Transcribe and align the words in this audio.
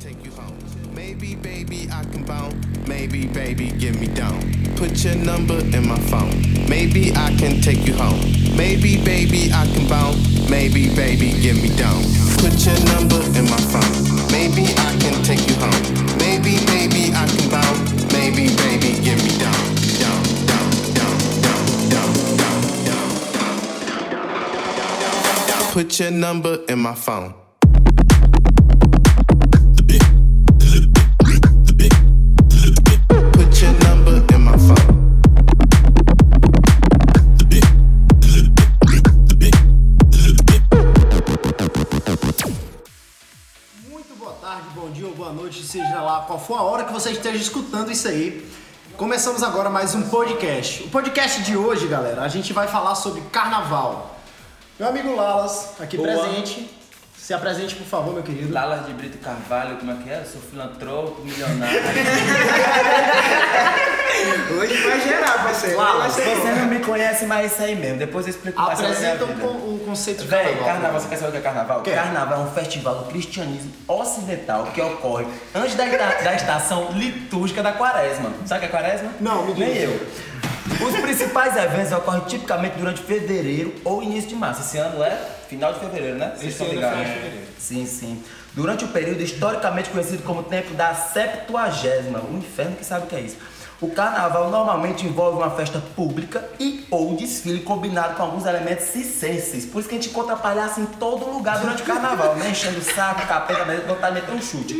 take 0.00 0.24
you 0.24 0.30
home. 0.30 0.56
Maybe, 0.94 1.34
baby, 1.34 1.86
I 1.92 2.04
can 2.04 2.24
bounce. 2.24 2.54
Maybe, 2.88 3.26
baby, 3.26 3.70
get 3.72 4.00
me 4.00 4.06
down. 4.06 4.40
Put 4.76 5.04
your 5.04 5.14
number 5.14 5.58
in 5.60 5.86
my 5.86 5.98
phone. 6.08 6.40
Maybe 6.70 7.12
I 7.12 7.36
can 7.36 7.60
take 7.60 7.86
you 7.86 7.92
home. 7.92 8.18
Maybe, 8.56 8.96
baby, 9.04 9.52
I 9.52 9.66
can 9.66 9.86
bounce. 9.88 10.48
Maybe, 10.48 10.88
baby, 10.96 11.36
get 11.42 11.56
me 11.56 11.68
down. 11.76 12.00
Put 12.40 12.56
your 12.64 12.80
number 12.96 13.20
in 13.36 13.44
my 13.44 13.60
phone. 13.68 13.92
Maybe 14.32 14.72
I 14.72 14.96
can 15.02 15.22
take 15.22 15.46
you 15.46 15.54
home. 15.60 15.84
Maybe, 16.16 16.56
baby, 16.72 17.12
I 17.12 17.26
can 17.28 17.50
bounce. 17.50 17.92
Maybe, 18.10 18.48
baby, 18.56 18.96
get 19.04 19.20
me 19.22 19.36
down. 19.36 19.60
Down. 20.00 20.20
Put 25.72 26.00
your 26.00 26.10
number 26.10 26.64
in 26.68 26.78
my 26.78 26.94
phone. 26.94 27.34
For 46.50 46.58
a 46.58 46.62
hora 46.62 46.82
que 46.82 46.92
você 46.92 47.12
esteja 47.12 47.36
escutando 47.36 47.92
isso 47.92 48.08
aí. 48.08 48.44
Começamos 48.96 49.40
agora 49.40 49.70
mais 49.70 49.94
um 49.94 50.02
podcast. 50.08 50.82
O 50.82 50.90
podcast 50.90 51.42
de 51.42 51.56
hoje, 51.56 51.86
galera, 51.86 52.22
a 52.22 52.28
gente 52.28 52.52
vai 52.52 52.66
falar 52.66 52.96
sobre 52.96 53.20
carnaval. 53.30 54.18
Meu 54.76 54.88
amigo 54.88 55.14
Lalas, 55.14 55.74
aqui 55.78 55.96
Boa. 55.96 56.08
presente. 56.08 56.68
Se 57.30 57.34
apresente, 57.34 57.76
por 57.76 57.86
favor, 57.86 58.12
meu 58.12 58.24
querido. 58.24 58.52
Lalas 58.52 58.86
de 58.86 58.92
Brito 58.92 59.16
Carvalho, 59.18 59.76
como 59.76 59.92
é 59.92 59.94
que 60.02 60.10
é? 60.10 60.18
Eu 60.18 60.24
sou 60.24 60.40
filantropo, 60.40 61.22
milionário. 61.22 61.80
Hoje 64.58 64.74
vai 64.82 65.00
gerar, 65.00 65.44
parceiro. 65.44 65.76
Lalas, 65.78 66.12
Você 66.12 66.24
bom. 66.24 66.44
não 66.56 66.66
me 66.66 66.80
conhece, 66.80 67.26
mas 67.26 67.44
é 67.44 67.46
isso 67.46 67.62
aí 67.62 67.76
mesmo. 67.76 67.98
Depois 67.98 68.26
eu 68.26 68.30
explico 68.30 68.60
mais 68.60 68.80
Apresenta 68.80 69.24
um, 69.26 69.74
um 69.74 69.78
conceito 69.78 70.22
de 70.22 70.28
Véi, 70.28 70.42
carnaval. 70.42 70.66
carnaval, 70.66 71.00
você 71.00 71.08
quer 71.08 71.16
saber 71.18 71.28
o 71.28 71.30
que 71.30 71.38
é 71.38 71.40
carnaval? 71.40 71.82
Quero. 71.82 72.02
Carnaval 72.02 72.40
é 72.40 72.42
um 72.42 72.50
festival 72.50 72.94
do 72.96 73.04
cristianismo 73.04 73.70
ocidental 73.86 74.64
que 74.74 74.80
ocorre 74.80 75.24
antes 75.54 75.76
da, 75.76 75.84
da 75.84 76.34
estação 76.34 76.88
litúrgica 76.94 77.62
da 77.62 77.70
quaresma. 77.74 78.32
Sabe 78.44 78.66
o 78.66 78.68
que 78.68 78.76
é 78.76 78.80
quaresma? 78.80 79.08
Não, 79.20 79.46
me 79.46 79.54
diga. 79.54 79.66
Nem 79.66 79.76
eu. 79.76 80.00
Os 80.82 80.96
principais 81.00 81.56
eventos 81.56 81.92
ocorrem 81.92 82.22
tipicamente 82.22 82.78
durante 82.78 83.02
fevereiro 83.02 83.74
ou 83.84 84.02
início 84.02 84.30
de 84.30 84.34
março. 84.34 84.62
Esse 84.62 84.78
ano 84.78 85.02
é 85.02 85.16
final 85.48 85.74
de 85.74 85.80
fevereiro, 85.80 86.16
né? 86.16 86.32
Vocês 86.36 86.52
estão 86.52 86.66
ano 86.66 86.74
é 86.74 86.76
ligados? 86.76 86.98
final 86.98 87.14
de 87.14 87.20
fevereiro. 87.20 87.46
Sim, 87.58 87.86
sim. 87.86 88.24
Durante 88.54 88.84
o 88.84 88.88
período 88.88 89.22
historicamente 89.22 89.90
conhecido 89.90 90.22
como 90.22 90.42
tempo 90.42 90.74
da 90.74 90.94
Septuagésima, 90.94 92.20
o 92.20 92.36
inferno 92.36 92.76
que 92.76 92.84
sabe 92.84 93.04
o 93.04 93.08
que 93.08 93.16
é 93.16 93.20
isso. 93.20 93.36
O 93.80 93.90
carnaval 93.90 94.50
normalmente 94.50 95.06
envolve 95.06 95.38
uma 95.38 95.50
festa 95.52 95.82
pública 95.96 96.44
e 96.58 96.86
ou 96.90 97.16
desfile 97.16 97.60
combinado 97.60 98.14
com 98.14 98.22
alguns 98.24 98.44
elementos 98.44 98.86
circenses. 98.86 99.64
Por 99.64 99.80
isso 99.80 99.88
que 99.88 99.94
a 99.94 99.98
gente 99.98 100.10
encontra 100.10 100.36
palhaço 100.36 100.80
em 100.80 100.86
todo 100.86 101.30
lugar 101.30 101.58
durante 101.60 101.82
o 101.82 101.86
carnaval, 101.86 102.36
né? 102.36 102.50
Enchendo 102.50 102.78
o 102.78 102.82
saco, 102.82 103.26
capeta, 103.26 103.64
mas 103.64 103.82
vontade 103.86 104.16
de 104.16 104.20
meter 104.20 104.34
um 104.34 104.42
chute. 104.42 104.74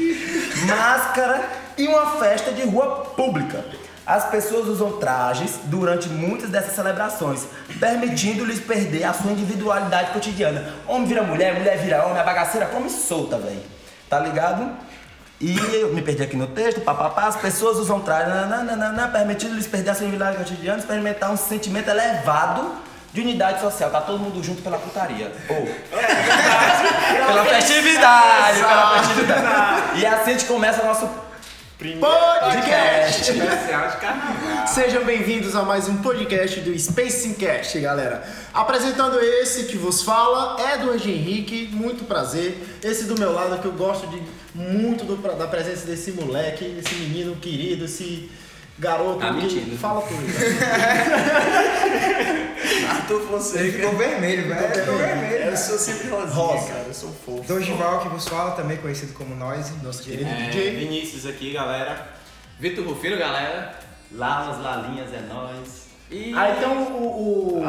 Máscara 0.67 1.49
e 1.79 1.89
uma 1.89 2.19
festa 2.19 2.53
de 2.53 2.63
rua 2.63 3.05
pública. 3.17 3.65
As 4.07 4.25
pessoas 4.25 4.67
usam 4.67 4.93
trajes 4.93 5.59
durante 5.65 6.09
muitas 6.09 6.51
dessas 6.51 6.75
celebrações, 6.75 7.47
permitindo-lhes 7.79 8.59
perder 8.59 9.05
a 9.05 9.13
sua 9.13 9.31
individualidade 9.31 10.13
cotidiana. 10.13 10.75
Homem 10.87 11.07
vira 11.07 11.23
mulher, 11.23 11.55
mulher 11.55 11.79
vira 11.79 12.05
homem, 12.05 12.19
a 12.19 12.25
bagaceira 12.25 12.67
come 12.67 12.91
solta, 12.91 13.39
velho. 13.39 13.63
Tá 14.09 14.19
ligado? 14.19 14.71
E 15.41 15.57
eu 15.75 15.95
me 15.95 16.03
perdi 16.03 16.23
aqui 16.23 16.37
no 16.37 16.49
texto, 16.49 16.81
papapá, 16.83 17.27
as 17.27 17.37
pessoas 17.37 17.79
usam 17.79 18.01
trajes, 18.01 18.33
permitindo-lhes 19.13 19.67
perder 19.67 19.91
a 19.91 19.95
sua 19.95 20.07
individualidade 20.07 20.45
cotidiana, 20.45 20.79
experimentar 20.79 21.31
um 21.31 21.37
sentimento 21.37 21.89
elevado 21.89 22.75
de 23.13 23.21
unidade 23.21 23.61
social. 23.61 23.91
Tá 23.91 24.01
todo 24.01 24.19
mundo 24.19 24.43
junto 24.43 24.63
pela 24.63 24.79
putaria. 24.79 25.33
Ou. 25.49 25.67
pela 27.27 27.45
festividade, 27.45 28.59
pela 28.59 28.99
festividade. 28.99 30.01
E 30.01 30.07
assim 30.07 30.31
a 30.31 30.33
gente 30.33 30.45
começa 30.45 30.83
nosso 30.83 31.09
Podcast! 31.81 33.31
Especial 33.33 33.89
de 33.91 33.97
carnaval. 33.97 34.67
Sejam 34.67 35.03
bem-vindos 35.03 35.57
a 35.57 35.63
mais 35.63 35.89
um 35.89 35.97
podcast 36.03 36.61
do 36.61 36.79
Spacingcast, 36.79 37.81
galera. 37.81 38.23
Apresentando 38.53 39.19
esse 39.19 39.65
que 39.65 39.79
vos 39.79 40.03
fala, 40.03 40.59
Edward 40.75 41.11
Henrique, 41.11 41.71
muito 41.73 42.05
prazer. 42.05 42.59
Esse 42.85 43.05
do 43.05 43.19
meu 43.19 43.33
lado 43.33 43.59
que 43.63 43.67
eu 43.67 43.73
gosto 43.73 44.07
de 44.09 44.21
muito 44.55 45.07
do- 45.07 45.17
da 45.39 45.47
presença 45.47 45.87
desse 45.87 46.13
moleque, 46.13 46.67
esse 46.85 46.95
menino 46.97 47.35
querido, 47.37 47.87
esse 47.87 48.31
garoto 48.79 49.21
Tá 49.21 49.29
que 49.33 49.41
mentindo. 49.41 49.79
fala 49.79 50.03
tudo. 50.03 50.21
Arthur 52.91 53.21
Fonseca. 53.23 53.65
Ele 53.65 53.73
ficou 53.73 53.97
vermelho, 53.97 54.49
velho. 54.49 54.75
Ficou 54.75 54.99
vermelho. 54.99 55.30
Eu 55.51 55.57
sou 55.57 55.79
sempre 55.79 56.09
rosinha, 56.09 56.35
Rosa. 56.35 56.67
cara. 56.69 56.85
Eu 56.87 56.95
sou 56.95 57.11
fofo. 57.25 57.43
Dorival 57.47 58.01
que 58.01 58.09
vos 58.09 58.27
fala, 58.29 58.53
também 58.53 58.77
conhecido 58.79 59.13
como 59.15 59.35
Noise. 59.35 59.73
Nosso 59.83 60.03
querido 60.03 60.29
É, 60.31 60.35
DJ. 60.51 60.77
Vinícius 60.77 61.27
aqui, 61.27 61.53
galera. 61.53 62.09
Vitor 62.59 62.85
Rufino, 62.87 63.17
galera. 63.19 63.79
Lalas, 64.13 64.61
Lalinhas, 64.63 65.13
é 65.13 65.21
nóis. 65.21 65.89
E... 66.11 66.35
Ah, 66.37 66.51
então 66.51 66.77
o, 66.83 67.61
o, 67.61 67.63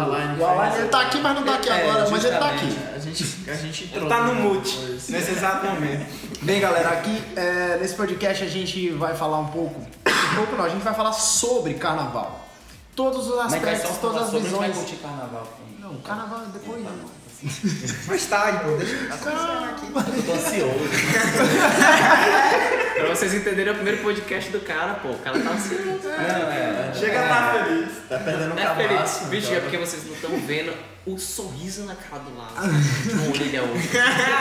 fez- 0.64 0.80
ele 0.80 0.90
tá 0.90 1.02
aqui, 1.02 1.20
mas 1.20 1.36
não 1.36 1.44
tá 1.44 1.54
aqui 1.56 1.70
É, 1.70 1.74
agora, 1.84 2.10
mas 2.10 2.26
ele 2.26 2.38
tá 2.38 2.50
aqui. 2.50 2.66
justamente. 2.72 2.96
A 2.96 3.00
gente, 3.00 3.50
a 3.52 3.54
gente 3.54 3.84
entrou. 3.86 4.02
Ele 4.02 4.10
tá 4.10 4.22
no 4.24 4.34
mute, 4.36 4.78
nesse 4.80 5.32
exato 5.32 5.66
momento. 5.68 6.06
Bem, 6.42 6.60
galera, 6.60 6.90
aqui 6.90 7.22
é, 7.36 7.78
nesse 7.80 7.94
podcast 7.94 8.44
a 8.44 8.48
gente 8.48 8.90
vai 8.94 9.16
falar 9.16 9.38
um 9.38 9.48
pouco, 9.50 9.80
um 9.80 10.36
pouco 10.36 10.56
não, 10.56 10.66
a 10.66 10.70
gente 10.70 10.82
vai 10.82 10.94
falar 10.96 11.14
sobre 11.14 11.76
carnaval. 11.76 12.48
Todos 12.96 13.28
os 13.30 13.36
Mas 13.36 13.52
vai 13.52 13.60
aspectos, 13.76 13.92
só 13.92 14.02
todas 14.02 14.16
falar 14.16 14.26
as 14.26 14.32
sobre, 14.32 14.48
a 14.48 14.50
gente 14.50 14.58
vai 14.60 14.70
visões. 14.70 14.90
curtir 14.90 15.04
carnaval. 15.04 15.48
Não, 15.80 15.96
carnaval 15.98 16.40
é 16.40 16.58
depois 16.58 16.84
não. 16.84 17.21
Mais 18.08 18.26
tarde, 18.28 18.60
pô. 18.64 18.78
Deixa 18.78 18.94
eu 18.94 19.18
começar 19.18 19.70
aqui. 19.70 19.88
Eu 20.18 20.24
tô 20.24 20.34
ansioso. 20.34 20.80
pra 22.96 23.08
vocês 23.08 23.34
entenderem, 23.34 23.70
é 23.70 23.72
o 23.72 23.76
primeiro 23.76 24.02
podcast 24.04 24.52
do 24.52 24.60
cara, 24.60 24.94
pô. 24.96 25.10
O 25.10 25.18
cara 25.20 25.40
tá 25.40 25.50
ansioso. 25.50 25.84
Não, 26.04 26.52
é. 26.52 26.92
Chega 26.94 27.20
a 27.20 27.28
tá 27.28 27.54
feliz. 27.54 27.90
Tá 28.08 28.20
perdendo 28.20 28.54
o 28.56 28.60
é 28.60 28.76
feliz. 28.76 28.92
cabaço. 28.92 29.26
Bicho, 29.26 29.52
é 29.54 29.60
porque 29.60 29.78
vocês 29.78 30.06
não 30.06 30.14
estão 30.14 30.38
vendo 30.38 30.72
o 31.06 31.18
sorriso 31.18 31.84
na 31.86 31.96
cara 31.96 32.22
do 32.22 32.38
lado. 32.38 32.54
Com 32.54 33.30
orelha 33.32 33.64
hoje. 33.64 33.90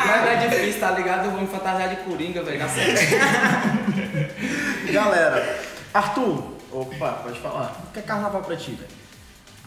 Mas 0.06 0.26
é 0.26 0.36
difícil, 0.48 0.80
tá 0.80 0.90
ligado? 0.90 1.24
Eu 1.24 1.30
vou 1.30 1.40
me 1.40 1.46
fantasiar 1.46 1.88
de 1.88 1.96
coringa, 1.96 2.42
velho. 2.42 2.60
Galera, 4.92 5.58
Arthur, 5.94 6.52
Opa, 6.70 7.12
pode 7.12 7.40
falar. 7.40 7.80
o 7.88 7.92
que 7.92 8.00
é 8.00 8.02
carnaval 8.02 8.42
pra 8.42 8.56
ti, 8.56 8.72
velho? 8.72 8.99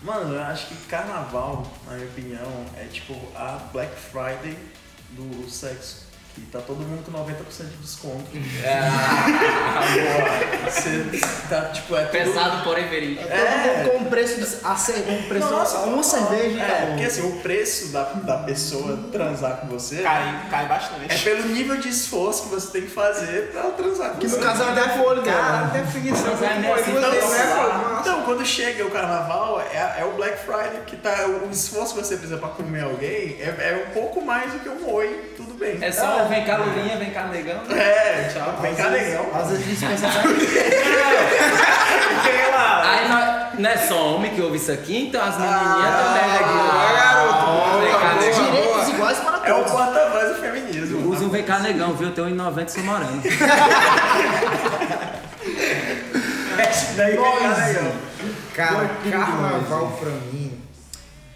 Mano, 0.04 0.36
eu 0.36 0.42
acho 0.42 0.68
que 0.68 0.76
carnaval, 0.88 1.66
na 1.86 1.94
minha 1.94 2.08
opinião, 2.10 2.66
é 2.76 2.84
tipo 2.92 3.14
a 3.34 3.54
Black 3.72 3.96
Friday 3.96 4.58
do 5.12 5.50
sexo. 5.50 6.08
Que 6.36 6.42
tá 6.42 6.60
todo 6.66 6.80
mundo 6.80 7.04
com 7.06 7.12
90% 7.12 7.70
de 7.70 7.78
desconto. 7.78 8.26
É. 8.64 8.82
Você 10.70 11.06
tá, 11.48 11.62
tipo, 11.66 11.96
é 11.96 12.06
tudo... 12.06 12.12
Pesado, 12.12 12.64
porém 12.64 12.88
verídico. 12.88 13.24
Todo 13.28 13.38
mundo 13.38 13.92
com 13.92 13.98
um 13.98 14.06
preço 14.10 14.36
de 14.42 14.66
a 14.66 14.76
ce- 14.76 14.94
um 15.08 15.24
preço 15.28 15.50
Nossa, 15.50 15.78
uma 15.80 16.02
cerveja 16.02 16.58
e 16.58 16.60
É, 16.60 16.66
tá 16.66 16.86
porque 16.88 17.04
assim, 17.04 17.22
o 17.28 17.40
preço 17.42 17.92
da, 17.92 18.04
da 18.04 18.38
pessoa 18.40 18.98
transar 19.12 19.58
com 19.58 19.68
você 19.68 20.02
Cai, 20.02 20.48
cai 20.50 20.66
é 20.66 20.68
bastante. 20.68 21.24
pelo 21.24 21.44
nível 21.50 21.78
de 21.78 21.90
esforço 21.90 22.44
que 22.44 22.50
você 22.50 22.72
tem 22.72 22.82
que 22.84 22.90
fazer 22.92 23.52
pra 23.52 23.62
ela 23.62 23.72
transar 23.74 24.10
com 24.12 24.18
que 24.18 24.28
você. 24.28 24.38
no 24.38 24.44
caso 24.44 24.64
é 24.64 24.72
até. 24.72 24.82
Cara, 25.22 25.68
né? 25.68 25.80
é 25.80 26.74
Foi 26.74 26.82
você, 26.84 26.92
então, 26.98 27.30
né, 27.30 27.94
pô? 27.94 28.00
Então, 28.00 28.22
quando 28.24 28.46
chega 28.46 28.86
o 28.86 28.90
carnaval, 28.92 29.62
é, 29.62 30.02
é 30.02 30.06
o 30.06 30.14
Black 30.16 30.40
Friday, 30.46 30.82
que 30.88 30.96
tá. 30.98 31.28
O 31.28 31.50
esforço 31.52 31.94
que 31.94 32.00
você 32.04 32.16
precisa 32.18 32.38
pra 32.40 32.50
comer 32.50 32.84
alguém 32.84 33.38
é, 33.40 33.46
é 33.46 33.86
um 33.88 33.94
pouco 33.94 34.22
mais 34.22 34.52
do 34.52 34.60
que 34.60 34.70
um 34.70 34.92
oi, 34.92 35.34
tudo 35.38 35.53
bem. 35.60 35.78
É 35.82 35.92
só 35.92 36.26
vem 36.26 36.44
cá, 36.46 36.58
Lulinha, 36.58 36.98
vem 36.98 37.10
cá, 37.12 37.24
negão. 37.28 37.62
É, 37.72 38.30
tchau, 38.34 38.58
vem 38.62 38.76
cá, 38.76 38.90
negão. 38.90 39.26
Às 39.34 39.50
vezes 39.50 39.66
a 39.66 39.70
gente 39.70 39.86
pensa 39.86 40.08
Aí 42.84 43.08
nós, 43.10 43.60
não 43.60 43.70
é 43.70 43.78
só 43.78 44.16
homem 44.16 44.34
que 44.34 44.42
ouve 44.42 44.58
isso 44.58 44.72
aqui, 44.72 45.08
então 45.08 45.22
as 45.24 45.38
menininhas 45.38 45.96
também, 45.96 46.28
né? 46.28 46.40
garoto. 46.98 47.80
Vem 47.80 47.94
cá, 47.94 48.14
negão. 48.20 48.46
direitos 48.52 48.90
iguais 48.90 49.18
para 49.20 49.38
É 49.48 49.54
o 49.54 49.56
todos. 49.58 49.72
porta-voz 49.72 50.30
do 50.30 50.36
feminismo. 50.42 51.10
Usa 51.10 51.26
um 51.26 51.30
vem 51.30 51.44
cá, 51.44 51.60
negão, 51.60 51.94
viu? 51.94 52.10
Eu 52.10 52.14
tenho 52.14 52.28
1,90 52.30 52.66
e 52.68 52.72
sou 52.72 52.84
moreno. 52.84 53.22
Daí 56.96 57.16
vem 57.16 57.24
cá, 57.24 57.58
negão. 57.58 57.92
Cara, 58.54 58.90
carnaval 59.10 59.98
pra 60.00 60.10
mim. 60.32 60.63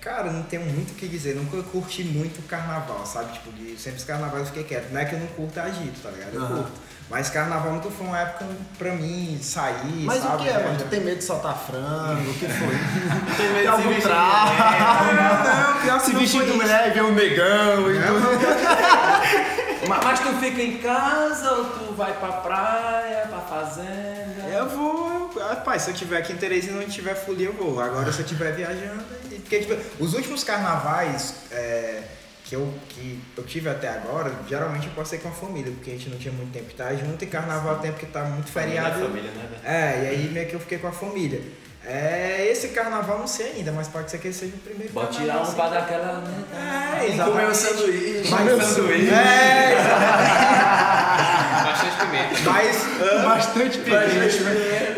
Cara, 0.07 0.31
não 0.31 0.41
tenho 0.43 0.61
muito 0.63 0.91
o 0.91 0.95
que 0.95 1.05
dizer. 1.05 1.35
Nunca 1.35 1.61
curti 1.69 2.01
muito 2.01 2.41
carnaval, 2.47 3.05
sabe? 3.05 3.33
Tipo, 3.33 3.51
de, 3.51 3.77
sempre 3.77 3.99
os 3.99 4.05
carnavais 4.05 4.39
eu 4.39 4.45
fiquei 4.45 4.63
quieto. 4.63 4.89
Não 4.93 5.01
é 5.01 5.03
que 5.03 5.13
eu 5.13 5.19
não 5.19 5.27
curto 5.27 5.59
agito, 5.59 5.99
tá 6.01 6.09
ligado? 6.09 6.33
Eu 6.33 6.41
Aham. 6.43 6.55
curto. 6.55 6.71
Mas 7.09 7.29
carnaval 7.29 7.73
nunca 7.73 7.89
foi 7.89 8.07
uma 8.07 8.17
época 8.17 8.45
pra 8.77 8.93
mim 8.93 9.37
sair, 9.41 10.05
Mas 10.05 10.23
sabe? 10.23 10.35
o 10.35 10.45
que 10.45 10.49
é, 10.49 10.63
mano? 10.63 10.77
Tu 10.77 10.85
tem 10.85 11.01
medo 11.01 11.17
de 11.17 11.23
soltar 11.25 11.57
frango? 11.57 12.29
O 12.29 12.33
que 12.35 12.47
foi? 12.47 12.75
Tem 13.35 13.49
medo 13.49 13.61
de 13.61 13.67
algum 13.67 13.81
se 13.83 13.87
vestir 13.89 14.03
trauma? 14.09 15.13
Não, 15.13 15.81
pior 15.81 15.99
que 15.99 16.05
Se 16.05 16.13
não 16.13 16.19
vestir 16.21 16.45
de 16.45 16.51
mulher 16.53 16.87
e 16.87 16.91
ver 16.91 17.03
um 17.03 17.13
negão 17.13 17.91
e 17.91 17.99
tudo. 18.07 19.87
mas, 19.89 20.03
mas 20.05 20.19
tu 20.21 20.33
fica 20.39 20.61
em 20.61 20.77
casa 20.77 21.51
ou 21.51 21.65
tu 21.65 21.93
vai 21.93 22.13
pra 22.13 22.31
praia, 22.31 23.27
pra 23.27 23.39
fazenda? 23.39 24.47
Eu 24.53 24.69
vou, 24.69 25.33
rapaz, 25.49 25.81
se 25.83 25.91
eu 25.91 25.93
tiver 25.93 26.17
aqui 26.17 26.31
em 26.33 26.37
Teresina 26.37 26.77
e 26.81 26.85
não 26.85 26.89
tiver 26.91 27.15
folia, 27.15 27.47
eu 27.47 27.53
vou. 27.53 27.79
Agora 27.79 28.11
se 28.11 28.19
eu 28.19 28.25
estiver 28.25 28.53
viajando. 28.53 29.03
Porque, 29.41 29.59
tipo, 29.59 29.75
os 29.99 30.13
últimos 30.13 30.43
carnavais 30.43 31.35
é, 31.51 32.03
que, 32.45 32.55
eu, 32.55 32.73
que 32.89 33.19
eu 33.37 33.43
tive 33.43 33.69
até 33.69 33.89
agora, 33.89 34.31
geralmente 34.47 34.87
eu 34.87 34.93
passei 34.93 35.19
com 35.19 35.29
a 35.29 35.31
família, 35.31 35.71
porque 35.71 35.91
a 35.91 35.93
gente 35.93 36.09
não 36.09 36.17
tinha 36.17 36.33
muito 36.33 36.51
tempo 36.53 36.65
de 36.65 36.71
estar 36.71 36.93
junto 36.95 37.23
e 37.23 37.27
carnaval 37.27 37.75
é 37.77 37.79
tempo 37.79 37.97
que 37.99 38.05
tá 38.05 38.23
muito 38.23 38.51
feriado. 38.51 38.99
Família, 39.01 39.31
né, 39.31 39.47
velho? 39.49 39.61
É, 39.65 40.03
e 40.03 40.07
aí 40.07 40.29
meio 40.31 40.47
que 40.47 40.53
eu 40.55 40.59
fiquei 40.59 40.77
com 40.77 40.87
a 40.87 40.91
família. 40.91 41.41
É, 41.85 42.45
esse 42.51 42.69
carnaval 42.69 43.19
não 43.19 43.27
sei 43.27 43.53
ainda, 43.53 43.71
mas 43.71 43.87
pode 43.87 44.11
ser 44.11 44.17
que 44.17 44.27
esse 44.27 44.39
seja 44.39 44.55
o 44.55 44.59
primeiro 44.59 44.91
Pode 44.91 45.17
carnaval. 45.17 45.25
tirar 45.25 45.39
um 45.39 45.43
assim. 45.43 45.55
pra 45.55 45.69
dar 45.69 45.79
aquela. 45.79 46.23
É, 46.53 46.99
Comer 46.99 47.13
exatamente. 47.13 47.51
o 47.51 47.55
sanduíche. 47.55 48.29
Mas, 48.29 48.63
sanduíche. 48.65 49.13
É, 49.13 49.75
Bastante 51.63 51.97
pimenta. 51.97 52.35
mas, 52.51 53.23
Bastante 53.23 53.77
pimenta. 53.77 54.96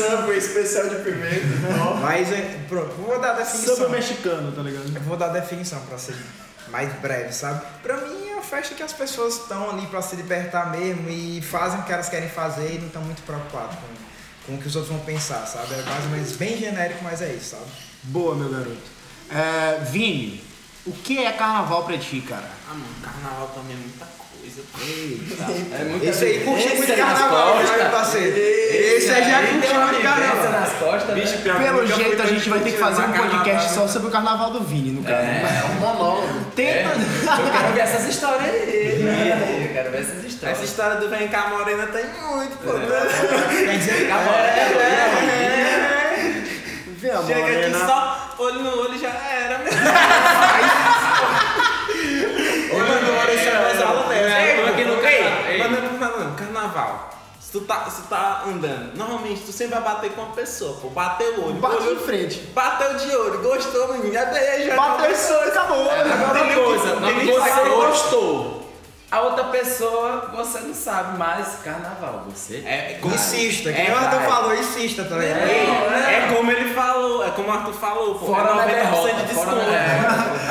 Subway 0.00 0.38
especial 0.38 0.88
de 0.88 0.96
pimenta. 0.96 1.46
mas 2.00 2.32
é, 2.32 2.60
pronto, 2.68 2.94
vou 2.94 3.20
dar 3.20 3.30
a 3.30 3.34
definição. 3.34 3.76
Samba 3.76 3.88
mexicano, 3.90 4.52
tá 4.52 4.62
ligado? 4.62 4.92
Eu 4.94 5.02
vou 5.02 5.16
dar 5.16 5.26
a 5.26 5.32
definição 5.32 5.80
pra 5.86 5.98
ser 5.98 6.16
mais 6.68 6.92
breve, 7.00 7.32
sabe? 7.32 7.62
Pra 7.82 7.96
mim 7.96 8.30
é 8.30 8.34
uma 8.34 8.42
festa 8.42 8.74
que 8.74 8.82
as 8.82 8.92
pessoas 8.92 9.34
estão 9.34 9.70
ali 9.70 9.86
pra 9.86 10.00
se 10.00 10.16
libertar 10.16 10.70
mesmo 10.70 11.08
e 11.08 11.42
fazem 11.42 11.80
o 11.80 11.82
que 11.82 11.92
elas 11.92 12.08
querem 12.08 12.28
fazer 12.28 12.74
e 12.74 12.78
não 12.78 12.86
estão 12.86 13.02
muito 13.02 13.22
preocupadas 13.22 13.76
com, 13.76 14.46
com 14.46 14.58
o 14.58 14.62
que 14.62 14.68
os 14.68 14.76
outros 14.76 14.94
vão 14.94 15.04
pensar, 15.04 15.46
sabe? 15.46 15.74
É 15.74 15.82
mais 15.82 16.04
ou 16.04 16.10
menos 16.10 16.32
bem 16.32 16.56
genérico, 16.56 17.02
mas 17.02 17.20
é 17.22 17.32
isso, 17.32 17.56
sabe? 17.56 17.70
Boa, 18.04 18.34
meu 18.34 18.48
garoto. 18.48 19.00
É, 19.30 19.84
Vini, 19.84 20.42
o 20.86 20.92
que 20.92 21.18
é 21.18 21.32
carnaval 21.32 21.84
pra 21.84 21.98
ti, 21.98 22.20
cara? 22.20 22.48
Ah, 22.68 22.74
mano, 22.74 22.94
carnaval 23.02 23.48
também 23.48 23.76
é 23.76 23.78
muita 23.78 24.06
É 25.78 25.84
muita 25.84 26.06
Esse 26.06 26.24
aí 26.24 26.40
curte 26.44 26.68
muito 26.68 26.96
carnaval, 26.96 27.56
né, 27.56 27.76
meu 27.76 27.90
parceiro? 27.90 28.36
Esse 28.36 29.10
aí 29.10 29.24
já 29.24 29.38
curte 29.38 29.74
muito 29.74 30.02
carnaval. 30.02 30.52
nas 30.52 30.72
costas. 30.72 31.14
Bicho, 31.14 31.36
né? 31.38 31.64
Pelo 31.64 31.86
jeito, 31.86 32.22
a 32.22 32.26
gente 32.26 32.48
vai 32.50 32.60
ter 32.60 32.72
que 32.72 32.78
fazer 32.78 33.02
um 33.02 33.12
podcast 33.12 33.74
só 33.74 33.86
sobre 33.86 34.08
o 34.08 34.10
carnaval 34.10 34.50
do 34.50 34.60
Vini, 34.60 34.90
no 34.92 35.02
caso. 35.02 35.22
É. 35.22 35.64
um 35.70 35.80
monólogo. 35.80 36.44
Tenta. 36.56 36.90
Eu 36.90 37.52
quero 37.52 37.72
ver 37.74 37.80
essas 37.80 38.06
histórias 38.08 38.42
aí. 38.42 39.66
Eu 39.66 39.72
quero 39.72 39.90
ver 39.90 40.00
essas 40.00 40.24
histórias. 40.24 40.58
Essa 40.58 40.64
história 40.66 40.96
do 40.96 41.08
Vem 41.08 41.28
cá 41.28 41.48
Morena 41.50 41.86
tem 41.86 42.04
muito, 42.06 42.56
pô. 42.58 42.72
Quer 42.72 43.78
dizer, 43.78 44.08
Vê 47.00 47.10
a 47.10 47.22
Chega 47.22 47.40
aqui 47.40 47.52
morena. 47.52 47.86
só 47.86 48.34
olho 48.38 48.60
no 48.62 48.78
olho 48.82 48.98
já 48.98 49.08
era 49.08 49.58
mesmo. 49.58 49.80
Olho 52.72 53.02
no 53.02 53.18
olho 53.18 53.38
já 53.44 53.60
mais 53.62 53.82
aula 53.82 54.06
mesmo. 54.08 54.26
É, 54.28 54.68
aqui 54.68 54.84
no 54.84 54.96
carnaval. 54.96 55.50
Ei. 55.50 55.58
Mas 55.58 55.70
não, 55.70 55.80
não, 55.80 56.20
não, 56.24 56.34
carnaval. 56.36 57.10
Se 57.50 57.58
tu, 57.58 57.64
tá, 57.64 57.90
se 57.90 58.02
tu 58.02 58.08
tá 58.08 58.44
andando, 58.46 58.96
normalmente 58.96 59.40
tu 59.42 59.50
sempre 59.50 59.74
vai 59.74 59.82
bater 59.82 60.12
com 60.12 60.22
uma 60.22 60.32
pessoa, 60.34 60.76
pô. 60.80 60.88
Bateu 60.90 61.34
o 61.40 61.46
olho. 61.48 61.54
Bate 61.56 61.76
olhou- 61.78 61.94
em 61.94 61.98
frente. 61.98 62.38
Bateu 62.54 62.94
de 62.94 63.16
olho, 63.16 63.40
gostou, 63.42 63.92
menino. 63.92 64.12
Já 64.14 64.24
daí 64.26 64.66
já 64.68 64.76
Bateu 64.76 65.10
e 65.10 65.48
acabou. 65.48 65.90
Agora 65.90 66.38
Tem 66.46 66.54
coisa, 66.64 66.84
que- 66.84 67.00
não, 67.00 67.08
tem 67.08 67.16
nem 67.16 67.26
que 67.26 67.32
você 67.32 67.48
saber. 67.50 67.70
gostou. 67.70 68.59
A 69.10 69.22
outra 69.22 69.44
pessoa, 69.44 70.30
você 70.32 70.60
não 70.60 70.72
sabe 70.72 71.18
mais 71.18 71.56
carnaval. 71.64 72.26
Você 72.32 72.62
É, 72.64 72.98
como, 73.00 73.12
Insista, 73.12 73.72
que 73.72 73.80
É, 73.80 73.92
o 73.92 73.96
Arthur 73.96 74.20
falou, 74.20 74.54
insista, 74.54 75.02
tá 75.04 75.16
ligado? 75.16 75.38
é, 75.40 76.14
é 76.14 76.32
como 76.36 76.48
ele 76.52 76.72
falou, 76.72 77.26
é 77.26 77.30
como 77.30 77.48
o 77.48 77.50
Arthur 77.50 77.72
falou, 77.74 78.14
pô. 78.14 78.26
Fora 78.26 78.50
é 78.50 78.54
90% 78.54 78.66
derrota, 78.74 79.14
de 79.26 79.34
fora 79.34 79.50
desconto. 79.56 79.70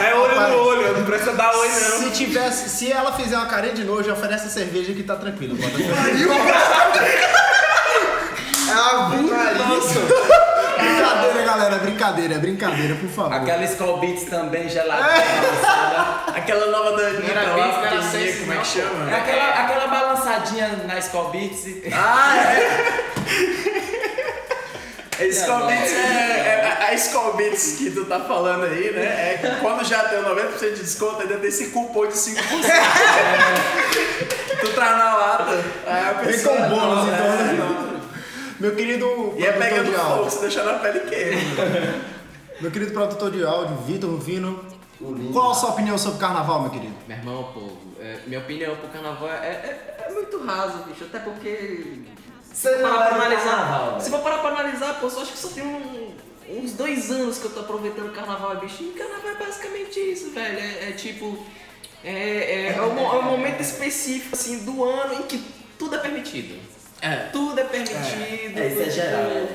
É 0.03 0.13
olho 0.13 0.49
no 0.49 0.63
olho, 0.65 0.97
não 0.97 1.05
precisa 1.05 1.33
dar 1.33 1.55
oi 1.55 1.67
não. 1.69 1.99
Se 1.99 2.11
tivesse, 2.11 2.69
se 2.69 2.91
ela 2.91 3.13
fizer 3.13 3.37
uma 3.37 3.45
carinha 3.47 3.73
de 3.73 3.85
nojo, 3.85 4.11
oferece 4.11 4.47
a 4.47 4.49
cerveja 4.49 4.93
que 4.93 5.03
tá 5.03 5.15
tranquilo. 5.15 5.55
Bota 5.55 5.77
aqui. 5.77 5.83
É 8.69 8.73
uma 8.73 10.48
galera, 11.49 11.75
brincadeira, 11.77 12.35
é 12.35 12.37
brincadeira, 12.37 12.95
por 12.95 13.09
favor. 13.09 13.33
Aquela 13.33 13.63
Skull 13.65 13.97
Beats 13.99 14.23
também 14.25 14.69
geladinha, 14.69 15.23
balançada. 15.41 16.31
Aquela 16.37 16.67
nova 16.67 16.95
da 16.97 17.03
era 17.03 17.17
Anitta 17.17 17.33
Beats, 17.33 17.47
lá, 17.47 17.55
não 17.55 17.63
era 17.85 17.89
pequenininha, 17.89 18.11
Sense, 18.11 18.39
como 18.39 18.53
é 18.53 18.55
que 18.55 18.59
não, 18.59 18.65
chama? 18.65 19.11
É 19.11 19.15
aquela, 19.15 19.49
aquela 19.49 19.87
balançadinha 19.87 20.67
na 20.87 20.97
Skull 20.99 21.29
Beats. 21.29 21.65
e- 21.65 21.83
A 25.19 25.23
Skull 25.25 25.65
Beats 25.67 25.91
é, 25.91 26.77
é- 26.79 26.87
a 26.89 26.93
Skull 26.93 27.33
Beats 27.33 27.73
que 27.77 27.91
tu 27.91 28.05
tá 28.05 28.21
falando 28.21 28.63
aí, 28.63 28.89
né? 28.91 29.33
É 29.33 29.37
que 29.41 29.49
quando 29.59 29.83
já 29.83 29.99
tem 30.05 30.19
o 30.19 30.23
90% 30.23 30.75
de 30.75 30.79
desconto, 30.81 31.21
ainda 31.21 31.35
tem 31.37 31.49
esse 31.49 31.67
cupom 31.71 32.07
de 32.07 32.13
5%. 32.13 32.39
tu 34.61 34.69
traz 34.73 34.97
na 34.97 35.17
lata, 35.17 35.61
aí 35.85 36.05
a 36.09 36.13
Vem 36.13 36.25
pessoa... 36.33 36.55
com 36.55 36.69
bônus, 36.69 37.09
É, 37.09 37.13
então, 37.13 37.27
né? 37.27 37.88
Meu 38.59 38.75
querido 38.75 39.33
E 39.37 39.45
é 39.45 39.51
produtor 39.51 39.69
pegando 39.69 39.91
de 39.91 39.95
fogo, 39.97 40.09
áudio, 40.13 40.31
se 40.31 40.41
deixar 40.41 40.63
na 40.63 40.79
pele 40.79 40.99
queima. 41.01 41.39
meu 42.61 42.71
querido 42.71 42.91
produtor 42.91 43.31
de 43.31 43.43
áudio, 43.43 43.77
Vitor 43.85 44.09
Rufino, 44.11 44.63
qual 45.31 45.51
a 45.51 45.53
sua 45.53 45.69
opinião 45.69 45.97
sobre 45.97 46.19
carnaval, 46.19 46.61
meu 46.63 46.71
querido? 46.71 46.93
Meu 47.07 47.17
irmão, 47.17 47.43
povo, 47.53 47.77
é, 47.99 48.19
minha 48.27 48.39
opinião 48.39 48.75
pro 48.75 48.89
carnaval 48.89 49.29
é, 49.29 49.47
é- 49.47 50.05
é 50.09 50.13
muito 50.13 50.43
raso, 50.43 50.79
bicho. 50.87 51.05
Até 51.05 51.19
porque. 51.19 51.99
Você 52.51 52.69
Se 52.75 52.79
for 52.81 52.89
parar 52.89 53.07
pra 53.07 53.15
analisar. 53.15 53.43
carnaval, 53.55 53.89
velho. 53.91 54.01
se 54.01 54.09
for 54.09 54.19
parar 54.21 54.37
pra 54.39 54.49
analisar, 54.49 54.99
pô, 54.99 55.09
só 55.09 55.21
acho 55.21 55.31
que 55.31 55.37
só 55.37 55.47
tem 55.49 55.63
um- 55.63 56.13
uns 56.49 56.73
dois 56.73 57.09
anos 57.11 57.37
que 57.37 57.45
eu 57.45 57.51
tô 57.51 57.59
aproveitando 57.61 58.07
o 58.07 58.11
carnaval, 58.11 58.57
bicho. 58.57 58.83
E 58.83 58.87
carnaval 58.97 59.31
é 59.31 59.35
basicamente 59.35 59.99
isso, 59.99 60.31
velho. 60.31 60.59
É, 60.59 60.89
é 60.89 60.91
tipo. 60.93 61.37
É, 62.03 62.09
é, 62.11 62.75
é, 62.77 62.81
um, 62.81 62.97
é 62.97 63.19
um 63.19 63.23
momento 63.23 63.61
específico, 63.61 64.33
assim, 64.35 64.59
do 64.65 64.83
ano 64.83 65.13
em 65.15 65.23
que 65.23 65.37
tudo 65.77 65.95
é 65.95 65.99
permitido. 65.99 66.55
É. 67.01 67.15
Tudo 67.31 67.59
é 67.59 67.63
permitido. 67.63 68.57
É, 68.59 68.67
isso 68.67 68.81
é 68.81 68.89
geral. 68.89 69.47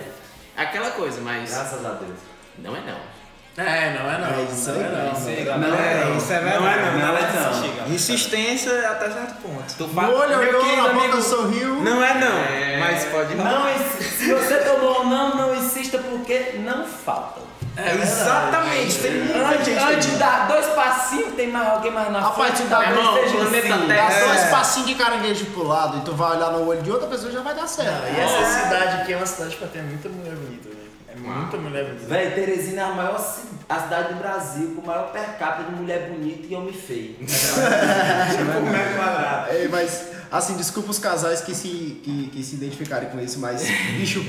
Aquela 0.57 0.91
coisa, 0.93 1.21
mas. 1.21 1.51
Graças 1.51 1.85
a 1.85 1.91
Deus. 1.91 2.19
Não 2.59 2.75
é 2.77 2.81
não. 2.81 3.15
É, 3.57 3.97
não 3.97 4.11
é 4.11 4.19
não. 4.19 4.41
É 4.41 4.43
isso 4.51 4.71
aí, 4.71 4.79
não 4.79 4.85
é 4.85 5.03
não. 5.05 5.13
Isso 5.13 5.29
aí, 5.29 5.45
Não, 5.45 5.75
é, 5.77 6.17
isso 6.17 6.33
é 6.33 6.41
Não 6.41 6.49
é 6.49 6.75
verdade. 6.75 6.99
não, 6.99 7.07
nada 7.13 7.27
de 7.27 7.37
não. 7.37 7.51
insistir, 7.51 7.69
galera. 7.77 7.95
Insistência 7.95 8.91
até 8.91 9.11
certo 9.11 9.35
ponto. 9.43 9.75
Tu 9.79 9.89
fala- 9.89 10.15
olho, 10.19 10.39
Meu 10.39 10.49
olhou, 10.49 10.65
boca 10.77 10.91
amigo, 10.91 11.23
sorriu. 11.23 11.75
Não 11.77 12.03
é 12.05 12.15
não, 12.15 12.39
É. 12.39 12.77
mas 12.81 13.05
pode 13.05 13.35
Não, 13.37 13.71
insi- 13.75 14.05
se 14.05 14.33
você 14.35 14.57
tomou 14.59 14.99
ou 14.99 15.07
não, 15.07 15.37
não 15.37 15.55
insista 15.55 15.99
porque 15.99 16.55
não 16.65 16.85
falta. 16.85 17.41
É, 17.77 17.95
exatamente, 18.01 18.99
tem 18.99 19.11
muita 19.25 19.49
Antes, 19.49 19.65
gente. 19.67 19.79
antes 19.83 20.11
de 20.13 20.17
dar 20.17 20.47
dois 20.47 20.67
passinhos, 20.67 21.35
tem 21.35 21.49
mais 21.51 21.69
alguém 21.69 21.91
mais 21.91 22.11
na 22.13 22.31
frente. 22.31 22.63
tu 22.63 22.69
dá 22.69 22.77
talvez 22.83 22.99
irmão, 22.99 23.17
esteja 23.17 23.37
planeta 23.37 23.75
assim. 23.75 23.87
Terra. 23.89 24.09
Dá 24.09 24.15
É. 24.15 24.25
dois 24.29 24.45
passinhos 24.51 24.89
de 24.89 24.95
caranguejo 24.95 25.45
pro 25.47 25.63
lado 25.67 25.99
e 25.99 26.01
tu 26.03 26.13
vai 26.15 26.37
olhar 26.37 26.53
no 26.53 26.67
olho 26.69 26.83
de 26.83 26.91
outra 26.91 27.09
pessoa 27.09 27.33
já 27.33 27.41
vai 27.43 27.55
dar 27.55 27.67
certo. 27.67 28.05
E 28.15 28.21
essa 28.21 28.61
cidade 28.63 29.03
aqui 29.03 29.13
é 29.13 29.17
uma 29.17 29.27
cidade 29.27 29.57
pra 29.57 29.67
ter 29.69 29.83
muita 29.83 30.09
mulher 30.09 30.35
bonita, 30.35 30.69
né? 30.69 30.75
É 31.09 31.17
muita 31.17 31.57
mulher 31.57 31.85
bonita. 31.87 32.07
Véi, 32.07 32.31
Teresina 32.31 32.81
é 32.81 32.85
a 32.85 32.89
maior 32.93 33.17
a 33.69 33.81
cidade 33.81 34.09
do 34.15 34.21
Brasil 34.21 34.73
com 34.77 34.83
o 34.83 34.87
maior 34.87 35.11
per 35.11 35.37
capita 35.39 35.71
de 35.71 35.77
mulher 35.77 36.11
bonita 36.11 36.47
e 36.49 36.55
homem 36.55 36.73
feio. 36.73 37.17
É, 39.49 39.69
mas, 39.71 40.07
assim, 40.31 40.57
desculpa 40.57 40.91
os 40.91 40.99
casais 40.99 41.41
que 41.41 41.55
se, 41.55 42.01
que, 42.05 42.31
que 42.33 42.43
se 42.43 42.57
identificarem 42.57 43.09
com 43.11 43.21
isso, 43.21 43.39
mas, 43.39 43.63
bicho, 43.97 44.25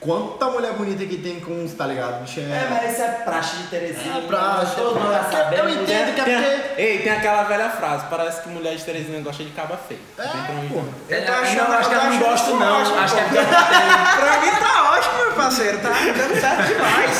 quanta 0.00 0.46
mulher 0.46 0.72
bonita 0.74 1.04
que 1.04 1.16
tem 1.18 1.40
com 1.40 1.52
uns, 1.52 1.72
tá 1.74 1.86
ligado? 1.86 2.22
Bicho, 2.22 2.40
É, 2.40 2.42
é. 2.42 2.66
mas 2.70 2.92
isso 2.92 3.02
é 3.02 3.08
praxe 3.24 3.56
de 3.56 3.62
Teresina. 3.64 4.18
É 4.18 4.20
praxe, 4.22 4.76
Todo 4.76 4.94
mundo 5.00 5.12
já 5.12 5.18
eu- 5.18 5.30
sabe. 5.32 5.56
eu 5.56 5.68
entendo 5.68 6.14
que 6.14 6.20
é 6.20 6.24
Tem 6.24 6.34
a- 6.36 6.40
porque. 6.42 6.80
Ei, 6.82 6.98
tem 7.00 7.12
aquela 7.12 7.42
velha 7.44 7.70
frase, 7.70 8.04
parece 8.08 8.40
que 8.42 8.48
mulher 8.48 8.74
de 8.76 8.84
Teresina 8.84 9.20
gosta 9.20 9.42
de 9.44 9.50
caba 9.50 9.76
feio. 9.88 10.00
É, 10.18 10.22
Tem 10.22 10.42
pra 10.42 10.54
mim 10.54 10.68
pô. 10.68 10.78
Eu 11.08 11.26
tô 11.26 11.32
É, 11.32 11.34
achando, 11.36 11.68
não, 11.68 11.78
acho 11.78 11.88
que 11.88 11.94
eu 11.94 12.02
não 12.04 12.34
isso 12.34 12.56
não. 12.56 12.80
ótimo, 12.80 12.98
Acho 12.98 13.14
que 13.14 13.20
é 13.20 13.24
porque 13.24 13.38
tem. 13.38 13.46
Pra 13.48 14.40
mim 14.40 14.50
tá 14.60 14.92
ótimo, 14.92 15.14
meu 15.18 15.32
parceiro. 15.32 15.78
Tá 15.78 15.88
dando 15.88 16.40
certo 16.40 16.62
demais. 16.68 17.18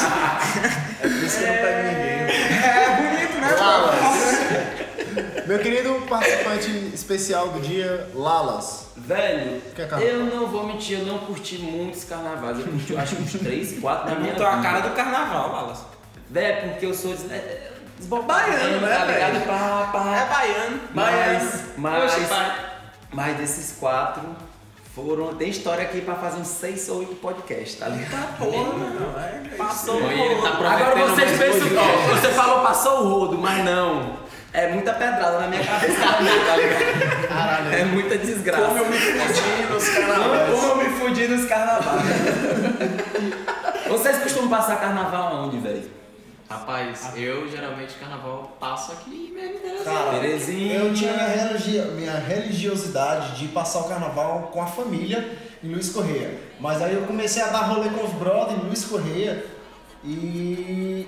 Por 1.01 1.11
isso 1.11 1.39
que 1.39 1.45
eu 1.45 1.49
não 1.49 1.57
pego 1.57 1.83
ninguém. 1.89 2.19
É 2.65 2.91
bonito, 2.97 3.39
né? 3.41 5.38
Meu 5.49 5.59
querido 5.61 5.95
participante 6.07 6.71
especial 6.93 7.49
do 7.49 7.61
dia, 7.61 8.07
Lalas. 8.15 8.89
Velho, 8.95 9.63
é 9.79 10.13
eu 10.13 10.27
não 10.27 10.47
vou 10.47 10.67
mentir, 10.67 10.99
eu 10.99 11.07
não 11.07 11.21
curti 11.21 11.57
muitos 11.57 12.05
carnavais. 12.05 12.59
Eu 12.59 12.67
curti, 12.67 12.93
eu 12.93 13.01
acho 13.01 13.17
que 13.17 13.23
uns 13.23 13.33
3, 13.33 13.81
4 13.81 14.09
É 14.09 14.11
na 14.13 14.21
minha 14.21 14.33
muito 14.33 14.45
a 14.45 14.51
vida. 14.51 14.63
cara 14.63 14.81
do 14.81 14.95
carnaval, 14.95 15.51
Wallace. 15.51 15.85
Velho, 16.29 16.69
porque 16.73 16.85
eu 16.85 16.93
sou 16.93 17.15
des... 17.15 17.33
é, 17.33 17.73
Baiano, 18.27 18.81
né, 18.83 18.95
tá 18.95 19.05
velho? 19.07 19.41
Pá, 19.47 19.89
pá. 19.91 20.17
É 20.17 20.27
baiano. 20.27 20.81
Mas, 20.95 21.65
mas, 21.79 22.13
mas 23.11 23.37
desses 23.39 23.79
quatro 23.81 24.23
foram. 24.95 25.35
Tem 25.35 25.49
história 25.49 25.83
aqui 25.83 26.03
pra 26.03 26.17
fazer 26.17 26.41
uns 26.41 26.49
6 26.49 26.91
ou 26.91 26.99
8 26.99 27.15
podcasts, 27.15 27.79
tá 27.79 27.89
ligado? 27.89 28.37
Porra, 28.37 28.65
mano. 28.77 29.51
Passou 29.57 29.99
Bom, 29.99 30.11
e 30.11 30.21
ele 30.21 30.43
tá 30.43 30.49
Agora 30.51 30.93
pensam 30.93 31.17
podcast. 31.17 31.61
que 31.61 32.21
você 32.21 32.29
falou 32.33 32.61
passou 32.63 33.01
o 33.01 33.09
rodo, 33.09 33.39
mas 33.39 33.65
não. 33.65 34.28
É 34.53 34.69
muita 34.73 34.93
pedrada 34.95 35.41
na 35.41 35.47
minha 35.49 35.63
cabeça 35.65 36.01
tá 36.01 36.21
ligado? 36.57 37.29
Caralho. 37.29 37.75
É 37.75 37.85
muita 37.85 38.17
desgraça. 38.19 38.65
Como 38.65 38.79
eu 38.79 38.87
me 38.87 38.99
fudi 38.99 39.63
nos 39.71 39.89
Como 39.89 40.07
carnavais. 40.07 40.63
eu 40.65 40.77
me 40.77 40.85
fudi 40.99 41.29
nos 41.29 41.45
carnavais. 41.45 42.03
Vocês 43.89 44.19
costumam 44.23 44.49
passar 44.49 44.77
carnaval 44.81 45.29
aonde, 45.37 45.59
velho? 45.59 45.91
Rapaz, 46.49 47.11
eu 47.15 47.47
geralmente 47.47 47.95
carnaval 47.97 48.57
passo 48.59 48.93
aqui 48.93 49.31
mesmo. 49.35 49.85
Cara, 49.85 50.11
Terezinha. 50.19 50.77
eu 50.77 50.95
tinha 50.95 51.13
minha, 51.13 51.29
religi- 51.29 51.91
minha 51.95 52.15
religiosidade 52.19 53.39
de 53.39 53.49
passar 53.49 53.81
o 53.81 53.85
carnaval 53.89 54.49
com 54.53 54.63
a 54.63 54.67
família 54.67 55.29
em 55.63 55.69
Luiz 55.73 55.91
Correia. 55.91 56.39
Mas 56.59 56.81
aí 56.81 56.95
eu 56.95 57.03
comecei 57.03 57.43
a 57.43 57.49
dar 57.49 57.61
rolê 57.65 57.91
com 57.91 58.03
os 58.03 58.13
brothers 58.15 58.59
em 58.63 58.65
Luiz 58.67 58.85
Correia 58.87 59.45
e. 60.03 61.07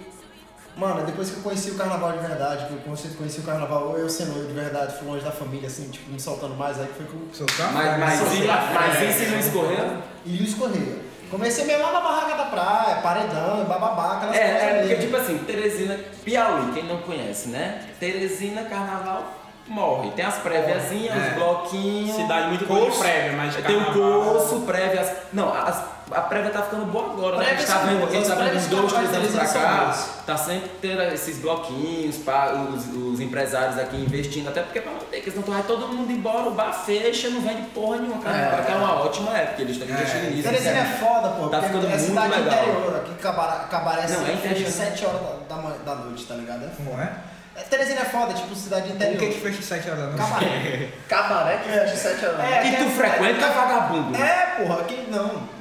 Mano, 0.81 1.03
depois 1.05 1.29
que 1.29 1.37
eu 1.37 1.43
conheci 1.43 1.73
o 1.73 1.75
carnaval 1.75 2.13
de 2.13 2.27
verdade, 2.27 2.65
que 2.65 2.73
eu 2.73 2.79
conheci, 2.79 3.09
conheci 3.09 3.41
o 3.41 3.43
carnaval, 3.43 3.99
eu 3.99 4.09
sendo 4.09 4.39
eu 4.39 4.47
de 4.47 4.55
verdade, 4.55 4.97
fui 4.99 5.07
longe 5.09 5.23
da 5.23 5.31
família, 5.31 5.67
assim, 5.69 5.91
tipo, 5.91 6.11
me 6.11 6.19
soltando 6.19 6.55
mais, 6.57 6.81
aí 6.81 6.89
foi 6.97 7.05
com 7.05 7.19
Soltar? 7.35 7.71
Mas, 7.75 7.99
mas, 7.99 8.21
e- 8.35 8.47
mas 8.47 9.17
isso 9.21 9.31
não 9.31 9.39
escorreu? 9.39 9.99
e 10.25 10.39
Luiz 10.39 10.55
Correia. 10.55 10.97
Comecei 11.31 11.67
mesmo 11.67 11.83
lá 11.85 11.93
na 11.93 12.01
barraca 12.01 12.35
da 12.35 12.45
praia, 12.47 12.97
paredão, 13.03 13.65
bababá, 13.67 14.15
aquelas 14.17 14.37
É, 14.37 14.41
coisas 14.41 14.63
é 14.63 14.79
porque, 14.81 14.97
tipo 14.97 15.17
assim, 15.19 15.39
Teresina, 15.41 15.99
Piauí, 16.25 16.73
quem 16.73 16.85
não 16.87 16.97
conhece, 17.03 17.51
né? 17.51 17.85
Teresina, 18.01 18.63
carnaval, 18.63 19.35
morre. 19.69 20.11
Tem 20.13 20.25
as 20.25 20.39
préviazinhas, 20.39 21.15
É. 21.15 21.29
os 21.29 21.35
bloquinhos. 21.35 22.17
Cidade 22.17 22.49
muito 22.49 22.65
boa 22.67 22.91
prévia, 22.91 23.33
mas 23.37 23.55
de 23.55 23.63
Tem 23.63 23.77
o 23.77 23.85
carnaval. 23.85 24.23
curso, 24.35 24.61
prévia. 24.63 25.03
as- 25.03 25.13
Não, 25.33 25.53
as- 25.55 25.85
a 26.13 26.21
prévia 26.23 26.51
tá 26.51 26.63
ficando 26.63 26.87
boa 26.87 27.13
agora, 27.13 27.37
né? 27.39 27.47
A 27.47 27.55
gente 27.55 27.67
tá 27.67 27.73
são 27.75 27.87
vendo, 27.87 28.05
a 28.05 28.11
gente 28.11 28.29
tá 28.29 28.35
vendo 28.35 28.57
uns 28.57 28.67
dois, 28.67 28.93
três 28.93 29.15
anos 29.15 29.33
pra 29.33 29.47
cá. 29.47 30.07
Tá 30.27 30.37
sempre 30.37 30.71
tendo 30.81 31.03
esses 31.03 31.39
bloquinhos, 31.39 32.17
pra, 32.19 32.55
os, 32.55 32.87
os 32.89 33.21
empresários 33.21 33.79
aqui 33.79 33.97
investindo, 33.97 34.49
até 34.49 34.63
porque 34.63 34.81
pra 34.81 34.93
manter, 34.93 35.17
porque 35.17 35.31
senão 35.31 35.43
tu 35.43 35.53
vai 35.53 35.63
todo 35.63 35.89
mundo 35.89 36.11
embora, 36.11 36.49
o 36.49 36.53
bar 36.53 36.73
fecha, 36.73 37.31
não 37.31 37.41
vende 37.41 37.63
porra 37.71 37.99
nenhuma. 37.99 38.23
Carnaval, 38.23 38.65
que 38.65 38.73
é 38.73 38.75
uma 38.75 38.95
ótima 39.05 39.37
época, 39.39 39.63
eles 39.63 39.77
estão 39.77 39.89
investindo 39.89 40.31
nisso. 40.31 40.49
Teresina 40.49 40.79
é 40.79 40.85
foda, 40.85 41.29
pô. 41.31 41.49
Tá 41.49 41.59
porque 41.59 41.67
ficando 41.67 41.87
é 41.87 41.89
muito 41.91 42.05
cidade 42.05 42.35
legal. 42.41 42.59
interior. 42.65 42.97
Aqui 42.97 43.15
cabaré, 43.15 43.65
cabaré 43.71 44.03
Não, 44.09 44.23
é 44.23 44.37
fecha 44.37 44.49
interior. 44.49 44.71
7 44.71 45.07
horas 45.07 45.21
da, 45.49 45.57
da, 45.57 45.71
da 45.85 45.95
noite, 45.97 46.25
tá 46.27 46.35
ligado? 46.35 46.65
É 46.65 46.69
foda. 46.69 47.03
é? 47.03 47.05
É, 47.05 47.30
Teresina 47.69 48.01
é 48.01 48.05
foda, 48.05 48.33
tipo 48.35 48.55
cidade 48.55 48.91
interior. 48.93 49.19
que 49.19 49.29
que 49.29 49.41
fecha 49.41 49.63
7 49.63 49.91
horas 49.91 50.01
da 50.01 50.07
noite? 50.07 50.19
Cabaré. 50.19 50.89
Cabaré 51.09 51.57
que 51.59 51.69
fecha 51.69 51.97
7 51.97 52.27
horas. 52.27 52.41
É, 52.41 52.67
E 52.67 52.77
tu 52.77 52.83
é- 52.85 52.91
frequenta 52.91 53.47
vagabundo? 53.49 54.17
É, 54.23 54.55
porra, 54.59 54.81
aqui 54.81 55.07
não. 55.11 55.43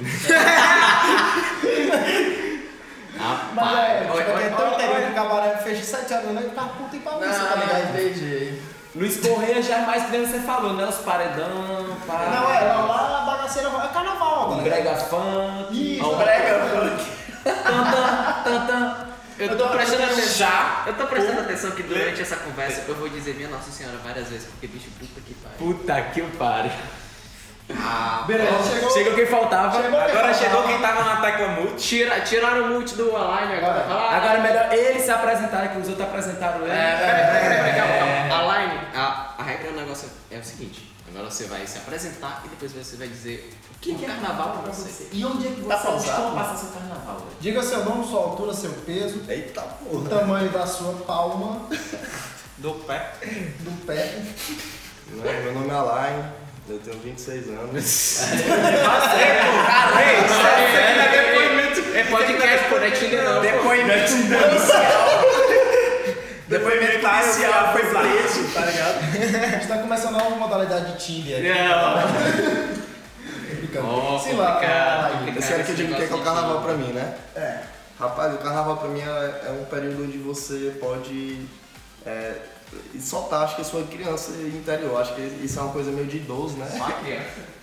Mas 3.54 3.78
é, 3.78 4.00
tipo, 4.00 4.18
aqui 4.18 4.30
é 4.44 4.48
tão 4.50 4.72
interior 4.72 5.02
que 5.02 5.10
o 5.10 5.14
cabaré 5.14 5.56
fecha 5.58 5.82
7 5.84 6.12
horas 6.14 6.26
da 6.26 6.32
noite, 6.32 6.54
tá 6.54 6.62
puta 6.62 6.96
e 6.96 6.98
bagunça, 7.00 7.28
tá 7.28 7.52
Ah, 7.54 7.56
ligado? 7.58 8.00
entendi. 8.00 8.62
Luiz 8.94 9.20
Correia 9.20 9.62
já 9.62 9.76
é 9.76 9.86
mais 9.86 10.04
que 10.04 10.10
nem 10.12 10.26
você 10.26 10.38
falou, 10.40 10.72
né? 10.72 10.84
Os 10.86 10.96
paredão, 10.96 11.96
pá. 12.06 12.26
Não, 12.34 12.52
é, 12.52 12.60
lá, 12.60 12.82
lá 12.86 13.18
a 13.22 13.24
bagaceira 13.36 13.68
é 13.68 13.88
carnaval, 13.92 14.48
tá 14.50 14.62
ligado? 14.62 14.64
brega 14.64 14.96
funk. 14.96 15.96
Isso, 15.96 16.10
um 16.10 16.16
Brega 16.16 16.60
funk. 16.70 17.10
Tantan, 17.44 18.42
tantan. 18.44 19.09
Eu 19.40 19.56
tô 19.58 19.68
prestando 19.68 20.02
atenção. 20.04 20.48
Eu 20.86 20.94
tô 20.94 21.06
prestando 21.06 21.40
atenção 21.40 21.70
que 21.72 21.82
durante 21.82 22.20
essa 22.20 22.36
conversa 22.36 22.84
eu 22.86 22.94
vou 22.94 23.08
dizer 23.08 23.34
minha 23.34 23.48
Nossa 23.48 23.70
Senhora 23.70 23.96
várias 24.04 24.28
vezes, 24.28 24.46
porque 24.48 24.66
bicho, 24.66 24.88
puta 24.98 25.20
que 25.20 25.34
pariu. 25.34 25.56
Puta 25.58 26.02
que 26.12 26.22
pariu. 26.36 26.72
Ah, 27.72 28.24
Beleza, 28.26 28.50
chegou. 28.68 28.90
Chegou 28.90 29.14
quem 29.14 29.26
faltava. 29.26 29.76
Chegou 29.80 29.90
quem 29.90 30.00
Agora 30.10 30.34
faltava. 30.34 30.34
chegou 30.34 30.62
quem 30.64 30.78
tava 30.80 31.04
na 31.04 31.20
tecla 31.20 31.48
mute. 31.48 31.76
Tira, 31.76 32.20
tiraram 32.20 32.64
o 32.64 32.68
mute 32.70 32.94
do 32.96 33.16
Align 33.16 33.54
agora. 33.54 33.86
Ah, 33.88 34.16
Agora 34.16 34.38
é 34.38 34.42
melhor 34.42 34.72
ele 34.72 34.98
se 35.00 35.10
apresentar, 35.10 35.68
que 35.68 35.78
os 35.78 35.88
outros 35.88 36.06
apresentaram 36.08 36.62
ele. 36.62 36.70
É, 36.72 36.96
peraí, 36.96 37.40
peraí, 37.42 37.58
peraí, 37.58 37.74
calma, 37.80 38.28
calma. 38.28 38.52
Align, 38.52 38.80
a, 38.94 39.34
a 39.38 39.42
regra 39.44 39.70
do 39.70 39.76
negócio 39.80 40.08
é 40.32 40.38
o 40.38 40.44
seguinte: 40.44 40.89
agora 41.10 41.30
você 41.30 41.44
vai 41.44 41.66
se 41.66 41.78
apresentar 41.78 42.42
e 42.44 42.48
depois 42.48 42.72
você 42.72 42.96
vai 42.96 43.08
dizer 43.08 43.52
o 43.74 43.78
que 43.80 44.04
é 44.04 44.06
carnaval 44.06 44.58
pra 44.62 44.72
você. 44.72 45.08
E 45.12 45.24
onde 45.24 45.46
é 45.46 45.50
que 45.50 45.62
Tá 45.62 45.76
você 45.76 45.86
pausado? 45.86 46.22
costuma 46.22 46.44
passar 46.44 46.56
seu 46.56 46.68
carnaval? 46.70 47.16
velho? 47.16 47.30
Diga 47.40 47.62
seu 47.62 47.84
nome, 47.84 48.06
sua 48.06 48.20
altura, 48.20 48.54
seu 48.54 48.70
peso, 48.86 49.22
Eita 49.28 49.60
o 49.62 50.02
porra. 50.04 50.08
tamanho 50.20 50.50
da 50.50 50.66
sua 50.66 50.92
palma, 51.06 51.66
Do 52.58 52.72
pé. 52.86 53.12
do 53.60 53.86
pé. 53.86 54.20
Meu 55.08 55.54
nome 55.54 55.68
é 55.70 55.72
Alain, 55.72 56.24
eu 56.68 56.78
tenho 56.78 56.98
26 57.00 57.48
anos. 57.48 58.20
É 61.94 62.04
podcast, 62.04 62.68
pô, 62.68 62.76
não 62.76 62.84
é 62.84 62.90
Tinder 62.90 63.24
não. 63.24 63.40
Depoimento 66.48 66.98
policial 67.00 67.72
foi 67.72 67.82
preso, 68.00 68.44
tá 68.54 68.60
ligado? 68.66 68.98
A 69.44 69.48
gente 69.50 69.66
tá 69.68 69.78
começando 69.78 70.16
a 70.16 70.18
nova 70.24 70.36
modalidade 70.36 70.92
de 70.92 70.98
Tinder 70.98 71.38
aqui. 71.38 71.48
Não. 71.48 72.76
Brincando. 73.56 73.86
Ó, 73.86 74.18
Sim, 74.18 74.32
lá, 74.36 74.54
complicado. 75.12 75.34
Vocês 75.34 75.48
querem 75.48 75.64
que 75.64 75.70
eu 75.70 75.76
diga 75.76 75.92
o 75.92 75.96
que 75.96 76.02
é, 76.02 76.08
é 76.08 76.14
o 76.14 76.22
carnaval 76.22 76.62
pra 76.62 76.74
mim, 76.74 76.92
né? 76.92 77.14
É. 77.36 77.58
Rapaz, 77.98 78.34
o 78.34 78.38
carnaval 78.38 78.76
pra 78.78 78.88
mim 78.88 79.00
é, 79.00 79.48
é 79.48 79.50
um 79.60 79.64
período 79.66 80.04
onde 80.04 80.18
você 80.18 80.74
pode 80.80 81.38
é, 82.06 82.36
soltar, 82.98 83.44
acho 83.44 83.56
que 83.56 83.62
a 83.62 83.64
sua 83.64 83.82
criança 83.84 84.32
interior. 84.42 85.00
Acho 85.00 85.14
que 85.14 85.20
isso 85.42 85.58
é 85.58 85.62
uma 85.62 85.72
coisa 85.72 85.90
meio 85.90 86.06
de 86.06 86.18
idoso, 86.18 86.56
né? 86.56 86.66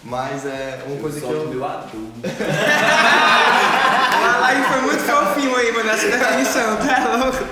Mas 0.04 0.46
é 0.46 0.84
uma 0.86 1.00
coisa 1.02 1.20
que 1.20 1.26
eu. 1.26 1.48
meu 1.48 1.66
adulto. 1.66 2.22
A 4.28 4.40
live 4.40 4.64
foi 4.64 4.82
muito 4.82 5.04
fofinho 5.04 5.56
aí, 5.56 5.72
mano, 5.72 5.90
essa 5.90 6.08
definição, 6.08 6.76
tá 6.78 7.16
louco? 7.16 7.44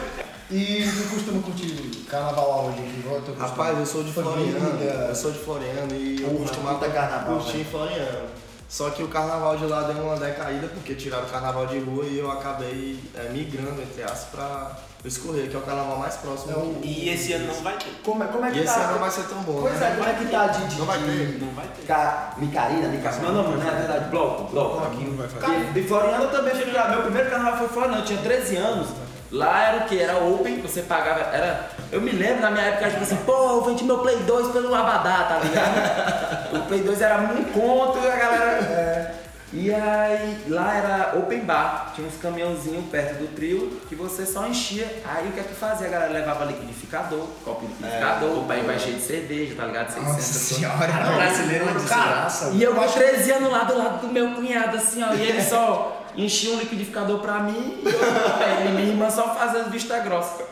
E 0.51 0.84
tu 0.84 1.10
costuma 1.15 1.42
curtir 1.42 1.68
carnaval 2.16 2.52
aonde? 2.52 3.40
Rapaz, 3.40 3.78
eu 3.80 3.86
sou 3.86 4.04
de 4.04 4.12
Família. 4.14 4.60
Floriano. 4.60 4.84
Eu 5.10 5.16
sou 5.16 5.32
de 5.32 5.40
Floriano 5.40 5.94
e 5.96 6.22
eu 6.24 6.30
costumava 6.40 6.88
carnaval, 6.90 7.38
curtir 7.40 7.58
em 7.58 7.66
Floriano. 7.66 8.36
Só 8.68 8.90
que 8.90 9.04
o 9.04 9.08
carnaval 9.08 9.58
de 9.58 9.66
lá 9.66 9.84
deu 9.84 10.04
uma 10.04 10.16
decaída 10.18 10.68
porque 10.68 10.96
tiraram 10.96 11.26
o 11.26 11.30
carnaval 11.30 11.68
de 11.68 11.78
rua 11.80 12.04
e 12.06 12.18
eu 12.18 12.32
acabei 12.32 13.00
é, 13.16 13.30
migrando, 13.30 13.80
entre 13.82 14.02
aspas, 14.02 14.28
pra 14.32 14.72
escorrer, 15.06 15.48
que 15.50 15.56
é 15.56 15.60
o 15.60 15.62
carnaval 15.62 15.98
mais 16.00 16.16
próximo. 16.16 16.80
E 16.84 17.10
esse 17.10 17.34
ano 17.34 17.46
não 17.54 17.62
vai 17.62 17.78
ter. 17.78 17.94
Como 18.04 18.24
é, 18.24 18.28
como 18.28 18.44
é 18.44 18.50
que 18.52 18.58
E 18.58 18.64
esse 18.64 18.74
tá? 18.74 18.82
ano 18.86 18.94
não 18.94 19.00
vai 19.00 19.12
ser 19.12 19.24
tão 19.28 19.38
bom, 19.44 19.62
Pois 19.62 19.80
né? 19.80 19.92
é, 19.92 19.96
como 19.96 20.10
é 20.10 20.14
que 20.16 20.26
tá 20.26 20.48
de... 20.48 20.66
de 20.68 20.80
Não 20.80 20.86
vai 20.88 20.98
de- 20.98 21.06
ter. 21.06 21.40
Não 21.46 21.54
vai 21.54 21.68
ter. 21.68 21.86
Ca... 21.86 22.34
Micarina, 22.38 22.88
Micarina. 22.88 23.22
Não, 23.28 23.34
não, 23.36 23.44
mano, 23.52 23.64
não 23.64 23.70
é 23.72 23.76
verdade. 23.76 24.10
Bloco, 24.10 24.44
bloco. 24.46 24.84
Aqui 24.86 25.04
não 25.06 25.16
vai 25.16 25.28
fazer. 25.28 25.72
De, 25.72 25.84
Floriano 25.84 26.24
eu 26.24 26.32
também 26.32 26.72
lá. 26.74 26.90
Meu 26.90 27.02
primeiro 27.04 27.30
carnaval 27.30 27.58
foi 27.60 27.68
em 27.68 27.70
Floriano, 27.70 27.98
eu 28.00 28.06
tinha 28.06 28.20
13 28.20 28.56
anos. 28.58 28.88
Lá 29.36 29.68
era 29.68 29.77
o 29.80 29.88
que? 29.88 30.00
Era 30.01 30.18
open, 30.18 30.62
você 30.62 30.82
pagava. 30.84 31.20
Era. 31.36 31.70
Eu 31.92 32.00
me 32.01 32.12
lembro 32.12 32.42
na 32.42 32.51
minha 32.51 32.63
época, 32.65 32.89
tipo 32.89 33.04
assim, 33.04 33.18
pô, 33.18 33.34
eu 33.34 33.62
vendi 33.65 33.84
meu 33.84 34.00
Play 34.00 34.15
2 34.18 34.48
pelo 34.54 34.74
Abadá, 34.74 35.24
tá 35.25 35.39
ligado? 35.39 36.56
o 36.58 36.68
Play 36.68 36.82
2 36.82 37.01
era 37.01 37.18
um 37.20 37.44
conto 37.46 38.00
e 38.00 38.10
a 38.10 38.15
galera. 38.15 38.51
é. 38.63 39.15
E 39.54 39.74
aí 39.74 40.44
lá 40.50 40.75
era 40.75 41.18
open 41.18 41.39
bar, 41.42 41.94
tinha 41.96 42.06
uns 42.06 42.18
caminhãozinhos 42.18 42.84
perto 42.89 43.20
do 43.20 43.34
trio 43.36 43.80
que 43.88 43.96
você 43.96 44.25
só 44.25 44.46
enchia. 44.48 45.01
Aí 45.06 45.30
o 45.30 45.32
que 45.32 45.39
é 45.39 45.44
que 45.44 45.50
tu 45.50 45.56
fazia? 45.56 45.88
A 45.88 45.89
galera 45.89 46.12
levava 46.12 46.44
liquidificador, 46.46 47.25
copo 47.44 47.62
de 47.62 47.68
liquidificador, 47.68 48.44
pra 48.44 48.58
ir 48.58 48.75
encher 48.75 48.94
de 48.96 49.01
cerveja, 49.01 49.56
tá 49.56 49.65
ligado? 49.65 49.88
600 49.92 50.08
Nossa 50.08 50.18
pessoas. 50.18 50.60
senhora. 50.60 50.88
Brasileiro 51.15 51.70
é 51.70 51.74
desgraça. 51.74 52.50
E 52.54 52.63
eu 52.63 52.75
com 52.75 52.86
13 52.86 53.32
anos 53.32 53.51
lá 53.51 53.63
do 53.63 53.77
lado 53.77 54.01
do 54.08 54.12
meu 54.12 54.32
cunhado, 54.32 54.75
assim, 54.75 55.01
ó. 55.04 55.13
E 55.13 55.22
ele 55.22 55.42
só 55.42 56.05
enchia 56.18 56.52
um 56.56 56.60
liquidificador 56.60 57.20
pra 57.20 57.36
mim 57.40 57.82
e, 57.84 57.88
eu, 57.88 58.66
e 58.66 58.70
minha 58.72 58.90
irmã 58.90 59.10
só 59.10 59.36
fazendo 59.36 59.70
vista 59.70 59.98
grossa. 60.00 60.44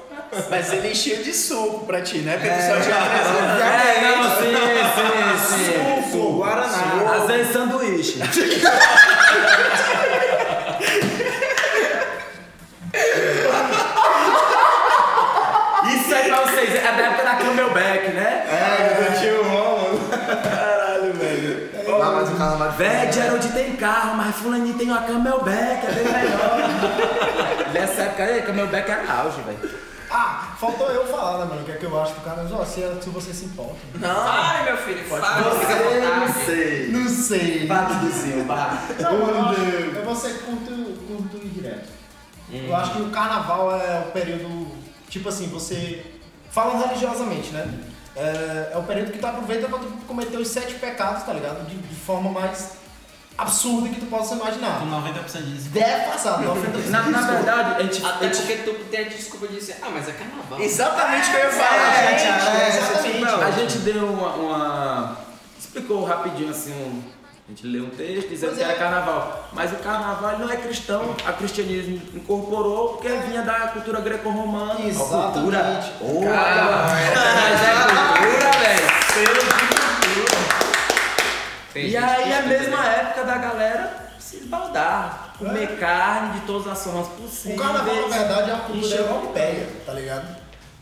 Mas 0.50 0.74
ele 0.74 0.91
encheu 0.91 1.24
de 1.24 1.34
suco 1.34 1.86
pra 1.86 2.01
ti, 2.01 2.17
né? 2.20 2.34
Porque 2.38 2.50
tu 2.50 2.62
só 2.62 2.82
tinha 2.82 2.96
13 2.96 3.62
É, 3.62 4.01
não, 4.01 4.24
sim, 4.38 4.55
sim, 4.96 5.63
sim. 5.63 6.12
Suco, 6.12 6.34
Guaraná. 6.38 7.15
Às 7.15 7.27
vezes 7.27 7.53
sanduíche. 7.53 8.20
Isso 15.96 16.15
aí 16.15 16.27
pra 16.29 16.41
vocês, 16.41 16.75
é 16.75 16.82
da 16.82 17.03
época 17.03 17.24
da 17.24 17.36
Camelback, 17.36 18.12
né? 18.12 18.46
É, 18.50 19.08
eu 19.10 19.20
tinha 19.20 19.41
um 19.41 19.43
mano. 19.43 20.00
Caralho, 20.43 21.13
velho. 21.13 21.70
Mas 22.00 22.29
o 22.29 22.36
carnaval 22.36 22.70
de 22.72 22.77
Véi, 22.77 23.12
Gerald 23.12 23.48
tem 23.50 23.62
carro, 23.83 24.15
mas 24.15 24.37
fulaninho 24.37 24.77
tem 24.77 24.89
uma 24.89 25.01
Camelback, 25.01 25.85
é 25.85 25.91
bem 25.91 26.05
melhor. 26.05 27.67
Nessa 27.73 28.03
época 28.03 28.41
Camelback 28.43 28.89
era 28.89 29.13
auge, 29.13 29.41
velho. 29.41 29.83
Ah, 30.09 30.55
faltou 30.57 30.89
eu 30.89 31.05
falar, 31.07 31.39
né, 31.39 31.45
mano? 31.45 31.61
O 31.63 31.65
que 31.65 31.71
é 31.71 31.75
que 31.75 31.85
eu 31.85 32.01
acho 32.01 32.13
do 32.13 32.21
carnaval? 32.21 32.61
Ó, 32.61 32.65
se, 32.65 32.81
se 33.01 33.09
você 33.09 33.33
se 33.33 33.45
importa. 33.45 33.75
Ai, 34.01 34.63
meu 34.63 34.77
filho, 34.77 35.03
pode 35.09 35.25
Você, 35.25 35.99
não 35.99 36.45
sei. 36.45 36.91
Não 36.91 37.09
sei. 37.09 37.67
Vá, 37.67 37.81
Duduzinho, 37.81 38.45
vá. 38.45 38.83
Não, 38.99 39.17
mano, 39.17 39.33
eu, 39.33 39.45
acho, 39.49 39.61
eu 39.61 40.05
vou 40.05 40.15
ser 40.15 40.33
curto, 40.43 40.71
curto 41.07 41.41
e 41.43 41.49
direto. 41.49 41.89
Eu 42.51 42.75
acho 42.75 42.93
que 42.93 43.01
o 43.01 43.09
carnaval 43.09 43.75
é 43.75 44.05
o 44.07 44.11
período, 44.11 44.67
tipo 45.09 45.27
assim, 45.27 45.47
você. 45.47 46.05
Falando 46.51 46.85
religiosamente, 46.85 47.49
né? 47.49 47.67
É, 48.15 48.71
é 48.73 48.77
o 48.77 48.83
período 48.83 49.11
que 49.11 49.17
tu 49.17 49.25
aproveita 49.25 49.67
pra 49.67 49.79
tu 49.79 49.87
cometer 50.07 50.37
os 50.37 50.47
sete 50.47 50.75
pecados, 50.75 51.23
tá 51.23 51.33
ligado? 51.33 51.67
De, 51.67 51.75
de 51.75 51.95
forma 51.95 52.29
mais 52.29 52.82
absurda 53.37 53.89
que 53.89 53.99
tu 53.99 54.05
possa 54.07 54.35
imaginar. 54.35 54.79
Com 54.79 54.85
90% 54.87 55.41
disso. 55.43 55.69
Deve 55.69 56.05
passar, 56.11 56.39
90%. 56.41 56.89
Na, 56.89 57.01
na 57.03 57.21
verdade, 57.21 57.75
a 57.81 57.83
gente. 57.83 58.05
Até 58.05 58.25
a 58.25 58.29
gente- 58.33 58.37
porque 58.41 58.55
tu 58.63 58.73
tem 58.91 59.05
a 59.05 59.09
desculpa 59.09 59.47
de 59.47 59.55
dizer, 59.55 59.77
ah, 59.81 59.89
mas 59.93 60.07
é 60.07 60.11
carnaval. 60.13 60.59
Exatamente 60.61 61.27
o 61.27 61.31
que 61.31 61.37
eu 61.37 61.43
ia 61.43 61.49
falar, 61.51 61.93
É, 62.03 62.17
gente. 62.17 62.21
é, 62.27 62.67
exatamente. 62.69 63.17
exatamente. 63.17 63.43
A 63.43 63.51
gente 63.51 63.77
deu 63.79 64.05
uma, 64.07 64.29
uma- 64.35 65.17
explicou 65.59 66.03
rapidinho 66.05 66.49
assim 66.51 66.71
um- 66.73 67.01
A 67.45 67.49
gente 67.51 67.67
lê 67.67 67.81
um 67.81 67.89
texto 67.89 68.29
dizendo 68.29 68.51
Pois 68.51 68.57
que 68.59 68.63
era 68.63 68.73
é. 68.73 68.75
carnaval. 68.77 69.49
Mas 69.51 69.71
o 69.73 69.75
carnaval 69.75 70.39
não 70.39 70.49
é 70.49 70.55
cristão, 70.55 71.13
a 71.25 71.33
cristianismo 71.33 72.01
incorporou 72.15 72.93
porque 72.93 73.09
vinha 73.09 73.41
da 73.41 73.67
cultura 73.67 73.99
greco-romana. 73.99 74.79
Exatamente. 74.79 75.33
Cultura. 75.33 75.83
Ô, 75.99 76.21
mas 76.23 77.61
é 77.61 77.73
cultura, 78.21 78.51
velho. 78.59 79.93
Tem 81.73 81.85
E 81.85 81.89
gente 81.91 82.03
aí 82.03 82.31
é 82.31 82.37
a 82.37 82.41
mesma 82.43 82.77
né? 82.77 82.95
época 83.01 83.23
da 83.23 83.37
galera 83.37 84.03
se 84.19 84.37
esbaldar, 84.37 85.33
comer 85.37 85.77
carne 85.79 86.39
de 86.39 86.45
todas 86.45 86.67
as 86.67 86.83
formas 86.83 87.07
O 87.07 87.09
possíveis. 87.11 87.59
carnaval, 87.59 88.09
na 88.09 88.17
verdade, 88.17 88.51
é 88.51 88.53
uma 88.53 88.63
cultura 88.65 88.95
o 88.95 88.99
europeia, 88.99 89.67
tá 89.85 89.93
ligado? 89.93 90.35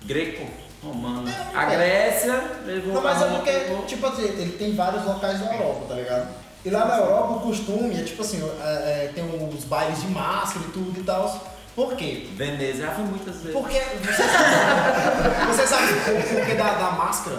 Greco, 0.05 0.47
romano. 0.83 1.27
É, 1.29 1.57
A 1.57 1.63
é. 1.63 1.75
Grécia 1.75 2.43
levou 2.65 2.93
Não, 2.95 3.01
mas 3.01 3.21
a 3.21 3.25
é 3.25 3.29
porque, 3.29 3.51
pegou. 3.51 3.85
tipo 3.85 4.05
assim, 4.07 4.23
ele 4.23 4.51
tem 4.57 4.75
vários 4.75 5.03
locais 5.05 5.39
na 5.39 5.53
Europa, 5.53 5.85
tá 5.89 5.95
ligado? 5.95 6.27
E 6.63 6.69
lá 6.69 6.85
na 6.85 6.97
Europa 6.97 7.33
o 7.33 7.39
costume 7.39 7.99
é 7.99 8.03
tipo 8.03 8.21
assim, 8.21 8.39
é, 8.63 9.05
é, 9.05 9.11
tem 9.15 9.23
os 9.23 9.63
bailes 9.63 10.01
de 10.01 10.07
máscara 10.07 10.65
e 10.67 10.71
tudo 10.71 10.99
e 10.99 11.03
tal. 11.03 11.51
Por 11.75 11.95
quê? 11.95 12.27
Veneza, 12.35 12.83
já 12.83 12.91
fui 12.91 13.05
muitas 13.05 13.37
vezes. 13.37 13.53
Porque 13.53 13.79
você 13.79 14.23
sabe, 14.23 15.45
você 15.47 15.67
sabe 15.67 15.93
o 15.93 16.35
porquê 16.35 16.53
da, 16.55 16.73
da 16.73 16.91
máscara 16.91 17.37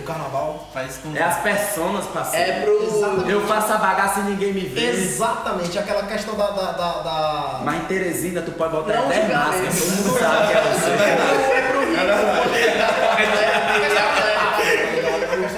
do 0.00 0.04
carnaval? 0.06 0.68
Faz 0.72 0.98
com. 0.98 1.16
É 1.16 1.22
as 1.22 1.38
personas 1.40 2.06
passando. 2.06 2.36
É 2.36 2.60
pro. 2.60 2.82
Exatamente. 2.82 3.30
Eu 3.30 3.46
faço 3.46 3.72
a 3.72 3.76
bagaça 3.78 4.20
e 4.20 4.22
ninguém 4.24 4.52
me 4.52 4.60
vê. 4.60 4.90
Exatamente, 4.90 5.78
aquela 5.78 6.02
questão 6.06 6.34
da. 6.34 6.46
da, 6.50 6.72
da, 6.72 6.92
da- 7.02 7.60
Mas 7.64 7.82
em 7.82 7.84
Teresina 7.86 8.42
tu 8.42 8.52
pode 8.52 8.72
botar 8.72 8.94
Não 8.94 9.06
até 9.06 9.22
máscara, 9.24 9.66
todo 9.66 9.90
mundo 9.96 10.18
sabe 10.18 10.46
que 10.48 10.52
é 10.58 10.62
você. 10.72 12.36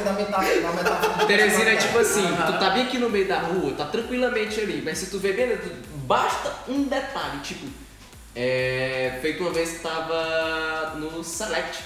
Da 0.04 0.12
metáfora. 0.12 0.61
Da 0.61 0.73
metáfora 0.73 1.26
Teresina 1.26 1.71
é 1.71 1.76
tipo 1.76 1.99
assim, 1.99 2.26
tu 2.47 2.52
tá 2.59 2.71
bem 2.71 2.85
aqui 2.85 2.99
no 2.99 3.11
meio 3.11 3.28
da 3.28 3.40
rua, 3.40 3.73
tá 3.76 3.85
tranquilamente 3.87 4.61
ali, 4.61 4.80
mas 4.85 4.99
se 4.99 5.07
tu 5.07 5.18
vê 5.18 5.33
bem 5.33 5.59
basta 6.07 6.52
um 6.68 6.85
detalhe, 6.85 7.38
tipo, 7.42 7.66
é, 8.35 9.18
feito 9.21 9.42
uma 9.42 9.52
vez 9.52 9.73
que 9.73 9.78
tava 9.80 10.95
no 10.97 11.23
Select, 11.23 11.80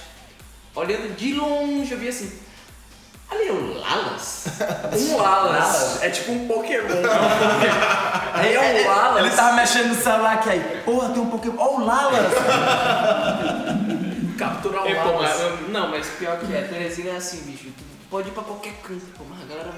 olhando 0.75 1.15
de 1.15 1.33
longe, 1.33 1.91
eu 1.91 1.97
vi 1.99 2.07
assim, 2.09 2.31
ali 3.29 3.47
é 3.47 3.51
o 3.51 3.79
Lalas? 3.79 4.45
Um 4.93 5.17
Lalas. 5.17 6.01
É 6.03 6.09
tipo 6.09 6.31
um 6.31 6.47
Pokémon. 6.47 6.87
Aí 8.33 8.53
é 8.53 8.83
o 8.83 8.87
Lalas. 8.87 9.25
Ele 9.25 9.35
tava 9.35 9.55
mexendo 9.55 9.87
no 9.89 9.95
celular 9.95 10.33
aqui 10.35 10.49
aí. 10.49 10.81
Porra, 10.85 11.09
tem 11.09 11.21
um 11.21 11.29
Pokémon. 11.29 11.55
Ó 11.57 11.77
o 11.77 11.85
Lalas. 11.85 12.33
Capturar 14.37 14.83
o 14.83 14.87
É, 14.87 14.95
pô, 14.95 15.09
Lalas. 15.09 15.59
não, 15.69 15.89
mas 15.89 16.07
pior 16.19 16.39
que 16.39 16.53
é, 16.53 16.61
Teresina 16.61 17.11
é 17.11 17.15
assim, 17.17 17.41
bicho, 17.43 17.65
tu 17.65 17.83
pode 18.09 18.29
ir 18.29 18.31
pra 18.31 18.43
qualquer 18.43 18.73
canto, 18.83 19.05
pô, 19.17 19.23
mas 19.29 19.41
a 19.41 19.45
galera... 19.45 19.71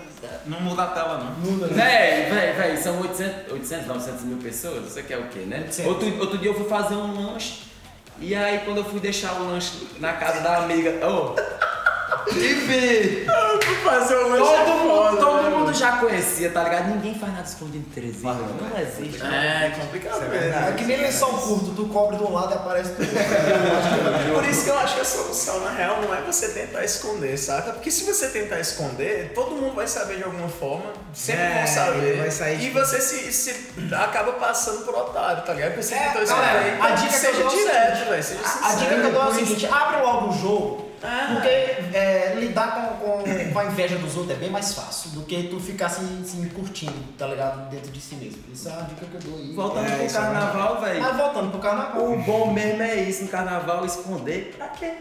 Não 0.46 0.60
muda 0.62 0.84
a 0.84 0.88
tela, 0.88 1.20
não. 1.20 1.68
Véi, 1.68 2.30
véi, 2.30 2.54
véi, 2.54 2.78
são 2.78 3.00
800, 3.02 3.52
800, 3.52 3.88
900 3.88 4.22
mil 4.24 4.38
pessoas, 4.38 4.84
você 4.84 5.04
quer 5.04 5.18
o 5.20 5.28
quê, 5.28 5.40
né? 5.40 5.60
800. 5.66 5.86
Outro, 5.92 6.20
outro 6.20 6.38
dia 6.38 6.50
eu 6.50 6.56
fui 6.56 6.68
fazer 6.68 6.96
um 6.96 7.32
lanche, 7.32 7.64
e 8.20 8.34
aí 8.34 8.60
quando 8.66 8.78
eu 8.78 8.86
fui 8.86 9.00
deixar 9.00 9.34
o 9.42 9.48
lanche 9.48 9.88
na 10.00 10.14
casa 10.14 10.42
da 10.42 10.58
amiga, 10.58 11.06
ô, 11.08 11.36
Tibi! 12.32 13.26
Fazer 13.84 14.16
um 14.18 14.30
lanche 14.30 14.44
Todo, 14.44 14.56
é 14.72 14.74
mundo, 14.74 14.96
foda, 14.96 15.18
todo 15.18 15.44
né, 15.44 15.50
mundo 15.50 15.74
já 15.74 15.98
conhecia, 15.98 16.50
tá 16.52 16.64
ligado? 16.64 16.88
Ninguém 16.90 17.16
faz 17.18 17.34
nada 17.34 17.48
escondido 17.48 17.78
em 17.88 17.92
Teresina, 17.92 18.34
não 18.34 18.80
existe. 18.80 19.22
É 19.24 19.76
complicado 19.80 20.22
mesmo. 20.30 20.68
É 20.68 20.72
que 20.76 20.86
nem 20.86 20.98
lençol 20.98 21.30
curto, 21.34 21.72
tu 21.76 21.86
cobre 21.88 22.18
de 22.18 22.24
um 22.24 22.34
lado 22.34 22.52
e 22.52 22.56
aparece 22.56 22.92
do 22.92 23.02
outro. 23.04 24.34
Por 24.36 24.46
isso 24.46 24.64
que 24.64 24.70
eu 24.70 24.78
acho 24.80 24.96
que 24.96 25.02
a 25.02 25.06
solução, 25.06 25.60
na 25.62 25.70
real, 25.72 26.02
não 26.02 26.14
é 26.14 26.22
você 26.22 26.50
tentar 26.50 26.84
esconder, 26.84 27.38
saca? 27.38 27.74
Porque 27.74 27.92
se 27.92 28.04
você 28.04 28.28
tentar 28.30 28.60
esconder, 28.60 29.32
todo 29.34 29.52
mundo 29.52 29.76
vai 29.76 29.88
saber 29.88 30.18
de 30.18 30.24
alguma 30.24 30.50
forma, 30.50 30.92
sempre 31.14 31.42
É, 31.44 31.58
vão 31.58 31.68
saber. 31.68 32.18
vai 32.18 32.32
sair, 32.32 32.66
e 32.66 32.70
você 32.72 33.00
se, 33.02 33.32
se 33.32 33.56
acaba 33.94 34.34
passando 34.34 34.84
por 34.86 34.96
otário, 34.96 35.44
tá 35.44 35.54
ligado? 35.54 35.70
Porque 35.74 35.84
você 35.84 35.96
É, 35.96 36.00
tentou 36.08 36.24
esconder. 36.24 36.46
galera, 36.46 36.70
Então, 36.76 36.86
a 36.86 36.92
dica 36.92 37.10
que 37.10 37.16
eu 37.16 37.20
seja 37.20 37.44
é 37.44 37.48
direto, 37.92 38.10
velho. 38.10 38.40
A, 38.44 38.70
a 38.70 38.76
dica 38.76 38.96
que 38.96 39.02
eu 39.02 39.12
dou 39.12 39.22
é 39.22 39.26
o 39.26 39.28
Por 39.28 39.36
isso- 39.42 39.46
seguinte, 39.56 39.68
abre 39.74 40.02
logo 40.02 40.30
o 40.30 40.34
jogo, 40.38 40.86
porque 41.00 41.48
é, 41.98 42.36
lidar 42.40 42.98
com, 43.00 43.22
com, 43.24 43.54
com 43.54 43.60
a 43.60 43.66
inveja 43.66 43.98
dos 43.98 44.16
outros 44.18 44.36
é 44.36 44.40
bem 44.40 44.50
mais 44.50 44.74
fácil 44.74 45.12
do 45.12 45.24
que 45.24 45.44
tu 45.44 45.60
ficar 45.60 45.90
se, 45.90 46.02
se 46.26 46.38
curtindo, 46.50 46.94
tá 47.18 47.28
ligado? 47.28 47.70
Dentro 47.70 47.92
de 47.92 48.00
si 48.02 48.16
mesmo. 48.16 48.42
Isso 48.52 48.70
é 48.70 48.74
a 48.74 48.82
dica 48.82 49.06
que 49.06 49.16
eu 49.16 49.22
dou 49.32 49.40
aí. 49.40 49.54
Voltando 49.54 49.86
É, 49.88 49.96
pro 49.96 50.06
é 50.06 50.10
carnaval, 50.10 50.82
velho. 50.82 51.02
Mas 51.02 51.18
voltando 51.18 51.52
pro 51.52 51.60
carnaval. 51.60 52.12
O 52.14 52.18
bom 52.24 52.52
mesmo 52.54 52.82
é 52.82 52.96
isso 52.96 53.24
no 53.24 53.30
carnaval, 53.30 53.86
esconder. 53.86 54.54
Pra 54.58 54.68
quê? 54.70 54.94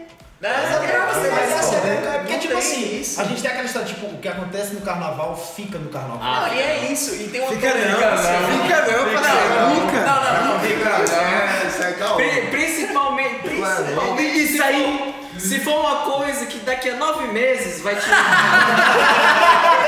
É, 0.45 0.53
Mas 0.53 0.69
mas 0.69 1.73
é 1.73 1.87
é 1.87 2.17
porque, 2.19 2.33
Não 2.33 2.39
tipo 2.39 2.57
assim, 2.57 2.99
isso. 3.01 3.19
a 3.19 3.23
gente 3.23 3.41
tem 3.41 3.49
aquela 3.51 3.65
história, 3.65 3.87
tipo, 3.87 4.05
o 4.05 4.17
que 4.19 4.27
acontece 4.27 4.73
no 4.75 4.81
carnaval 4.81 5.35
fica 5.55 5.77
no 5.79 5.89
carnaval. 5.89 6.19
Não, 6.19 6.53
e 6.53 6.61
é 6.61 6.87
isso. 6.91 7.15
E 7.15 7.27
tem 7.29 7.41
uma 7.41 7.49
Fica 7.51 7.71
coisa- 7.71 7.85
não, 7.87 7.95
fica 7.95 8.05
não, 8.09 8.15
parceiro. 8.17 8.45
Fica. 8.45 8.81
Não, 10.01 10.15
não, 10.23 10.45
não. 10.47 10.55
É, 10.65 11.67
isso 11.67 11.81
é. 11.83 11.91
Pri- 12.15 12.47
Principalmente, 12.51 13.39
principalmente 13.39 14.37
Isso 14.43 14.63
aí. 14.63 15.15
se 15.37 15.59
for 15.59 15.79
uma 15.79 15.97
coisa 16.11 16.45
que 16.45 16.59
daqui 16.59 16.89
a 16.89 16.95
nove 16.95 17.27
meses 17.27 17.81
vai 17.81 17.95
te... 17.95 18.05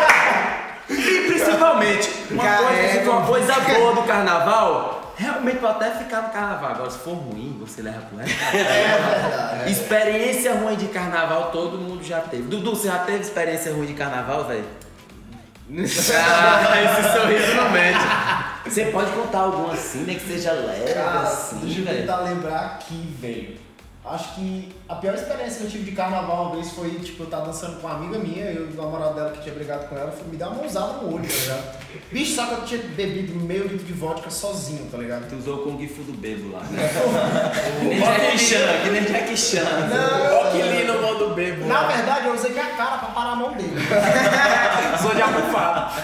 E 0.97 1.27
principalmente, 1.27 2.09
uma 2.31 2.43
coisa, 2.43 2.71
é, 2.71 3.03
uma 3.09 3.25
coisa 3.25 3.53
boa 3.53 3.95
do 3.95 4.03
carnaval, 4.03 5.13
realmente 5.15 5.57
pode 5.57 5.83
até 5.83 5.91
ficar 5.97 6.23
no 6.23 6.29
carnaval. 6.29 6.71
Agora, 6.71 6.89
se 6.89 6.97
for 6.99 7.13
ruim, 7.13 7.57
você 7.59 7.81
leva 7.81 8.01
pro 8.01 8.17
resto. 8.17 8.35
É 8.55 8.63
verdade. 8.63 9.71
Experiência 9.71 10.53
ruim 10.55 10.75
de 10.75 10.87
carnaval, 10.87 11.51
todo 11.51 11.77
mundo 11.77 12.03
já 12.03 12.21
teve. 12.21 12.43
Dudu, 12.43 12.75
você 12.75 12.87
já 12.87 12.99
teve 12.99 13.19
experiência 13.19 13.73
ruim 13.73 13.85
de 13.85 13.93
carnaval, 13.93 14.45
velho? 14.45 14.65
ah, 15.69 15.81
esse 16.81 17.19
sorriso 17.19 17.55
não 17.55 17.69
mente. 17.71 17.99
Você 18.63 18.85
pode 18.85 19.11
contar 19.11 19.39
alguma 19.39 19.73
assim, 19.73 20.03
nem 20.03 20.17
que 20.17 20.25
seja 20.25 20.53
leve, 20.53 20.93
Cara, 20.93 21.21
assim, 21.21 21.57
deixa 21.57 21.81
eu 21.81 21.85
tentar 21.85 22.21
lembrar 22.21 22.65
aqui, 22.65 23.15
velho. 23.19 23.66
Acho 24.09 24.35
que 24.35 24.73
a 24.87 24.95
pior 24.95 25.13
experiência 25.13 25.59
que 25.59 25.63
eu 25.65 25.69
tive 25.69 25.83
de 25.83 25.91
carnaval 25.91 26.45
uma 26.45 26.55
vez 26.55 26.71
foi, 26.71 26.91
tipo, 26.91 27.23
eu 27.23 27.27
tava 27.27 27.47
dançando 27.47 27.79
com 27.81 27.87
uma 27.87 27.95
amiga 27.97 28.17
minha, 28.19 28.45
eu 28.45 28.69
e 28.69 28.73
o 28.73 28.75
namorado 28.75 29.15
dela 29.15 29.31
que 29.31 29.41
tinha 29.41 29.53
brigado 29.53 29.87
com 29.87 29.97
ela, 29.97 30.11
foi 30.11 30.27
me 30.27 30.37
dar 30.37 30.49
uma 30.49 30.61
mãozada 30.61 30.93
no 30.93 31.13
olho, 31.15 31.27
tá 31.27 31.33
ligado? 31.33 31.77
Bicho, 32.11 32.35
só 32.35 32.45
que 32.45 32.53
eu 32.53 32.65
tinha 32.65 32.81
bebido 32.95 33.35
meio 33.35 33.63
litro 33.63 33.85
de 33.85 33.93
vodka 33.93 34.29
sozinho, 34.29 34.87
tá 34.89 34.97
ligado? 34.97 35.27
Tu 35.29 35.35
usou 35.35 35.57
o 35.57 35.63
Kung 35.63 35.87
Fu 35.87 36.03
do 36.03 36.13
bebo 36.13 36.53
lá, 36.53 36.61
né? 36.71 36.89
que 37.79 37.85
nem 37.85 37.99
Jackie 37.99 38.37
Chan, 38.39 38.81
que 38.83 38.89
nem 38.89 39.03
Jackie 39.03 39.37
Chan. 39.37 39.89
Rock 40.31 40.61
Lee 40.61 40.83
no 40.85 41.01
modo 41.01 41.35
bebo. 41.35 41.65
Na 41.65 41.87
verdade, 41.87 42.27
eu 42.27 42.33
usei 42.33 42.51
minha 42.51 42.65
cara 42.65 42.97
pra 42.97 43.09
parar 43.09 43.31
a 43.31 43.35
mão 43.35 43.53
dele. 43.53 43.75
Sou 45.01 45.13
de 45.13 45.21
abufado. 45.21 46.01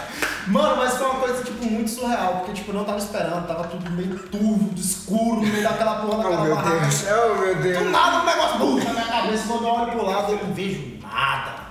Mano, 0.48 0.76
mas 0.78 0.98
foi 0.98 1.08
uma 1.08 1.20
coisa, 1.20 1.44
tipo, 1.44 1.64
muito 1.66 1.90
surreal, 1.90 2.34
porque, 2.40 2.54
tipo, 2.54 2.72
eu 2.72 2.76
não 2.76 2.84
tava 2.84 2.98
esperando, 2.98 3.48
tava 3.48 3.64
tudo 3.66 3.90
meio 3.92 4.20
turvo, 4.28 4.70
escuro, 4.76 5.36
no 5.38 5.42
meio 5.48 5.64
daquela 5.64 5.96
porra 6.02 6.14
Oh, 6.16 6.24
daquela 6.24 6.44
meu 6.44 6.56
barraca. 6.56 6.80
Deus. 6.82 7.04
Oh, 7.08 7.36
meu 7.42 7.56
Do 7.56 7.62
Deus. 7.64 7.92
nada 7.92 8.22
um 8.22 8.26
negócio 8.26 8.58
burro 8.60 8.84
na 8.84 8.92
minha 8.92 9.06
cabeça, 9.06 9.44
quando 9.48 9.64
eu 9.64 9.70
olho 9.74 9.92
pro 9.92 10.06
lado 10.06 10.32
eu 10.34 10.38
não 10.46 10.54
vejo 10.54 11.00
nada. 11.02 11.64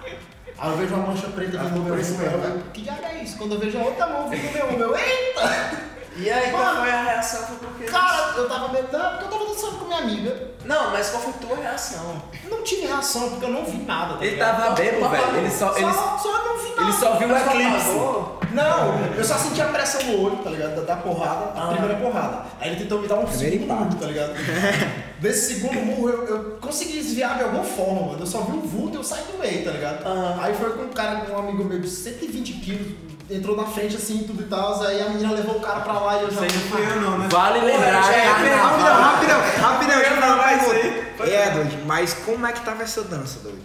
Aí 0.58 0.70
eu 0.70 0.76
vejo 0.76 0.94
uma 0.94 1.06
mancha 1.08 1.26
preta 1.26 1.58
vindo 1.58 1.70
no 1.74 1.84
meu 1.84 1.94
ombro, 1.94 2.48
eu, 2.48 2.62
que 2.72 2.82
diabo 2.82 3.00
é 3.04 3.22
isso? 3.24 3.36
Quando 3.36 3.54
eu 3.54 3.58
vejo 3.60 3.78
a 3.78 3.82
outra 3.82 4.06
mão 4.06 4.28
vindo 4.28 4.44
no 4.46 4.52
meu 4.52 4.66
ombro, 4.68 4.80
eu, 4.82 4.96
eita! 4.96 5.92
E 6.14 6.30
aí, 6.30 6.50
qual 6.50 6.62
Mano, 6.62 6.80
foi 6.82 6.90
a 6.90 7.02
reação? 7.04 7.40
Foi 7.46 7.56
porque... 7.56 7.84
Cara, 7.84 8.32
eu 8.36 8.46
tava 8.48 8.68
meio, 8.68 8.86
não, 8.92 9.10
porque 9.10 9.24
eu 9.24 9.28
tava 9.30 9.44
dançando 9.46 9.78
com 9.78 9.84
minha 9.86 9.98
amiga. 9.98 10.50
Não, 10.64 10.90
mas 10.92 11.08
qual 11.10 11.22
foi 11.22 11.32
a 11.32 11.46
tua 11.46 11.56
reação? 11.56 12.22
Não 12.50 12.62
tive 12.62 12.86
reação, 12.86 13.30
porque 13.30 13.44
eu 13.46 13.50
não 13.50 13.64
vi 13.64 13.78
nada. 13.78 14.14
tá 14.16 14.24
Ele 14.24 14.34
ligado? 14.34 14.62
tava 14.62 14.74
bebo, 14.74 15.08
velho. 15.08 15.36
Ele 15.38 15.50
só, 15.50 15.76
ele, 15.76 15.92
Só, 15.92 16.18
só 16.18 16.44
não 16.44 16.58
vi 16.58 16.68
nada. 16.70 16.82
ele 16.82 16.92
só 16.92 17.14
viu 17.14 17.28
o 17.28 17.36
eclipse. 17.36 18.41
Não, 18.54 18.98
eu 19.16 19.24
só 19.24 19.34
senti 19.36 19.60
a 19.60 19.66
pressão 19.66 20.02
no 20.04 20.22
olho, 20.24 20.36
tá 20.36 20.50
ligado? 20.50 20.74
Da, 20.76 20.94
da 20.94 20.96
porrada, 20.96 21.52
a 21.60 21.66
primeira 21.72 21.94
porrada. 21.96 22.42
Aí 22.60 22.70
ele 22.70 22.80
tentou 22.80 23.00
me 23.00 23.08
dar 23.08 23.16
um 23.16 23.26
segundo 23.26 23.66
murro, 23.66 23.94
tá 24.00 24.06
ligado? 24.06 24.32
Desse 25.18 25.54
segundo 25.54 25.74
murro 25.80 26.08
eu, 26.08 26.26
eu 26.26 26.58
consegui 26.60 26.94
desviar 26.94 27.36
de 27.36 27.44
alguma 27.44 27.64
forma, 27.64 28.08
mano. 28.08 28.20
Eu 28.20 28.26
só 28.26 28.40
vi 28.40 28.56
o 28.56 28.60
vulto 28.60 28.94
e 28.94 28.96
eu 28.96 29.04
saí 29.04 29.22
do 29.30 29.38
meio, 29.38 29.64
tá 29.64 29.70
ligado? 29.70 30.04
Aí 30.42 30.52
foi 30.54 30.70
com 30.72 30.82
um 30.82 30.88
cara, 30.88 31.24
um 31.32 31.38
amigo 31.38 31.64
meu 31.64 31.78
de 31.80 31.88
120 31.88 32.52
quilos, 32.54 32.88
entrou 33.30 33.56
na 33.56 33.64
frente 33.64 33.94
assim, 33.96 34.24
tudo 34.26 34.42
e 34.42 34.46
tal. 34.46 34.82
Aí 34.82 35.00
a 35.00 35.08
menina 35.10 35.32
levou 35.32 35.56
o 35.56 35.60
cara 35.60 35.80
pra 35.80 35.92
lá 35.94 36.18
e 36.18 36.22
eu 36.22 36.30
já. 36.32 36.44
Isso 36.44 36.44
aí 36.44 36.52
não 36.52 36.60
fui 36.70 36.96
eu 36.96 37.00
não, 37.02 37.18
né? 37.18 37.28
Vale 37.30 37.60
lembrar, 37.60 38.12
É, 38.12 38.24
rapidão, 38.24 38.58
rapidão, 39.02 39.40
rapidão, 39.60 39.96
deixa 39.96 40.10
eu 40.14 40.20
fazer 40.20 40.32
uma 40.32 40.42
pergunta. 40.42 41.02
É, 41.22 41.50
doido, 41.50 41.86
mas 41.86 42.14
como 42.14 42.44
é 42.44 42.52
que 42.52 42.60
tava 42.62 42.82
essa 42.82 43.02
dança, 43.04 43.38
doido? 43.44 43.58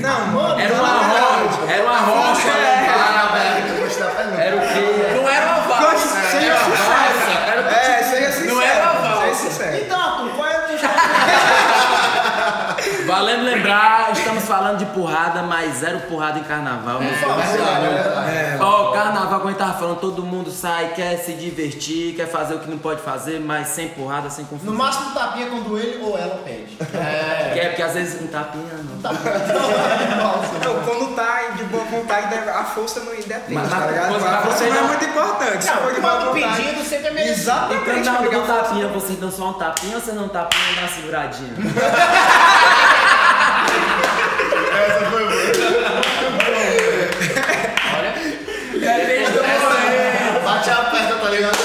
Não, 0.00 0.26
mano, 0.32 0.60
Era 0.60 0.74
uma 0.74 0.88
rocha, 0.88 1.72
era 1.72 1.84
uma 1.84 1.98
rocha, 2.00 2.48
né? 2.48 3.75
Eu 4.56 4.62
gostei 4.62 4.82
da 4.82 4.92
pergunta. 4.92 5.06
Era 5.06 5.06
o 5.06 5.14
quê? 5.14 5.14
Não 5.16 5.28
era 5.28 5.46
uma 5.46 5.60
valsa. 5.68 5.90
Gosto- 5.90 6.08
seja 6.30 6.56
sincero. 6.56 7.68
É, 7.68 8.02
seja 8.02 8.32
sincero. 8.32 8.54
Não 8.54 8.62
era 8.62 8.84
uma 8.92 9.00
Seja 9.02 9.14
valsa. 9.14 9.34
sincero. 9.50 9.76
Então, 9.76 10.00
Arthur, 10.00 10.30
qual 10.36 10.48
é 10.48 10.56
a 10.56 10.60
tua 10.60 10.78
Valendo 13.16 13.44
lembrar, 13.44 14.10
estamos 14.12 14.44
falando 14.44 14.76
de 14.78 14.84
porrada, 14.86 15.42
mas 15.42 15.76
zero 15.78 16.00
porrada 16.00 16.38
em 16.38 16.44
carnaval. 16.44 17.00
né? 17.00 17.08
Por 17.18 17.28
favor, 17.28 17.42
É, 18.28 18.58
Ó, 18.60 18.90
carnaval, 18.92 19.38
como 19.40 19.48
a 19.48 19.52
gente 19.52 19.58
tava 19.58 19.78
falando, 19.78 19.98
todo 20.00 20.22
mundo 20.22 20.50
sai, 20.50 20.92
quer 20.94 21.16
se 21.16 21.32
divertir, 21.32 22.14
quer 22.14 22.26
fazer 22.28 22.54
o 22.54 22.58
que 22.58 22.68
não 22.70 22.76
pode 22.76 23.00
fazer, 23.00 23.40
mas 23.40 23.68
sem 23.68 23.88
porrada, 23.88 24.28
sem 24.28 24.44
confusão. 24.44 24.70
No 24.72 24.78
máximo 24.78 25.12
tapinha 25.14 25.46
quando 25.46 25.78
ele 25.78 26.02
ou 26.04 26.18
ela 26.18 26.36
pede. 26.44 26.76
É, 26.94 27.68
porque 27.68 27.82
às 27.82 27.94
vezes 27.94 28.20
não 28.20 28.28
tapinha, 28.28 28.64
não. 28.84 28.96
Não, 30.66 30.82
quando 30.84 31.14
tá 31.14 31.40
de 31.56 31.64
boa 31.64 31.84
vontade, 31.84 32.34
a 32.34 32.64
força 32.64 33.00
não 33.00 33.12
depende, 33.14 33.52
Mas- 33.54 33.68
tá 33.68 33.76
mas 33.76 33.88
ligado? 33.90 34.08
quando 34.08 34.26
A 34.26 34.38
força 34.42 34.58
você 34.58 34.70
não 34.70 34.76
é 34.78 34.82
muito 34.82 35.04
importante. 35.04 35.64
Se 35.64 35.70
for 35.70 35.92
Não, 35.92 36.00
má 36.00 36.08
quando 36.16 36.32
pedindo, 36.32 36.84
sempre 36.84 37.06
é 37.06 37.10
merecido. 37.12 37.40
Exatamente. 37.40 37.82
Então 37.90 38.02
na 38.04 38.10
hora 38.10 38.18
amiga, 38.20 38.36
do 38.36 38.42
a 38.42 38.46
força- 38.46 38.62
tapinha, 38.62 38.88
vocês 38.88 39.18
dão 39.18 39.30
só 39.30 39.48
um 39.50 39.52
tapinha 39.54 39.94
ou 39.96 40.00
vocês 40.02 40.16
não 40.16 40.28
tapinha 40.28 40.72
e 40.72 40.74
dá 40.74 40.80
uma 40.82 40.88
seguradinha? 40.88 41.54
Essa 44.76 45.10
foi 45.10 45.24
boa. 45.24 45.46
Depende 48.72 49.30
do 49.32 49.42
momento. 49.42 50.44
Bate 50.44 50.70
a 50.70 50.84
perna, 50.90 51.16
tá 51.16 51.30
ligado? 51.30 51.56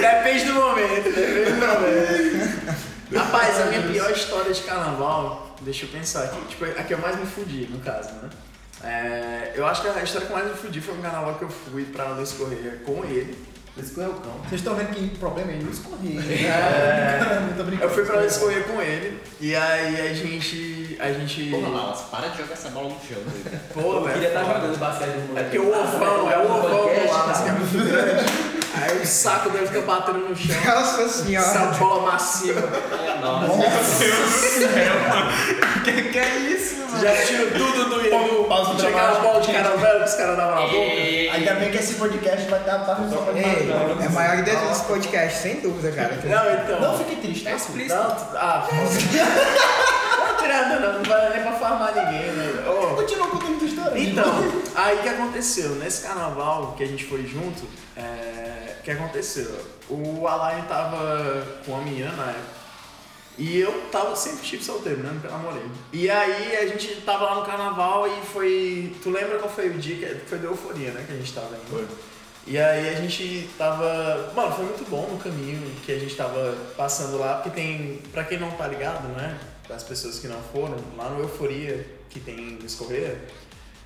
Depende 0.00 0.44
do 0.44 0.52
momento, 0.54 1.04
depende 1.04 1.50
do 1.50 1.66
momento. 1.66 2.78
Rapaz, 3.14 3.60
a 3.60 3.64
minha 3.66 3.82
pior 3.82 4.10
história 4.10 4.52
de 4.52 4.60
carnaval, 4.62 5.56
deixa 5.62 5.86
eu 5.86 5.88
pensar 5.88 6.24
aqui, 6.24 6.40
tipo, 6.46 6.64
a 6.64 6.82
que 6.82 6.92
eu 6.92 6.98
mais 6.98 7.16
me 7.16 7.26
fudi, 7.26 7.66
no 7.70 7.80
caso, 7.80 8.10
né? 8.22 8.28
É, 8.84 9.52
eu 9.56 9.66
acho 9.66 9.82
que 9.82 9.88
a 9.88 10.02
história 10.02 10.26
que 10.26 10.32
mais 10.32 10.46
me 10.46 10.54
fudi 10.54 10.80
foi 10.80 10.94
um 10.94 11.02
carnaval 11.02 11.34
que 11.34 11.42
eu 11.42 11.48
fui 11.48 11.84
pra 11.84 12.04
Luiz 12.10 12.32
Correia 12.32 12.78
com 12.84 13.04
ele. 13.04 13.36
Luiz 13.78 13.90
Correia 13.92 14.10
é 14.10 14.14
o 14.14 14.20
cão. 14.20 14.32
Vocês 14.48 14.60
estão 14.60 14.74
vendo 14.74 14.88
que 14.88 15.04
o 15.14 15.18
problema 15.18 15.52
é 15.52 15.56
não 15.62 15.70
escorrer. 15.70 16.44
É, 16.46 17.18
Caramba, 17.18 17.52
tô 17.56 17.64
brincando. 17.64 17.84
eu 17.90 17.94
fui 17.94 18.04
pra 18.04 18.20
Luiz 18.20 18.36
Correia 18.36 18.64
com 18.64 18.82
ele, 18.82 19.20
e 19.40 19.54
aí 19.54 20.10
a 20.10 20.14
gente. 20.14 20.96
A 21.00 21.12
gente. 21.12 21.50
Porra, 21.50 21.68
Malas, 21.68 22.00
para 22.10 22.28
de 22.28 22.38
jogar 22.38 22.52
essa 22.54 22.68
bola 22.70 22.88
no 22.88 22.96
chão. 23.06 23.22
Pô, 23.72 23.80
Eu 23.80 24.00
velho. 24.02 24.12
queria 24.14 24.28
estar 24.28 24.44
foda. 24.44 24.54
jogando 24.60 24.78
basquete 24.78 25.08
no 25.08 25.14
É 25.22 25.26
moleque. 25.28 25.44
porque 25.44 25.58
o 25.58 25.68
ovão, 25.70 26.30
é 26.30 26.38
o 26.38 26.44
ovão 26.44 26.70
do 27.04 27.08
Wallace, 27.08 27.42
que 27.44 27.48
é 27.48 27.52
muito 27.52 27.88
grande. 27.88 28.57
Aí 28.82 29.00
o 29.02 29.06
saco 29.06 29.50
dele 29.50 29.66
fica 29.66 29.80
batendo 29.82 30.18
no 30.18 30.36
chão. 30.36 30.56
Nossa 30.64 31.08
senhora. 31.08 31.46
Essa 31.46 31.66
bola 31.78 32.12
massiva. 32.12 32.62
Que 35.84 36.02
que 36.02 36.18
é 36.18 36.36
isso, 36.38 36.76
mano? 36.80 37.00
Já 37.00 37.14
tiro 37.24 37.50
tudo 37.52 37.84
do 37.88 38.44
pausa 38.44 38.74
do 38.74 38.80
Chegar 38.80 38.98
a 38.98 39.10
dramática. 39.12 39.28
bola 39.28 39.40
de 39.40 39.52
caramelo 39.52 39.98
que 39.98 40.04
os 40.04 40.14
caras 40.14 40.36
davam 40.36 40.54
na 40.54 40.72
boca. 40.72 40.92
Ainda 41.34 41.54
bem 41.54 41.70
que 41.70 41.76
esse 41.78 41.94
podcast 41.94 42.50
vai 42.50 42.60
estar 42.60 42.78
tá 42.78 42.94
no 42.96 43.10
só 43.10 43.32
Ei, 43.34 43.70
é 44.04 44.08
maior 44.08 44.36
que 44.36 44.42
dentro 44.42 44.68
desse 44.68 44.84
podcast, 44.84 45.38
sem 45.38 45.60
dúvida, 45.60 45.92
cara. 45.92 46.18
Não, 46.24 46.52
então. 46.52 46.80
Não 46.80 46.98
fique 46.98 47.16
triste, 47.16 47.44
tá? 47.44 47.56
Não, 47.88 48.16
ah, 48.36 48.68
não 50.48 50.80
não, 50.80 50.92
não 50.94 51.04
vai 51.04 51.30
nem 51.30 51.42
pra 51.42 51.52
farmar 51.52 51.94
ninguém, 51.94 52.32
né? 52.32 52.68
Ô, 52.68 52.96
Continua 52.96 53.28
contando 53.28 53.58
tua 53.58 53.68
história. 53.68 53.98
Então, 53.98 54.32
aí 54.74 54.98
o 54.98 55.02
que 55.02 55.08
aconteceu? 55.08 55.70
Nesse 55.76 56.02
carnaval 56.02 56.74
que 56.76 56.84
a 56.84 56.86
gente 56.86 57.04
foi 57.04 57.26
junto, 57.26 57.66
é, 57.96 58.76
o 58.80 58.82
que 58.82 58.90
aconteceu? 58.90 59.50
O 59.88 60.26
Alain 60.26 60.62
tava 60.62 61.46
com 61.64 61.76
a 61.76 61.80
minha 61.80 62.10
na 62.12 62.30
época. 62.30 62.58
E 63.38 63.60
eu 63.60 63.72
tava 63.92 64.16
sempre 64.16 64.44
tive 64.44 64.64
solteiro, 64.64 65.00
né? 65.00 65.12
Nunca 65.12 65.28
namorei. 65.28 65.62
E 65.92 66.10
aí 66.10 66.56
a 66.56 66.66
gente 66.66 67.02
tava 67.02 67.24
lá 67.24 67.34
no 67.36 67.46
carnaval 67.46 68.08
e 68.08 68.26
foi. 68.26 68.96
Tu 69.00 69.10
lembra 69.10 69.38
qual 69.38 69.48
foi 69.48 69.68
o 69.68 69.78
dia 69.78 69.94
que 70.14 70.26
foi 70.26 70.38
da 70.38 70.48
euforia, 70.48 70.90
né? 70.90 71.04
Que 71.06 71.12
a 71.12 71.16
gente 71.16 71.32
tava 71.32 71.54
indo. 71.54 71.70
Foi. 71.70 71.86
E 72.48 72.58
aí 72.58 72.88
a 72.88 72.94
gente 72.94 73.48
tava. 73.56 74.32
Mano, 74.34 74.56
foi 74.56 74.64
muito 74.64 74.90
bom 74.90 75.06
no 75.12 75.18
caminho 75.18 75.70
que 75.86 75.92
a 75.92 75.98
gente 75.98 76.16
tava 76.16 76.56
passando 76.76 77.16
lá, 77.16 77.34
porque 77.34 77.50
tem. 77.50 78.02
Pra 78.10 78.24
quem 78.24 78.40
não 78.40 78.50
tá 78.50 78.66
ligado, 78.66 79.06
né? 79.08 79.38
Das 79.68 79.82
pessoas 79.82 80.18
que 80.18 80.26
não 80.26 80.40
foram, 80.42 80.76
lá 80.96 81.10
no 81.10 81.20
Euforia, 81.22 81.84
que 82.08 82.18
tem 82.20 82.58
em 82.62 82.76
Correia, 82.76 83.18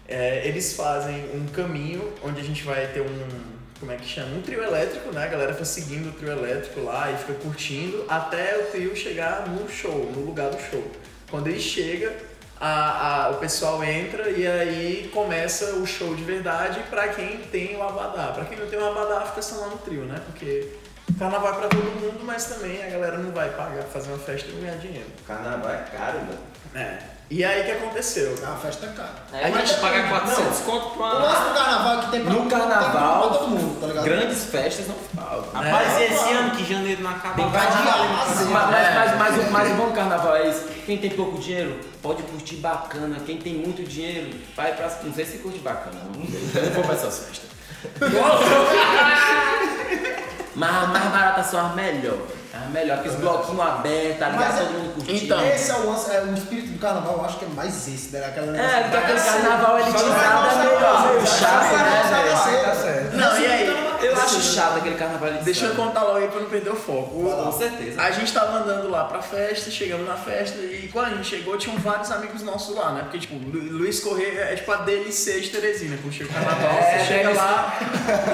é, 0.09 0.47
eles 0.47 0.75
fazem 0.75 1.17
um 1.35 1.47
caminho 1.53 2.13
onde 2.23 2.41
a 2.41 2.45
gente 2.45 2.63
vai 2.63 2.87
ter 2.89 3.01
um. 3.01 3.53
Como 3.81 3.91
é 3.91 3.97
que 3.97 4.07
chama? 4.09 4.37
Um 4.37 4.43
trio 4.43 4.63
elétrico, 4.63 5.11
né? 5.13 5.25
A 5.25 5.27
galera 5.27 5.53
fica 5.53 5.65
seguindo 5.65 6.11
o 6.11 6.13
trio 6.13 6.31
elétrico 6.31 6.81
lá 6.83 7.11
e 7.11 7.17
fica 7.17 7.35
curtindo 7.35 8.05
até 8.09 8.57
o 8.59 8.71
trio 8.71 8.95
chegar 8.95 9.49
no 9.49 9.69
show, 9.69 10.09
no 10.15 10.25
lugar 10.25 10.51
do 10.51 10.61
show. 10.71 10.85
Quando 11.29 11.49
ele 11.49 11.59
chega, 11.59 12.15
a, 12.61 13.25
a- 13.27 13.31
o 13.31 13.39
pessoal 13.39 13.83
entra 13.83 14.31
e 14.31 14.47
aí 14.47 15.11
começa 15.13 15.75
o 15.75 15.85
show 15.87 16.15
de 16.15 16.23
verdade 16.23 16.81
pra 16.91 17.09
quem 17.09 17.39
tem 17.51 17.77
o 17.77 17.83
abadá. 17.83 18.29
Pra 18.29 18.45
quem 18.45 18.57
não 18.57 18.69
tem 18.69 18.79
o 18.79 18.85
abadá, 18.87 19.23
fica 19.23 19.43
só 19.43 19.57
lá 19.63 19.67
no 19.67 19.79
trio, 19.79 20.05
né? 20.05 20.21
Porque 20.27 20.69
carnaval 21.19 21.53
é 21.53 21.57
pra 21.57 21.69
todo 21.69 21.85
mundo, 22.01 22.21
mas 22.25 22.45
também 22.45 22.83
a 22.85 22.89
galera 22.91 23.19
não 23.19 23.31
vai 23.33 23.49
pagar, 23.51 23.83
fazer 23.85 24.09
uma 24.11 24.19
festa 24.19 24.49
e 24.49 24.53
não 24.53 24.61
ganhar 24.63 24.77
dinheiro. 24.77 25.07
Carnaval 25.27 25.71
é 25.71 25.85
caro, 25.97 26.19
mano. 26.19 26.39
É. 26.75 26.99
E 27.31 27.43
aí 27.45 27.63
o 27.63 27.65
que 27.65 27.71
aconteceu? 27.71 28.35
A 28.47 28.57
festa 28.57 28.87
é 28.87 28.89
cara. 28.91 29.15
Aí 29.33 29.45
a 29.55 29.59
gente 29.59 29.81
paga 29.81 30.07
400 30.09 30.59
conto 30.61 30.91
pra 30.99 31.07
O 31.07 31.19
lance 31.21 31.49
do 31.49 31.55
carnaval 31.55 31.99
é 31.99 32.03
que 32.05 32.11
tem 32.11 32.21
pra 32.25 32.33
No 32.35 32.47
pra 32.47 32.59
carnaval, 32.59 33.31
todo 33.31 33.49
mundo, 33.49 33.81
tá 33.81 33.87
ligado? 33.87 34.05
Grandes 34.05 34.45
festas 34.45 34.87
não 34.87 34.95
faltam. 35.15 35.51
Rapaz, 35.63 35.97
É. 35.97 36.01
e 36.01 36.13
esse 36.13 36.29
ano 36.31 36.51
que 36.51 36.65
janeiro 36.71 37.03
não 37.03 37.11
acaba 37.11 37.35
Tem 37.35 37.51
fazer. 37.51 37.85
mas, 37.85 38.49
mas, 38.51 38.95
mas, 38.95 39.19
mas, 39.19 39.39
o- 39.39 39.51
mas 39.51 39.71
o 39.73 39.75
bom 39.77 39.93
carnaval 39.93 40.37
é 40.37 40.49
isso. 40.51 40.65
Quem 40.85 40.99
tem 40.99 41.09
pouco 41.11 41.39
dinheiro 41.39 41.81
pode 42.03 42.23
curtir 42.25 42.57
bacana. 42.57 43.17
Quem 43.25 43.39
tem 43.39 43.55
muito 43.55 43.83
dinheiro 43.83 44.31
vai 44.55 44.75
pra. 44.75 44.91
Não 45.03 45.15
sei 45.15 45.25
se 45.25 45.39
curte 45.39 45.59
bacana, 45.61 45.97
não 46.05 46.13
não 46.21 46.71
vou 46.75 46.85
pra 46.85 46.95
essas 46.95 47.19
festas. 47.19 47.49
mas 50.55 50.89
mais 50.89 51.05
barata 51.07 51.43
são 51.43 51.67
as 51.67 51.75
melhores. 51.75 52.21
As 52.55 52.71
melhores, 52.71 53.01
aqueles 53.01 53.19
bloquinhos 53.19 53.61
abertos, 53.61 54.19
tá 54.19 54.29
ligado? 54.29 54.45
Mas 54.53 54.61
é- 54.61 54.65
Todo 54.65 54.73
mundo 54.75 54.95
curtindo. 54.95 55.25
Então, 55.25 55.47
Esse 55.47 55.71
é 55.71 55.75
o 55.75 55.91
lance, 55.91 56.11
é, 56.15 56.21
o 56.21 56.35
espírito 56.35 56.69
do 56.73 56.79
carnaval, 56.79 57.15
eu 57.19 57.25
acho 57.25 57.39
que 57.39 57.45
é 57.47 57.49
mais 57.49 57.89
esse, 57.89 58.11
né? 58.13 58.27
Aquela 58.27 58.57
É, 58.57 58.81
porque 58.83 58.97
aquele 58.99 59.21
carnaval 59.21 59.79
elitizado 59.81 60.13
é 60.13 60.55
meio, 60.59 61.15
meio 61.15 61.27
chato, 61.27 61.77
né, 61.77 62.03
velho? 62.11 62.63
Tá 62.65 62.75
certo. 62.75 63.17
Não, 63.17 63.39
e 63.41 63.47
aí? 63.47 63.72
Eu 64.33 64.39
acho 64.41 64.55
chato 64.55 64.77
aquele 64.79 64.95
carnaval 64.97 65.29
elitizado. 65.29 65.45
Deixa 65.45 65.67
eu 65.67 65.75
contar 65.75 66.03
logo 66.03 66.17
aí 66.19 66.29
pra 66.29 66.41
não 66.41 66.49
perder 66.49 66.71
o 66.71 66.77
foco. 66.77 67.23
Com 67.25 67.53
certeza. 67.53 68.01
A 68.01 68.11
gente 68.11 68.33
tava 68.33 68.59
andando 68.59 68.91
lá 68.91 69.05
pra 69.05 69.21
festa, 69.23 69.71
chegamos 69.71 70.07
na 70.07 70.15
festa 70.17 70.59
e 70.59 70.89
quando 70.93 71.07
a 71.07 71.11
gente 71.11 71.29
chegou 71.29 71.57
tinham 71.57 71.77
vários 71.79 72.11
amigos 72.11 72.43
nossos 72.43 72.75
lá, 72.77 72.93
né? 72.93 73.01
Porque, 73.03 73.19
tipo, 73.19 73.35
Lu- 73.35 73.79
Luiz 73.79 74.01
Correia 74.01 74.41
é 74.51 74.55
tipo 74.57 74.71
a 74.73 74.77
DLC 74.77 75.41
de 75.41 75.49
Teresina, 75.51 75.97
quando 76.01 76.13
chega 76.13 76.31
o 76.31 76.33
carnaval, 76.35 76.71
É, 76.79 76.99
você 76.99 77.05
chega 77.07 77.31
lá 77.31 77.79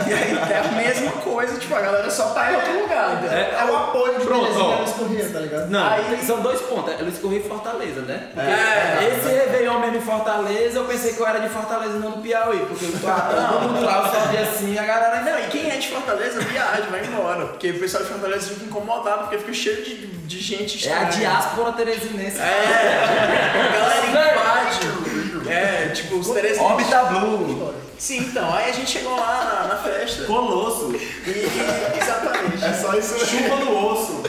e 0.09 0.13
aí 0.13 0.53
é 0.53 0.59
a 0.59 0.73
mesma 0.73 1.13
coisa, 1.23 1.59
tipo, 1.59 1.75
a 1.75 1.81
galera 1.81 2.11
só 2.11 2.29
tá 2.31 2.53
em 2.53 2.57
outro 2.57 2.81
lugar, 2.81 3.13
entendeu? 3.19 3.39
É 3.39 3.65
o 3.71 3.77
apoio 3.77 4.19
de 4.19 4.25
Pronto, 4.25 4.45
Teresina. 4.47 4.77
Luiz 4.77 4.91
Corrêa, 4.93 5.29
tá 5.33 5.41
ligado? 5.41 5.71
Não, 5.71 5.87
Aí- 5.89 6.23
são 6.27 6.41
dois 6.41 6.61
pontos. 6.63 6.93
É 6.95 7.03
Luiz 7.03 7.19
Correia 7.19 7.41
e 7.41 7.49
Fortaleza, 7.49 8.01
né? 8.03 8.29
Porque 8.35 8.49
É. 8.51 9.15
esse 9.19 9.29
Réveillon 9.29 9.79
mesmo 9.81 9.97
em 9.97 10.01
Fortaleza, 10.01 10.79
eu 10.79 10.85
pensei 10.85 11.13
que 11.13 11.21
eu 11.21 11.27
era 11.27 11.39
de 11.41 11.49
Fortaleza 11.49 11.97
e 11.97 11.99
não 12.01 12.11
do 12.13 12.23
Piauí. 12.23 12.59
Porque 12.69 12.87
ah, 13.07 13.49
todo 13.53 13.63
mundo 13.73 13.85
lá, 13.85 13.99
eu 14.07 14.21
só 14.21 14.27
vi 14.29 14.37
assim, 14.39 14.79
a 14.79 14.85
galera 14.85 15.21
Não, 15.23 15.39
e 15.39 15.49
quem 15.49 15.71
é 15.71 15.77
de 15.77 15.88
Fortaleza 15.89 16.41
viaja, 16.41 16.83
vai 16.91 17.05
embora. 17.05 17.47
Porque 17.47 17.71
o 17.71 17.79
pessoal 17.81 18.03
de 18.05 18.09
Fortaleza 18.11 18.51
fica 18.51 18.65
incomodado, 18.67 19.23
porque 19.23 19.39
fica 19.39 19.53
cheio 19.55 19.83
de, 19.85 20.07
de 20.07 20.39
gente 20.41 20.89
É 20.89 20.93
a 20.93 21.03
estranha. 21.05 21.11
diáspora 21.31 21.73
teresinense. 21.73 22.39
É, 22.39 22.45
a 22.45 23.73
galera 23.73 24.07
invade. 24.33 25.51
É, 25.51 25.89
tipo, 25.89 26.17
os 26.19 26.29
Teresina. 26.31 26.63
Órbita 26.65 27.05
Blue. 27.05 27.75
Sim, 27.99 28.19
então, 28.19 28.55
aí 28.55 28.71
a 28.71 28.73
gente 28.73 28.91
chegou 28.91 29.17
lá 29.17 29.67
na, 29.69 29.75
na 29.75 29.83
festa. 29.83 30.25
Colosso. 30.25 30.93
E, 30.95 30.97
e- 31.31 31.99
exatamente. 32.01 32.65
É 32.65 32.73
só 32.75 32.95
isso 32.95 33.27
Chuva 33.27 33.57
no 33.57 33.93
osso. 33.93 34.23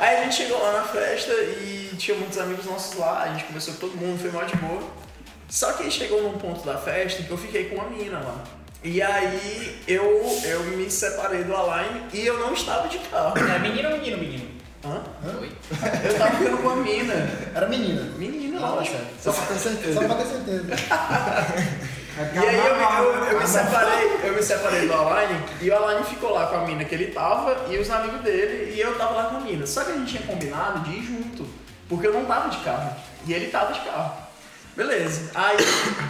Aí 0.00 0.18
a 0.18 0.22
gente 0.24 0.34
chegou 0.34 0.60
lá 0.62 0.72
na 0.72 0.82
festa 0.82 1.32
e 1.32 1.94
tinha 1.96 2.16
muitos 2.18 2.36
amigos 2.38 2.66
nossos 2.66 2.98
lá, 2.98 3.22
a 3.22 3.28
gente 3.28 3.44
conversou 3.44 3.74
com 3.74 3.80
todo 3.80 3.96
mundo, 3.96 4.20
foi 4.20 4.30
mal 4.30 4.44
de 4.44 4.54
boa. 4.56 4.82
Só 5.48 5.72
que 5.72 5.84
aí 5.84 5.90
chegou 5.90 6.22
num 6.22 6.36
ponto 6.36 6.64
da 6.66 6.76
festa 6.76 7.22
que 7.22 7.30
eu 7.30 7.38
fiquei 7.38 7.66
com 7.70 7.76
uma 7.76 7.88
mina 7.88 8.18
lá. 8.18 8.34
E 8.84 9.00
aí 9.00 9.80
eu, 9.88 10.38
eu 10.44 10.62
me 10.64 10.90
separei 10.90 11.42
do 11.42 11.56
Align 11.56 12.02
e 12.12 12.26
eu 12.26 12.38
não 12.38 12.52
estava 12.52 12.86
de 12.86 12.98
carro. 12.98 13.32
É 13.38 13.58
menino 13.58 13.88
ou 13.88 13.96
menino, 13.96 14.18
menino? 14.18 14.46
Hã? 14.84 15.02
Oi. 15.40 15.50
Eu 16.04 16.18
tava 16.18 16.36
ficando 16.36 16.58
com 16.58 16.68
uma 16.68 16.76
mina. 16.76 17.14
Era 17.54 17.66
menina. 17.66 18.02
Menina, 18.18 18.60
Não, 18.60 18.74
lógico. 18.74 18.98
Só 19.18 19.32
pra 19.32 19.46
ter 19.46 19.54
certeza. 19.54 19.94
Só 20.00 20.06
pra 20.06 20.16
ter 20.16 20.26
certeza. 20.26 20.64
E 22.34 22.38
aí 22.38 22.56
eu, 22.56 22.74
eu, 22.74 23.24
eu 23.32 23.40
me 23.40 23.46
separei, 23.46 24.20
eu 24.22 24.34
me 24.34 24.42
separei 24.42 24.86
do 24.86 24.92
Align 24.92 25.34
e 25.62 25.70
o 25.70 25.76
Align 25.76 26.04
ficou 26.04 26.34
lá 26.34 26.46
com 26.46 26.56
a 26.56 26.66
mina 26.66 26.84
que 26.84 26.94
ele 26.94 27.06
tava 27.06 27.72
e 27.72 27.78
os 27.78 27.88
amigos 27.90 28.20
dele 28.20 28.74
e 28.74 28.80
eu 28.80 28.98
tava 28.98 29.14
lá 29.14 29.24
com 29.30 29.38
a 29.38 29.40
mina. 29.40 29.66
Só 29.66 29.82
que 29.82 29.92
a 29.92 29.94
gente 29.94 30.10
tinha 30.10 30.22
combinado 30.26 30.80
de 30.80 30.90
ir 30.90 31.02
junto, 31.02 31.48
porque 31.88 32.06
eu 32.06 32.12
não 32.12 32.26
tava 32.26 32.50
de 32.50 32.58
carro 32.58 32.94
e 33.26 33.32
ele 33.32 33.46
tava 33.46 33.72
de 33.72 33.80
carro. 33.80 34.23
Beleza. 34.76 35.30
Aí 35.34 35.56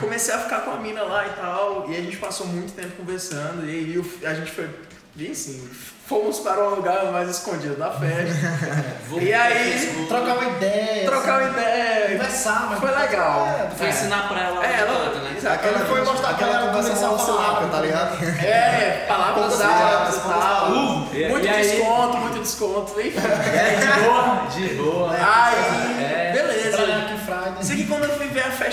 comecei 0.01 0.35
a 0.35 0.39
ficar 0.39 0.61
com 0.61 0.71
a 0.73 0.77
mina 0.77 1.03
lá 1.03 1.27
e 1.27 1.31
tal, 1.31 1.85
e 1.89 1.97
a 1.97 2.01
gente 2.01 2.17
passou 2.17 2.47
muito 2.47 2.73
tempo 2.73 2.97
conversando, 2.97 3.65
e 3.69 3.71
aí 3.71 4.05
a 4.31 4.35
gente 4.35 4.51
foi, 4.51 4.69
e 5.17 5.31
assim, 5.31 5.69
fomos 6.07 6.41
para 6.41 6.63
um 6.65 6.75
lugar 6.77 7.05
mais 7.13 7.29
escondido 7.29 7.77
da 7.77 7.91
festa. 7.91 8.35
e 9.21 9.33
aí, 9.33 10.07
Trocar 10.09 10.37
uma 10.39 10.45
ideia. 10.57 11.05
trocar 11.11 11.41
uma 11.43 11.51
ideia. 11.51 11.85
Conversar, 12.19 12.67
mas. 12.71 12.79
Foi 12.81 12.91
legal. 12.91 13.47
É, 13.47 13.71
Foi 13.77 13.89
ensinar 13.89 14.29
pra 14.29 14.41
ela 14.41 14.65
É, 14.67 14.81
ela, 14.81 15.09
né? 15.15 15.35
exato, 15.37 15.55
Aquela 15.55 15.79
foi 15.81 16.01
mostrar 16.05 16.31
Aquela 16.31 16.51
aquela 16.53 16.67
conversa 16.69 16.89
começar 16.91 17.07
a 17.07 17.11
monossilábica, 17.11 17.55
falar, 17.61 17.71
tá 17.71 17.81
ligado? 17.81 18.25
É, 18.45 19.05
palavras 19.09 19.55
palavras, 19.57 20.15
e 20.17 20.21
tal. 20.21 21.15
E- 21.15 21.29
Muito 21.29 21.49
desconto, 21.49 22.17
muito 22.19 22.39
desconto. 22.41 23.01
Enfim. 23.01 23.19
É, 23.19 23.77
de 23.77 24.01
boa, 24.05 24.47
de 24.51 24.75
boa. 24.75 25.11
Aí, 25.13 25.54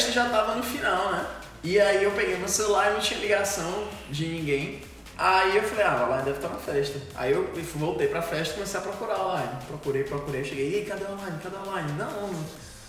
festa 0.02 0.12
já 0.12 0.30
tava 0.30 0.56
no 0.56 0.64
final, 0.64 1.12
né? 1.12 1.26
E 1.64 1.80
aí 1.80 2.04
eu 2.04 2.12
peguei 2.12 2.36
meu 2.36 2.48
celular 2.48 2.90
e 2.90 2.94
não 2.94 3.00
tinha 3.00 3.20
ligação 3.20 3.88
de 4.10 4.26
ninguém. 4.26 4.82
Aí 5.16 5.56
eu 5.56 5.62
falei, 5.62 5.86
ah, 5.86 6.08
lá 6.10 6.18
deve 6.22 6.38
estar 6.38 6.50
na 6.50 6.58
festa. 6.58 7.00
Aí 7.14 7.32
eu 7.32 7.48
voltei 7.76 8.08
pra 8.08 8.22
festa 8.22 8.54
e 8.54 8.56
comecei 8.56 8.80
a 8.80 8.84
procurar 8.84 9.16
a 9.16 9.28
online. 9.28 9.50
Procurei, 9.68 10.04
procurei, 10.04 10.44
cheguei, 10.44 10.72
e 10.72 10.76
aí, 10.78 10.86
cadê 10.86 11.06
a 11.06 11.12
online? 11.12 11.38
Cadê 11.44 11.56
a 11.56 11.70
online? 11.70 11.92
Não, 12.00 12.30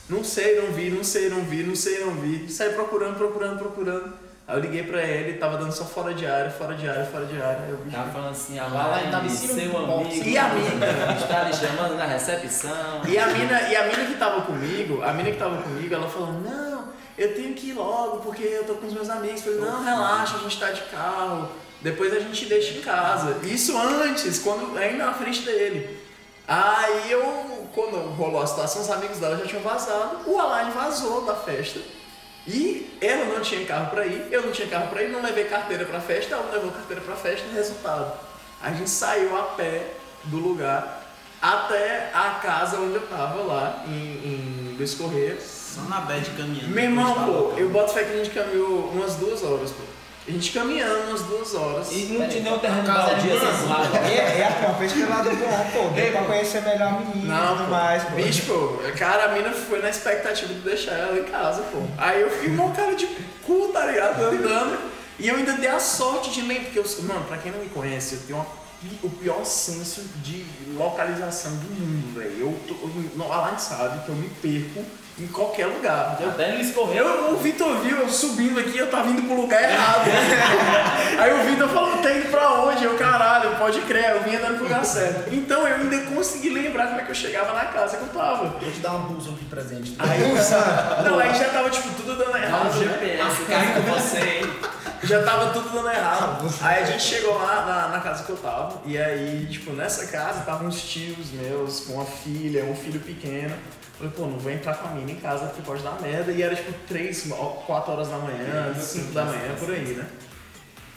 Não 0.09 0.25
sei, 0.25 0.59
não 0.59 0.73
vi, 0.73 0.89
não 0.89 1.05
sei, 1.05 1.29
não 1.29 1.43
vi, 1.43 1.63
não 1.63 1.77
sei, 1.77 2.03
não 2.03 2.15
vi. 2.15 2.51
Saí 2.51 2.73
procurando, 2.73 3.17
procurando, 3.19 3.59
procurando. 3.59 4.15
Aí 4.49 4.57
eu 4.57 4.61
liguei 4.61 4.83
pra 4.83 5.03
ele, 5.03 5.39
tava 5.39 5.59
dando 5.59 5.73
só 5.73 5.85
fora 5.85 6.15
de 6.15 6.27
área, 6.27 6.51
fora 6.51 6.75
de 6.75 6.89
área, 6.89 7.05
fora 7.05 7.27
de 7.27 7.41
área. 7.41 7.65
Aí 7.65 7.71
eu 7.71 7.77
vi. 7.77 7.91
Tava 7.91 8.11
falando 8.11 8.31
assim, 8.31 8.59
a 8.59 8.65
Vai 8.65 8.91
lá 8.91 9.03
e 9.03 9.11
dá 9.11 9.19
Laine, 9.19 9.33
ensino 9.33 9.55
seu 9.55 9.79
amigo. 9.79 10.25
E 10.25 10.39
a 10.39 10.49
mina? 10.49 10.87
Está 11.21 11.43
lhe 11.45 11.53
chamando 11.55 11.95
na 11.97 12.07
recepção. 12.07 13.03
E 13.07 13.19
a 13.19 13.27
mina, 13.27 13.61
e 13.69 13.77
a 13.77 13.87
mina 13.87 14.05
que 14.07 14.15
tava 14.15 14.43
comigo, 14.43 15.03
a 15.03 15.13
mina 15.13 15.31
que 15.31 15.37
tava 15.37 15.63
comigo, 15.63 15.95
ela 15.95 16.09
falou, 16.09 16.33
não, 16.33 16.72
eu 17.17 17.35
tenho 17.35 17.55
que 17.55 17.71
ir 17.71 17.73
logo, 17.75 18.19
porque 18.19 18.43
eu 18.43 18.65
tô 18.65 18.75
com 18.75 18.87
os 18.87 18.93
meus 18.93 19.11
amigos. 19.11 19.43
Falei, 19.43 19.61
não, 19.61 19.85
relaxa, 19.85 20.37
a 20.37 20.41
gente 20.41 20.59
tá 20.59 20.71
de 20.71 20.83
carro, 20.83 21.49
depois 21.81 22.13
a 22.15 22.21
gente 22.21 22.47
deixa 22.47 22.79
em 22.79 22.81
casa. 22.81 23.39
Isso 23.47 23.77
antes, 23.77 24.39
quando 24.39 24.77
ainda 24.79 25.07
na 25.07 25.15
frente 25.15 25.43
dele. 25.43 26.01
Aí 26.47 27.11
eu, 27.11 27.69
quando 27.75 27.97
rolou 28.17 28.43
a 28.43 28.47
situação, 28.47 28.83
os 28.83 28.91
amigos 28.91 29.19
dela 29.19 29.37
já 29.37 29.47
tinham 29.47 29.63
vazado, 29.63 30.19
o 30.27 30.39
Alain 30.39 30.71
vazou 30.71 31.25
da 31.25 31.35
festa. 31.35 31.81
E 32.47 32.99
ela 33.01 33.27
não 33.27 33.41
tinha 33.41 33.65
carro 33.65 33.91
pra 33.91 34.05
ir, 34.05 34.27
eu 34.31 34.43
não 34.43 34.51
tinha 34.51 34.67
carro 34.67 34.89
pra 34.89 35.03
ir, 35.03 35.11
não 35.11 35.23
levei 35.23 35.45
carteira 35.45 35.85
pra 35.85 36.01
festa, 36.01 36.35
ela 36.35 36.45
não 36.45 36.53
levou 36.53 36.73
carteira 36.73 37.01
pra 37.01 37.15
festa, 37.15 37.47
resultado. 37.55 38.13
A 38.61 38.73
gente 38.73 38.91
saiu 38.91 39.37
a 39.37 39.43
pé 39.43 39.95
do 40.25 40.39
lugar 40.39 41.03
até 41.41 42.11
a 42.13 42.41
casa 42.43 42.79
onde 42.79 42.95
eu 42.95 43.07
tava 43.09 43.43
lá, 43.43 43.85
em, 43.87 43.91
em 43.93 44.77
Luiz 44.77 44.95
Correia. 44.95 45.37
Só 45.75 45.81
na 45.83 46.01
bad 46.01 46.29
caminhando. 46.31 46.69
Meu 46.69 46.85
irmão, 46.85 47.15
pô, 47.25 47.55
eu 47.57 47.71
boto 47.71 47.95
fé 47.95 48.05
que 48.05 48.13
a 48.13 48.17
gente 48.23 48.31
caminhou 48.31 48.91
umas 48.93 49.15
duas 49.15 49.43
horas, 49.43 49.71
pô. 49.71 49.83
A 50.29 50.31
gente 50.31 50.53
caminhando 50.53 51.09
umas 51.09 51.23
duas 51.23 51.55
horas. 51.55 51.91
E 51.91 52.05
não 52.13 52.29
tinha 52.29 52.43
nenhum 52.43 52.59
terreno 52.59 52.85
casa 52.87 53.11
é 53.11 53.15
baldio 53.15 53.41
de 53.41 53.47
assim, 53.47 53.69
lá. 53.69 54.09
É, 54.09 54.41
é 54.41 54.67
uma 54.67 54.79
vez 54.79 54.93
pelo 54.93 55.09
lado 55.09 55.31
bom, 55.31 55.71
pô. 55.73 55.89
Deu 55.95 56.13
pra 56.13 56.25
conhecer 56.25 56.63
melhor 56.63 56.89
a 56.89 56.93
menina 57.01 57.25
e 57.25 57.27
Não, 57.27 57.57
tudo 57.57 57.65
pô. 57.65 57.71
mais, 57.71 58.05
pô. 58.05 58.15
Bicho, 58.17 58.43
pô, 58.47 58.79
cara, 58.99 59.25
a 59.25 59.29
mina 59.29 59.51
foi 59.51 59.81
na 59.81 59.89
expectativa 59.89 60.53
de 60.53 60.61
deixar 60.61 60.93
ela 60.93 61.19
em 61.19 61.25
casa, 61.25 61.63
pô. 61.63 61.79
Aí 61.97 62.21
eu 62.21 62.31
fiquei 62.31 62.51
mó 62.51 62.69
cara 62.71 62.95
de 62.95 63.07
cu, 63.43 63.71
tá 63.73 63.87
ligado? 63.87 64.23
Andando. 64.23 64.79
E 65.19 65.27
eu 65.27 65.37
ainda 65.37 65.55
dei 65.55 65.71
a 65.71 65.81
sorte 65.81 66.31
de 66.31 66.43
lembrar, 66.43 66.65
porque 66.65 66.79
eu 66.79 66.85
sou, 66.87 67.05
mano, 67.05 67.25
pra 67.25 67.39
quem 67.39 67.51
não 67.51 67.59
me 67.61 67.71
conhece, 67.71 68.15
eu 68.15 68.21
tenho 68.27 68.39
uma 68.39 68.63
o 69.03 69.09
pior 69.09 69.45
senso 69.45 70.03
de 70.25 70.45
localização 70.77 71.53
do 71.53 71.71
mundo, 71.71 72.19
velho. 72.19 72.41
Eu, 72.41 73.11
não, 73.15 73.33
a 73.33 73.47
Line 73.49 73.61
sabe 73.61 74.05
que 74.05 74.09
eu 74.09 74.15
me 74.17 74.29
perco 74.29 74.85
em 75.19 75.27
qualquer 75.27 75.67
lugar. 75.67 76.19
Eu, 76.21 76.31
Até 76.31 76.51
ele 76.51 76.63
escorreu. 76.63 77.07
eu, 77.07 77.35
o 77.35 77.37
Vitor 77.37 77.77
viu 77.79 77.99
eu 77.99 78.09
subindo 78.09 78.59
aqui, 78.59 78.79
eu 78.79 78.91
tava 78.91 79.09
indo 79.11 79.23
pro 79.23 79.41
lugar 79.41 79.63
errado. 79.63 80.05
Aí 81.19 81.33
o 81.33 81.45
Vitor 81.45 81.69
falou, 81.69 81.99
tá 81.99 82.13
indo 82.13 82.31
pra 82.31 82.53
onde? 82.63 82.85
Eu, 82.85 82.97
caralho, 82.97 83.57
pode 83.57 83.81
crer, 83.83 84.11
eu 84.11 84.23
vim 84.23 84.37
andando 84.37 84.55
pro 84.57 84.65
lugar 84.65 84.85
certo. 84.85 85.33
Então 85.33 85.67
eu 85.69 85.77
ainda 85.77 85.99
consegui 86.15 86.49
lembrar 86.51 86.89
como 86.89 87.01
é 87.01 87.05
que 87.05 87.11
eu 87.11 87.15
chegava 87.15 87.53
na 87.53 87.67
casa 87.67 87.97
que 87.99 88.03
eu 88.03 88.09
tava. 88.09 88.47
Vou 88.59 88.71
te 88.71 88.81
dar 88.81 88.93
uma 88.93 89.09
blusa 89.09 89.33
de 89.33 89.45
presente. 89.45 89.95
Aí, 89.99 90.21
não, 91.05 91.19
aí 91.19 91.35
já 91.35 91.49
tava 91.51 91.69
tipo 91.71 91.89
tudo 91.91 92.17
dando 92.17 92.37
errado. 92.37 92.75
né? 92.75 92.87
GPS, 92.87 93.45
cai 93.45 93.75
com 93.75 93.83
você, 93.93 94.19
hein? 94.19 94.53
Já 95.05 95.21
tava 95.25 95.51
tudo 95.53 95.69
dando 95.71 95.91
errado. 95.91 96.49
Aí 96.61 96.85
a 96.85 96.87
gente 96.87 97.03
chegou 97.03 97.37
lá 97.37 97.67
na, 97.67 97.89
na 97.89 98.01
casa 98.01 98.23
que 98.23 98.31
eu 98.31 98.37
tava. 98.37 98.81
E 98.87 98.97
aí, 98.97 99.49
tipo, 99.51 99.73
nessa 99.73 100.07
casa 100.07 100.39
estavam 100.39 100.69
uns 100.69 100.81
tios 100.81 101.33
meus 101.33 101.81
com 101.81 101.95
uma 101.95 102.05
filha, 102.05 102.65
um 102.67 102.77
filho 102.77 103.01
pequeno. 103.01 103.53
Falei, 104.03 104.17
pô, 104.17 104.27
não 104.27 104.39
vou 104.39 104.51
entrar 104.51 104.75
com 104.75 104.89
a 104.89 104.91
mina 104.91 105.13
em 105.13 105.17
casa 105.17 105.47
porque 105.47 105.63
pode 105.63 105.81
dar 105.81 106.01
merda. 106.01 106.33
E 106.33 106.43
era 106.43 106.57
tipo 106.57 106.73
3, 106.89 107.29
4 107.67 107.93
horas 107.93 108.09
da 108.09 108.19
manhã, 108.19 108.75
5 108.75 109.13
da 109.13 109.25
manhã, 109.25 109.55
por 109.57 109.71
aí, 109.71 109.95
né? 109.95 110.05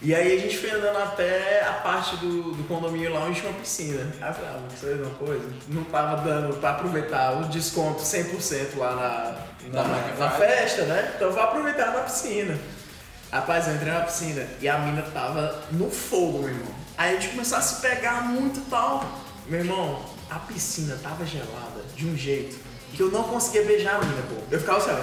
E 0.01 0.13
aí 0.13 0.37
a 0.37 0.41
gente 0.41 0.57
foi 0.57 0.71
andando 0.71 0.97
até 0.97 1.63
a 1.67 1.73
parte 1.73 2.15
do, 2.17 2.53
do 2.53 2.63
condomínio 2.67 3.13
lá 3.13 3.21
onde 3.21 3.39
tinha 3.39 3.51
uma 3.51 3.59
piscina. 3.59 4.11
Aí 4.19 4.29
eu 4.29 4.33
falei, 4.33 4.49
ah, 4.49 4.59
vou 4.59 4.95
de 4.95 5.01
uma 5.03 5.15
coisa? 5.15 5.49
Não 5.67 5.83
tava 5.83 6.21
dando 6.23 6.59
pra 6.59 6.71
aproveitar 6.71 7.39
o 7.39 7.45
desconto 7.45 8.01
100% 8.01 8.75
lá 8.77 8.95
na, 9.71 9.83
na, 9.83 10.17
na 10.17 10.31
festa, 10.31 10.83
né? 10.85 11.13
Então 11.15 11.27
eu 11.27 11.33
vou 11.33 11.43
aproveitar 11.43 11.91
na 11.91 12.01
piscina. 12.01 12.57
Rapaz, 13.31 13.67
eu 13.67 13.75
entrei 13.75 13.93
na 13.93 14.01
piscina 14.01 14.47
e 14.59 14.67
a 14.67 14.79
mina 14.79 15.03
tava 15.13 15.63
no 15.71 15.91
fogo, 15.91 16.39
meu 16.39 16.49
irmão. 16.49 16.73
Aí 16.97 17.15
a 17.15 17.19
gente 17.19 17.29
começou 17.33 17.57
a 17.57 17.61
se 17.61 17.81
pegar 17.81 18.23
muito 18.23 18.59
e 18.59 18.63
tal. 18.63 19.05
Meu 19.47 19.59
irmão, 19.59 20.03
a 20.29 20.39
piscina 20.39 20.97
tava 21.03 21.23
gelada 21.25 21.83
de 21.95 22.07
um 22.07 22.17
jeito 22.17 22.74
que 22.95 23.01
eu 23.01 23.12
não 23.12 23.23
conseguia 23.23 23.63
beijar 23.63 23.95
a 23.95 23.99
mina, 23.99 24.23
pô. 24.29 24.36
Eu 24.49 24.60
ficava 24.60 24.77
assim, 24.77 24.91
ó. 24.91 24.95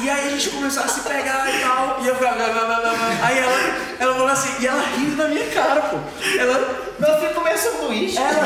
E 0.00 0.10
aí 0.10 0.26
a 0.26 0.30
gente 0.30 0.50
começou 0.50 0.82
a 0.82 0.88
se 0.88 1.00
pegar 1.00 1.48
e 1.48 1.60
tal. 1.60 1.98
E 2.02 2.08
eu 2.08 2.14
ficava. 2.16 2.42
Aí 3.22 3.38
ela, 3.38 3.52
ela 4.00 4.14
falou 4.14 4.28
assim, 4.28 4.50
e 4.60 4.66
ela 4.66 4.82
rindo 4.82 5.16
da 5.16 5.28
minha 5.28 5.46
cara, 5.46 5.80
pô. 5.82 5.98
Ela. 6.38 6.84
Meu 6.98 7.18
filho 7.18 7.34
comeu 7.34 7.56
sanduíche. 7.56 8.18
ela 8.18 8.44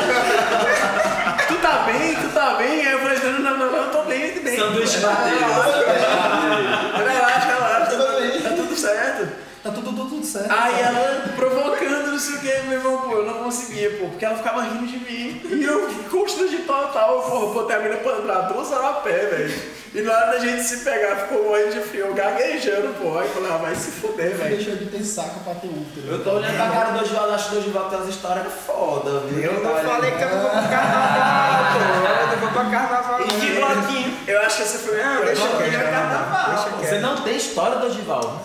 tu 1.47 1.55
tá 1.55 1.79
bem, 1.79 2.15
tu 2.15 2.29
tá 2.29 2.53
bem? 2.55 2.85
Aí 2.85 2.91
eu 2.91 2.99
falei, 2.99 3.17
não, 3.19 3.39
não, 3.39 3.57
não, 3.57 3.71
não, 3.71 3.77
eu 3.77 3.91
tô 3.91 4.03
bem, 4.03 4.31
tô 4.31 4.41
bem. 4.41 4.57
Sanduíche 4.57 4.99
bateu. 4.99 5.39
Relaxa, 6.97 7.47
relaxa, 7.47 7.97
tá 8.43 8.49
tudo 8.55 8.75
certo. 8.75 9.27
Tá 9.63 9.71
tudo, 9.71 9.91
tudo, 9.91 10.09
tudo 10.09 10.25
certo. 10.25 10.51
Aí 10.51 10.79
ela 10.79 11.33
provocando, 11.35 11.98
não 12.19 12.25
sei 12.25 12.35
o 12.35 12.39
que, 12.39 12.67
meu 12.67 12.79
irmão, 12.79 12.97
pô, 12.97 13.13
eu 13.13 13.25
não 13.25 13.35
conseguia, 13.45 13.91
pô, 13.91 14.07
porque 14.07 14.25
ela 14.25 14.35
ficava 14.35 14.61
rindo 14.63 14.85
de 14.85 14.97
mim. 14.97 15.41
E 15.45 15.63
eu 15.63 15.87
constrangido 16.11 16.63
total, 16.63 17.21
pô, 17.21 17.47
botei 17.53 17.77
a 17.77 17.79
menina 17.79 18.01
pra 18.01 18.11
andar 18.11 18.41
duas 18.41 18.69
horas 18.73 18.85
a 18.85 18.93
pé, 18.95 19.25
velho. 19.25 19.61
E 19.95 20.01
na 20.01 20.13
hora 20.13 20.31
da 20.33 20.39
gente 20.39 20.61
se 20.61 20.83
pegar, 20.83 21.15
ficou 21.15 21.45
morrendo 21.45 21.71
de 21.75 21.79
frio, 21.79 22.07
eu 22.07 22.13
gaguejando, 22.13 22.93
pô. 23.01 23.17
Aí 23.17 23.25
eu 23.25 23.33
falei, 23.33 23.51
ah, 23.51 23.57
vai 23.57 23.73
se 23.73 23.91
fuder, 23.91 24.35
velho. 24.35 24.57
Deixou 24.57 24.75
de 24.75 24.85
ter 24.87 25.03
saco 25.03 25.39
pra 25.45 25.55
ter 25.55 25.67
útero. 25.67 26.07
Eu 26.11 26.23
tô 26.23 26.31
olhando 26.31 26.57
pra 26.57 26.69
cara 26.69 26.91
do 26.91 27.03
Osvaldo, 27.05 27.33
acho 27.33 27.49
que 27.49 27.55
o 27.55 27.59
Osvaldo 27.59 27.89
tem 27.89 27.99
umas 27.99 28.09
histórias 28.09 28.45
foda, 28.67 29.19
viu? 29.21 29.51
Eu 29.51 29.63
não 29.63 29.75
falei 29.77 30.11
que 30.11 30.21
eu 30.21 30.29
não 30.29 30.41
vou 30.41 30.49
pro 30.49 30.69
carnaval, 30.69 31.71
pô. 31.71 31.79
Eu 31.79 32.27
não 32.27 32.37
vou 32.37 32.49
pra 32.51 32.65
carnaval. 32.65 33.21
E 33.21 33.27
que 33.27 33.59
não. 33.59 33.81
bloquinho? 33.81 34.17
Eu 34.27 34.41
acho 34.41 34.57
que 34.57 34.63
essa 34.63 34.77
foi 34.79 35.01
a 35.01 35.13
Não, 35.13 35.25
deixa 35.25 35.43
é 35.43 35.91
carnaval. 35.91 36.77
Você 36.79 36.99
não 36.99 37.21
tem 37.21 37.37
história 37.37 37.77
do 37.77 37.87
Ogival? 37.87 38.43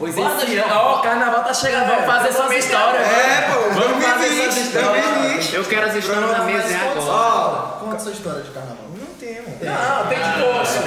Pois 0.00 0.14
Bora, 0.14 0.34
esse 0.34 0.44
Ogival. 0.46 0.66
ano, 0.70 0.80
ó, 0.80 0.98
o 0.98 1.02
carnaval 1.02 1.44
tá 1.44 1.52
chegando, 1.54 1.86
vamos 1.88 2.06
fazer 2.06 2.28
essas 2.30 2.40
vamos 2.42 2.56
histórias. 2.56 3.06
É, 3.06 3.50
pô, 3.52 3.60
Vamos 3.80 4.04
fazer 4.04 4.28
2020, 4.28 4.48
essas 4.48 4.56
histórias. 4.66 5.04
2020. 5.04 5.54
Eu 5.54 5.64
quero 5.66 5.86
as 5.86 5.94
histórias 5.94 6.30
na 6.30 6.38
mesa 6.44 6.68
é 6.72 6.90
agora. 6.90 7.62
Conta 7.80 7.96
essa 7.96 8.10
história 8.10 8.40
de 8.42 8.50
carnaval. 8.50 8.76
Não 8.98 9.06
temos. 9.18 9.60
Não, 9.60 10.06
tem 10.08 10.18
de 10.18 10.42
curso. 10.42 10.82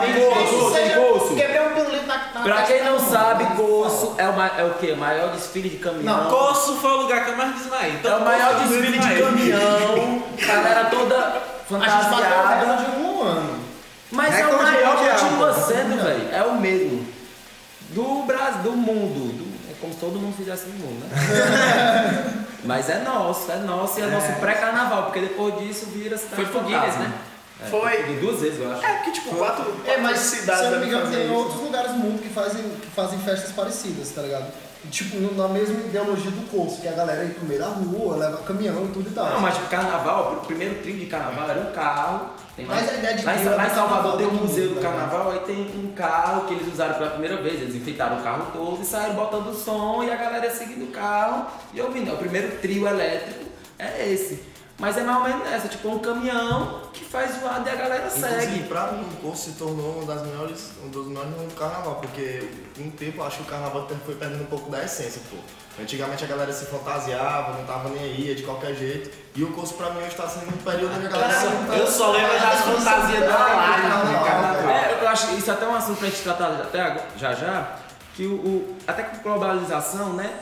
Tem 0.00 0.14
curso, 0.24 0.70
tem 0.74 0.90
curso. 0.94 1.34
Quebrei 1.36 1.60
um 1.60 1.74
pirulito 1.74 2.06
na, 2.06 2.18
Pra 2.42 2.62
quem 2.62 2.82
não 2.84 2.96
da 2.96 3.02
mão. 3.02 3.10
sabe, 3.12 3.44
Corso 3.54 4.14
é 4.16 4.26
o, 4.28 4.32
ma- 4.32 4.50
é 4.56 4.64
o 4.64 4.70
quê? 4.80 4.92
O 4.92 4.96
maior 4.96 5.28
desfile 5.32 5.68
de 5.68 5.76
caminhão. 5.76 6.24
Não, 6.24 6.30
Corso 6.30 6.74
foi 6.76 6.90
o 6.90 6.96
lugar 7.02 7.24
que 7.26 7.30
eu 7.32 7.36
mais 7.36 7.54
desmaiei. 7.54 7.90
É 7.90 7.94
Então, 7.96 8.18
o 8.18 8.24
maior 8.24 8.54
desfile 8.60 8.98
de 8.98 9.22
caminhão, 9.22 10.22
galera 10.46 10.84
toda 10.86 11.16
A 11.16 11.20
gente 11.28 11.40
bateu 11.70 11.78
fantasiada. 12.08 12.76
de 12.76 12.90
um 13.02 13.22
ano. 13.22 13.58
Mas 14.10 14.38
é 14.38 14.46
o 14.46 14.62
maior, 14.62 14.96
continua 14.96 15.52
sendo, 15.52 16.02
velho. 16.02 16.28
É 16.32 16.42
o 16.44 16.54
mesmo. 16.54 17.17
Do 17.98 18.22
Brasil, 18.26 18.62
do 18.62 18.72
mundo. 18.72 19.32
Do- 19.36 19.70
é 19.70 19.74
como 19.80 19.92
se 19.92 19.98
todo 19.98 20.18
mundo 20.20 20.36
fizesse 20.36 20.66
no 20.68 20.74
mundo, 20.86 21.04
né? 21.04 22.44
Mas 22.64 22.88
é 22.88 23.00
nosso, 23.02 23.50
é 23.50 23.56
nosso 23.56 23.98
e 23.98 24.02
é, 24.02 24.06
nosso 24.06 24.32
pré-carnaval, 24.40 25.04
porque 25.04 25.20
depois 25.20 25.58
disso 25.58 25.86
vira 25.86 26.16
cidade 26.16 26.36
Foi 26.36 26.46
pro 26.46 26.60
Guinness, 26.62 26.96
né? 26.96 27.12
É, 27.60 27.66
Foi. 27.66 28.02
duas 28.20 28.40
vezes, 28.40 28.60
eu 28.60 28.70
acho. 28.70 28.84
É, 28.86 28.92
porque 28.94 29.10
tipo, 29.10 29.34
quatro, 29.34 29.64
É, 29.84 29.96
mas 29.96 30.12
quatro 30.18 30.36
cidades 30.40 30.60
se 30.60 30.66
eu 30.66 30.70
não 30.72 30.80
me 30.80 30.86
engano, 30.86 31.10
tem 31.10 31.30
outros 31.30 31.60
lugares 31.60 31.90
no 31.92 31.98
mundo 31.98 32.22
que 32.22 32.28
fazem, 32.28 32.62
que 32.62 32.86
fazem 32.94 33.18
festas 33.18 33.50
parecidas, 33.50 34.10
tá 34.10 34.22
ligado? 34.22 34.46
Tipo, 34.90 35.34
na 35.34 35.48
mesma 35.48 35.80
ideologia 35.80 36.30
do 36.30 36.48
curso, 36.50 36.80
que 36.80 36.88
a 36.88 36.92
galera 36.92 37.24
ir 37.24 37.34
pro 37.34 37.46
meio 37.46 37.60
da 37.60 37.66
rua, 37.68 38.16
leva 38.16 38.38
caminhão 38.38 38.84
e 38.84 38.88
tudo 38.88 39.10
e 39.10 39.12
tal. 39.12 39.26
Não, 39.30 39.40
mas 39.40 39.54
tipo, 39.54 39.68
carnaval, 39.68 40.40
o 40.42 40.46
primeiro 40.46 40.76
trio 40.82 40.96
de 40.96 41.06
carnaval 41.06 41.50
era 41.50 41.60
um 41.60 41.72
carro. 41.72 42.30
Tem 42.56 42.64
Mas 42.66 42.86
lá- 42.86 42.92
a 42.92 42.96
ideia 42.96 43.14
de 43.16 43.24
lá, 43.24 43.32
é 43.34 43.44
lá 43.50 43.66
em 43.66 43.68
do 43.68 43.74
Salvador 43.74 44.16
tem 44.16 44.26
um 44.26 44.32
museu 44.34 44.64
mundo, 44.64 44.74
do 44.74 44.80
né? 44.80 44.82
carnaval, 44.82 45.30
aí 45.30 45.38
tem 45.40 45.56
um 45.78 45.92
carro 45.94 46.46
que 46.46 46.54
eles 46.54 46.72
usaram 46.72 46.94
pela 46.94 47.10
primeira 47.10 47.36
vez. 47.42 47.60
Eles 47.60 47.74
enfeitaram 47.76 48.18
o 48.18 48.22
carro 48.22 48.46
todo 48.52 48.82
e 48.82 48.84
saíram 48.84 49.14
botando 49.14 49.46
o 49.48 49.54
som 49.54 50.02
e 50.02 50.10
a 50.10 50.16
galera 50.16 50.44
ia 50.46 50.50
seguindo 50.54 50.84
o 50.84 50.90
carro 50.92 51.46
e 51.72 51.80
ouvindo. 51.80 52.12
O 52.12 52.16
primeiro 52.16 52.56
trio 52.58 52.88
elétrico 52.88 53.44
é 53.78 54.08
esse. 54.10 54.42
Mas 54.80 54.96
é 54.96 55.02
mais 55.02 55.18
ou 55.18 55.24
menos 55.28 55.52
essa, 55.52 55.66
tipo 55.68 55.88
um 55.88 55.98
caminhão 55.98 56.82
que 56.92 57.04
faz 57.04 57.40
zoada 57.40 57.68
e 57.68 57.72
a 57.72 57.76
galera 57.76 58.06
Inclusive, 58.06 58.40
segue. 58.40 58.62
pra 58.64 58.92
mim, 58.92 59.02
o 59.02 59.16
curso 59.22 59.50
se 59.50 59.56
tornou 59.56 59.98
uma 59.98 60.14
das 60.14 60.24
melhores, 60.24 60.70
um 60.84 60.88
dos 60.88 61.08
melhores 61.08 61.30
momentos 61.30 61.54
do 61.54 61.58
carnaval, 61.58 61.96
porque 61.96 62.48
com 62.78 62.88
o 62.88 62.90
tempo 62.92 63.20
eu 63.20 63.26
acho 63.26 63.36
que 63.38 63.42
o 63.42 63.46
carnaval 63.46 63.86
foi 64.06 64.14
perdendo 64.14 64.42
um 64.42 64.46
pouco 64.46 64.70
da 64.70 64.82
essência, 64.84 65.20
pô. 65.30 65.36
Antigamente 65.80 66.24
a 66.24 66.26
galera 66.26 66.52
se 66.52 66.64
fantasiava, 66.66 67.52
não 67.58 67.64
tava 67.64 67.88
nem 67.90 68.00
aí, 68.02 68.26
ia 68.28 68.34
de 68.34 68.42
qualquer 68.42 68.74
jeito. 68.74 69.10
E 69.36 69.42
o 69.44 69.52
curso 69.52 69.74
pra 69.74 69.90
mim 69.90 70.02
hoje 70.02 70.14
tá 70.16 70.26
sendo 70.28 70.48
um 70.48 70.58
período 70.58 70.94
onde 70.96 71.06
a 71.06 71.10
galera 71.10 71.32
se 71.40 71.46
Eu 71.78 71.86
só 71.86 72.10
lembro 72.12 72.32
das 72.32 72.60
fantasias 72.60 73.20
da 73.20 73.44
Aline. 73.44 74.72
É, 74.72 74.98
eu 75.02 75.08
acho 75.08 75.28
que 75.28 75.34
isso 75.36 75.50
é 75.50 75.54
até 75.54 75.66
um 75.68 75.74
assunto 75.74 75.98
pra 75.98 76.08
gente 76.08 76.22
tratar 76.22 76.48
até 76.52 76.80
agora- 76.80 77.06
já 77.16 77.34
já, 77.34 77.76
que 78.14 78.26
o, 78.26 78.34
o- 78.34 78.76
até 78.86 79.02
com 79.04 79.22
globalização, 79.22 80.14
né? 80.14 80.32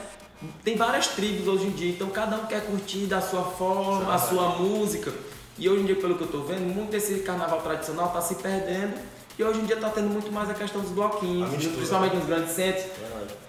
Tem 0.65 0.77
várias 0.77 1.09
tribos 1.09 1.49
hoje 1.49 1.67
em 1.67 1.71
dia, 1.71 1.91
então 1.91 2.09
cada 2.11 2.37
um 2.37 2.47
quer 2.47 2.63
curtir 2.67 3.07
da 3.07 3.21
sua 3.21 3.43
forma, 3.43 4.15
a 4.15 4.19
sua 4.19 4.51
música. 4.51 5.13
E 5.59 5.69
hoje 5.69 5.83
em 5.83 5.87
dia, 5.87 5.97
pelo 5.97 6.17
que 6.17 6.23
eu 6.25 6.29
tô 6.29 6.41
vendo, 6.43 6.61
muito 6.75 6.91
desse 6.91 7.21
carnaval 7.21 7.61
tradicional 7.63 8.09
tá 8.11 8.21
se 8.21 8.35
perdendo. 8.37 8.95
E 9.39 9.45
hoje 9.45 9.61
em 9.61 9.65
dia 9.67 9.77
tá 9.77 9.91
tendo 9.91 10.09
muito 10.09 10.33
mais 10.33 10.49
a 10.49 10.55
questão 10.55 10.81
dos 10.81 10.91
bloquinhos, 10.93 11.51
principalmente 11.51 12.17
nos 12.17 12.25
grandes 12.27 12.55
centros. 12.55 12.85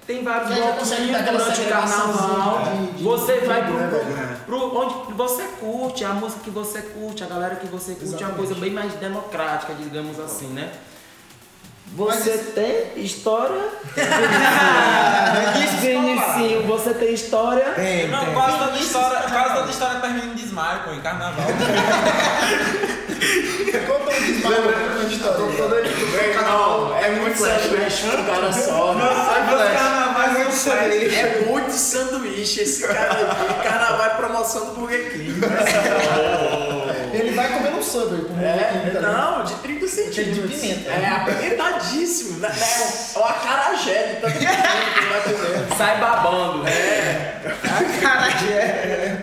Tem 0.05 0.21
vários 0.23 0.49
bloquinhos 0.53 1.23
durante 1.23 1.61
o 1.61 1.69
carnaval. 1.69 2.63
de- 2.71 2.91
de- 2.97 3.03
Você 3.03 3.39
de 3.39 3.45
vai 3.45 3.61
tribo, 3.63 3.77
pro. 3.77 3.87
né, 3.87 4.37
pro 4.45 4.77
onde 4.77 5.13
você 5.13 5.43
curte, 5.59 6.03
a 6.03 6.09
música 6.09 6.41
que 6.43 6.49
você 6.49 6.81
curte, 6.81 7.23
a 7.23 7.27
galera 7.27 7.55
que 7.55 7.67
você 7.67 7.95
curte, 7.95 8.21
é 8.21 8.25
uma 8.27 8.35
coisa 8.35 8.53
bem 8.55 8.71
mais 8.71 8.91
democrática, 8.93 9.73
digamos 9.75 10.19
assim, 10.19 10.47
né? 10.47 10.71
Você 11.95 12.37
tem 12.53 13.01
história? 13.01 13.61
Vinicinho, 15.81 16.63
você 16.67 16.93
tem 16.93 17.13
história? 17.13 17.63
Tem, 17.75 18.09
Não, 18.09 18.25
tem. 18.25 18.33
quase 18.33 18.57
toda 18.57 18.77
história, 18.77 19.19
quase 19.21 19.53
toda 19.55 19.71
história 19.71 19.99
termina 20.01 20.25
em 20.25 20.35
desmaio, 20.35 20.81
pô, 20.83 20.91
em 20.91 20.99
carnaval. 21.01 21.45
Um 23.67 25.07
história. 25.09 25.83
Velho, 25.83 26.41
não, 26.41 26.97
é 26.97 27.11
muito 27.11 27.37
sanduíche 27.37 28.07
pro 28.07 28.23
cara 28.23 28.51
só. 28.53 28.93
né? 28.93 29.03
É 29.05 30.51
sanduíche. 30.51 31.15
É 31.19 31.45
muito 31.47 31.71
sanduíche 31.71 32.61
esse 32.61 32.87
cara 32.87 33.11
aqui. 33.11 33.63
Carnaval 33.63 34.05
é 34.05 34.09
promoção 34.11 34.65
do 34.67 34.71
Burger 34.73 35.11
King. 35.11 35.33
Ele 37.13 37.31
vai 37.31 37.51
comendo 37.51 37.76
um 37.76 37.76
subway 37.91 38.21
com 38.21 38.39
É, 38.39 38.97
um 38.97 39.01
não, 39.01 39.43
de 39.43 39.53
30 39.55 39.87
centímetros. 39.87 40.49
de 40.49 40.57
pimenta. 40.57 40.89
É 40.91 41.07
apimentadíssimo. 41.07 42.39
né? 42.39 42.49
É 43.15 43.19
o 43.19 43.23
acarajé 43.23 44.03
de 44.07 44.21
tanto 44.21 44.37
pimenta 44.37 44.61
que 44.61 44.99
ele 44.99 45.09
vai 45.09 45.21
comendo. 45.23 45.75
Sai 45.77 45.99
babando. 45.99 46.63
Caralho. 48.01 48.37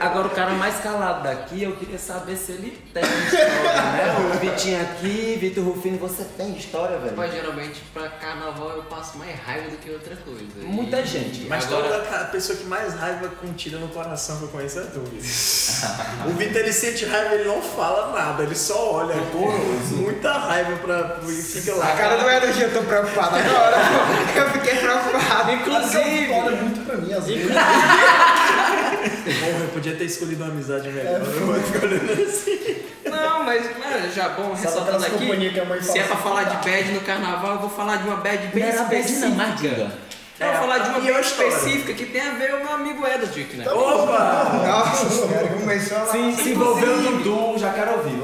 Agora 0.01 0.27
o 0.27 0.31
cara 0.31 0.51
mais 0.53 0.77
calado 0.81 1.23
daqui, 1.23 1.63
eu 1.63 1.77
queria 1.77 1.99
saber 1.99 2.37
se 2.37 2.53
ele 2.53 2.79
tem 2.93 3.03
história, 3.03 3.83
né? 3.93 4.15
O 4.35 4.39
Vitinho 4.39 4.81
aqui, 4.83 5.39
Vitor 5.41 5.65
Rufino, 5.65 5.99
você 5.99 6.25
tem 6.37 6.57
história, 6.57 6.99
velho? 6.99 7.15
Mas 7.17 7.33
geralmente 7.33 7.81
pra 7.93 8.09
carnaval 8.09 8.71
eu 8.71 8.83
passo 8.85 9.17
mais 9.19 9.35
raiva 9.41 9.71
do 9.71 9.77
que 9.77 9.91
outra 9.91 10.17
coisa. 10.17 10.41
Muita 10.63 11.01
E- 11.01 11.07
gente. 11.07 11.47
Mas 11.49 11.65
Agora, 11.65 11.89
toda 12.03 12.21
a 12.21 12.25
pessoa 12.25 12.57
que 12.59 12.65
mais 12.65 12.95
raiva 12.95 13.29
contida 13.41 13.79
no 13.79 13.89
coração 13.89 14.37
que 14.39 14.43
eu 14.45 14.49
conheço 14.49 14.81
é 14.81 14.83
tu. 14.85 15.01
O 16.27 16.31
Vitor 16.37 16.57
ele 16.63 16.73
sente 16.73 17.05
raiva, 17.05 17.35
ele 17.35 17.45
não 17.49 17.61
fala 17.63 18.13
nada, 18.19 18.43
ele 18.43 18.54
só 18.55 18.93
olha. 18.93 19.15
Muita 19.93 20.33
raiva 20.33 20.77
pra. 20.77 21.19
e 21.29 21.43
fica 21.43 21.75
lá. 21.75 21.93
A 21.93 21.97
cara 21.97 22.17
do 22.17 22.29
Ederson, 22.29 22.61
eu 22.61 22.73
tô 22.73 22.83
preocupado 22.83 23.37
agora. 23.37 23.77
Eu 24.35 24.51
fiquei 24.51 24.77
preocupado. 24.77 25.53
Inclusive, 25.53 26.33
olha 26.33 26.57
muito 26.57 26.85
pra 26.85 26.97
mim, 26.97 27.13
às 27.13 27.27
vezes. 27.27 27.47
Porra, 29.05 29.65
eu 29.65 29.69
podia 29.73 29.95
ter 29.97 30.05
escolhido 30.05 30.43
uma 30.43 30.53
amizade 30.53 30.89
melhor. 30.91 31.21
Eu 31.21 31.47
vou 31.47 31.55
ficar 31.55 31.87
olhando 31.87 32.23
assim. 32.23 32.77
Não, 33.05 33.45
mas 33.45 33.65
mano, 33.79 34.13
já 34.13 34.31
bom, 34.31 34.55
ressaltando 34.55 35.05
aqui, 35.05 35.19
companhias 35.19 35.53
que 35.53 35.61
a 35.61 35.65
mãe 35.65 35.83
se 35.83 35.99
é 35.99 36.03
pra 36.03 36.15
assim, 36.15 36.23
falar 36.23 36.45
tá. 36.45 36.55
de 36.55 36.71
bad 36.71 36.93
no 36.93 37.01
carnaval, 37.03 37.53
eu 37.53 37.61
vou 37.61 37.71
falar 37.71 37.97
de 37.97 38.09
uma 38.09 38.17
bad 38.17 38.47
bem 38.49 38.63
não 38.65 38.71
era 38.71 38.83
bad 38.85 39.13
específica. 39.13 39.93
Não. 40.45 40.53
Eu 40.53 40.59
vou 40.59 40.69
falar 40.69 40.79
de 40.79 40.89
uma 40.91 40.99
e 40.99 41.03
bem 41.03 41.15
a 41.17 41.21
história? 41.21 41.49
específica 41.49 41.93
que 41.95 42.07
tem 42.07 42.21
a 42.21 42.31
ver 42.35 42.51
com 42.51 42.57
o 42.57 42.61
meu 42.61 42.73
amigo 42.75 43.07
Edward, 43.07 43.57
né? 43.57 43.71
Opa! 43.71 44.51
Nossa 44.67 45.09
senhora, 45.11 45.49
começou 45.49 45.99
lá. 45.99 46.07
Se, 46.07 46.33
se 46.43 46.49
envolveu 46.51 46.95
o 46.97 47.01
Dudu, 47.03 47.59
já 47.59 47.73
quero 47.73 47.93
ouvir. 47.99 48.15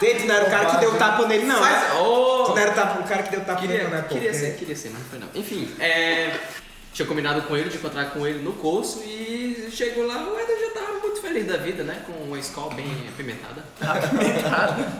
Tente, 0.00 0.26
não 0.26 0.34
era 0.36 0.46
o 0.46 0.50
cara 0.50 0.66
que 0.66 0.76
deu 0.78 0.94
tapa 0.96 1.26
nele, 1.26 1.44
não. 1.44 1.60
né? 1.60 1.68
Mas, 1.90 2.00
ô, 2.00 2.44
Tu 2.44 2.50
não 2.50 2.58
era 2.58 2.70
o 2.70 2.74
tapa- 2.74 3.00
o 3.00 3.04
cara 3.04 3.22
que 3.24 3.30
deu 3.30 3.40
tapa 3.40 3.60
nele, 3.62 3.72
Queria, 3.72 3.84
não, 3.88 3.96
né, 3.96 4.02
pô? 4.02 4.14
queria 4.14 4.30
Porque- 4.30 4.46
ser, 4.46 4.54
queria 4.56 4.76
ser, 4.76 4.90
mas 4.90 5.00
não 5.02 5.08
foi 5.08 5.18
não. 5.18 5.28
Enfim, 5.34 5.68
é, 5.80 6.30
tinha 6.94 7.06
combinado 7.06 7.42
com 7.42 7.56
ele 7.56 7.68
de 7.68 7.76
encontrar 7.78 8.04
com 8.10 8.24
ele 8.24 8.38
no 8.38 8.52
curso 8.52 9.02
e 9.04 9.68
chegou 9.72 10.06
lá, 10.06 10.18
o 10.22 10.38
Eder 10.38 10.56
já 10.60 10.70
tava 10.80 10.98
muito 11.00 11.17
feliz 11.28 11.46
da 11.46 11.56
vida, 11.58 11.82
né? 11.84 12.02
Com 12.06 12.12
uma 12.24 12.38
escola 12.38 12.74
bem 12.74 12.86
apimentada. 13.08 13.62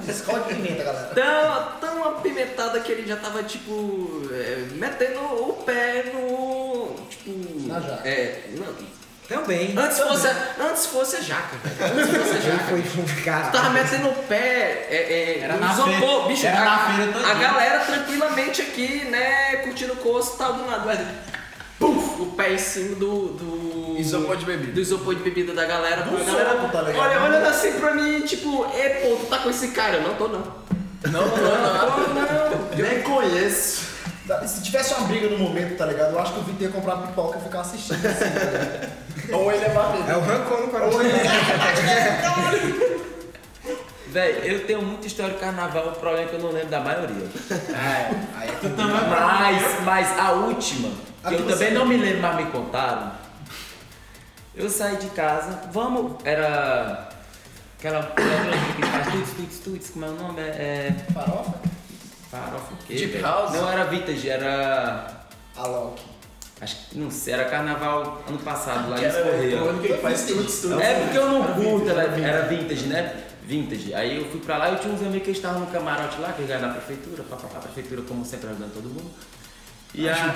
Escola 0.09 0.41
de 0.41 0.55
pimenta, 0.55 0.85
galera. 0.85 1.11
Tão, 1.14 1.79
tão 1.88 2.05
apimentada 2.09 2.81
que 2.81 2.93
ele 2.93 3.07
já 3.09 3.17
tava, 3.17 3.43
tipo, 3.43 4.23
é, 4.33 4.67
metendo 4.73 5.21
o 5.21 5.53
pé 5.64 6.05
no. 6.12 6.95
Tipo. 7.11 7.69
Na 7.69 7.81
jaca. 7.81 8.09
É. 8.09 8.45
Não, 8.57 8.75
Também. 9.43 9.75
antes, 9.77 9.99
fosse, 9.99 10.27
a- 10.27 10.55
antes 10.61 10.87
fosse 10.87 11.17
a 11.17 11.21
jaca, 11.21 11.57
velho. 11.62 11.93
Antes 12.01 12.17
fosse 12.17 12.31
a 12.31 12.35
Ele 12.38 12.51
jaca. 12.51 12.64
foi 12.64 12.79
um 12.81 13.25
cara. 13.25 13.47
Tava 13.49 13.71
metendo 13.71 14.09
o 14.09 14.14
pé, 14.25 14.87
é, 14.91 14.97
é, 14.97 15.38
Era 15.41 15.57
na 15.57 15.73
isopor, 15.73 15.99
feira- 15.99 16.29
bicho, 16.29 16.47
era 16.47 16.61
a, 16.61 16.64
na 16.64 16.79
feira 16.97 17.12
todinha. 17.12 17.31
a 17.31 17.35
galera 17.35 17.79
tranquilamente 17.85 18.62
aqui, 18.62 19.05
né, 19.07 19.57
curtindo 19.64 19.93
o 19.95 19.97
curso 19.97 20.35
e 20.35 20.38
tal, 20.38 20.53
do 20.55 20.64
nada, 20.67 20.83
mas, 20.87 20.99
puf, 21.79 22.23
o 22.23 22.27
pé 22.37 22.55
em 22.55 22.59
cima 22.59 22.97
do, 22.97 23.29
do... 23.35 23.67
Isopor 23.99 24.37
de 24.37 24.45
bebida. 24.45 24.73
Do 24.73 24.81
isopor 24.81 25.15
de 25.15 25.23
bebida 25.23 25.53
da 25.53 25.65
galera. 25.65 26.03
Do 26.03 26.25
galera 26.25 26.53
soco, 26.53 26.69
tá 26.73 26.83
ligado? 26.83 27.03
olha, 27.03 27.23
olhando 27.23 27.47
assim 27.47 27.73
pra 27.73 27.95
mim, 27.95 28.21
tipo, 28.23 28.67
e 28.75 28.89
pô, 29.01 29.17
tu 29.17 29.27
tá 29.27 29.39
com 29.39 29.51
esse 29.51 29.69
cara? 29.69 29.97
Eu 29.97 30.03
não 30.03 30.15
tô 30.15 30.29
não. 30.29 30.43
Não, 31.07 31.13
não, 31.13 31.37
não. 31.37 31.99
Não, 32.15 32.51
não. 32.51 32.77
Nem 32.77 33.03
conheço. 33.03 33.87
Se 34.47 34.63
tivesse 34.63 34.93
uma 34.95 35.07
briga 35.09 35.29
no 35.29 35.39
momento, 35.39 35.77
tá 35.77 35.87
ligado? 35.87 36.13
Eu 36.13 36.19
acho 36.21 36.35
que 36.35 36.41
o 36.41 36.43
Vitor 36.43 36.63
ia 36.63 36.69
comprar 36.69 36.97
pipoca 36.97 37.39
e 37.39 37.43
ficar 37.43 37.61
assistindo. 37.61 38.05
Assim, 38.05 38.19
tá 38.19 38.41
ligado? 38.41 39.41
Ou 39.41 39.53
ele 39.53 39.65
é 39.65 39.69
bater. 39.71 40.11
É 40.11 40.17
o 40.17 40.21
rancor 40.21 40.61
no 40.61 40.69
coração. 40.69 41.01
Véi, 44.09 44.41
eu 44.45 44.67
tenho 44.67 44.83
muita 44.83 45.07
história 45.07 45.35
de 45.35 45.41
carnaval, 45.41 45.89
o 45.89 45.93
problema 45.93 46.25
é 46.25 46.29
que 46.29 46.35
eu 46.37 46.41
não 46.41 46.51
lembro 46.51 46.69
da 46.69 46.81
maioria. 46.81 47.27
Aí 48.37 48.49
é 48.49 48.53
Tu 48.61 48.71
também 48.71 48.97
Mas, 49.09 49.85
mas 49.85 50.19
a 50.19 50.33
última, 50.33 50.89
que 51.27 51.35
eu 51.35 51.47
também 51.47 51.73
não 51.73 51.85
me 51.85 51.97
lembro, 51.97 52.23
mas 52.23 52.37
me 52.37 52.47
contaram. 52.51 53.13
Eu 54.59 54.68
saí 54.68 54.97
de 54.97 55.07
casa, 55.11 55.57
vamos, 55.73 56.16
era 56.25 57.09
aquela 57.79 58.01
aquela 58.01 58.51
que 58.75 58.83
faz 58.83 59.07
tuts, 59.12 59.31
tuts, 59.37 59.59
tuts, 59.61 59.90
como 59.90 60.05
é 60.05 60.09
o 60.09 60.14
nome? 60.14 60.40
É, 60.40 60.97
é 60.99 61.12
farofa? 61.12 61.55
farofa 62.29 62.75
o 62.75 62.77
quê? 62.79 62.94
Deep 62.94 63.12
velho? 63.12 63.25
House? 63.25 63.53
Não 63.53 63.71
era 63.71 63.85
vintage, 63.85 64.29
era, 64.29 65.27
Alok. 65.57 66.03
acho 66.61 66.88
que, 66.88 66.99
não 66.99 67.09
sei, 67.09 67.35
era 67.35 67.44
carnaval 67.44 68.21
ano 68.27 68.38
passado, 68.40 68.90
lá 68.90 69.01
em 69.01 69.05
era 69.05 69.18
ano 69.21 69.81
que 69.81 69.92
ele 69.92 69.99
faz 69.99 70.27
tudo, 70.27 70.44
tudo. 70.44 70.81
É 70.81 71.05
porque 71.05 71.18
eu 71.18 71.29
não 71.29 71.55
curto, 71.55 71.88
ela 71.88 72.03
era 72.03 72.42
vintage, 72.49 72.87
né? 72.87 73.27
Vintage. 73.44 73.94
Aí 73.94 74.16
eu 74.18 74.29
fui 74.29 74.40
pra 74.40 74.57
lá 74.57 74.71
e 74.71 74.73
eu 74.73 74.81
tinha 74.81 74.92
uns 74.92 75.03
amigos 75.03 75.23
que 75.23 75.31
estavam 75.31 75.61
no 75.61 75.66
camarote 75.68 76.21
lá, 76.21 76.33
que 76.33 76.42
ganharam 76.42 76.66
na 76.66 76.75
prefeitura, 76.75 77.23
papapá, 77.23 77.59
a 77.59 77.61
prefeitura 77.61 78.03
como 78.03 78.25
sempre 78.25 78.49
ajudando 78.51 78.75
todo 78.75 78.88
mundo. 78.88 79.09
E, 79.94 80.09
a, 80.09 80.35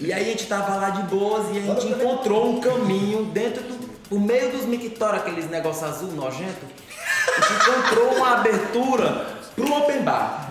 e 0.00 0.12
aí 0.12 0.22
a 0.22 0.30
gente 0.30 0.46
tava 0.46 0.76
lá 0.76 0.90
de 0.90 1.02
boas 1.02 1.54
e 1.54 1.58
a 1.58 1.62
gente 1.62 1.86
encontrou 1.88 2.50
um 2.50 2.60
caminho 2.60 3.26
dentro 3.26 3.62
do. 3.62 3.86
Por 4.08 4.20
meio 4.20 4.52
dos 4.52 4.64
mictórios, 4.64 5.22
aqueles 5.22 5.50
negócios 5.50 5.82
azul 5.82 6.12
nojento, 6.12 6.64
a 7.36 7.40
gente 7.40 7.70
encontrou 7.70 8.14
uma 8.14 8.34
abertura 8.34 9.26
pro 9.56 9.72
open 9.74 10.02
bar. 10.02 10.46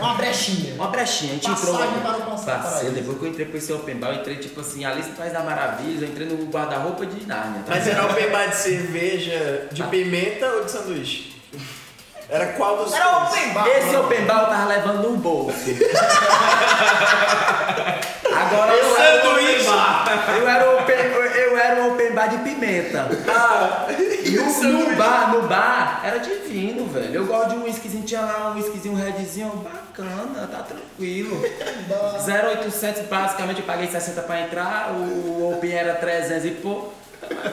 Uma 0.00 0.14
brechinha. 0.14 0.74
Uma 0.74 0.88
brechinha, 0.88 1.32
a 1.32 1.34
gente 1.34 1.48
Passagem 1.48 1.96
entrou. 1.96 2.00
para 2.00 2.16
o 2.16 2.30
passado. 2.30 2.62
Passei, 2.64 2.90
depois 2.90 3.18
que 3.18 3.24
eu 3.24 3.28
entrei 3.28 3.46
pro 3.46 3.58
esse 3.58 3.72
open 3.72 3.96
bar, 3.96 4.08
eu 4.08 4.20
entrei 4.20 4.36
tipo 4.36 4.60
assim, 4.60 4.84
Alice 4.84 5.10
País 5.10 5.32
da 5.32 5.40
Maravilha, 5.44 6.04
eu 6.04 6.08
entrei 6.10 6.26
no 6.26 6.46
guarda-roupa 6.46 7.06
de 7.06 7.24
Nárnia. 7.26 7.62
tá 7.62 7.74
Mas 7.74 7.86
era 7.86 8.06
open 8.06 8.30
bar 8.30 8.48
de 8.48 8.56
cerveja, 8.56 9.68
de 9.70 9.82
pimenta 9.84 10.46
ou 10.46 10.64
de 10.64 10.70
sanduíche? 10.72 11.31
Era 12.32 12.46
qual 12.54 12.78
dos 12.78 12.94
Era 12.94 13.04
dois? 13.10 13.28
open 13.28 13.52
bar. 13.52 13.68
Esse 13.68 13.94
open 13.94 14.24
bar 14.24 14.40
eu 14.44 14.46
tava 14.46 14.64
levando 14.64 15.02
no 15.02 15.16
bolso. 15.18 15.52
Agora 18.34 18.72
eu 18.74 18.96
era, 18.96 19.26
o 19.28 19.32
open 19.32 19.64
bar. 19.64 20.04
eu 20.38 20.48
era 20.48 20.70
o 20.70 20.78
open, 20.78 20.96
eu 20.96 21.58
era 21.58 21.82
o 21.82 21.92
open 21.92 22.12
bar 22.12 22.28
de 22.30 22.38
pimenta. 22.38 23.06
no, 24.62 24.72
no 24.90 24.96
bar, 24.96 25.30
no 25.34 25.42
bar 25.42 26.00
era 26.02 26.18
divino, 26.20 26.86
velho. 26.86 27.14
Eu 27.16 27.26
gosto 27.26 27.50
de 27.50 27.56
um 27.56 27.64
whiskyzinho, 27.64 28.04
tinha 28.04 28.22
lá 28.22 28.50
um 28.50 28.54
whiskyzinho 28.54 28.94
redzinho, 28.96 29.50
bacana, 29.56 30.48
tá 30.50 30.62
tranquilo. 30.62 31.38
0800 32.26 33.02
basicamente 33.08 33.60
eu 33.60 33.66
paguei 33.66 33.88
60 33.88 34.22
pra 34.22 34.40
entrar, 34.40 34.90
o 34.92 35.52
open 35.52 35.70
era 35.70 35.94
300 35.96 36.46
e 36.46 36.50
pouco. 36.52 36.94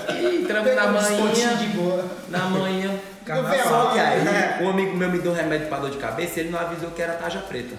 E 0.10 0.38
entramos 0.42 0.74
na 0.74 0.86
um 0.86 0.94
manhã. 0.94 1.56
de 1.58 1.68
boa. 1.68 2.06
Na 2.30 2.39
manhã. 2.46 2.92
Carnaval. 3.30 3.68
Só 3.68 3.92
que 3.92 4.00
aí, 4.00 4.63
um 4.63 4.70
amigo 4.72 4.98
meu 4.98 5.10
me 5.10 5.20
deu 5.20 5.32
remédio 5.32 5.68
pra 5.68 5.78
dor 5.78 5.92
de 5.92 5.98
cabeça 5.98 6.38
e 6.38 6.39
ele 6.39 6.50
não 6.50 6.60
avisou 6.60 6.89
que 6.89 7.00
era 7.00 7.13
tarja 7.13 7.39
preta. 7.39 7.76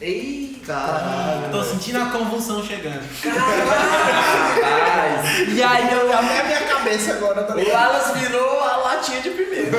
Eita! 0.00 1.50
Tô 1.52 1.62
sentindo 1.62 2.00
a 2.00 2.06
convulsão 2.06 2.64
chegando. 2.64 3.02
Rapaz! 4.64 5.48
E 5.48 5.62
aí 5.62 5.92
eu, 5.92 6.10
Até 6.10 6.40
a 6.40 6.44
minha 6.44 6.60
cabeça 6.62 7.12
agora, 7.12 7.42
tá 7.44 7.54
O? 7.54 7.76
Alas 7.76 8.16
virou 8.16 8.60
a 8.62 8.76
latinha 8.78 9.20
de 9.20 9.28
pimenta. 9.30 9.76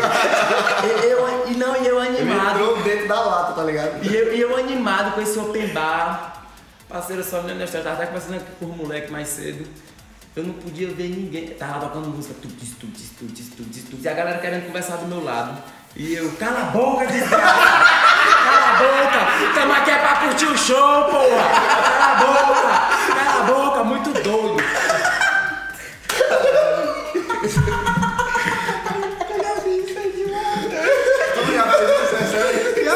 eu, 1.04 1.50
e 1.50 1.58
não, 1.58 1.76
e 1.84 1.88
eu 1.88 2.00
animado. 2.00 2.60
Entrou 2.60 2.84
dentro 2.84 3.08
da 3.08 3.19
lata, 3.19 3.54
tá 3.54 3.63
ligado? 3.63 4.06
E 4.06 4.15
eu, 4.15 4.36
e 4.36 4.41
eu 4.41 4.56
animado 4.56 5.15
com 5.15 5.22
esse 5.22 5.39
open 5.39 5.69
bar. 5.69 6.43
Parceiro, 6.88 7.24
só 7.24 7.38
me 7.38 7.48
lembro 7.48 7.60
da 7.60 7.65
história, 7.65 7.84
tava 7.84 7.95
até 7.98 8.06
conversando 8.06 8.36
aqui 8.36 8.52
com 8.60 8.65
o 8.65 8.78
moleque 8.78 9.12
mais 9.12 9.28
cedo. 9.28 9.67
Eu 10.36 10.44
não 10.44 10.54
podia 10.54 10.88
ver 10.90 11.10
ninguém. 11.10 11.48
Tava 11.48 11.80
tocando 11.80 12.08
música, 12.10 12.36
tutis, 12.42 12.75
tutis, 12.80 13.10
tutis, 13.17 13.50
tutis, 13.50 13.84
tutis, 13.84 14.06
e 14.06 14.10
a 14.10 14.13
galera 14.13 14.38
querendo 14.40 14.67
conversar 14.67 14.98
do 14.98 15.08
meu 15.08 15.23
lado. 15.23 15.62
E 15.96 16.13
eu, 16.13 16.32
cala 16.34 16.62
a 16.62 16.65
boca, 16.65 17.08
desgraça! 17.08 17.40
Cala 17.40 18.69
a 18.69 18.77
boca! 18.77 19.54
Tamo 19.56 19.73
aqui 19.73 19.90
é 19.92 19.98
pra 19.98 20.15
curtir 20.17 20.46
o 20.46 20.58
show, 20.58 21.04
porra! 21.06 21.50
Cala 21.98 22.12
a 22.12 22.15
boca! 22.15 23.15
Cala 23.15 23.40
a 23.40 23.44
boca, 23.44 23.84
muito 23.84 24.13
doido! 24.13 24.63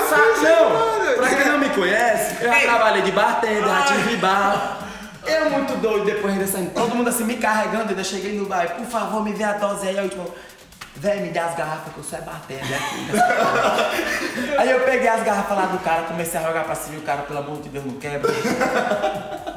Sabe, 0.10 0.32
não, 0.44 1.16
pra 1.16 1.30
quem 1.30 1.48
não 1.48 1.58
me 1.58 1.70
conhece, 1.70 2.44
eu 2.44 2.52
já 2.52 2.60
trabalhei 2.60 3.02
de 3.02 3.12
bartender, 3.12 3.64
já 3.64 3.84
tive 3.84 4.18
bar. 4.18 4.83
Eu 5.44 5.52
muito 5.52 5.76
doido 5.82 6.06
depois 6.06 6.36
dessa. 6.36 6.58
Todo 6.74 6.96
mundo 6.96 7.10
assim 7.10 7.26
me 7.26 7.36
carregando, 7.36 7.89
ainda 7.89 8.04
cheguei 8.04 8.38
no 8.38 8.46
bar. 8.46 8.76
Por 8.76 8.86
favor, 8.86 9.24
me 9.24 9.34
vê 9.34 9.44
a 9.44 9.54
dose 9.54 9.88
aí. 9.88 10.00
A 10.00 10.04
última. 10.04 10.26
Véi, 10.96 11.22
me 11.22 11.30
dá 11.30 11.46
as 11.46 11.56
garrafas 11.58 11.91
que 11.91 12.00
eu 12.00 12.04
sou 12.04 12.20
é 12.20 12.22
bartender 12.22 12.78
aqui. 12.78 13.08
aí 14.60 14.70
eu 14.70 14.80
peguei 14.82 15.08
as 15.08 15.24
garrafas 15.24 15.58
lá 15.58 15.66
do 15.66 15.80
cara, 15.80 16.04
comecei 16.04 16.39
a 16.39 16.44
jogar 16.44 16.66
pra 16.66 16.76
cima 16.76 16.96
e 16.96 17.00
o 17.00 17.02
cara, 17.02 17.24
pelo 17.24 17.39
amor 17.39 17.60
de 17.62 17.70
Deus, 17.70 17.84
não 17.84 17.96
quebra. 17.96 18.32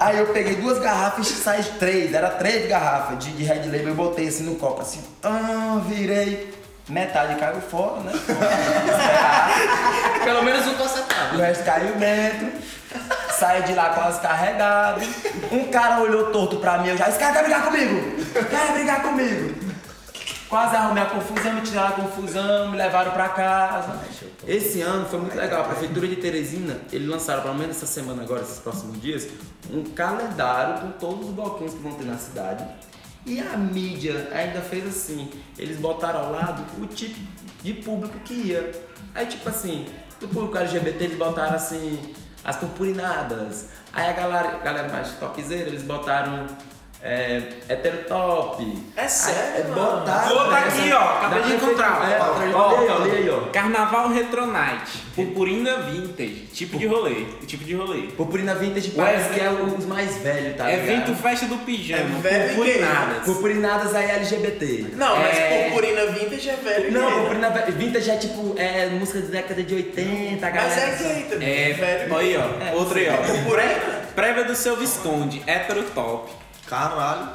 Aí 0.00 0.18
eu 0.18 0.28
peguei 0.28 0.56
duas 0.56 0.78
garrafas 0.78 1.30
e 1.30 1.34
saí 1.34 1.62
três, 1.78 2.14
era 2.14 2.30
três 2.30 2.66
garrafas 2.66 3.18
de, 3.18 3.32
de 3.32 3.44
Red 3.44 3.66
Label, 3.66 3.88
eu 3.88 3.94
botei 3.94 4.28
assim 4.28 4.44
no 4.44 4.56
copo, 4.56 4.80
assim, 4.80 5.04
virei. 5.86 6.56
Metade 6.88 7.34
caiu 7.34 7.60
fora, 7.60 8.00
né? 8.00 8.12
Pelo 10.24 10.42
menos 10.44 10.66
um 10.68 10.74
tô 10.74 10.84
acertado. 10.84 11.36
O 11.36 11.40
resto 11.40 11.64
caiu 11.64 11.96
dentro. 11.96 12.52
Saí 13.38 13.62
de 13.64 13.74
lá 13.74 13.90
quase 13.90 14.20
carregado. 14.20 15.00
Um 15.52 15.70
cara 15.70 16.00
olhou 16.02 16.30
torto 16.30 16.56
pra 16.56 16.78
mim, 16.78 16.88
eu 16.88 16.96
já, 16.96 17.08
esse 17.08 17.18
cara 17.18 17.34
quer 17.34 17.42
brigar 17.42 17.64
comigo! 17.64 18.24
Quer 18.48 18.72
brigar 18.72 19.02
comigo! 19.02 19.66
Quase 20.48 20.76
arrumei 20.76 21.02
a 21.02 21.06
confusão, 21.06 21.54
me 21.54 21.60
tiraram 21.60 21.88
a 21.88 21.92
confusão, 21.92 22.70
me 22.70 22.76
levaram 22.76 23.10
pra 23.10 23.28
casa. 23.30 23.98
Esse 24.46 24.80
ano 24.80 25.04
foi 25.06 25.18
muito 25.18 25.36
legal. 25.36 25.62
A 25.62 25.64
Prefeitura 25.64 26.06
de 26.06 26.16
Teresina, 26.16 26.78
eles 26.92 27.08
lançaram, 27.08 27.42
pelo 27.42 27.56
menos 27.56 27.76
essa 27.76 27.86
semana 27.86 28.22
agora, 28.22 28.42
esses 28.42 28.60
próximos 28.60 29.00
dias, 29.02 29.28
um 29.70 29.82
calendário 29.82 30.82
com 30.82 30.92
todos 30.92 31.26
os 31.26 31.34
bloquinhos 31.34 31.74
que 31.74 31.80
vão 31.80 31.92
ter 31.92 32.04
na 32.04 32.16
cidade. 32.16 32.64
E 33.26 33.40
a 33.40 33.56
mídia 33.56 34.28
ainda 34.32 34.60
fez 34.60 34.86
assim, 34.86 35.28
eles 35.58 35.78
botaram 35.78 36.26
ao 36.26 36.32
lado 36.32 36.64
o 36.80 36.86
tipo 36.86 37.18
de 37.60 37.74
público 37.74 38.16
que 38.20 38.34
ia. 38.34 38.70
Aí 39.12 39.26
tipo 39.26 39.48
assim, 39.48 39.84
do 40.20 40.28
público 40.28 40.56
LGBT 40.56 41.04
eles 41.04 41.18
botaram 41.18 41.56
assim, 41.56 41.98
as 42.46 42.56
purpurinadas. 42.56 43.66
Aí 43.92 44.08
a 44.08 44.12
galera, 44.12 44.58
galera 44.58 44.88
mais 44.88 45.10
topzeira, 45.18 45.68
eles 45.68 45.82
botaram 45.82 46.46
é, 47.06 47.42
heterotop. 47.68 48.82
É 48.96 49.06
sério, 49.08 49.64
Aí, 49.64 49.70
mano? 49.70 50.00
botaram. 50.00 50.28
Vou 50.28 50.48
tá 50.48 50.58
aqui, 50.58 50.92
ó, 50.92 50.98
acabei 50.98 51.42
de 51.42 51.52
encontrar. 51.54 52.10
É, 52.10 52.18
Ó, 52.20 52.34
olha 52.34 52.44
aí, 52.46 52.52
ó, 52.54 52.58
ó, 52.58 53.02
olha 53.02 53.12
aí, 53.12 53.30
ó. 53.30 53.40
Carnaval 53.52 54.08
Retro 54.08 54.46
Night, 54.46 54.82
purpurina 55.14 55.76
vintage, 55.82 56.48
tipo 56.52 56.78
de 56.78 56.86
rolê, 56.86 57.24
tipo 57.46 57.64
de 57.64 57.74
rolê. 57.74 58.02
Purpurina 58.16 58.54
Vintage 58.54 58.90
O 58.90 58.92
parece 58.94 59.26
evento- 59.26 59.34
que 59.34 59.40
é 59.40 59.50
os 59.78 59.86
mais 59.86 60.16
velhos, 60.18 60.56
tá 60.56 60.72
Evento 60.72 61.14
festa 61.14 61.46
do 61.46 61.58
pijama, 61.58 62.02
É 62.18 62.20
velho 62.20 62.48
purpurinadas. 62.54 63.24
Purpurinadas 63.24 63.94
aí 63.94 64.10
LGBT. 64.10 64.86
Não, 64.94 65.16
mas 65.16 65.36
É- 65.36 65.64
purpurina 65.70 66.06
vintage 66.06 66.48
é 66.50 66.56
velho 66.56 66.92
Não, 66.92 67.08
né? 67.10 67.16
purpurina 67.20 67.50
vintage 67.50 68.10
é 68.10 68.16
tipo, 68.16 68.54
é 68.58 68.86
música 68.86 69.20
da 69.20 69.28
década 69.28 69.62
de 69.62 69.74
80, 69.74 70.46
a 70.46 70.50
galera. 70.50 70.74
Mas 70.90 71.00
é 71.00 71.04
gay 71.14 71.22
também. 71.24 71.48
É, 71.48 71.72
velho 71.72 72.16
aí, 72.16 72.36
ó, 72.36 72.62
É, 72.64 72.74
outra 72.74 72.98
aí, 72.98 73.08
ó. 73.10 73.16
Purpurina? 73.16 74.06
Prévia 74.14 74.44
do 74.44 74.54
seu 74.54 74.76
Visconde, 74.76 75.42
hétero 75.46 75.82
Caralho. 76.68 77.28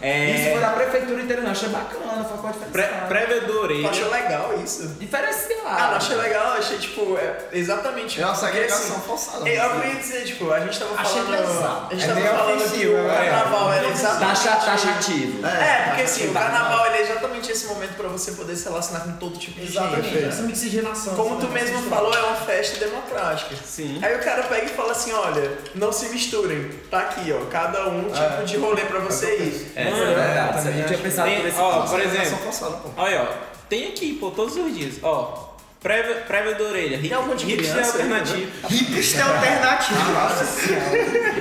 É, 0.00 0.30
Isso 0.30 0.50
foi 0.52 0.60
da 0.60 0.68
prefeitura 0.70 1.20
inteira, 1.22 1.42
não. 1.42 1.50
Achei 1.50 1.68
bacana, 1.68 2.24
foi 2.24 2.38
uma 2.38 2.52
diferenciada. 2.52 3.50
Eu 3.50 3.60
orelha. 3.62 3.88
achei 3.90 4.04
legal 4.08 4.54
isso. 4.62 4.86
Diferenciado. 5.00 5.46
Ah, 5.66 5.88
não 5.90 5.96
achei 5.96 6.16
legal, 6.16 6.52
achei 6.52 6.78
tipo, 6.78 7.16
é, 7.18 7.36
exatamente. 7.52 8.20
É 8.20 8.24
uma 8.26 8.34
segregação 8.34 8.96
assim, 8.96 9.06
forçada. 9.06 9.48
É, 9.48 9.64
eu 9.64 9.80
queria 9.80 9.94
dizer, 9.96 10.24
tipo, 10.24 10.52
a 10.52 10.60
gente 10.60 10.78
tava 10.78 10.94
Achei 11.00 11.22
falando. 11.22 11.38
pesado. 11.46 11.86
A 11.90 11.94
gente 11.94 12.04
É 12.04 12.06
tava 12.14 12.20
falando 12.38 12.56
que 12.58 12.64
ofensivo, 12.66 12.92
o 12.94 13.10
é. 13.10 13.14
carnaval 13.30 13.72
era 13.72 13.88
exatamente. 13.88 14.44
Taxa, 14.44 14.56
taxativo. 14.64 15.46
É, 15.46 15.82
porque 15.88 16.02
assim, 16.02 16.28
o 16.28 16.32
carnaval 16.32 16.86
ele 16.86 16.96
é 16.98 17.02
exatamente 17.02 17.50
esse 17.52 17.66
momento 17.66 17.94
pra 17.96 18.08
você 18.08 18.32
poder 18.32 18.54
se 18.56 18.64
relacionar 18.68 19.00
com 19.00 19.12
todo 19.12 19.36
tipo 19.38 19.58
de 19.60 19.66
Exatamente, 19.66 20.08
gente. 20.10 20.24
essa 20.28 20.42
mixigenação. 20.42 21.14
Como 21.16 21.36
tu 21.40 21.46
essa 21.46 21.54
mesmo 21.54 21.82
falou, 21.90 22.14
é 22.14 22.22
uma 22.22 22.36
festa 22.36 22.78
democrática. 22.84 23.56
Sim. 23.64 23.98
Aí 24.02 24.14
o 24.14 24.20
cara 24.22 24.44
pega 24.44 24.66
e 24.66 24.68
fala 24.68 24.92
assim, 24.92 25.12
olha, 25.12 25.58
não 25.74 25.90
se 25.90 26.08
misturem. 26.10 26.70
Tá 26.90 27.00
aqui, 27.00 27.32
ó, 27.32 27.44
cada 27.50 27.88
um 27.88 28.04
tipo 28.04 28.44
de 28.44 28.56
rolê 28.56 28.75
pra 28.84 28.98
você 29.00 29.36
ir. 29.36 29.72
É, 29.74 29.90
isso 29.90 30.02
é 30.02 30.14
verdade. 30.14 30.62
Se 30.62 30.68
a 30.68 30.70
gente 30.72 30.86
tinha 30.86 30.98
pensado 30.98 31.28
Tem- 31.30 31.40
por 31.40 31.48
esse 31.48 31.58
ó, 31.58 31.70
ponto. 31.72 31.80
por 31.80 31.88
Segregação 32.00 32.22
exemplo, 32.22 32.44
forçada, 32.44 32.76
pô. 32.76 32.88
olha, 32.96 33.22
ó, 33.22 33.26
tem 33.68 33.88
aqui, 33.88 34.12
pô, 34.14 34.30
todos 34.30 34.56
os 34.56 34.74
dias, 34.76 34.94
ó. 35.02 35.46
Prévia, 35.78 36.16
prévia 36.26 36.54
da 36.56 36.64
orelha, 36.64 36.96
hip, 36.96 37.14
algum 37.14 37.36
de 37.36 37.44
hipster 37.46 37.76
né? 37.76 37.82
alternativo. 37.86 38.50
Hipster 38.68 39.24
alternativo. 39.24 40.00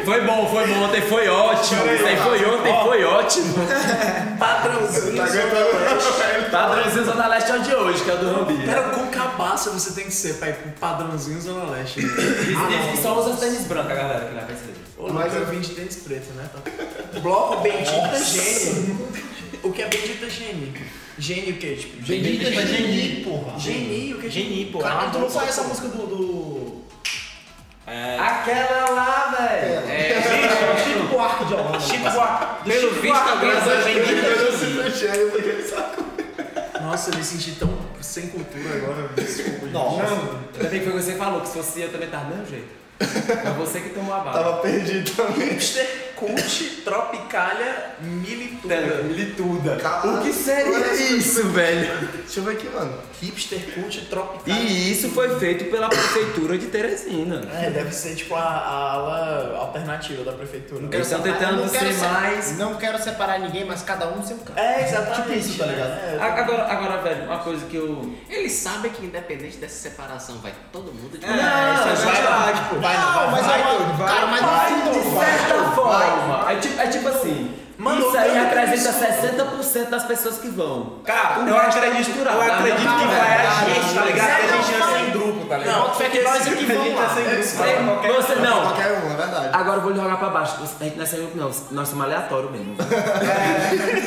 Foi 0.06 0.22
bom, 0.22 0.48
foi 0.52 0.68
bom. 0.68 0.84
Ontem 0.84 1.02
foi 1.02 1.28
ótimo. 1.28 1.82
Aí 1.84 2.18
foi 2.18 2.46
ontem, 2.46 2.84
foi 2.84 3.04
ótimo. 3.06 3.54
Padrãozinho. 4.38 5.16
Tá 5.16 5.24
aguentando? 5.24 6.52
Padrãozinho 6.52 7.06
Zona 7.06 7.28
Leste 7.28 7.52
é 7.52 7.56
o 7.56 7.60
de 7.60 7.76
hoje, 7.76 8.04
que 8.04 8.12
é 8.12 8.14
o 8.14 8.18
do 8.18 8.34
Rambi. 8.34 8.66
Cara, 8.68 8.90
com 8.90 9.08
cabaça 9.08 9.72
você 9.72 9.94
tem 9.94 10.06
que 10.06 10.14
ser 10.14 10.36
pra 10.36 10.52
pro 10.54 10.72
padrãozinho 10.74 11.42
Zona 11.42 11.72
Leste. 11.72 12.02
E 12.02 13.02
só 13.02 13.18
usa 13.20 13.38
tênis 13.38 13.64
branco, 13.66 13.92
a 13.92 13.96
galera 13.96 14.26
que 14.26 14.36
lá 14.36 14.42
vai 14.42 14.56
ser. 14.56 14.85
Mas 15.14 15.36
eu 15.36 15.46
vim 15.46 15.60
de 15.60 15.70
tênis 15.70 15.96
preto, 15.98 16.34
né? 16.34 16.50
Bloco 17.22 17.58
Bendita 17.64 18.24
Gene. 18.24 18.98
O 19.64 19.72
que 19.72 19.82
é 19.82 19.88
Bendita 19.88 20.30
Gene? 20.30 20.74
Gene 21.18 21.52
o 21.52 21.58
quê? 21.58 21.76
Tipo, 21.76 22.04
Bendita 22.06 22.52
Geni, 22.52 23.24
porra. 23.24 23.60
Geni, 23.60 24.14
o 24.14 24.20
que 24.20 24.28
é 24.28 24.30
Geni, 24.30 24.66
pô. 24.66 24.80
Caralho, 24.80 25.12
tu 25.12 25.20
não 25.20 25.26
Nossa, 25.26 25.40
conhece 25.40 25.60
a 25.60 25.64
pô. 25.64 25.70
música 25.70 25.88
do. 25.90 26.08
do... 26.08 26.86
É, 27.88 28.18
Aquela 28.20 28.90
lá, 28.90 29.36
velho. 29.38 29.90
É, 29.90 30.22
Chico 30.84 31.08
Buarque 31.08 31.46
de 31.46 31.54
Holanda. 31.54 31.80
Chico 31.80 32.10
Buarque. 32.10 32.70
Pelo 32.70 32.92
visto, 32.94 33.16
alguém 33.16 33.50
usa 33.52 33.76
bendita 33.84 34.26
Nossa, 36.82 37.12
eu 37.12 37.18
me 37.18 37.24
senti 37.24 37.52
tão 37.52 37.78
sem 38.02 38.28
cultura 38.28 38.76
agora. 38.76 39.10
Desculpa, 39.16 39.60
gente. 39.62 39.72
Nossa. 39.72 40.16
Ainda 40.56 40.70
bem 40.70 40.80
que 40.80 40.90
foi 40.90 41.02
você 41.02 41.12
que 41.14 41.18
falou, 41.18 41.42
que 41.42 41.48
se 41.48 41.54
fosse 41.54 41.82
eu 41.82 41.92
também 41.92 42.10
tava 42.10 42.26
do 42.26 42.36
mesmo 42.36 42.48
jeito. 42.50 42.85
Foi 42.98 43.52
você 43.66 43.82
que 43.82 43.90
tomou 43.90 44.14
a 44.14 44.20
bala. 44.20 44.34
Tava 44.44 44.58
perdido 44.62 45.12
também. 45.12 45.50
Hipster, 45.50 46.14
cult, 46.16 46.82
tropicalha, 46.86 47.96
milituda. 48.00 48.76
Milituda. 49.04 49.76
Caralho. 49.78 50.20
O 50.20 50.22
que 50.22 50.32
seria 50.32 50.94
isso, 50.94 51.50
velho? 51.50 52.08
Deixa 52.24 52.40
eu 52.40 52.44
ver 52.44 52.52
aqui, 52.54 52.70
mano. 52.70 52.98
Hipster, 53.22 53.60
cult, 53.74 54.02
tropicalha. 54.06 54.60
E 54.62 54.92
isso 54.92 55.10
foi 55.10 55.38
feito 55.40 55.66
pela 55.66 55.90
prefeitura 55.90 56.58
de 56.58 56.68
Teresina. 56.68 57.42
É, 57.54 57.70
deve 57.70 57.92
ser 57.94 58.16
tipo 58.16 58.34
a, 58.36 58.40
a 58.42 58.92
ala 58.94 59.58
alternativa 59.58 60.24
da 60.24 60.32
prefeitura. 60.32 60.86
Eles 60.92 61.08
estão 61.08 61.22
separar- 61.22 61.40
tentando 61.40 61.62
não 61.64 61.70
quero 61.70 61.86
ser 61.88 61.94
se- 61.94 62.06
mais. 62.06 62.58
Não 62.58 62.76
quero 62.76 63.04
separar 63.04 63.40
ninguém, 63.40 63.66
mas 63.66 63.82
cada 63.82 64.08
um 64.08 64.18
no 64.18 64.26
seu 64.26 64.38
canto. 64.38 64.58
É, 64.58 64.84
exatamente. 64.88 65.22
Tipo 65.22 65.34
isso, 65.34 65.58
tá 65.58 65.66
ligado? 65.66 65.90
É, 65.90 66.18
Agora, 66.22 66.64
agora, 66.72 67.02
velho, 67.02 67.24
uma 67.26 67.40
coisa 67.40 67.66
que 67.66 67.76
eu. 67.76 68.16
Eles 68.30 68.54
sabem 68.54 68.92
que 68.92 69.06
independente 69.06 69.58
dessa 69.58 69.76
separação 69.90 70.38
vai 70.40 70.54
todo 70.72 70.92
mundo 70.94 71.18
de 71.18 71.26
Não, 71.26 71.34
isso 71.36 72.08
é 72.08 72.12
verdade, 72.12 72.62
pô. 72.70 72.76
Vai, 72.86 72.98
não, 72.98 73.14
vai, 73.14 73.32
mas 73.32 73.46
vai. 73.48 73.62
é 73.62 73.64
uma, 73.66 73.94
vai, 73.94 74.08
cara, 74.08 74.28
mas 74.28 74.42
vai, 74.42 74.70
fundo, 74.70 74.92
De 74.92 75.26
certa 75.26 75.72
forma. 75.72 76.52
É 76.52 76.56
tipo, 76.58 76.80
é 76.82 76.88
tipo 76.88 77.08
assim. 77.10 77.52
Mano, 77.78 78.08
isso 78.08 78.18
aí 78.18 78.34
representa 78.34 78.94
60% 78.94 79.90
das 79.90 80.04
pessoas 80.04 80.38
que 80.38 80.48
vão. 80.48 81.00
Cara, 81.04 81.40
O 81.42 81.48
eu 81.50 81.56
é 81.56 81.60
acredito, 81.66 81.98
misturado. 81.98 82.38
eu 82.38 82.54
acredito 82.54 82.78
que 82.78 82.86
Não, 82.86 83.08
vai 83.08 83.46
a 83.46 83.52
não, 83.52 83.74
gente, 83.74 83.94
tá 83.96 84.06
ligado? 84.06 84.28
Que 84.28 84.32
a 84.32 84.58
gente 84.62 84.78
não, 84.80 84.88
é 84.90 84.98
sem 84.98 85.10
grupo, 85.12 85.46
tá 85.46 85.58
ligado? 85.58 85.78
Não, 85.80 85.94
fé 85.96 86.10
que 86.10 86.22
nós 86.22 86.48
aqui 86.48 86.66
vamos 86.66 86.96
lá. 86.96 87.16
Ei, 88.04 88.14
Você 88.14 88.36
não. 88.36 88.62
Qualquer 88.62 88.92
um, 88.92 89.12
é 89.12 89.16
verdade. 89.18 89.50
Agora 89.52 89.78
eu 89.78 89.82
vou 89.82 89.92
lhe 89.92 90.00
jogar 90.00 90.18
pra 90.18 90.30
baixo. 90.30 90.56
A 90.80 90.84
gente 90.84 90.96
não 90.96 91.04
é 91.04 91.06
sem 91.06 91.20
grupo, 91.20 91.38
não. 91.38 91.52
Nós 91.72 91.88
somos 91.90 92.06
aleatórios 92.06 92.52
mesmo. 92.52 92.76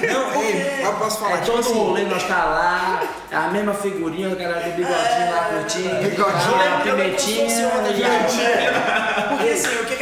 Não, 0.08 0.42
ei, 0.42 0.80
eu 0.84 0.92
posso 0.94 1.18
falar, 1.20 1.34
É 1.38 1.40
tipo 1.40 1.56
todo 1.56 1.60
assim, 1.60 1.78
rolê, 1.78 2.02
nós 2.04 2.22
tá 2.24 2.44
lá, 2.44 3.02
é 3.30 3.36
a 3.36 3.48
mesma 3.48 3.74
figurinha, 3.74 4.32
a 4.32 4.34
galera 4.34 4.60
do 4.60 4.76
bigodinho 4.76 5.30
lá 5.34 5.44
curtindo, 5.52 6.08
Bigodinho, 6.08 6.38
fosse 6.38 6.48
ontem, 6.54 6.82
pimentinha. 6.82 7.48
gente. 8.28 9.28
Porque 9.28 9.48
assim, 9.50 9.76
o 9.82 9.84
que 9.86 9.96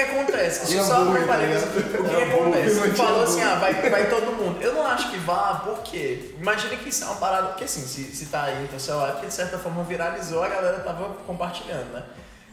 que 0.60 0.64
acontece? 0.64 0.74
Deixa 0.74 0.92
eu 0.92 0.96
só 0.96 1.02
hambúrguer, 1.02 1.24
uma 1.24 1.32
tá 1.32 1.38
ligado? 1.38 1.64
O 1.64 1.72
que 1.72 2.16
que 2.16 2.22
acontece? 2.22 2.80
Tu 2.90 2.96
falou 2.96 3.22
assim, 3.22 3.42
ah, 3.42 3.54
vai, 3.56 3.90
vai 3.90 4.10
todo 4.10 4.32
mundo. 4.32 4.58
Eu 4.60 4.74
não 4.74 4.86
acho 4.86 5.10
que 5.10 5.18
vá, 5.18 5.62
por 5.64 5.78
quê? 5.82 6.34
Imagina 6.40 6.76
que 6.76 6.88
isso 6.88 7.04
é 7.04 7.06
uma 7.06 7.16
parada, 7.16 7.48
porque 7.48 7.64
assim, 7.64 7.82
se, 7.82 8.04
se 8.04 8.26
tá 8.26 8.44
aí 8.44 8.62
no 8.62 8.68
teu 8.68 8.80
celular, 8.80 9.12
porque 9.12 9.26
de 9.26 9.34
certa 9.34 9.58
forma 9.58 9.82
viralizou, 9.84 10.42
a 10.42 10.48
galera 10.48 10.78
tava 10.80 11.14
compartilhando, 11.26 11.92
né? 11.92 12.02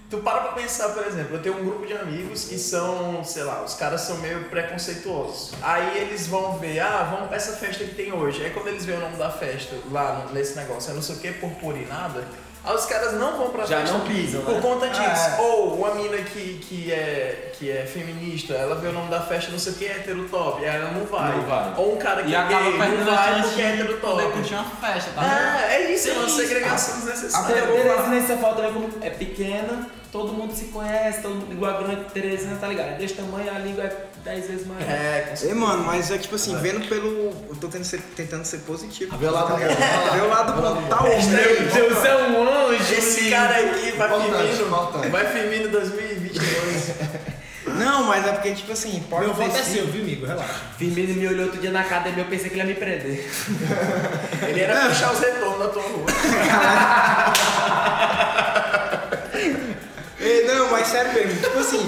Tu 0.09 0.19
para 0.19 0.41
pra 0.41 0.51
pensar, 0.51 0.89
por 0.89 1.07
exemplo, 1.07 1.37
eu 1.37 1.41
tenho 1.41 1.57
um 1.57 1.65
grupo 1.65 1.87
de 1.87 1.93
amigos 1.93 2.45
que 2.45 2.59
são, 2.59 3.23
sei 3.23 3.43
lá, 3.43 3.63
os 3.63 3.73
caras 3.73 4.01
são 4.01 4.17
meio 4.17 4.43
preconceituosos. 4.43 5.53
Aí 5.59 5.97
eles 6.01 6.27
vão 6.27 6.57
ver, 6.59 6.79
ah, 6.81 7.07
vamos 7.09 7.29
pra 7.29 7.37
essa 7.37 7.53
festa 7.53 7.83
que 7.83 7.95
tem 7.95 8.13
hoje. 8.13 8.43
Aí 8.43 8.51
quando 8.51 8.67
eles 8.67 8.85
veem 8.85 8.99
o 8.99 9.01
nome 9.01 9.15
da 9.15 9.31
festa 9.31 9.75
lá 9.89 10.27
nesse 10.31 10.55
negócio, 10.55 10.91
é 10.91 10.93
não 10.93 11.01
sei 11.01 11.15
o 11.15 11.19
que, 11.19 11.31
purpurinada, 11.31 12.23
aí 12.63 12.75
os 12.75 12.85
caras 12.85 13.13
não 13.13 13.37
vão 13.39 13.49
pra 13.49 13.65
Já 13.65 13.79
festa 13.79 13.97
não 13.97 14.05
pisam, 14.05 14.41
por 14.43 14.53
né? 14.53 14.61
conta 14.61 14.87
disso. 14.89 15.01
Ah, 15.03 15.35
é. 15.35 15.41
Ou 15.41 15.77
uma 15.77 15.95
mina 15.95 16.17
que, 16.17 16.59
que, 16.59 16.91
é, 16.91 17.51
que 17.63 17.71
é 17.71 17.85
feminista, 17.85 18.53
ela 18.53 18.75
vê 18.75 18.89
o 18.89 18.91
nome 18.91 19.09
da 19.09 19.21
festa, 19.21 19.49
não 19.49 19.57
sei 19.57 19.71
o 19.71 19.75
que, 19.77 19.85
é 19.85 19.91
heterotop, 19.91 20.59
aí 20.65 20.75
ela 20.75 20.91
não 20.91 21.05
vai. 21.05 21.37
Não 21.37 21.43
vai. 21.43 21.73
Ou 21.77 21.93
um 21.95 21.97
cara 21.97 22.21
que 22.23 22.29
E 22.29 22.35
é 22.35 22.37
acaba 22.37 22.63
gay, 22.63 22.77
não 22.77 23.13
a 23.13 23.15
vai 23.15 23.41
porque 23.41 23.61
é 23.61 23.71
de 23.71 23.77
poder 23.77 23.81
heterotop. 23.83 24.33
curtir 24.33 24.53
uma 24.55 24.63
festa, 24.65 25.11
tá? 25.11 25.21
Ah, 25.23 25.71
é 25.71 25.93
isso, 25.93 26.09
é 26.09 26.13
uma 26.13 26.27
segregação 26.29 26.95
desnecessária. 26.95 27.61
Teresina, 27.61 28.17
isso 28.17 28.31
é 28.33 28.37
falta 28.37 28.61
também 28.63 28.73
como 28.73 28.89
é 29.01 29.09
pequena, 29.09 29.89
todo 30.11 30.33
mundo 30.33 30.53
se 30.53 30.65
conhece, 30.65 31.21
todo 31.21 31.35
mundo 31.35 31.53
igual 31.53 31.73
a 31.77 31.81
grande 31.83 32.03
Teresina, 32.13 32.57
tá 32.57 32.67
ligado? 32.67 32.89
É 32.89 32.95
desse 32.95 33.13
tamanho, 33.13 33.49
a 33.49 33.59
língua 33.59 33.83
é 33.85 34.05
10 34.25 34.47
vezes 34.47 34.67
maior. 34.67 34.81
É, 34.81 35.21
com 35.29 35.35
certeza. 35.37 35.59
mano, 35.59 35.83
mas 35.85 36.11
é 36.11 36.17
tipo 36.17 36.35
assim, 36.35 36.55
vendo 36.57 36.87
pelo. 36.89 37.31
Eu 37.49 37.55
tô 37.55 37.67
tentando 37.67 37.85
ser, 37.85 38.01
tentando 38.15 38.43
ser 38.45 38.57
positivo. 38.59 39.17
Vê 39.17 39.25
o 39.27 39.31
lado 39.31 39.49
bom. 39.49 39.57
Vê 39.57 40.21
o 40.21 40.27
lado 40.27 40.53
bom. 40.61 40.81
Tá 40.89 41.01
Meu 41.01 41.11
bom. 41.11 41.73
Deus, 41.73 42.05
é 42.05 42.15
um 42.17 42.43
longe, 42.43 42.93
Esse 42.93 43.29
cara 43.29 43.55
aqui 43.57 43.91
vai 43.91 44.09
firmino. 44.09 45.09
Vai 45.11 45.25
firmino 45.31 45.69
2022. 45.69 47.33
Não, 47.65 48.03
mas 48.03 48.27
é 48.27 48.31
porque, 48.33 48.53
tipo 48.53 48.71
assim, 48.73 49.03
pode 49.09 49.25
Meu 49.25 49.33
voto 49.33 49.57
é 49.57 49.63
seu, 49.63 49.87
viu, 49.87 50.03
amigo? 50.03 50.25
Relaxa. 50.25 50.53
Firmino 50.77 51.13
me 51.13 51.27
olhou 51.27 51.45
outro 51.45 51.61
dia 51.61 51.71
na 51.71 51.81
academia, 51.81 52.23
eu 52.23 52.27
pensei 52.27 52.49
que 52.49 52.55
ele 52.55 52.61
ia 52.61 52.67
me 52.67 52.73
prender. 52.75 53.29
Ele 54.47 54.59
era 54.59 54.89
puxar 54.89 55.13
os 55.13 55.19
retornos 55.19 55.59
da 55.59 55.67
tua 55.69 55.81
rua. 55.81 56.05
Ei, 60.19 60.45
Não, 60.45 60.71
mas 60.71 60.87
sério 60.87 61.13
mesmo, 61.13 61.41
tipo 61.41 61.59
assim, 61.59 61.85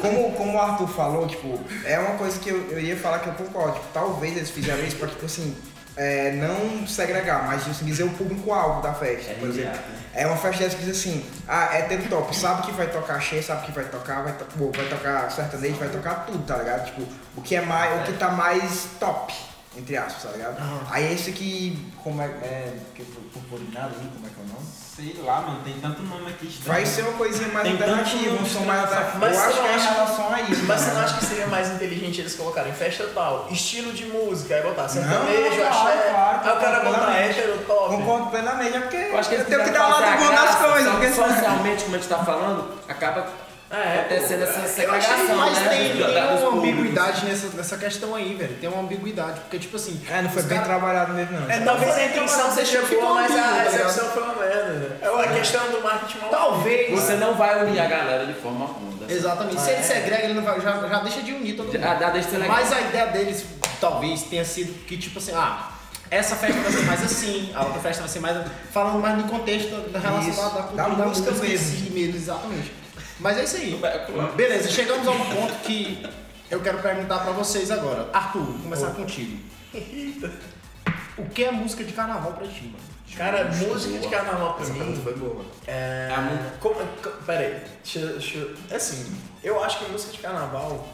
como, 0.00 0.32
como 0.32 0.56
o 0.56 0.60
Arthur 0.60 0.88
falou, 0.88 1.26
tipo, 1.26 1.58
é 1.84 1.98
uma 1.98 2.16
coisa 2.16 2.38
que 2.38 2.48
eu, 2.50 2.70
eu 2.70 2.80
ia 2.80 2.96
falar 2.96 3.18
que 3.20 3.28
eu 3.28 3.34
concordo. 3.34 3.74
Tipo, 3.74 3.86
talvez 3.92 4.36
eles 4.36 4.50
fizeram 4.50 4.82
isso 4.84 4.96
pra, 4.96 5.08
tipo 5.08 5.24
assim, 5.24 5.54
é, 5.98 6.30
não 6.30 6.86
segregar, 6.86 7.44
mas 7.44 7.68
assim, 7.68 7.84
dizer 7.84 8.04
o 8.04 8.10
público-alvo 8.10 8.80
da 8.80 8.94
festa. 8.94 9.34
por 9.34 9.48
exemplo. 9.48 9.80
É 10.14 10.26
uma 10.26 10.36
festa 10.36 10.62
dessa 10.62 10.76
que 10.76 10.84
diz 10.84 10.96
assim, 10.96 11.24
ah, 11.46 11.74
é 11.74 11.82
tempo 11.82 12.08
top, 12.08 12.34
sabe 12.34 12.62
que 12.62 12.72
vai 12.72 12.86
tocar 12.86 13.20
cheia, 13.20 13.42
sabe 13.42 13.66
que 13.66 13.72
vai 13.72 13.84
tocar, 13.84 14.22
vai, 14.22 14.32
to 14.32 14.44
pô, 14.56 14.70
vai 14.70 14.88
tocar 14.88 15.30
sertanejo, 15.30 15.74
vai 15.74 15.88
tocar 15.88 16.24
tudo, 16.26 16.44
tá 16.46 16.56
ligado? 16.56 16.86
Tipo, 16.86 17.02
o 17.36 17.42
que 17.42 17.56
é 17.56 17.60
mais, 17.60 18.00
o 18.00 18.04
que 18.04 18.18
tá 18.18 18.30
mais 18.30 18.86
top, 19.00 19.34
entre 19.76 19.96
aspas, 19.96 20.22
tá 20.22 20.30
ligado? 20.30 20.56
Aí 20.90 21.12
esse 21.12 21.32
que, 21.32 21.92
como 22.02 22.22
é, 22.22 22.26
é 22.26 22.76
que 22.94 23.02
purpurinado, 23.04 23.96
né? 23.96 24.08
como 24.14 24.26
é 24.26 24.30
que 24.30 24.40
é 24.40 24.44
o 24.44 24.46
nome? 24.46 24.67
Sei 24.98 25.14
lá, 25.24 25.42
mano, 25.42 25.60
tem 25.62 25.74
tanto 25.80 26.02
nome 26.02 26.28
aqui. 26.28 26.48
estranho. 26.48 26.72
Vai 26.74 26.84
ser 26.84 27.02
uma 27.02 27.12
coisinha 27.12 27.48
mais 27.50 27.68
Tem 27.68 27.76
tanto 27.76 27.90
alternativa, 27.90 28.34
um 28.34 28.44
som 28.44 28.64
mais 28.64 28.80
alternativo. 28.80 29.18
mas 29.20 29.32
Eu 29.36 29.40
acho 29.44 29.60
que 29.60 29.66
é 29.68 29.76
em 29.76 29.94
relação 29.94 30.34
a 30.34 30.40
isso. 30.40 30.64
Mas 30.64 30.80
você 30.80 30.88
né? 30.88 30.94
não 30.94 31.00
acha 31.02 31.18
que 31.18 31.24
seria 31.24 31.46
mais 31.46 31.70
inteligente 31.70 32.20
eles 32.20 32.34
colocarem 32.34 32.72
festa 32.72 33.08
tal, 33.14 33.46
estilo 33.48 33.92
de 33.92 34.06
música, 34.06 34.56
aí 34.56 34.62
botar 34.64 34.88
sertanejo, 34.88 35.62
axé, 35.62 36.08
claro, 36.10 36.40
aí 36.42 36.56
o 36.56 36.60
cara 36.60 36.80
botar 36.80 37.16
hétero 37.16 37.58
top. 37.64 37.94
Concordo 37.96 38.26
plenamente, 38.30 38.76
é 38.76 38.80
porque 38.80 38.96
Eu 38.96 39.18
acho 39.18 39.28
que 39.28 39.34
eu 39.36 39.44
tenho 39.44 39.62
que 39.64 39.70
dar 39.70 39.88
um 39.88 39.92
fazer 39.92 40.04
lado 40.04 40.12
a 40.12 40.16
bom 40.16 40.30
das 40.34 40.40
graça, 40.40 40.68
coisas. 40.68 41.14
socialmente, 41.14 41.84
como 41.84 41.94
a 41.94 41.98
gente 41.98 42.08
tá 42.08 42.18
falando, 42.24 42.68
acaba 42.88 43.28
É, 43.70 44.00
acontecendo 44.00 44.42
essa 44.44 44.60
eu 44.60 44.66
segregação, 44.68 45.36
Mas 45.36 45.58
né? 45.58 45.68
tem, 45.68 45.96
tem 46.02 46.14
da- 46.14 46.34
uma 46.40 46.58
ambiguidade 46.58 47.26
nessa, 47.26 47.48
nessa 47.48 47.76
questão 47.76 48.14
aí, 48.14 48.34
velho. 48.34 48.54
Tem 48.58 48.68
uma 48.68 48.80
ambiguidade. 48.80 49.40
Porque, 49.40 49.58
tipo 49.58 49.76
assim. 49.76 50.00
É, 50.10 50.22
não 50.22 50.30
foi 50.30 50.42
bem 50.44 50.56
cara- 50.58 50.70
trabalhado 50.70 51.12
mesmo, 51.12 51.38
não. 51.38 51.50
É, 51.50 51.60
talvez 51.60 51.94
a 51.94 52.04
intenção 52.06 52.50
seja 52.50 52.80
boa, 52.82 53.14
mas 53.14 53.30
a 53.32 53.42
tá 53.42 53.66
execução 53.66 54.04
foi 54.10 54.22
uma 54.22 54.34
merda. 54.36 54.96
É 55.02 55.06
a 55.06 55.28
questão 55.34 55.70
do 55.70 55.82
marketing 55.82 56.18
mal 56.18 56.30
Talvez. 56.30 56.90
Você 56.98 57.12
não 57.16 57.34
vai 57.34 57.62
unir 57.66 57.78
a 57.80 57.86
galera 57.86 58.24
de 58.26 58.34
forma 58.34 58.64
alguma. 58.64 58.88
Exatamente. 59.10 59.60
Se 59.60 59.70
ele 59.70 59.82
segrega, 59.82 60.24
ele 60.24 60.34
não 60.34 60.42
vai, 60.42 60.60
já, 60.60 60.72
já 60.86 60.98
deixa 61.00 61.20
de 61.22 61.32
unir 61.32 61.54
todo 61.56 61.66
mundo. 61.66 61.78
Já- 61.80 61.96
já 61.96 62.10
deixa 62.10 62.26
de 62.28 62.34
ser 62.34 62.40
legal. 62.40 62.56
Mas 62.56 62.72
a 62.72 62.80
ideia 62.80 63.06
deles, 63.08 63.44
talvez, 63.80 64.22
tenha 64.22 64.44
sido 64.44 64.72
que, 64.86 64.96
tipo 64.98 65.18
assim, 65.18 65.32
ah, 65.34 65.70
essa 66.10 66.36
festa 66.36 66.58
vai 66.60 66.72
ser 66.72 66.82
mais 66.84 67.02
assim, 67.04 67.52
a 67.54 67.64
outra 67.64 67.80
festa 67.80 68.00
vai 68.02 68.08
ser 68.10 68.20
mais. 68.20 68.36
Falando 68.72 68.98
mais 68.98 69.16
no 69.18 69.24
contexto 69.24 69.74
da 69.90 69.98
relação 69.98 70.30
Isso, 70.30 70.40
da, 70.40 70.48
da 70.48 70.62
cultura 70.62 70.82
da 70.82 70.88
da, 70.94 71.04
música 71.06 71.30
música 71.30 71.46
em 71.46 71.50
mesmo. 71.50 71.76
si 71.86 71.90
mesmo, 71.90 72.16
exatamente. 72.16 72.72
Mas 73.20 73.36
é 73.38 73.44
isso 73.44 73.56
aí. 73.56 73.80
Beleza, 74.36 74.70
chegamos 74.70 75.06
a 75.06 75.10
um 75.10 75.18
ponto 75.34 75.54
que 75.62 76.04
eu 76.50 76.60
quero 76.60 76.78
perguntar 76.78 77.18
pra 77.20 77.32
vocês 77.32 77.70
agora. 77.70 78.08
Arthur, 78.12 78.42
vou 78.44 78.58
começar 78.60 78.90
contigo. 78.92 79.38
O 81.16 81.24
que 81.30 81.44
é 81.44 81.50
música 81.50 81.82
de 81.84 81.92
carnaval 81.92 82.32
pra 82.32 82.46
ti, 82.46 82.62
mano? 82.64 82.88
Cara, 83.16 83.44
música 83.46 83.98
de 83.98 84.08
carnaval 84.08 84.54
pra 84.54 84.64
Essa 84.64 84.72
mim. 84.74 85.00
foi 85.02 85.14
boa, 85.16 85.34
mano. 85.36 85.50
É. 85.66 86.12
A 86.16 86.20
mu- 86.20 86.38
Como, 86.60 86.74
co- 87.02 87.10
peraí, 87.26 87.60
deixa, 87.82 88.06
deixa 88.12 88.38
eu- 88.38 88.54
Assim, 88.74 89.12
eu 89.42 89.62
acho 89.64 89.78
que 89.80 89.90
música 89.90 90.12
de 90.12 90.18
carnaval 90.18 90.86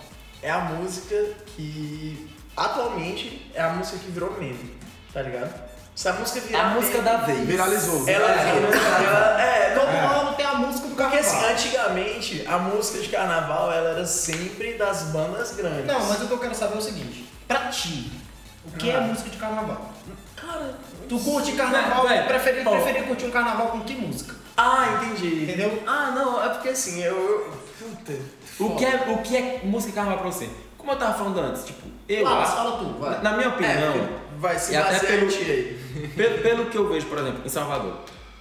é 0.43 0.51
a 0.51 0.61
música 0.61 1.23
que 1.49 2.31
atualmente 2.57 3.51
é 3.55 3.61
a 3.63 3.71
música 3.71 3.99
que 3.99 4.11
virou 4.11 4.33
meme, 4.39 4.75
tá 5.13 5.21
ligado? 5.23 5.53
Se 5.95 6.09
a 6.09 6.13
música 6.15 6.41
virar 6.41 6.61
A 6.61 6.69
música 6.71 7.03
da 7.03 7.17
vez. 7.19 7.41
Viralizou. 7.47 8.09
Ela, 8.09 8.31
ela, 8.33 9.41
é, 9.41 9.75
Todo 9.75 9.87
não, 9.93 10.21
ano 10.21 10.33
tem 10.35 10.45
a 10.47 10.55
música 10.55 10.89
do 10.89 10.95
porque 10.97 11.17
carnaval. 11.17 11.41
assim, 11.51 11.53
antigamente 11.53 12.45
a 12.49 12.59
música 12.59 12.99
de 13.01 13.09
carnaval 13.09 13.73
ela 13.73 13.91
era 13.91 14.07
sempre 14.07 14.75
das 14.75 15.03
bandas 15.05 15.53
grandes. 15.55 15.87
Não, 15.87 16.01
mas 16.07 16.21
o 16.23 16.27
que 16.27 16.33
eu 16.33 16.39
quero 16.39 16.55
saber 16.55 16.75
é 16.75 16.79
o 16.79 16.83
seguinte. 16.83 17.29
Pra 17.47 17.69
ti, 17.69 18.11
o 18.67 18.73
que 18.77 18.91
é 18.91 18.97
Ah. 18.97 19.01
música 19.03 19.31
de 19.31 19.37
carnaval? 19.37 19.93
Cara, 20.37 20.75
Tu 21.09 21.19
curte 21.21 21.53
carnaval, 21.53 22.07
prefere, 22.27 22.63
ó. 22.67 22.71
preferia 22.71 23.03
curtir 23.05 23.27
um 23.27 23.31
carnaval 23.31 23.69
com 23.69 23.81
que 23.81 23.95
música? 23.95 24.35
ah, 24.57 25.01
entendi. 25.03 25.45
Entendeu? 25.45 25.83
Ah, 25.87 26.13
não, 26.15 26.43
é 26.45 26.49
porque 26.49 26.71
assim, 26.71 27.03
eu. 27.03 27.15
eu 27.17 27.59
puta. 27.79 28.13
O 28.59 28.77
que, 28.77 28.85
é, 28.85 29.05
o 29.13 29.19
que 29.19 29.37
é 29.37 29.61
música 29.65 29.91
de 29.91 29.97
carnaval 29.97 30.21
pra 30.21 30.31
você? 30.33 30.49
Como 30.79 30.91
eu 30.93 30.97
tava 30.97 31.15
falando 31.15 31.39
antes, 31.41 31.65
tipo, 31.65 31.87
eu 32.09 32.25
Fala, 32.25 32.43
acho. 32.43 32.53
fala 32.57 32.79
tu, 32.79 32.85
vai. 33.01 33.23
Na 33.23 33.33
minha 33.33 33.49
opinião, 33.49 33.93
É, 33.95 34.09
vai 34.45 34.59
se 34.59 34.73
E 34.73 34.77
até 34.77 34.99
pelo- 35.01 35.31
pelo, 36.15 36.39
pelo 36.43 36.67
que 36.67 36.77
eu 36.77 36.89
vejo, 36.89 37.07
por 37.07 37.19
exemplo, 37.19 37.41
em 37.45 37.49
Salvador, 37.49 37.95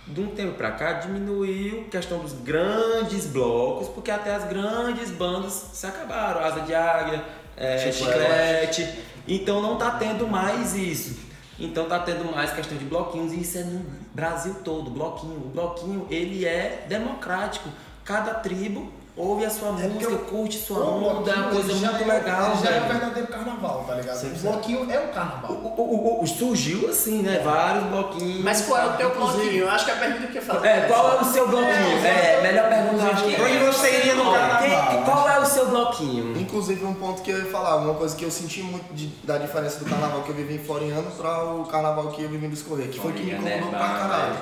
de 0.05 0.19
um 0.21 0.27
tempo 0.27 0.53
pra 0.55 0.71
cá 0.71 0.93
diminuiu 0.93 1.85
a 1.87 1.89
questão 1.89 2.19
dos 2.19 2.33
grandes 2.33 3.25
blocos, 3.25 3.87
porque 3.87 4.11
até 4.11 4.35
as 4.35 4.43
grandes 4.43 5.09
bandas 5.11 5.53
se 5.73 5.87
acabaram. 5.87 6.43
Asa 6.43 6.59
de 6.61 6.75
Águia, 6.75 7.23
é, 7.55 7.89
Chiclete. 7.91 8.87
Então 9.27 9.61
não 9.61 9.77
tá 9.77 9.91
tendo 9.91 10.27
mais 10.27 10.75
isso. 10.75 11.17
Então 11.57 11.85
tá 11.85 11.99
tendo 11.99 12.29
mais 12.35 12.51
questão 12.51 12.77
de 12.77 12.83
bloquinhos 12.83 13.31
e 13.31 13.39
isso 13.41 13.57
é 13.59 13.63
no 13.63 13.85
Brasil 14.13 14.55
todo, 14.63 14.89
bloquinho. 14.91 15.37
O 15.37 15.49
bloquinho, 15.49 16.05
ele 16.09 16.45
é 16.45 16.85
democrático. 16.89 17.69
Cada 18.03 18.33
tribo 18.33 18.91
ouve 19.15 19.45
a 19.45 19.49
sua 19.49 19.71
música, 19.71 20.15
curte 20.29 20.57
sua 20.57 20.79
onda, 20.79 21.31
é 21.31 21.35
uma 21.35 21.49
coisa 21.49 21.73
já 21.75 21.91
muito 21.91 22.09
é, 22.09 22.13
legal, 22.15 22.55
Já 22.63 22.71
é 22.71 22.77
o 22.79 22.81
velho. 22.81 22.93
verdadeiro 22.93 23.27
carnaval, 23.27 23.83
tá 23.87 23.95
ligado? 23.95 24.25
O 24.25 24.29
bloquinho 24.39 24.91
é 24.91 24.99
o 24.99 25.03
O, 25.03 25.07
carnaval. 25.09 25.51
o- 25.51 25.81
o- 26.19 26.23
o- 26.23 26.27
surgiu 26.27 26.89
assim, 26.89 27.21
né? 27.21 27.39
Vários 27.43 27.83
bloquinhos. 27.85 28.43
Mas 28.43 28.61
qual 28.61 28.79
é 28.81 28.85
o 28.87 28.93
teu 28.97 29.09
Inclusive- 29.09 29.37
bloquinho? 29.43 29.63
Eu 29.63 29.69
acho 29.69 29.85
que 29.85 29.91
a 29.91 29.95
pergunta 29.95 30.27
que 30.27 30.37
eu 30.37 30.41
falo. 30.41 30.65
É, 30.65 30.81
qual 30.81 31.11
é 31.17 31.21
o 31.21 31.25
seu 31.25 31.47
bloquinho? 31.47 32.05
É, 32.05 32.41
melhor 32.41 32.69
pergunta, 32.69 33.03
eu 33.03 33.11
acho 33.11 33.23
que. 33.23 33.41
Onde 33.41 33.57
você 33.59 33.97
iria 33.99 34.15
no 34.15 34.23
Quem- 34.23 34.31
carnaval? 34.33 35.03
qual 35.05 35.29
é 35.29 35.39
o 35.39 35.45
seu 35.45 35.67
bloquinho? 35.67 36.37
Inclusive, 36.39 36.83
um 36.85 36.93
ponto 36.95 37.21
que 37.21 37.29
eu 37.31 37.37
ia 37.37 37.51
falar, 37.51 37.75
uma 37.77 37.93
coisa 37.93 38.15
que 38.15 38.25
eu 38.25 38.31
senti 38.31 38.63
muito 38.63 38.91
de- 38.95 39.07
da 39.23 39.37
diferença 39.37 39.77
do 39.79 39.85
carnaval 39.85 40.21
que 40.23 40.29
eu 40.29 40.35
vivi 40.35 40.55
em 40.55 40.59
Floriano 40.59 41.11
para 41.11 41.43
o 41.53 41.65
carnaval 41.65 42.07
que 42.07 42.23
eu 42.23 42.29
vivi 42.29 42.47
em 42.47 42.49
Discorrer, 42.49 42.89
que 42.89 42.99
foi 42.99 43.13
que 43.13 43.21
me 43.23 43.31
é 43.31 43.35
incomodou 43.57 43.69
pra 43.69 43.89
caralho. 43.89 44.35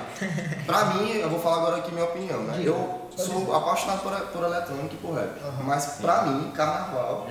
Pra 0.65 0.85
mim, 0.85 1.11
eu 1.17 1.29
vou 1.29 1.39
falar 1.39 1.57
agora 1.57 1.77
aqui 1.77 1.91
minha 1.91 2.05
opinião, 2.05 2.39
né? 2.43 2.61
Eu 2.63 3.01
sou 3.17 3.55
apaixonado 3.55 3.99
por, 4.01 4.11
por 4.11 4.43
eletrônica 4.43 4.93
e 4.93 4.97
por 4.97 5.13
rap, 5.15 5.29
mas 5.63 5.85
pra 6.01 6.23
mim, 6.23 6.51
carnaval 6.51 7.27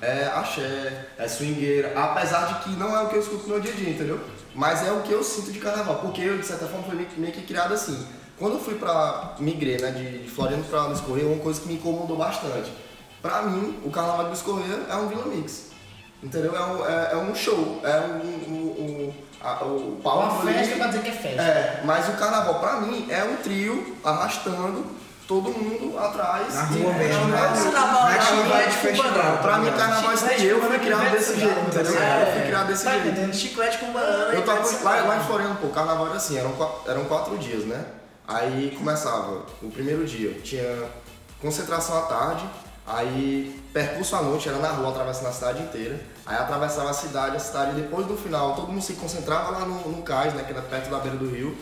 É 0.00 0.06
é 0.22 0.26
axé, 0.26 1.06
é 1.18 1.28
swingueira, 1.28 1.92
apesar 1.96 2.46
de 2.46 2.54
que 2.64 2.70
não 2.70 2.96
é 2.96 3.02
o 3.02 3.08
que 3.08 3.16
eu 3.16 3.20
escuto 3.20 3.42
no 3.44 3.48
meu 3.54 3.60
dia 3.60 3.72
a 3.72 3.76
dia, 3.76 3.90
entendeu? 3.90 4.20
Mas 4.54 4.86
é 4.86 4.92
o 4.92 5.00
que 5.02 5.12
eu 5.12 5.22
sinto 5.24 5.50
de 5.52 5.58
carnaval, 5.58 5.96
porque 5.96 6.20
eu, 6.20 6.36
de 6.38 6.46
certa 6.46 6.66
forma, 6.66 6.84
fui 6.84 6.94
meio, 6.94 7.08
que- 7.08 7.20
meio 7.20 7.32
que 7.32 7.42
criado 7.42 7.72
assim. 7.72 8.06
Quando 8.38 8.54
eu 8.54 8.60
fui 8.60 8.74
pra 8.74 9.34
migrei, 9.38 9.78
né, 9.78 9.90
de, 9.92 10.24
de 10.24 10.28
Floriano 10.30 10.64
pra 10.64 10.88
Discorrer, 10.88 11.26
uma 11.26 11.38
coisa 11.42 11.60
que 11.60 11.68
me 11.68 11.74
incomodou 11.74 12.16
bastante. 12.16 12.72
Pra 13.22 13.42
mim, 13.42 13.80
o 13.84 13.90
carnaval 13.90 14.24
de 14.26 14.30
Discorrer 14.32 14.80
é 14.90 14.94
um 14.96 15.06
Vila 15.08 15.24
Mix, 15.26 15.66
entendeu? 16.22 16.54
É 16.56 16.60
um, 16.60 16.86
é, 16.86 17.10
é 17.12 17.16
um 17.16 17.34
show, 17.34 17.80
é 17.84 18.00
um, 18.00 18.52
um, 18.52 18.54
um- 19.08 19.14
a- 19.40 19.64
o 19.64 20.00
palco 20.02 20.42
Uma 20.42 20.52
festa 20.52 20.76
pra 20.76 20.86
dizer 20.88 21.02
que 21.02 21.08
é 21.08 21.12
festa. 21.12 21.42
é, 21.42 21.80
mas 21.84 22.08
o 22.08 22.12
carnaval 22.12 22.58
pra 22.60 22.80
mim 22.80 23.06
é 23.10 23.22
um 23.24 23.36
trio 23.36 23.96
arrastando 24.04 24.84
todo 25.26 25.50
mundo 25.50 25.98
atrás. 25.98 26.54
Na 26.54 26.62
rua 26.64 26.92
mesmo, 26.94 27.24
né? 27.26 27.38
É, 27.38 27.70
Carnaval 27.72 28.02
Não 28.02 28.10
é 28.10 28.16
pra 28.16 28.32
mim 28.32 28.36
carnaval 28.42 28.58
é 28.58 28.66
de 28.66 28.76
festival. 28.76 29.10
banana. 29.12 29.36
Pra 29.38 29.58
mim, 29.58 29.70
carnaval 29.72 30.10
é 30.10 30.14
isso 30.14 30.26
aí. 30.26 30.46
Eu 30.46 30.60
fui 30.62 30.78
criado 30.78 31.10
desse 31.10 31.40
jeito, 31.40 31.60
entendeu? 31.60 32.02
É. 32.02 32.22
Eu 32.28 32.32
fui 32.32 32.42
criado 32.42 32.66
desse 32.66 32.84
jeito. 32.90 33.34
Chiclete 33.36 33.78
com 33.78 33.92
banana. 33.92 34.34
Eu 34.34 34.44
tava 34.44 34.60
lá, 34.82 35.02
lá 35.02 35.16
em. 35.16 35.20
Floriano, 35.24 35.54
pô, 35.56 35.66
o 35.68 35.70
carnaval 35.70 36.06
era 36.08 36.16
assim, 36.16 36.36
eram, 36.38 36.52
qua- 36.52 36.74
eram 36.86 37.04
quatro 37.04 37.36
dias, 37.38 37.64
né? 37.64 37.84
Aí 38.26 38.74
começava, 38.78 39.42
o 39.62 39.70
primeiro 39.70 40.04
dia 40.04 40.32
tinha 40.42 40.84
concentração 41.40 41.98
à 41.98 42.02
tarde, 42.02 42.44
aí 42.86 43.60
percurso 43.72 44.14
à 44.16 44.22
noite, 44.22 44.48
era 44.48 44.58
na 44.58 44.68
rua, 44.68 44.90
atravessando 44.90 45.28
a 45.28 45.32
cidade 45.32 45.62
inteira. 45.62 46.00
Aí 46.24 46.36
atravessava 46.36 46.90
a 46.90 46.92
cidade, 46.94 47.36
a 47.36 47.40
cidade, 47.40 47.72
e 47.72 47.82
depois 47.82 48.06
do 48.06 48.16
final, 48.16 48.54
todo 48.54 48.68
mundo 48.68 48.82
se 48.82 48.92
concentrava 48.94 49.50
lá 49.50 49.60
no, 49.60 49.88
no 49.90 50.02
cais, 50.02 50.32
né, 50.34 50.44
que 50.44 50.52
era 50.52 50.62
perto 50.62 50.88
da 50.90 50.98
beira 50.98 51.16
do 51.16 51.28
rio. 51.28 51.56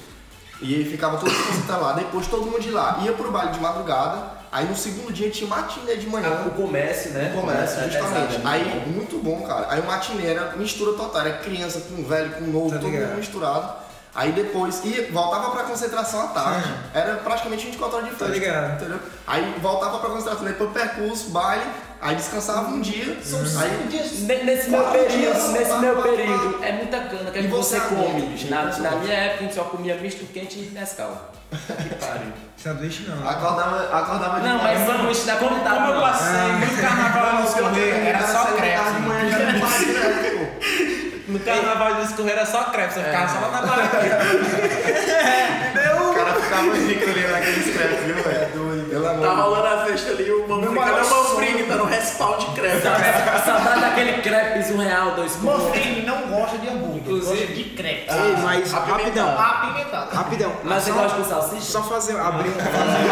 E 0.62 0.84
ficava 0.84 1.16
todo 1.16 1.30
mundo 1.30 1.46
concentrado 1.46 1.82
lá. 1.82 1.92
Depois 1.94 2.26
todo 2.26 2.44
mundo 2.44 2.60
de 2.60 2.70
lá 2.70 3.00
ia 3.02 3.12
pro 3.12 3.30
baile 3.30 3.52
de 3.52 3.60
madrugada. 3.60 4.38
Aí 4.52 4.66
no 4.66 4.76
segundo 4.76 5.12
dia 5.12 5.30
tinha 5.30 5.48
matinê 5.48 5.96
de 5.96 6.06
manhã. 6.08 6.44
O 6.46 6.50
comércio, 6.50 7.12
né? 7.12 7.32
Comércio, 7.34 7.80
É, 7.80 7.88
justamente. 7.90 8.30
exato. 8.34 8.48
Aí, 8.48 8.82
muito 8.94 9.18
bom, 9.22 9.42
cara. 9.42 9.66
Aí 9.70 9.80
o 9.80 9.86
matinê 9.86 10.26
era 10.26 10.56
mistura 10.56 10.96
total, 10.96 11.20
era 11.24 11.38
criança 11.38 11.80
com 11.88 12.02
velho, 12.02 12.32
com 12.32 12.44
novo, 12.46 12.70
Tá 12.70 12.78
todo 12.78 12.90
mundo 12.90 13.16
misturado. 13.16 13.72
Aí 14.14 14.32
depois 14.32 14.84
ia, 14.84 15.08
voltava 15.12 15.50
pra 15.50 15.62
concentração 15.64 16.20
à 16.22 16.26
tarde. 16.28 16.68
Era 16.92 17.14
praticamente 17.16 17.66
24 17.66 17.96
horas 17.96 18.08
de 18.10 18.16
Tá 18.16 18.26
festa. 18.26 18.32
ligado. 18.40 18.72
Entendeu? 18.74 18.98
Aí 19.26 19.54
voltava 19.62 19.98
pra 19.98 20.10
concentração, 20.10 20.44
depois 20.44 20.70
percurso, 20.72 21.30
baile, 21.30 21.62
aí 22.02 22.16
descansava 22.16 22.68
um 22.70 22.80
dia. 22.80 23.16
Aí, 23.60 23.88
Ne- 24.26 24.42
Nesse 24.44 24.68
meu 24.70 24.80
Quatro 24.82 24.98
período, 25.00 25.20
dias, 25.20 25.48
nesse 25.50 25.64
quatro, 25.66 25.80
meu 25.80 25.94
quatro, 25.94 26.16
período, 26.16 26.58
é 26.64 26.72
muita 26.72 27.00
cana 27.00 27.30
que 27.30 27.38
E 27.38 27.46
você 27.46 27.78
você 27.78 27.80
come. 27.88 28.02
come, 28.04 28.20
bicho, 28.22 28.50
Na, 28.50 28.64
na 28.64 28.90
minha 28.96 29.14
época 29.14 29.38
a 29.38 29.42
gente 29.44 29.54
só 29.54 29.64
comia 29.64 29.94
misto 29.96 30.24
quente 30.32 30.58
e 30.58 30.70
Nescau. 30.74 31.30
Que 31.50 31.94
pariu. 31.94 32.32
Sanduíche 32.56 33.04
não. 33.08 33.28
acordava, 33.28 33.96
acordava 33.96 34.40
de 34.40 34.46
Não, 34.48 34.58
mas 34.62 34.80
manhã. 34.80 34.86
sanduíche 34.98 35.22
da 35.24 35.36
Como, 35.36 35.60
como 35.60 35.86
eu 35.92 36.00
passei 36.00 36.52
muito 36.58 36.80
carnaval 36.80 37.34
no 37.40 37.46
escorrer, 37.46 38.06
era 38.08 38.18
só 38.26 38.26
saía 38.26 38.46
de 38.50 38.56
crepe. 38.60 38.76
casa 38.76 38.90
de 38.92 39.00
manhã 39.02 39.30
já 39.30 39.38
era 39.38 39.56
um 39.56 39.60
baile 39.60 39.84
direto, 39.84 40.38
pô. 40.38 41.19
No 41.30 41.38
carnaval 41.40 41.94
de 41.94 42.02
escorrer 42.02 42.32
era 42.32 42.44
só 42.46 42.64
crepe, 42.64 42.94
você 42.94 43.02
ficava 43.02 43.28
só 43.28 43.38
lá 43.40 43.50
na 43.50 43.62
barraca. 43.62 43.98
O 46.00 46.14
cara 46.14 46.30
Tava 46.50 46.74
rico 46.76 47.04
ali 47.10 47.26
naqueles 47.28 47.76
crepes, 47.76 48.04
viu, 48.04 48.14
velho? 48.16 48.86
Pelo 48.90 49.08
amor 49.08 49.22
Tá 49.22 49.34
de 49.34 49.40
rolando 49.40 49.66
a 49.66 49.86
festa 49.86 50.10
ali, 50.10 50.30
o 50.32 50.48
Manfrim, 50.48 50.70
Meu 50.72 50.82
cadê 50.82 51.00
o 51.00 51.08
Manfrim? 51.08 51.64
Tá 51.68 51.74
no 51.76 51.84
respawn 51.84 52.38
de 52.38 52.46
crepe. 52.46 52.82
Saudade 53.44 53.80
daquele 53.80 54.12
crepes, 54.22 54.70
um 54.72 54.78
real, 54.78 55.12
dois 55.12 55.36
contos. 55.36 55.62
Manfrim 55.66 56.02
não 56.04 56.22
gosta 56.22 56.58
de 56.58 56.68
hambúrguer, 56.68 57.20
gosta 57.20 57.46
de 57.46 57.64
crepe. 57.64 58.06
Ei, 58.12 58.36
mas 58.42 58.72
rapidão, 58.72 59.38
Apimentado. 59.38 60.16
rapidão. 60.16 60.52
Mas 60.64 60.82
você 60.82 60.90
Só- 60.92 60.98
gosta 60.98 61.16
com 61.18 61.24
salsicha? 61.24 61.62
Só 61.62 61.82
fazer, 61.84 62.18
abrir 62.18 62.48
um. 62.48 62.52
Um 62.60 62.62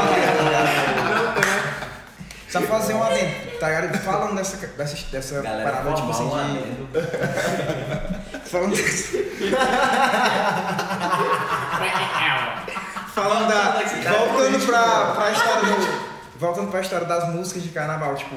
adendo. 0.00 1.57
Só 2.48 2.60
fazer 2.62 2.94
um 2.94 3.02
adendo, 3.02 3.58
tá 3.60 3.68
ligado? 3.68 3.98
Falando 3.98 4.36
dessa, 4.36 4.56
dessa, 4.56 4.96
dessa 5.10 5.42
Galera, 5.42 5.70
parada, 5.70 5.92
tipo 5.94 6.10
assim, 6.10 6.30
de. 6.30 6.88
Falando 8.48 8.74
desse... 8.74 9.18
Falando 13.14 13.48
da. 13.48 13.82
Voltando 14.10 14.66
pra, 14.66 15.06
pra 15.14 15.30
história 15.32 15.62
do. 15.62 16.08
Voltando 16.38 16.70
pra 16.70 16.80
história 16.80 17.06
das 17.06 17.28
músicas 17.34 17.62
de 17.62 17.68
carnaval, 17.70 18.14
tipo. 18.14 18.36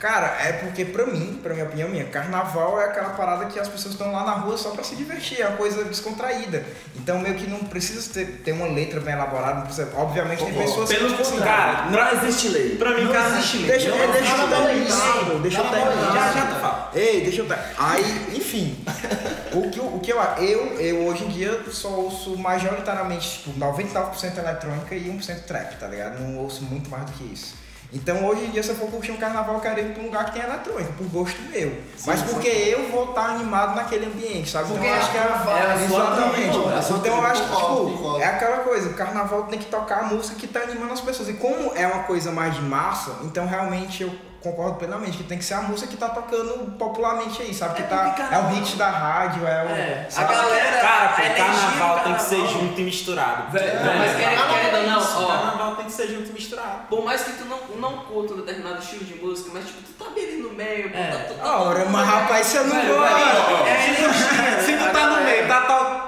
Cara, 0.00 0.28
é 0.40 0.54
porque 0.54 0.82
pra 0.86 1.04
mim, 1.04 1.38
pra 1.42 1.52
minha 1.52 1.66
opinião 1.66 1.86
minha, 1.90 2.06
carnaval 2.06 2.80
é 2.80 2.86
aquela 2.86 3.10
parada 3.10 3.44
que 3.44 3.60
as 3.60 3.68
pessoas 3.68 3.92
estão 3.92 4.10
lá 4.10 4.24
na 4.24 4.32
rua 4.32 4.56
só 4.56 4.70
pra 4.70 4.82
se 4.82 4.96
divertir, 4.96 5.42
é 5.42 5.46
uma 5.46 5.58
coisa 5.58 5.84
descontraída. 5.84 6.64
Então 6.96 7.18
meio 7.18 7.34
que 7.34 7.46
não 7.46 7.58
precisa 7.58 8.10
ter, 8.10 8.40
ter 8.42 8.52
uma 8.52 8.66
letra 8.66 8.98
bem 8.98 9.12
elaborada, 9.12 9.56
não 9.56 9.62
precisa, 9.66 9.90
obviamente 9.94 10.42
tem 10.42 10.54
pessoas 10.54 10.88
Pelo 10.88 11.14
que 11.14 11.20
assim, 11.20 11.32
contrário, 11.32 11.90
Não 11.92 12.12
existe 12.12 12.48
lei. 12.48 12.76
pra 12.76 12.94
mim, 12.94 13.04
Não 13.04 13.12
cara, 13.12 13.28
existe 13.36 13.58
lei. 13.58 13.66
Deixa, 13.66 13.90
Não, 13.90 14.12
deixa 14.12 14.36
eu 14.36 14.48
terminar, 14.48 15.40
deixa 15.42 15.58
eu 15.60 15.64
terminar. 15.68 16.12
Já, 16.14 16.32
já 16.32 16.46
tu 16.46 16.60
fala. 16.60 16.90
Ei, 16.94 17.20
deixa 17.20 17.40
eu 17.42 17.46
terminar. 17.46 17.74
Aí, 17.78 18.26
enfim, 18.36 18.82
o 19.52 19.68
que, 19.70 19.78
eu- 19.78 19.94
o 19.96 20.00
que 20.00 20.10
eu, 20.12 20.18
eu, 20.38 20.80
eu 20.80 21.06
hoje 21.08 21.24
em 21.24 21.28
dia 21.28 21.60
só 21.70 21.88
ouço 21.88 22.38
majoritariamente, 22.38 23.42
tipo, 23.42 23.52
99% 23.60 24.38
eletrônica 24.38 24.94
e 24.94 25.10
1% 25.10 25.44
trap, 25.44 25.76
tá 25.78 25.86
ligado? 25.86 26.20
Não 26.20 26.38
ouço 26.38 26.62
muito 26.64 26.88
mais 26.88 27.04
do 27.04 27.12
que 27.12 27.24
isso. 27.34 27.54
Então 27.92 28.24
hoje 28.24 28.44
em 28.44 28.50
dia, 28.50 28.62
se 28.62 28.68
eu 28.68 28.76
for 28.76 28.88
curtir 28.88 29.10
um 29.12 29.16
carnaval, 29.16 29.56
eu 29.56 29.60
quero 29.60 29.80
ir 29.80 29.92
pra 29.92 30.02
um 30.02 30.06
lugar 30.06 30.26
que 30.26 30.32
tem 30.32 30.42
eletrônica, 30.42 30.92
por 30.96 31.06
gosto 31.08 31.42
meu. 31.42 31.76
Mas 32.06 32.22
porque 32.22 32.48
eu 32.48 32.88
vou 32.88 33.10
estar 33.10 33.30
animado 33.30 33.74
naquele 33.74 34.06
ambiente, 34.06 34.48
sabe? 34.48 34.68
Porque 34.68 34.86
então 34.86 34.96
eu 34.96 35.02
acho 35.02 35.10
que 35.10 35.18
é, 35.18 35.20
é 35.20 35.24
a 35.24 35.36
vibe, 35.36 35.82
é 35.82 35.84
exatamente. 35.84 36.50
tribo, 36.50 36.70
é 36.70 36.98
então 36.98 37.16
eu 37.16 37.26
acho 37.26 37.42
que, 37.42 37.56
tipo, 37.56 38.18
é 38.18 38.24
aquela 38.26 38.58
coisa, 38.58 38.88
o 38.90 38.94
carnaval 38.94 39.42
tem 39.44 39.58
que 39.58 39.66
tocar 39.66 40.00
a 40.00 40.02
música 40.04 40.36
que 40.36 40.46
tá 40.46 40.60
animando 40.60 40.92
as 40.92 41.00
pessoas. 41.00 41.28
E 41.28 41.34
como 41.34 41.72
é 41.74 41.86
uma 41.86 42.04
coisa 42.04 42.30
mais 42.30 42.54
de 42.54 42.62
massa, 42.62 43.16
então 43.24 43.46
realmente 43.46 44.02
eu 44.02 44.29
concordo 44.42 44.76
plenamente 44.76 45.18
que 45.18 45.24
tem 45.24 45.38
que 45.38 45.44
ser 45.44 45.54
a 45.54 45.62
música 45.62 45.86
que 45.90 45.96
tá 45.96 46.08
tocando 46.08 46.76
popularmente 46.78 47.42
aí, 47.42 47.52
sabe? 47.54 47.74
Que 47.74 47.82
É 47.82 47.86
tá, 47.86 48.04
porque 48.16 48.34
é 48.34 48.38
o 48.38 48.46
hit 48.48 48.76
da 48.76 48.88
rádio, 48.88 49.46
é 49.46 49.64
o. 49.64 49.68
É, 49.68 50.08
a 50.16 50.22
galera. 50.24 50.80
Cara, 50.80 51.08
pô, 51.08 51.22
do 51.22 51.34
carnaval 51.34 52.00
tem 52.04 52.14
que 52.14 52.22
ser 52.22 52.46
junto 52.48 52.80
e 52.80 52.84
misturado. 52.84 53.52
Velho, 53.52 53.84
Não, 53.84 53.94
mas 53.98 54.16
querendo, 54.16 54.40
ou 54.40 54.86
não, 54.86 55.24
ó, 55.24 55.26
Carnaval 55.28 55.76
tem 55.76 55.86
que 55.86 55.92
ser 55.92 56.08
junto 56.08 56.30
e 56.30 56.32
misturado. 56.32 56.86
por 56.88 57.04
mais 57.04 57.22
que 57.22 57.32
tu 57.32 57.44
não, 57.44 57.58
não 57.76 57.98
curta 58.04 58.34
um 58.34 58.36
determinado 58.38 58.78
estilo 58.82 59.04
de 59.04 59.14
música, 59.16 59.50
mas 59.52 59.66
tipo, 59.66 59.82
tu 59.82 60.04
tá 60.04 60.10
bem 60.14 60.24
ali 60.24 60.36
no 60.42 60.52
meio, 60.52 60.90
pô, 60.90 60.98
É. 60.98 61.06
tá, 61.10 61.18
tu 61.28 61.34
tá 61.34 61.60
Ora, 61.60 61.84
mas 61.86 62.06
rapaz, 62.06 62.46
você 62.46 62.60
não 62.60 62.76
Velho, 62.76 62.94
gosta. 62.94 63.68
É, 63.68 64.60
Se 64.64 64.72
tu 64.76 64.92
tá 64.92 65.06
no 65.06 65.24
meio, 65.24 65.48
tá, 65.48 65.60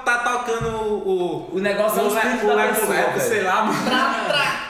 tá 0.05 0.17
tocando 0.17 0.69
o. 0.77 1.49
O 1.53 1.59
negócio 1.59 1.99
é 1.99 2.03
o 2.03 2.07
o 2.07 3.19
sei 3.19 3.43
lá, 3.43 3.67
trá. 4.27 4.62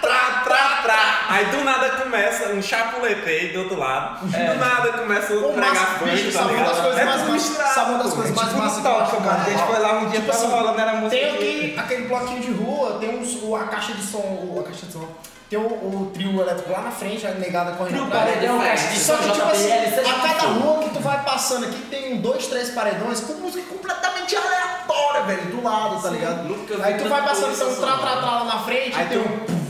Aí 1.33 1.45
do 1.45 1.63
nada 1.63 1.89
começa 1.89 2.49
um 2.49 2.61
chapuleteio 2.61 3.53
do 3.53 3.59
outro 3.61 3.79
lado. 3.79 4.23
Do 4.27 4.55
nada 4.59 4.93
começa 4.93 5.33
o 5.33 5.51
pregar 5.53 5.97
funk, 5.97 6.31
tá 6.31 6.41
uma 6.41 6.47
das 6.47 6.51
ligado? 6.51 6.81
coisas 6.83 6.99
É 6.99 7.05
mais 7.05 7.29
misturado, 7.29 7.73
Sabe 7.73 7.89
uma 7.89 8.03
das 8.03 8.09
pô. 8.09 8.15
coisas 8.17 8.35
mais 8.35 8.47
Tipo 8.49 8.61
massas 8.61 8.81
que 8.81 9.15
eu 9.15 9.21
mano. 9.21 9.41
A 9.41 9.49
gente 9.49 9.63
foi 9.63 9.79
lá 9.79 9.93
um 9.93 10.09
dia, 10.09 10.19
Tipo 10.19 10.31
tava 10.31 10.43
assim, 10.45 10.55
rolando, 10.55 10.79
era 10.79 10.93
música 10.93 11.09
Tem 11.21 11.29
aqui, 11.33 11.75
aquele 11.75 12.07
bloquinho 12.07 12.39
de 12.39 12.51
rua, 12.51 12.97
tem 12.99 13.19
uns, 13.19 13.53
a 13.55 13.63
caixa 13.65 13.93
de 13.93 14.03
som, 14.03 14.57
a 14.59 14.63
caixa 14.63 14.85
de 14.85 14.93
som. 14.93 15.07
Tem 15.49 15.59
o, 15.59 15.63
o 15.65 16.11
trio 16.13 16.39
elétrico 16.39 16.71
lá 16.71 16.81
na 16.81 16.91
frente, 16.91 17.25
a 17.25 17.31
negada 17.31 17.71
correndo 17.73 17.95
Trio 17.95 18.07
paredão, 18.07 18.61
É, 18.61 18.67
caixa 18.69 18.87
de 18.89 18.99
Só 18.99 19.15
que, 19.17 19.31
tipo 19.31 19.47
assim, 19.49 19.71
a 19.71 20.27
cada 20.27 20.47
rua 20.49 20.83
que 20.83 20.89
tu 20.91 20.99
vai 20.99 21.23
passando 21.23 21.65
aqui, 21.65 21.79
tem 21.89 22.13
um, 22.13 22.21
dois, 22.21 22.45
três 22.47 22.69
paredões 22.69 23.19
com 23.21 23.33
música 23.33 23.63
completamente 23.73 24.35
aleatória, 24.35 25.23
velho, 25.23 25.45
do 25.51 25.63
lado, 25.63 26.01
tá 26.01 26.09
ligado? 26.09 26.55
Aí 26.83 26.93
tu 26.95 27.09
vai 27.09 27.21
passando, 27.23 27.57
tem 27.57 27.67
um 27.67 27.75
poluição 27.75 27.87
tra, 27.87 27.97
tra, 27.97 28.17
tra 28.17 28.31
lá 28.31 28.43
na 28.45 28.59
frente, 28.59 28.95
Aí 28.95 29.07
tem 29.07 29.17
um... 29.17 29.62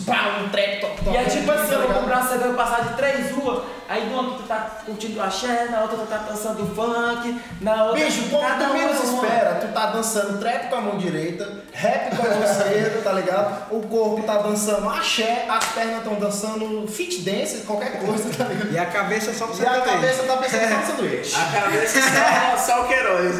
pá, 0.00 0.38
um 0.42 0.48
trap, 0.48 0.80
top, 0.80 0.96
top. 1.04 1.10
E 1.10 1.16
é 1.16 1.24
tipo 1.24 1.50
assim, 1.50 1.66
tá 1.68 1.72
eu 1.74 1.78
vou 1.80 1.88
ligado? 1.88 2.00
comprar 2.00 2.16
uma 2.20 2.28
cerveja, 2.28 2.50
eu 2.50 2.54
passar 2.54 2.80
de 2.82 2.94
três 2.94 3.30
ruas, 3.32 3.62
aí 3.88 4.06
numa 4.08 4.36
tu 4.36 4.42
tá 4.44 4.70
curtindo 4.86 5.20
axé, 5.20 5.66
na 5.70 5.82
outra 5.82 5.98
tu 5.98 6.06
tá 6.06 6.16
dançando 6.18 6.74
funk, 6.74 7.40
na 7.60 7.84
outra... 7.84 8.04
Bicho, 8.04 8.22
cada 8.30 8.66
tu 8.66 8.72
menos 8.72 9.00
uma- 9.08 9.24
espera, 9.26 9.54
tu 9.56 9.68
tá 9.72 9.86
dançando 9.86 10.38
trap 10.38 10.68
com 10.68 10.76
a 10.76 10.80
mão 10.80 10.96
direita, 10.98 11.62
rap 11.72 12.16
com 12.16 12.22
a 12.24 12.28
mão 12.30 12.42
esquerda, 12.44 13.00
tá 13.02 13.12
ligado? 13.12 13.72
O 13.72 13.80
corpo 13.88 14.22
tá 14.22 14.38
dançando 14.38 14.88
axé, 14.88 15.46
as 15.48 15.64
pernas 15.66 15.98
estão 15.98 16.14
dançando 16.14 16.86
fit 16.88 17.22
dance, 17.22 17.58
qualquer 17.66 17.98
coisa, 18.00 18.30
tá 18.36 18.44
ligado? 18.44 18.72
E 18.72 18.78
a 18.78 18.86
cabeça 18.86 19.32
só 19.32 19.46
pra 19.46 19.54
E 19.54 19.58
você 19.58 19.66
a 19.66 19.80
cabeça 19.80 20.22
tá 20.22 20.36
pensando 20.36 20.70
no 20.80 20.86
sanduíche. 20.86 21.36
A 21.36 21.60
cabeça 21.60 21.98
é 21.98 22.56
só, 22.56 22.72
só 22.74 22.82
o 22.84 22.88
Queiroz. 22.88 23.36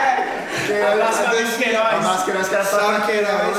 assim. 0.72 0.92
Abraço, 0.92 1.30
Queiroz. 1.30 1.56
Queiroz. 1.56 1.86
Abraço, 1.86 2.24
Queiroz, 2.24 2.48
que 2.48 2.54
era 2.54 2.64
só 2.64 2.78
Salve, 2.78 3.06
Queiroz. 3.06 3.56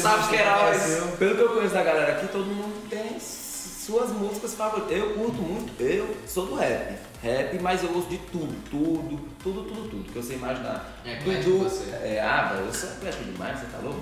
Sabe 0.00 0.28
que 0.28 0.36
era 0.36 0.56
hora. 0.56 0.78
Pelo 1.18 1.34
que 1.34 1.40
eu 1.42 1.48
conheço 1.50 1.74
da 1.74 1.82
galera 1.82 2.12
aqui, 2.12 2.28
todo 2.28 2.44
mundo 2.44 2.88
tem 2.88 3.18
suas 3.20 4.10
músicas 4.10 4.54
favoritas. 4.54 4.96
Eu 4.96 5.10
curto 5.14 5.42
muito, 5.42 5.82
eu 5.82 6.16
sou 6.26 6.46
do 6.46 6.54
rap. 6.54 6.96
Rap, 7.22 7.58
mas 7.60 7.84
eu 7.84 7.94
ouço 7.94 8.08
de 8.08 8.18
tudo, 8.18 8.52
tudo, 8.68 9.20
tudo, 9.42 9.62
tudo, 9.62 9.88
tudo, 9.88 10.12
que 10.12 10.16
eu 10.16 10.22
sei 10.22 10.36
imaginar. 10.36 10.92
É 11.04 11.14
eclético 11.14 11.58
você. 11.58 11.90
É, 12.02 12.20
ah, 12.20 12.52
velho, 12.52 12.66
eu 12.66 12.74
sou 12.74 12.90
eclético 12.90 13.24
demais, 13.24 13.58
você 13.60 13.66
tá 13.66 13.78
louco? 13.82 14.00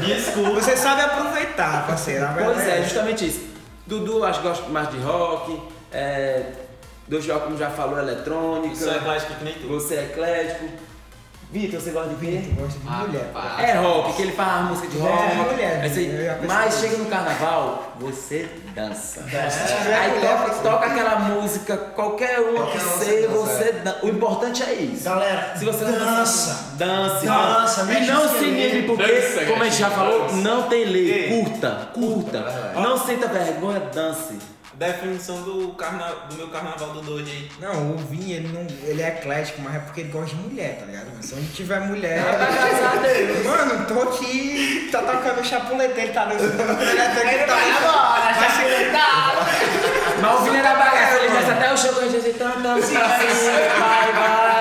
Desculpa. 0.06 0.60
Você 0.60 0.76
sabe 0.76 1.02
aproveitar, 1.02 1.86
parceiro. 1.86 2.26
Pois 2.42 2.66
é, 2.66 2.82
justamente 2.82 3.26
isso. 3.26 3.50
Dudu, 3.86 4.24
acho 4.24 4.40
que 4.40 4.48
gosta 4.48 4.68
mais 4.68 4.90
de 4.90 4.98
rock. 4.98 5.60
É, 5.92 6.52
do 7.10 7.20
jogo, 7.20 7.40
como 7.40 7.58
já 7.58 7.68
falou, 7.70 7.98
eletrônica. 7.98 8.72
Isso 8.72 8.88
é 8.88 8.96
eclético 8.96 9.34
que 9.34 9.44
nem 9.44 9.54
tu. 9.54 9.68
Você 9.68 9.96
é 9.96 10.04
eclético. 10.04 10.68
Vitor, 11.52 11.80
você 11.80 11.90
gosta 11.90 12.10
de 12.10 12.24
quê? 12.24 12.42
Eu 12.48 12.62
gosto 12.64 12.78
de 12.78 12.86
Ah, 12.88 13.04
mulher. 13.08 13.30
pá. 13.34 13.56
É 13.60 13.72
rock, 13.74 14.12
que 14.14 14.22
ele 14.22 14.30
faz 14.32 14.66
música 14.68 14.86
de 14.86 14.98
É, 14.98 15.00
rock. 15.00 15.34
mulher, 15.50 15.80
é 15.80 15.82
aí. 15.82 16.06
eu 16.06 16.22
ia 16.22 16.34
pensar 16.34 16.54
Mas 16.54 16.74
chega 16.78 16.96
no 16.98 17.06
carnaval, 17.06 17.92
você 17.98 18.48
dança. 18.72 19.22
tiver 19.22 19.94
Aí 19.98 20.14
mulher, 20.14 20.38
toca, 20.38 20.52
você- 20.52 20.62
toca 20.62 20.86
aquela 20.86 21.18
música, 21.18 21.76
qualquer 21.76 22.38
uma 22.38 22.66
que 22.66 22.78
seja, 22.78 23.26
você 23.28 23.72
dança. 23.72 23.98
O 24.04 24.08
importante 24.08 24.62
é 24.62 24.74
isso. 24.74 25.02
Galera, 25.02 25.52
Se 25.56 25.64
você 25.64 25.84
não 25.84 25.92
dança. 25.92 26.74
dance, 26.76 27.26
Dança, 27.26 27.82
E 27.92 28.06
não 28.06 28.28
se 28.28 28.44
inibe, 28.44 28.86
porque, 28.86 29.02
Dança, 29.12 29.44
como 29.46 29.62
a 29.62 29.64
gente 29.64 29.76
já 29.78 29.90
falou, 29.90 30.20
dança. 30.22 30.34
não 30.36 30.62
tem 30.68 30.84
lei. 30.84 31.10
Ei. 31.10 31.42
Curta, 31.44 31.88
curta. 31.92 32.72
Não 32.76 32.96
sinta 32.96 33.26
vergonha, 33.26 33.80
dance. 33.92 34.38
Definição 34.80 35.42
do, 35.42 35.74
carna... 35.74 36.06
do 36.30 36.36
meu 36.36 36.48
carnaval 36.48 36.88
do 36.88 37.02
doide 37.02 37.30
aí. 37.30 37.50
Não, 37.60 37.90
o 37.90 37.98
Vini, 37.98 38.32
ele, 38.32 38.48
não, 38.48 38.66
ele 38.88 39.02
é 39.02 39.08
eclético, 39.08 39.60
mas 39.60 39.74
é 39.74 39.78
porque 39.80 40.00
ele 40.00 40.08
gosta 40.08 40.34
de 40.34 40.40
mulher, 40.40 40.78
tá 40.80 40.86
ligado? 40.86 41.08
Mas 41.14 41.26
se 41.26 41.34
onde 41.34 41.48
tiver 41.48 41.80
mulher. 41.80 42.24
Mano, 43.44 43.84
tô 43.84 44.00
aqui, 44.08 44.88
tá 44.90 45.02
tocando 45.02 45.44
chapulete, 45.44 46.00
ele 46.00 46.12
tá 46.14 46.24
dançando. 46.24 46.80
Ele 46.80 47.44
tá 47.44 47.52
Agora, 47.52 48.34
Mas 48.40 48.52
se- 48.54 50.20
Mas 50.22 50.40
o 50.40 50.44
Vini 50.44 50.56
era 50.56 50.74
bagaço, 50.74 51.16
ele 51.16 51.28
desce 51.28 51.50
até 51.50 51.72
o 51.74 51.76
show 51.76 51.92
com 51.92 52.00
a 52.00 52.08
gente 52.08 52.28
então, 52.30 52.50
então, 52.58 52.76
assim, 52.78 52.94
vai, 52.94 54.12
vai. 54.14 54.59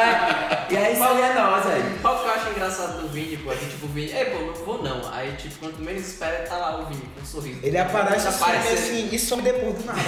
Engraçado 3.19 3.19
do 3.19 3.19
Vini, 3.19 3.37
pô? 3.37 3.51
A 3.51 3.55
gente, 3.55 3.69
tipo, 3.71 3.85
o 3.85 3.89
Vini, 3.89 4.11
ei, 4.11 4.25
pô, 4.25 4.39
não 4.39 4.53
vou 4.53 4.83
não. 4.83 5.13
Aí, 5.13 5.31
tipo, 5.33 5.55
quanto 5.59 5.81
menos 5.81 6.07
espera, 6.07 6.45
tá 6.47 6.57
lá 6.57 6.79
o 6.79 6.85
Vini 6.85 7.01
com 7.15 7.21
um 7.21 7.25
sorriso. 7.25 7.59
Ele 7.61 7.77
aparece 7.77 8.27
assim, 8.27 8.43
aparecendo. 8.43 8.73
assim 8.73 9.09
e 9.11 9.19
some 9.19 9.41
depois 9.41 9.75
do 9.75 9.85
nada. 9.85 9.99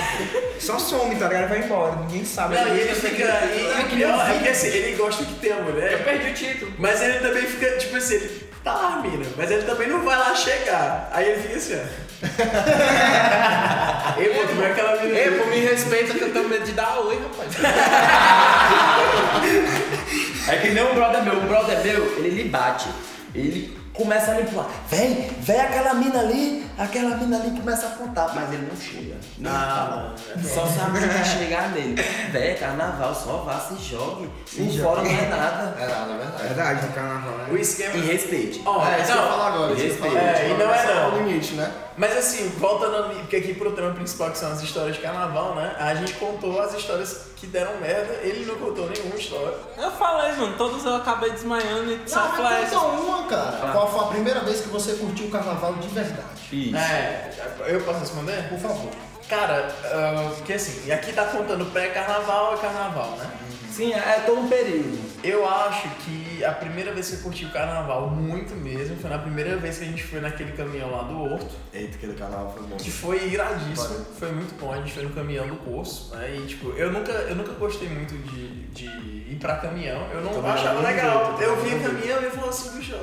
Só 0.59 0.79
some, 0.79 1.15
tá 1.15 1.27
ligado? 1.27 1.49
Vai 1.49 1.59
embora, 1.59 1.95
ninguém 1.97 2.23
sabe. 2.25 2.55
Não, 2.55 2.75
e 2.75 2.79
ele 2.79 2.95
fica. 2.95 3.23
E, 3.23 3.81
o 3.81 3.85
pior 3.95 4.29
é 4.29 4.39
que 4.39 4.49
assim, 4.49 4.67
ele 4.67 4.95
gosta 4.95 5.23
que 5.25 5.33
tem 5.35 5.51
a 5.51 5.57
Eu 5.57 5.63
mulher, 5.63 6.03
perdi 6.03 6.29
o 6.29 6.33
título. 6.33 6.71
mas 6.77 7.01
ele 7.01 7.19
também 7.19 7.43
fica, 7.43 7.77
tipo 7.77 7.95
assim, 7.97 8.15
ele 8.15 8.49
tá 8.63 8.73
lá, 8.73 9.01
mina, 9.01 9.25
mas 9.37 9.51
ele 9.51 9.63
também 9.63 9.87
não 9.87 10.03
vai 10.03 10.17
lá 10.17 10.33
chegar. 10.35 11.09
Aí 11.11 11.29
ele 11.29 11.41
fica 11.41 11.57
assim, 11.57 11.75
ó. 11.75 12.11
Ei, 14.19 14.29
pô, 14.29 14.41
tu 14.47 14.53
vê 14.55 14.65
aquela 14.67 15.01
mina. 15.01 15.17
Ei, 15.17 15.31
pô, 15.31 15.45
me 15.47 15.57
respeita 15.59 16.13
que 16.13 16.21
eu 16.21 16.31
tenho 16.31 16.47
medo 16.47 16.63
de 16.65 16.73
dar 16.73 16.99
oi, 16.99 17.19
rapaz. 17.19 17.51
É 20.51 20.57
que 20.57 20.69
nem 20.71 20.83
um 20.83 20.93
brother 20.93 21.23
meu, 21.23 21.37
um 21.37 21.47
brother 21.47 21.81
meu, 21.81 22.17
ele 22.17 22.29
lhe 22.29 22.49
bate. 22.49 22.89
Ele 23.33 23.80
começa 23.93 24.31
a 24.31 24.41
empurrar. 24.41 24.67
Vem, 24.89 25.29
vem 25.39 25.59
aquela 25.59 25.93
mina 25.93 26.19
ali, 26.19 26.65
aquela 26.77 27.15
mina 27.17 27.37
ali 27.37 27.51
começa 27.59 27.87
a 27.87 27.89
apontar, 27.89 28.33
mas 28.33 28.51
ele 28.53 28.67
não 28.71 28.75
chega. 28.79 29.15
Nem 29.37 29.51
Ah, 29.51 29.87
fala. 29.89 30.15
Só 30.43 30.65
sabe 30.65 30.99
que 30.99 31.05
vai 31.07 31.23
chegar 31.25 31.69
nele. 31.71 31.95
Véi, 32.31 32.55
carnaval, 32.55 33.13
só 33.13 33.37
vá, 33.45 33.59
se 33.59 33.75
jogue. 33.83 34.29
Se 34.45 34.79
fora 34.81 35.01
não 35.01 35.09
é 35.11 35.27
nada. 35.27 35.75
É 35.79 35.87
nada, 35.87 36.11
é 36.13 36.17
verdade. 36.17 36.43
Verdade, 36.43 36.85
no 36.87 36.93
carnaval, 36.93 37.37
né? 37.37 37.45
O 37.51 37.57
esquema. 37.57 37.95
E 37.95 38.01
respeite. 38.01 38.61
Ó, 38.65 38.85
É, 38.85 38.97
isso 39.01 39.11
que 39.11 39.11
eu 39.11 39.15
não, 39.21 39.41
agora. 39.41 39.75
falar. 39.75 40.19
É, 40.19 40.49
e 40.49 40.53
não 40.57 40.73
é 40.73 40.95
não. 40.95 41.13
o 41.13 41.17
limite, 41.23 41.53
né? 41.55 41.71
Mas 41.97 42.17
assim, 42.17 42.47
voltando 42.57 42.95
ali, 42.95 43.15
porque 43.15 43.35
aqui 43.35 43.53
pro 43.53 43.73
trama 43.73 43.93
principal, 43.93 44.31
que 44.31 44.37
são 44.37 44.51
as 44.51 44.61
histórias 44.61 44.95
de 44.95 45.01
carnaval, 45.01 45.55
né? 45.55 45.75
A 45.77 45.93
gente 45.93 46.13
contou 46.13 46.59
as 46.61 46.73
histórias 46.73 47.25
que 47.35 47.45
deram 47.47 47.75
merda, 47.81 48.13
ele 48.23 48.45
não 48.45 48.55
contou 48.55 48.89
nenhuma 48.89 49.15
história. 49.15 49.53
Eu 49.77 49.91
falei, 49.91 50.31
mano, 50.33 50.55
todos 50.57 50.85
eu 50.85 50.95
acabei 50.95 51.31
desmaiando 51.31 51.91
e 51.91 52.01
só 52.05 52.19
Não, 52.21 52.43
mas 52.43 52.69
flash. 52.69 52.81
conta 52.81 53.01
uma, 53.01 53.23
cara. 53.27 53.71
Qual 53.81 53.91
foi 53.91 53.99
a 54.01 54.07
primeira 54.09 54.39
vez 54.41 54.61
que 54.61 54.67
você 54.69 54.93
curtiu 54.93 55.25
o 55.25 55.31
carnaval 55.31 55.73
de 55.73 55.87
verdade? 55.87 56.23
Isso. 56.51 56.75
É, 56.77 57.31
eu 57.65 57.81
posso 57.81 57.99
responder? 58.01 58.47
Por 58.47 58.59
favor. 58.59 58.91
Cara, 59.27 59.73
ah, 59.85 60.31
porque 60.35 60.53
assim, 60.53 60.87
e 60.87 60.91
aqui 60.91 61.11
tá 61.13 61.25
contando 61.25 61.65
pré-carnaval 61.71 62.53
e 62.53 62.57
carnaval, 62.59 63.17
né? 63.17 63.27
Sim, 63.71 63.91
é 63.93 64.21
todo 64.23 64.41
um 64.41 64.47
período. 64.47 64.99
Eu 65.23 65.47
acho 65.49 65.87
que 66.05 66.43
a 66.45 66.51
primeira 66.51 66.93
vez 66.93 67.09
que 67.09 67.15
eu 67.15 67.19
curti 67.21 67.45
o 67.45 67.49
carnaval, 67.51 68.07
muito 68.11 68.53
mesmo, 68.53 68.97
foi 68.97 69.09
na 69.09 69.17
primeira 69.17 69.57
vez 69.57 69.79
que 69.79 69.85
a 69.85 69.87
gente 69.87 70.03
foi 70.03 70.19
naquele 70.21 70.51
caminhão 70.51 70.91
lá 70.91 71.01
do 71.03 71.19
Horto, 71.19 71.55
Eita, 71.73 71.95
aquele 71.95 72.13
canal 72.13 72.53
foi 72.55 72.61
bom. 72.67 72.75
que 72.77 72.91
foi 72.91 73.29
iradíssimo, 73.29 74.05
foi 74.19 74.31
muito 74.31 74.53
bom, 74.59 74.71
a 74.73 74.77
gente 74.77 74.91
foi 74.93 75.03
no 75.03 75.09
caminhão 75.09 75.47
do 75.47 75.55
curso, 75.55 76.13
né? 76.15 76.35
E 76.35 76.45
tipo, 76.45 76.69
eu 76.77 76.91
nunca, 76.91 77.11
eu 77.13 77.35
nunca 77.35 77.53
gostei 77.53 77.89
muito 77.89 78.13
de, 78.15 78.67
de 78.67 78.85
ir 78.85 79.37
pra 79.39 79.55
caminhão, 79.55 80.05
eu 80.13 80.21
não 80.21 80.33
Também 80.33 80.51
achava 80.51 80.81
legal. 80.81 81.37
jeito, 81.37 81.41
Eu 81.41 81.55
vi 81.63 81.71
não. 81.71 81.81
caminhão 81.83 82.21
e 82.21 82.29
falava 82.29 82.49
assim, 82.49 82.77
bicho, 82.77 82.93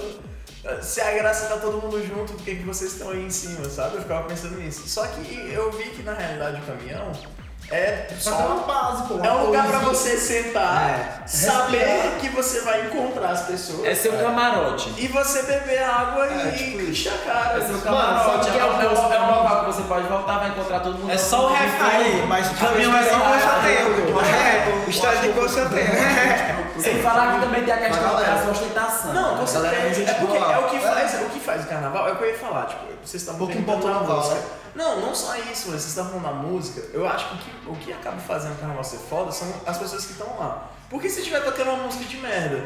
se 0.83 1.01
a 1.01 1.11
graça 1.13 1.47
tá 1.47 1.57
todo 1.57 1.81
mundo 1.81 2.05
junto, 2.07 2.33
por 2.33 2.43
que, 2.43 2.57
que 2.57 2.65
vocês 2.65 2.93
estão 2.93 3.11
aí 3.11 3.25
em 3.27 3.31
cima, 3.31 3.69
sabe? 3.69 3.97
Eu 3.97 4.03
ficava 4.03 4.25
pensando 4.29 4.57
nisso. 4.57 4.83
Só 4.89 5.07
que 5.07 5.51
eu 5.53 5.71
vi 5.73 5.85
que 5.91 6.03
na 6.03 6.15
realidade 6.15 6.61
o 6.61 6.65
caminhão 6.65 7.11
é 7.71 8.07
Só 8.19 8.31
é 8.31 8.35
uma 8.47 8.61
só. 8.61 8.63
base, 8.67 9.09
pô. 9.09 9.21
É 9.23 9.31
um 9.31 9.47
lugar 9.47 9.67
pra 9.69 9.79
você 9.81 10.17
sentar, 10.17 11.23
saber 11.27 11.77
respirar. 11.85 12.17
que 12.21 12.29
você 12.31 12.61
vai 12.63 12.87
encontrar 12.87 13.29
as 13.31 13.43
pessoas. 13.43 13.85
É 13.87 13.95
seu 13.95 14.13
camarote. 14.13 14.93
E 14.97 15.07
você 15.09 15.43
beber 15.43 15.83
água 15.83 16.27
É, 16.27 16.55
e 16.55 16.93
tipo 16.93 17.27
cara. 17.27 17.59
É 17.59 17.61
seu 17.61 17.73
Mano, 17.73 17.83
camarote. 17.83 18.51
que 18.51 18.57
É 18.57 18.61
é 18.61 18.65
um 18.65 18.81
é 18.81 18.87
coisa 18.87 19.03
um- 19.03 19.13
é 19.13 19.21
um 19.21 19.27
que- 19.27 19.33
local 19.35 19.61
que 19.61 19.67
você 19.67 19.83
pode 19.83 20.07
voltar, 20.09 20.39
vai 20.39 20.49
encontrar 20.49 20.81
todo 20.81 20.99
mundo. 20.99 21.11
É 21.13 21.19
só 21.19 21.47
o 21.51 21.53
refém. 21.53 21.87
Aí, 21.91 22.27
mas 22.27 22.49
caminhão 22.59 22.97
é 22.97 23.03
só 23.03 23.19
com 23.21 23.41
sorteio. 23.41 24.19
É, 24.25 24.89
história 24.91 25.19
de 25.21 25.29
com 25.29 25.49
sorteio. 25.49 25.89
Sem 26.81 27.03
falar 27.03 27.35
que 27.35 27.47
também 27.47 27.65
tem 27.65 27.75
a 27.75 27.79
questão 27.79 28.03
Mas, 28.03 28.13
galera, 28.13 28.45
da 28.45 28.51
ostentação. 28.51 29.13
Não, 29.13 29.37
com 29.37 29.43
A 29.43 29.53
galera 29.53 29.77
é 29.77 29.81
certeza. 29.81 30.01
gente 30.01 30.11
É 30.11 30.15
porque 30.15 30.37
é 30.37 30.59
o 30.59 30.69
que 30.69 30.79
faz, 30.81 31.15
o 31.15 31.31
que 31.31 31.41
faz 31.41 31.65
o 31.65 31.69
carnaval, 31.69 32.09
é 32.09 32.13
o 32.13 32.17
que 32.17 32.25
eu 32.25 32.29
ia 32.29 32.39
falar, 32.39 32.67
tipo, 32.67 32.85
vocês 33.05 33.23
estavam 33.23 33.47
Um 33.47 33.85
na 33.89 34.01
música. 34.01 34.43
Não, 34.75 35.01
não 35.01 35.15
só 35.15 35.35
isso, 35.37 35.71
mas 35.71 35.83
vocês 35.83 35.87
estavam 35.87 36.21
falando 36.21 36.25
da 36.25 36.49
música, 36.49 36.81
eu 36.93 37.07
acho 37.09 37.29
que 37.29 37.35
o 37.35 37.39
que, 37.39 37.71
o 37.71 37.77
que 37.77 37.93
acaba 37.93 38.19
fazendo 38.19 38.53
o 38.53 38.57
carnaval 38.57 38.85
ser 38.85 38.99
foda 38.99 39.33
são 39.33 39.53
as 39.67 39.77
pessoas 39.77 40.05
que 40.05 40.13
estão 40.13 40.39
lá. 40.39 40.69
Porque 40.89 41.09
se 41.09 41.21
estiver 41.21 41.43
tocando 41.43 41.71
uma 41.71 41.85
música 41.85 42.05
de 42.05 42.17
merda 42.19 42.65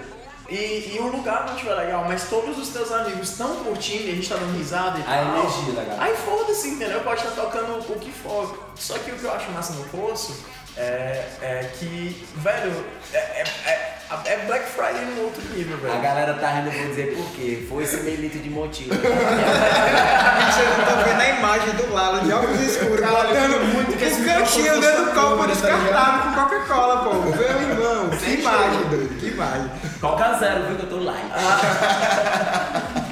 e, 0.48 0.94
e 0.94 0.98
o 1.00 1.06
lugar 1.06 1.46
não 1.46 1.54
estiver 1.54 1.74
legal, 1.74 2.04
mas 2.04 2.24
todos 2.28 2.58
os 2.58 2.68
teus 2.68 2.92
amigos 2.92 3.30
estão 3.30 3.56
curtindo 3.64 4.04
e 4.04 4.12
a 4.12 4.14
gente 4.14 4.28
tá 4.28 4.36
dando 4.36 4.56
risada 4.58 4.98
e 4.98 5.02
A 5.02 5.04
tal, 5.04 5.38
energia 5.38 5.72
da 5.72 5.82
galera. 5.82 6.02
Aí 6.02 6.16
foda-se, 6.16 6.68
entendeu? 6.68 7.00
Pode 7.00 7.24
estar 7.24 7.40
tocando 7.40 7.78
o 7.78 7.98
que 7.98 8.12
for. 8.12 8.72
Só 8.74 8.98
que 8.98 9.10
o 9.10 9.16
que 9.16 9.24
eu 9.24 9.32
acho 9.32 9.50
massa 9.52 9.72
no 9.72 9.84
poço 9.84 10.44
é, 10.76 11.26
é 11.40 11.70
que, 11.78 12.26
velho, 12.36 12.84
é, 13.12 13.16
é, 13.16 13.44
é, 13.66 13.98
é 14.26 14.36
Black 14.46 14.64
Friday 14.70 15.04
no 15.16 15.22
outro 15.22 15.42
nível, 15.54 15.78
velho. 15.78 15.94
A 15.94 15.98
galera 15.98 16.34
tá 16.34 16.50
rindo, 16.50 16.68
eu 16.68 16.80
vou 16.80 16.88
dizer 16.90 17.16
por 17.16 17.26
quê. 17.32 17.66
Foi 17.68 17.82
esse 17.84 17.96
meio 18.02 18.20
litro 18.20 18.38
de 18.40 18.50
motivo. 18.50 18.90
Vocês 18.94 20.68
não 20.68 20.78
estão 20.84 21.04
vendo 21.04 21.20
a 21.20 21.28
imagem 21.28 21.74
do 21.74 21.92
Lalo 21.92 22.20
de 22.20 22.32
óculos 22.32 22.60
escuros, 22.60 23.00
botando 23.00 23.64
muito 23.72 23.96
que 23.96 24.04
esse 24.04 24.20
um 24.20 24.24
cantinho 24.24 24.74
microfone 24.74 24.80
dentro 24.80 25.04
do 25.04 25.10
tá 25.10 25.20
copo 25.20 25.38
tá 25.38 25.46
descartável 25.46 26.22
com 26.22 26.40
Coca-Cola, 26.40 27.04
pô. 27.04 27.14
Meu 27.14 27.42
irmão, 27.42 28.10
que 28.10 28.30
imagem, 28.32 28.88
doido, 28.88 29.18
que 29.18 29.26
imagem. 29.28 29.70
Coca 30.00 30.38
zero, 30.38 30.66
viu 30.66 30.76
que 30.76 30.82
eu 30.82 30.88
tô 30.88 30.98
light. 30.98 31.32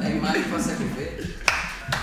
É 0.00 0.06
a 0.06 0.10
imagem 0.10 0.42
que 0.44 0.48
você 0.48 0.70
quer 0.70 0.84
ver. 0.94 1.36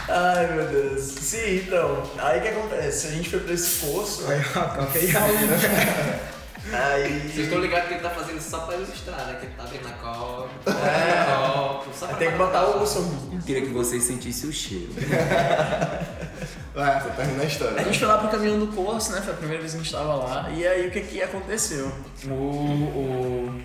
Ai 0.09 0.47
meu 0.47 0.65
Deus. 0.65 1.01
Sim, 1.03 1.63
então. 1.65 2.03
Aí 2.19 2.39
o 2.39 2.41
que 2.41 2.47
acontece? 2.49 3.07
A 3.07 3.11
gente 3.11 3.29
foi 3.29 3.39
pra 3.39 3.53
esse 3.53 3.85
poço. 3.85 4.25
Aí, 4.29 4.41
ó, 4.55 4.59
Coca 4.61 4.89
aí. 4.93 6.19
Aí. 6.73 7.19
Vocês 7.29 7.45
estão 7.47 7.59
ligados 7.59 7.87
que 7.87 7.93
ele 7.95 8.01
tá 8.03 8.09
fazendo 8.09 8.41
só 8.41 8.59
pra 8.61 8.75
ilustrar, 8.75 9.27
né? 9.27 9.37
Que 9.39 9.45
ele 9.45 9.53
tá 9.55 9.63
abrindo 9.63 9.87
a 9.87 9.91
copa, 9.91 10.49
É. 10.71 11.35
copo, 11.35 11.93
só 11.93 12.07
pra 12.07 12.17
Tem 12.17 12.31
que 12.31 12.37
botar 12.37 12.65
o 12.65 12.85
som. 12.85 13.29
Eu 13.31 13.39
queria 13.41 13.61
que 13.61 13.69
vocês 13.73 14.03
sentissem 14.03 14.49
o 14.49 14.53
cheiro. 14.53 14.89
Vai, 16.73 17.01
tô 17.03 17.09
terminando 17.09 17.41
a 17.41 17.45
história. 17.45 17.79
A 17.79 17.83
gente 17.83 17.99
foi 17.99 18.07
lá 18.07 18.17
pro 18.17 18.27
caminhão 18.29 18.59
do 18.59 18.67
poço, 18.67 19.11
né? 19.13 19.21
Foi 19.21 19.33
a 19.33 19.37
primeira 19.37 19.61
vez 19.61 19.73
que 19.73 19.79
a 19.79 19.83
gente 19.83 19.93
tava 19.93 20.15
lá. 20.15 20.49
E 20.49 20.67
aí 20.67 20.87
o 20.87 20.91
que 20.91 21.01
que 21.01 21.21
aconteceu? 21.21 21.91
O. 22.25 22.29
o 22.33 23.61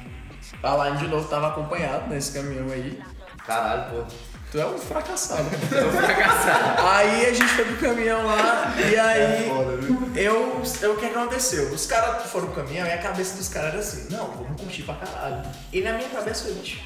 a 0.63 0.85
Line 0.85 0.99
de 0.99 1.09
novo 1.09 1.27
tava 1.29 1.49
acompanhado 1.49 2.09
nesse 2.09 2.33
caminhão 2.33 2.71
aí. 2.71 3.01
Caralho, 3.47 3.91
pô. 3.91 4.15
Tu 4.51 4.59
é 4.59 4.67
um 4.67 4.79
fracassado. 4.79 5.45
É 5.71 5.85
um 5.85 5.93
fracassado. 5.93 6.87
aí 6.87 7.27
a 7.27 7.33
gente 7.33 7.49
foi 7.49 7.65
pro 7.65 7.77
caminhão 7.77 8.27
lá 8.27 8.75
e 8.79 8.99
aí. 8.99 9.23
É 9.23 9.49
foda? 9.49 9.71
Eu, 10.19 10.63
eu, 10.83 10.93
o 10.93 10.97
que 10.97 11.07
aconteceu? 11.07 11.73
Os 11.73 11.87
caras 11.87 12.31
foram 12.31 12.49
pro 12.49 12.65
caminhão 12.65 12.87
e 12.87 12.93
a 12.93 12.99
cabeça 12.99 13.37
dos 13.37 13.49
caras 13.49 13.71
era 13.71 13.79
assim, 13.79 14.09
não, 14.11 14.27
vamos 14.33 14.61
curtir 14.61 14.83
pra 14.83 14.95
caralho. 14.95 15.43
E 15.73 15.81
na 15.83 15.93
minha 15.93 16.09
cabeça 16.09 16.45
foi, 16.45 16.55
bicho, 16.55 16.81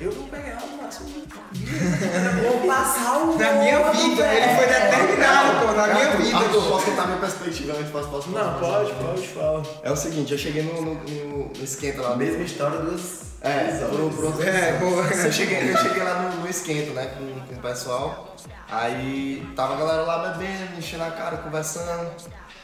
eu 0.00 0.12
vou 0.12 0.28
pegar 0.28 0.60
no 0.60 0.82
máximo. 0.82 1.08
Vou 2.42 2.66
passar 2.68 3.18
o 3.18 3.38
Na 3.38 3.52
minha 3.54 3.90
vida, 3.92 4.26
ele 4.26 4.56
foi 4.56 4.66
determinado, 4.66 5.66
pô, 5.66 5.72
na 5.72 5.86
minha 5.88 6.10
vida. 6.16 6.36
Arthur, 6.36 6.62
posso 6.68 6.84
contar 6.86 7.06
minha 7.06 7.18
perspectiva 7.18 7.72
antes? 7.78 7.90
Posso, 7.90 8.08
posso, 8.08 8.30
Não, 8.30 8.58
pode, 8.58 8.92
pode, 8.94 9.28
fala. 9.28 9.62
É 9.82 9.90
o 9.90 9.96
seguinte, 9.96 10.32
eu 10.32 10.38
cheguei 10.38 10.62
no, 10.62 10.80
no, 10.82 10.94
no- 10.94 11.48
no 11.48 11.64
esquenta 11.64 12.02
lá. 12.02 12.16
Mesma 12.16 12.42
história 12.44 12.78
dos. 12.80 13.22
É, 13.40 13.86
pro, 13.88 14.10
pro, 14.10 14.42
É. 14.42 14.78
Eu 15.26 15.32
cheguei, 15.32 15.70
eu 15.72 15.76
cheguei 15.78 16.02
lá 16.02 16.22
no, 16.22 16.40
no 16.42 16.48
esquento, 16.48 16.92
né, 16.92 17.06
com, 17.16 17.40
com 17.46 17.54
o 17.54 17.62
pessoal. 17.62 18.34
Aí 18.70 19.46
tava 19.56 19.74
a 19.74 19.76
galera 19.78 20.02
lá 20.02 20.28
bebendo, 20.28 20.76
enchendo 20.78 21.04
a 21.04 21.10
cara, 21.10 21.38
conversando. 21.38 22.10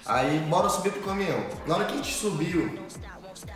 Aí 0.05 0.39
bora 0.51 0.69
subir 0.69 0.93
pro 0.93 1.03
caminhão. 1.03 1.43
Na 1.67 1.77
hora 1.77 1.85
que 1.87 1.95
a 1.95 1.97
gente 1.97 2.13
subiu, 2.13 2.79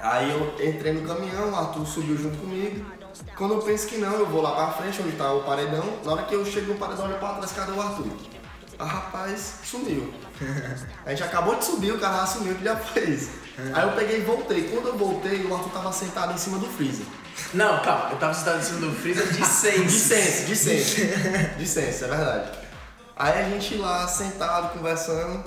aí 0.01 0.31
eu 0.31 0.55
entrei 0.67 0.93
no 0.95 1.07
caminhão, 1.07 1.51
o 1.51 1.57
Arthur 1.57 1.87
subiu 1.87 2.17
junto 2.17 2.39
comigo. 2.39 2.98
Quando 3.37 3.55
eu 3.55 3.63
penso 3.63 3.87
que 3.87 3.97
não, 3.97 4.13
eu 4.15 4.27
vou 4.27 4.43
lá 4.43 4.53
pra 4.53 4.73
frente, 4.73 5.01
onde 5.03 5.17
tá 5.17 5.33
o 5.33 5.43
paredão. 5.45 5.85
Na 6.05 6.13
hora 6.13 6.23
que 6.25 6.35
eu 6.35 6.45
chego 6.45 6.73
no 6.73 6.79
paredão, 6.79 7.05
eu 7.05 7.11
olho 7.13 7.19
pra 7.19 7.35
trás, 7.35 7.53
cadê 7.53 7.73
o 7.73 7.81
Arthur? 7.81 8.07
Ah, 8.79 8.85
rapaz, 8.85 9.55
sumiu. 9.65 10.13
A 11.05 11.11
gente 11.11 11.25
acabou 11.25 11.57
de 11.57 11.65
subir, 11.65 11.93
o 11.93 11.99
cara 11.99 12.25
sumiu, 12.27 12.55
que 12.55 12.65
já 12.65 12.77
fez. 12.77 13.31
Aí 13.75 13.83
eu 13.83 13.93
peguei 13.93 14.21
e 14.21 14.25
voltei. 14.25 14.69
Quando 14.69 14.89
eu 14.89 14.97
voltei, 14.97 15.45
o 15.45 15.55
Arthur 15.55 15.71
tava 15.71 15.93
sentado 15.93 16.33
em 16.33 16.39
cima 16.39 16.59
do 16.59 16.67
freezer. 16.67 17.05
Não, 17.55 17.81
calma, 17.83 18.11
eu 18.11 18.19
tava 18.19 18.35
sentado 18.35 18.59
em 18.59 18.63
cima 18.63 18.81
do 18.81 18.93
freezer 18.95 19.27
de 19.33 19.45
seis. 19.45 19.81
Licença, 19.81 20.49
licença. 20.49 21.55
Licença, 21.59 22.05
é 22.05 22.09
verdade. 22.09 22.59
Aí 23.17 23.41
a 23.41 23.49
gente 23.49 23.75
lá 23.77 24.07
sentado, 24.07 24.73
conversando. 24.75 25.45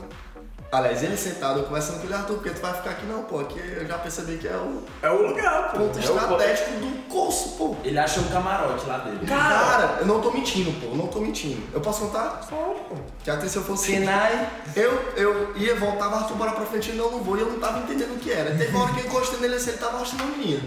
Aliás, 0.72 1.03
ele 1.03 1.17
sentado, 1.17 1.59
eu 1.59 1.65
conversando 1.65 1.99
com 1.99 2.05
ele, 2.05 2.13
Arthur, 2.13 2.36
porque 2.36 2.49
tu 2.51 2.61
vai 2.61 2.74
ficar 2.74 2.91
aqui 2.91 3.05
não, 3.05 3.24
pô. 3.24 3.39
Aqui 3.39 3.59
eu 3.59 3.86
já 3.86 3.97
percebi 3.97 4.38
que 4.38 4.47
é 4.47 4.55
o 4.55 4.84
É 5.01 5.09
o 5.09 5.28
lugar, 5.28 5.74
pô. 5.74 5.80
ponto 5.80 5.99
É 5.99 6.01
o 6.01 6.03
estratégico 6.15 6.72
do 6.80 7.09
curso, 7.09 7.49
pô. 7.57 7.76
Ele 7.84 7.99
achou 7.99 8.24
um 8.24 8.28
camarote 8.30 8.86
lá 8.88 8.99
dele. 8.99 9.26
Cara, 9.28 9.97
eu 9.99 10.05
não 10.05 10.22
tô 10.22 10.32
mentindo, 10.32 10.72
pô. 10.80 10.88
Eu 10.91 10.95
não 10.95 11.07
tô 11.07 11.19
mentindo. 11.19 11.61
Eu 11.74 11.82
posso 11.82 12.05
contar? 12.05 12.47
Pode, 12.49 12.80
pô. 12.88 12.95
Que 13.22 13.30
até 13.30 13.47
se 13.49 13.57
eu 13.57 13.63
fosse. 13.63 13.88
Sinai. 13.88 14.49
Eu, 14.74 14.93
eu 15.17 15.57
ia 15.57 15.76
voltar, 15.76 16.07
o 16.09 16.15
Arthur 16.15 16.36
bora 16.38 16.51
pra 16.51 16.65
frente, 16.65 16.91
ele 16.91 16.99
não, 16.99 17.11
não 17.11 17.19
vou, 17.22 17.38
e 17.38 17.41
eu 17.41 17.47
não 17.47 17.59
tava 17.59 17.80
entendendo 17.80 18.15
o 18.15 18.19
que 18.19 18.32
era. 18.32 18.55
Teve 18.55 18.74
uma 18.74 18.86
hora 18.86 18.93
que 18.93 19.01
eu 19.01 19.05
encostei 19.07 19.39
nele 19.41 19.55
assim, 19.55 19.72
ele 19.72 19.80
tava 19.80 19.97
mostrando 19.97 20.24
uma 20.24 20.38
menina. 20.38 20.63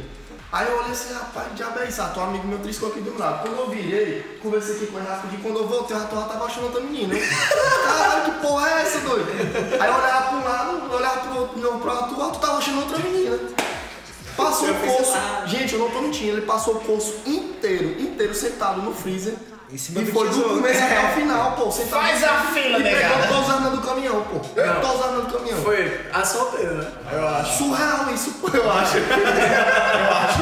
Aí 0.54 0.68
eu 0.68 0.78
olhei 0.78 0.92
assim, 0.92 1.12
rapaz, 1.12 1.48
que 1.48 1.54
diabo 1.54 1.80
é 1.80 1.88
isso? 1.88 2.00
Um 2.00 2.22
amigo 2.22 2.46
meu 2.46 2.60
triscou 2.60 2.88
aqui 2.88 3.00
do 3.00 3.10
meu 3.10 3.18
lado. 3.18 3.42
Quando 3.42 3.58
eu 3.58 3.70
virei, 3.70 4.38
conversei 4.40 4.76
aqui 4.76 4.86
com 4.86 4.98
ele 4.98 5.08
rapidinho, 5.08 5.42
quando 5.42 5.58
eu 5.58 5.66
voltei, 5.66 5.96
o 5.96 6.00
Arthur 6.00 6.16
já 6.16 6.26
tava 6.28 6.44
achando 6.44 6.66
outra 6.66 6.80
menina. 6.80 7.12
Eu, 7.12 7.84
Caralho, 7.84 8.22
que 8.22 8.40
porra 8.40 8.70
é 8.70 8.82
essa, 8.82 9.00
doido? 9.00 9.26
Aí 9.80 9.90
eu 9.90 9.94
olhava 9.96 10.28
pra 10.28 10.36
um 10.36 10.44
lado, 10.44 10.82
eu 10.92 10.96
olhava 10.96 11.20
pro 11.22 11.40
outro, 11.40 11.58
não, 11.58 11.80
pro 11.80 11.90
Arthur, 11.90 12.16
o 12.16 12.22
Arthur 12.22 12.38
tava 12.38 12.58
achando 12.58 12.78
outra 12.82 12.98
menina. 12.98 13.36
Passou 14.36 14.70
o 14.70 14.74
curso, 14.74 15.18
gente, 15.46 15.74
eu 15.74 15.80
não 15.80 15.90
tô 15.90 16.00
mentindo, 16.02 16.36
ele 16.36 16.46
passou 16.46 16.76
o 16.76 16.80
curso 16.82 17.16
inteiro, 17.26 18.00
inteiro 18.00 18.32
sentado 18.32 18.80
no 18.80 18.94
freezer. 18.94 19.34
E 19.74 19.78
foi 19.78 20.28
do 20.28 20.40
começo 20.40 20.84
até 20.84 21.04
o 21.04 21.08
final, 21.14 21.52
pô. 21.52 21.68
Sentado 21.72 22.02
Faz 22.02 22.22
a 22.22 22.42
fila, 22.52 22.78
e 22.78 22.82
pegou 22.84 23.00
negada. 23.00 23.26
todas 23.26 23.48
as 23.48 23.50
armas 23.56 23.72
do 23.72 23.80
caminhão, 23.80 24.22
pô. 24.22 24.36
Não. 24.36 24.80
Todas 24.80 25.00
as 25.00 25.06
armas 25.06 25.24
do 25.24 25.32
caminhão. 25.32 25.62
Foi 25.62 26.00
a 26.12 26.24
solteira, 26.24 26.74
né? 26.74 26.92
Eu 27.10 27.28
acho. 27.28 27.58
Surreal 27.58 28.14
isso, 28.14 28.30
pô, 28.34 28.56
eu 28.56 28.70
acho. 28.70 28.94
Velho, 29.02 30.33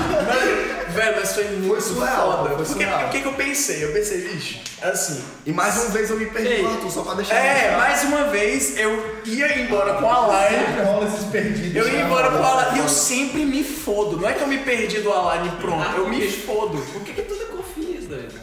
mas 1.23 1.35
foi 1.35 1.45
muito 1.51 1.81
surreal, 1.83 2.33
foda. 2.33 2.49
foi 2.49 2.57
Porque 2.57 2.85
surreal. 2.85 3.07
o 3.07 3.11
que, 3.11 3.21
que 3.21 3.27
eu 3.27 3.33
pensei? 3.35 3.85
Eu 3.85 3.93
pensei, 3.93 4.23
bicho, 4.29 4.61
assim. 4.83 5.23
E 5.47 5.53
mais 5.53 5.77
uma 5.77 5.91
vez 5.91 6.11
eu 6.11 6.17
me 6.19 6.27
perdi 6.27 6.49
Ei. 6.49 6.67
Arthur, 6.67 6.91
só 6.91 7.03
pra 7.03 7.15
deixar 7.15 7.37
É, 7.37 7.77
mais 7.77 8.03
uma 8.03 8.25
vez 8.25 8.77
eu 8.77 9.21
ia 9.25 9.61
embora 9.61 9.95
com 9.95 10.11
a 10.11 10.49
line. 10.49 10.83
Rola 10.85 11.07
esses 11.07 11.25
perdidos. 11.27 11.77
Eu 11.77 11.87
ia 11.87 12.01
né? 12.01 12.03
embora 12.07 12.31
com 12.31 12.45
a 12.45 12.65
line. 12.65 12.79
E 12.79 12.83
eu 12.83 12.89
sempre 12.89 13.45
me 13.45 13.63
fodo. 13.63 14.17
Não 14.19 14.29
é 14.29 14.33
que 14.33 14.41
eu 14.43 14.49
me 14.49 14.59
perdi 14.59 15.01
do 15.01 15.13
Aline 15.13 15.51
pronto, 15.61 15.97
eu 15.97 16.09
me 16.09 16.29
fodo. 16.29 16.79
Por 16.93 17.03
que, 17.03 17.13
que 17.13 17.23
tu 17.23 17.35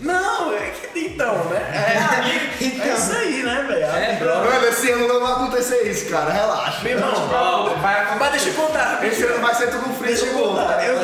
não? 0.01 0.19
Não, 0.49 0.53
é 0.53 0.69
que 0.69 0.99
então, 0.99 1.35
né? 1.45 1.59
É, 1.73 2.59
é 2.89 2.93
isso 2.93 3.11
aí, 3.13 3.43
né, 3.43 3.65
velho? 3.67 3.83
É, 3.85 4.15
bro. 4.19 4.35
Mano, 4.51 4.67
esse 4.67 4.91
ano 4.91 5.07
não 5.07 5.19
vai 5.21 5.31
acontecer 5.33 5.83
isso, 5.89 6.09
cara. 6.09 6.31
Relaxa. 6.31 6.81
Meu 6.83 6.93
irmão, 6.93 7.13
Ó, 7.31 7.69
vai 7.75 7.93
acontecer. 7.95 8.19
mas 8.19 8.31
deixa 8.31 8.49
eu 8.49 8.53
contar. 8.53 9.05
Esse 9.05 9.23
ano 9.23 9.39
vai 9.41 9.55
ser 9.55 9.67
tudo 9.71 9.89
Deixa 10.01 10.25
de. 10.25 10.31
Eu, 10.31 10.99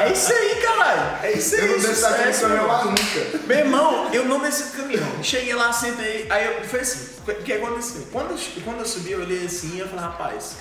é 0.00 0.12
isso 0.12 0.32
aí, 0.32 0.54
caralho. 0.56 1.18
É 1.22 1.32
isso 1.32 1.54
aí. 1.54 1.60
Eu 1.62 1.66
não 1.68 1.78
desço 1.78 2.00
daquele 2.02 2.32
sucesso, 2.32 2.40
caminhão 2.42 2.62
meu 2.64 2.72
mais 2.72 2.84
irmão. 2.84 2.94
nunca. 3.32 3.46
Meu 3.46 3.58
irmão, 3.58 4.08
eu 4.12 4.24
não 4.24 4.38
desci 4.40 4.62
do 4.64 4.76
caminhão. 4.76 5.22
Cheguei 5.22 5.54
lá, 5.54 5.72
sentei. 5.72 6.26
Aí 6.30 6.46
eu, 6.46 6.64
foi 6.68 6.80
assim: 6.80 7.08
o 7.26 7.34
que 7.34 7.52
aconteceu? 7.52 8.06
Quando, 8.12 8.32
eu- 8.32 8.62
quando 8.64 8.80
eu 8.80 8.86
subi, 8.86 9.12
eu 9.12 9.20
olhei 9.20 9.46
assim 9.46 9.76
e 9.76 9.80
eu 9.80 9.88
falei, 9.88 10.04
rapaz, 10.04 10.56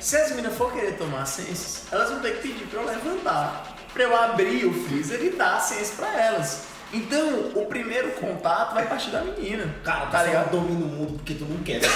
se 0.00 0.16
as 0.16 0.30
meninas 0.30 0.56
for 0.56 0.72
querer 0.72 0.92
tomar 0.96 1.26
ciências, 1.26 1.82
elas 1.92 2.10
vão 2.10 2.20
ter 2.20 2.36
que 2.36 2.48
pedir 2.48 2.66
pra 2.66 2.80
eu 2.82 2.86
levantar, 2.86 3.75
pra 3.96 4.04
eu 4.04 4.14
abrir 4.14 4.66
o 4.66 4.74
freezer 4.84 5.24
e 5.24 5.30
dar 5.30 5.56
a 5.56 5.60
ciência 5.60 5.94
pra 5.96 6.22
elas. 6.22 6.64
Então, 6.92 7.50
o 7.54 7.66
primeiro 7.66 8.10
contato 8.10 8.74
vai 8.74 8.86
partir 8.86 9.10
da 9.10 9.22
menina. 9.22 9.74
Cara, 9.82 10.06
tá 10.06 10.22
ligado? 10.22 10.50
domina 10.50 10.84
o 10.84 10.88
mundo 10.88 11.14
porque 11.14 11.34
tu 11.34 11.44
não 11.44 11.56
quer. 11.64 11.80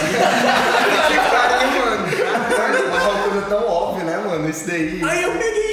Mas 2.91 3.05
uma 3.05 3.23
coisa 3.23 3.43
tão 3.49 3.69
óbvia, 3.69 4.05
né, 4.05 4.17
mano? 4.17 4.49
Isso 4.49 4.67
daí. 4.67 5.01
Aí 5.05 5.23
eu 5.23 5.33
peguei. 5.33 5.70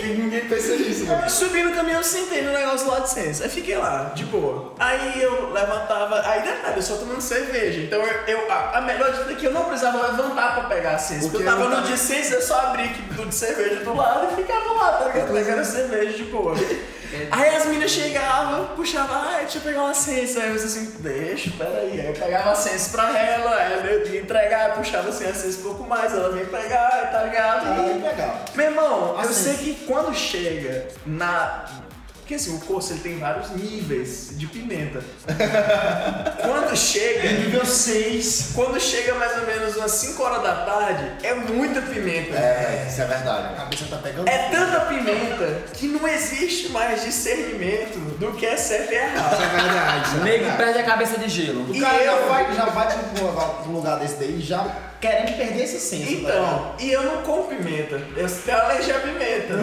Pensa 0.50 0.76
nisso, 0.76 1.06
mano. 1.06 1.30
Subi 1.30 1.64
no 1.64 1.74
caminhão, 1.74 2.02
sentei 2.04 2.42
no 2.42 2.52
negócio 2.52 2.88
lá 2.90 3.00
de 3.00 3.10
ciência. 3.10 3.46
Aí 3.46 3.52
fiquei 3.52 3.78
lá, 3.78 4.12
de 4.16 4.26
boa. 4.26 4.74
Aí 4.80 5.22
eu 5.22 5.52
levantava. 5.52 6.22
Aí 6.28 6.42
detalhe, 6.42 6.78
eu 6.78 6.82
só 6.82 6.96
tomando 6.98 7.22
cerveja. 7.22 7.82
Então 7.82 8.02
eu, 8.02 8.14
eu- 8.28 8.52
a, 8.52 8.78
a 8.78 8.82
melhor 8.82 9.12
dica 9.14 9.32
é 9.32 9.36
que 9.36 9.46
eu 9.46 9.52
não 9.52 9.66
precisava 9.66 10.08
levantar 10.08 10.56
pra 10.56 10.64
pegar 10.66 10.92
a 10.92 10.98
ciência. 10.98 11.30
Porque 11.30 11.44
eu 11.44 11.50
tava 11.50 11.64
eu 11.64 11.70
no 11.70 11.82
de 11.84 11.98
ciência, 11.98 12.36
eu 12.36 12.42
só 12.42 12.60
abria 12.62 12.86
aqui 12.86 13.02
do 13.02 13.26
de 13.26 13.36
cerveja 13.36 13.76
do 13.84 13.96
lado 13.96 14.28
e 14.32 14.36
ficava 14.42 14.72
lá, 14.74 14.92
tá 14.94 15.06
ligado? 15.06 15.34
Pegando 15.34 15.66
cerveja 15.66 16.18
de 16.18 16.24
boa. 16.26 16.56
Aí 17.32 17.56
as 17.56 17.66
meninas 17.66 17.92
chegavam, 17.92 18.68
puxavam, 18.76 19.16
ah, 19.16 19.38
deixa 19.40 19.58
eu 19.58 19.62
pegar 19.62 19.84
uma 19.84 19.94
ciência. 19.94 20.44
Aí 20.44 20.50
eu 20.50 20.56
disse 20.56 20.66
assim, 20.66 20.94
deixa, 21.00 21.52
peraí. 21.58 22.00
Aí 22.00 22.08
eu 22.08 22.14
pegava 22.14 22.52
a 22.52 22.56
ciência 22.56 22.92
pra 22.92 23.18
ela, 23.18 23.56
aí 23.56 23.74
eu 23.74 24.08
ia 24.08 24.22
entregar, 24.22 24.76
puxava 24.76 25.10
assim 25.10 25.26
a 25.26 25.60
um 25.60 25.64
pouco 25.64 25.84
mais, 25.84 26.14
ela 26.14 26.32
vinha 26.32 26.46
pegar, 26.46 27.12
tá 27.12 27.24
ligado? 27.24 27.68
Aí 27.68 28.02
pegava. 28.02 28.46
Meu 28.56 28.66
irmão, 28.66 29.20
eu 29.22 29.34
sei 29.34 29.56
que 29.58 29.74
quando 29.86 30.14
chega 30.14 30.88
na. 31.06 31.66
Porque 32.28 32.36
assim, 32.36 32.58
o 32.58 32.60
curso 32.60 32.92
ele 32.92 33.00
tem 33.00 33.20
vários 33.20 33.52
níveis 33.52 34.32
de 34.34 34.48
pimenta. 34.48 35.02
quando 36.44 36.76
chega. 36.76 37.32
Nível 37.32 37.66
6. 37.66 38.52
Quando 38.54 38.78
chega 38.82 39.16
mais 39.16 39.38
ou 39.40 39.46
menos 39.46 39.78
umas 39.78 39.92
5 39.92 40.22
horas 40.22 40.44
da 40.44 40.66
tarde, 40.66 41.10
é 41.24 41.34
muita 41.34 41.82
pimenta. 41.82 42.36
É, 42.36 42.86
isso 42.90 43.02
é 43.02 43.06
verdade. 43.06 43.54
A 43.54 43.56
cabeça 43.56 43.86
tá 43.90 43.96
pegando. 44.04 44.28
É 44.28 44.50
tanta 44.50 44.82
pimenta 44.82 45.62
que 45.74 45.88
não 45.88 46.06
existe 46.06 46.68
mais 46.70 47.02
discernimento 47.02 47.98
do 48.20 48.34
que 48.34 48.46
é 48.46 48.58
certo 48.58 48.92
e 48.92 48.96
errado. 48.96 49.34
Isso 49.34 49.44
é 49.44 49.62
verdade. 49.62 50.18
O 50.18 50.24
nego 50.26 50.58
perde 50.58 50.80
a 50.80 50.84
cabeça 50.84 51.18
de 51.18 51.30
gelo. 51.30 51.72
O 51.72 51.74
E 51.74 51.80
cara 51.80 51.98
já 52.04 52.12
eu- 52.12 52.28
vai, 52.28 52.54
já 52.54 52.66
vai 52.66 52.88
pra 52.88 53.24
um 53.24 53.28
lugar, 53.28 53.48
pra 53.48 53.70
um 53.70 53.72
lugar 53.74 54.00
desse 54.00 54.16
daí 54.16 54.42
já 54.42 54.68
querendo 55.02 55.38
perder 55.38 55.64
esse 55.64 55.80
senso. 55.80 56.06
tá? 56.06 56.12
Então, 56.34 56.76
e 56.80 56.92
eu 56.92 57.04
não 57.04 57.18
como 57.24 57.44
pimenta. 57.44 58.02
Eu 58.16 58.28
tenho 58.30 58.58
alergia 58.58 58.98
a 58.98 59.00
pimenta. 59.00 59.54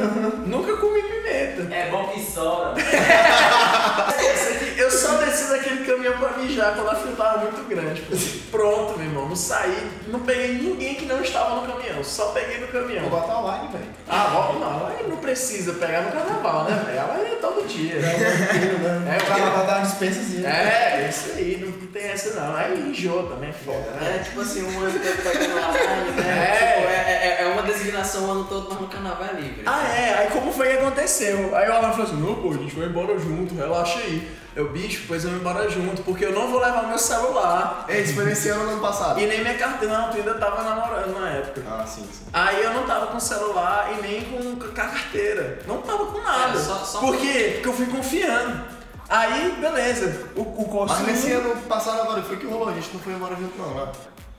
Nunca 0.47 0.77
comi 0.77 1.03
pimenta. 1.03 1.75
É 1.75 1.89
bom 1.91 2.09
que 2.09 2.21
aqui, 2.21 2.75
eu 4.79 4.91
só 4.91 5.15
desci 5.17 5.49
daquele 5.51 5.85
caminhão 5.85 6.17
pra 6.19 6.31
mijar 6.39 6.75
quando 6.75 6.91
a 6.91 6.95
fila 6.95 7.17
tava 7.17 7.39
muito 7.39 7.69
grande. 7.69 8.03
Pronto, 8.51 8.99
meu 8.99 9.07
irmão. 9.07 9.29
Não 9.29 9.37
saí, 9.37 9.91
não 10.09 10.21
peguei 10.21 10.55
ninguém 10.55 10.95
que 10.95 11.07
não 11.07 11.21
estava 11.23 11.57
no 11.57 11.63
caminhão. 11.73 12.03
Só 12.05 12.27
peguei 12.27 12.59
no 12.59 12.67
Vou 12.67 12.81
caminhão. 12.83 13.09
botar 13.09 13.39
online, 13.41 13.69
velho. 13.73 13.85
Ah, 14.09 14.29
bom, 14.33 14.59
não, 14.59 14.87
aí 14.87 15.07
não 15.09 15.17
precisa 15.17 15.73
pegar 15.75 16.03
no 16.03 16.13
carnaval, 16.13 16.65
né, 16.65 16.83
velho? 16.87 16.99
Ela 16.99 17.21
é 17.27 17.35
todo 17.41 17.67
dia. 17.67 17.95
É, 17.95 19.23
O 19.23 19.27
cara 19.27 19.51
vai 19.51 19.67
dar 19.67 19.77
uma 19.79 19.87
dispensazinha. 19.87 20.49
É, 20.49 21.09
isso 21.09 21.31
aí, 21.37 21.63
não 21.65 21.73
tem 21.89 22.05
essa 22.11 22.35
não. 22.41 22.55
Aí 22.55 22.79
enjoa 22.91 23.29
também, 23.29 23.51
é 23.51 23.53
foda, 23.53 23.91
né? 24.01 24.19
É 24.21 24.23
tipo 24.23 24.41
assim, 24.41 24.63
um 24.63 24.81
ano 24.81 24.99
né? 25.25 26.15
É. 26.19 26.75
Tipo, 26.75 26.89
é, 26.89 27.39
é, 27.41 27.43
é 27.43 27.47
uma 27.53 27.63
designação 27.63 28.25
o 28.27 28.31
ano 28.31 28.45
todo, 28.45 28.69
mas 28.71 28.81
no 28.81 28.89
carnaval 28.89 29.27
é 29.33 29.41
livre. 29.41 29.63
Ah, 29.67 29.83
é, 29.97 30.15
aí 30.19 30.29
como 30.31 30.53
foi 30.53 30.69
que 30.69 30.79
aconteceu? 30.79 31.55
Aí 31.57 31.69
o 31.69 31.73
Alan 31.73 31.91
falou 31.91 32.07
assim: 32.07 32.21
não, 32.21 32.35
pô, 32.37 32.51
a 32.51 32.55
gente 32.57 32.75
vai 32.75 32.87
embora 32.89 33.19
junto, 33.19 33.55
relaxa 33.55 33.99
aí. 34.01 34.45
Eu, 34.57 34.69
bicho, 34.71 35.03
pois 35.09 35.25
eu 35.25 35.31
vou 35.31 35.41
embora 35.41 35.69
junto, 35.69 36.03
porque 36.03 36.25
eu 36.27 36.33
não 36.33 36.49
vou 36.49 36.61
levar 36.61 36.85
meu 36.87 36.97
celular. 36.99 37.87
Ei, 37.89 38.03
isso 38.03 38.15
foi 38.15 38.25
nesse 38.25 38.49
ano 38.51 38.71
ano 38.71 38.81
passado? 38.81 39.19
E 39.19 39.27
nem 39.27 39.41
minha 39.41 39.55
carteira, 39.59 39.99
não, 39.99 40.11
tu 40.11 40.17
ainda 40.19 40.35
tava 40.35 40.63
namorando 40.63 41.19
na 41.21 41.29
época. 41.29 41.61
Ah, 41.69 41.85
sim, 41.85 42.03
sim. 42.13 42.25
Aí 42.33 42.63
eu 42.63 42.73
não 42.73 42.85
tava 42.87 43.07
com 43.09 43.19
celular 43.19 43.91
e 43.99 44.03
nem 44.03 44.21
com 44.23 44.55
com 44.57 44.67
a 44.67 44.73
carteira. 44.73 45.59
Não 45.67 45.79
tava 45.79 46.07
com 46.07 46.21
nada. 46.21 46.57
É, 46.57 46.63
só- 46.63 46.77
só- 46.85 47.01
Por 47.01 47.17
quê? 47.17 47.51
Porque 47.55 47.69
eu 47.69 47.73
fui 47.73 47.87
confiando. 47.87 48.61
Aí, 49.09 49.57
beleza. 49.61 50.29
O, 50.37 50.43
o. 50.43 50.87
Mas 50.89 51.01
nesse 51.01 51.33
ano 51.33 51.57
passado 51.63 52.03
agora 52.03 52.23
foi 52.23 52.37
que 52.37 52.47
rolou, 52.47 52.69
a 52.69 52.73
gente 52.75 52.91
não 52.95 53.01
foi 53.01 53.13
embora 53.13 53.35
junto 53.35 53.59
não, 53.59 53.75
né? 53.75 53.89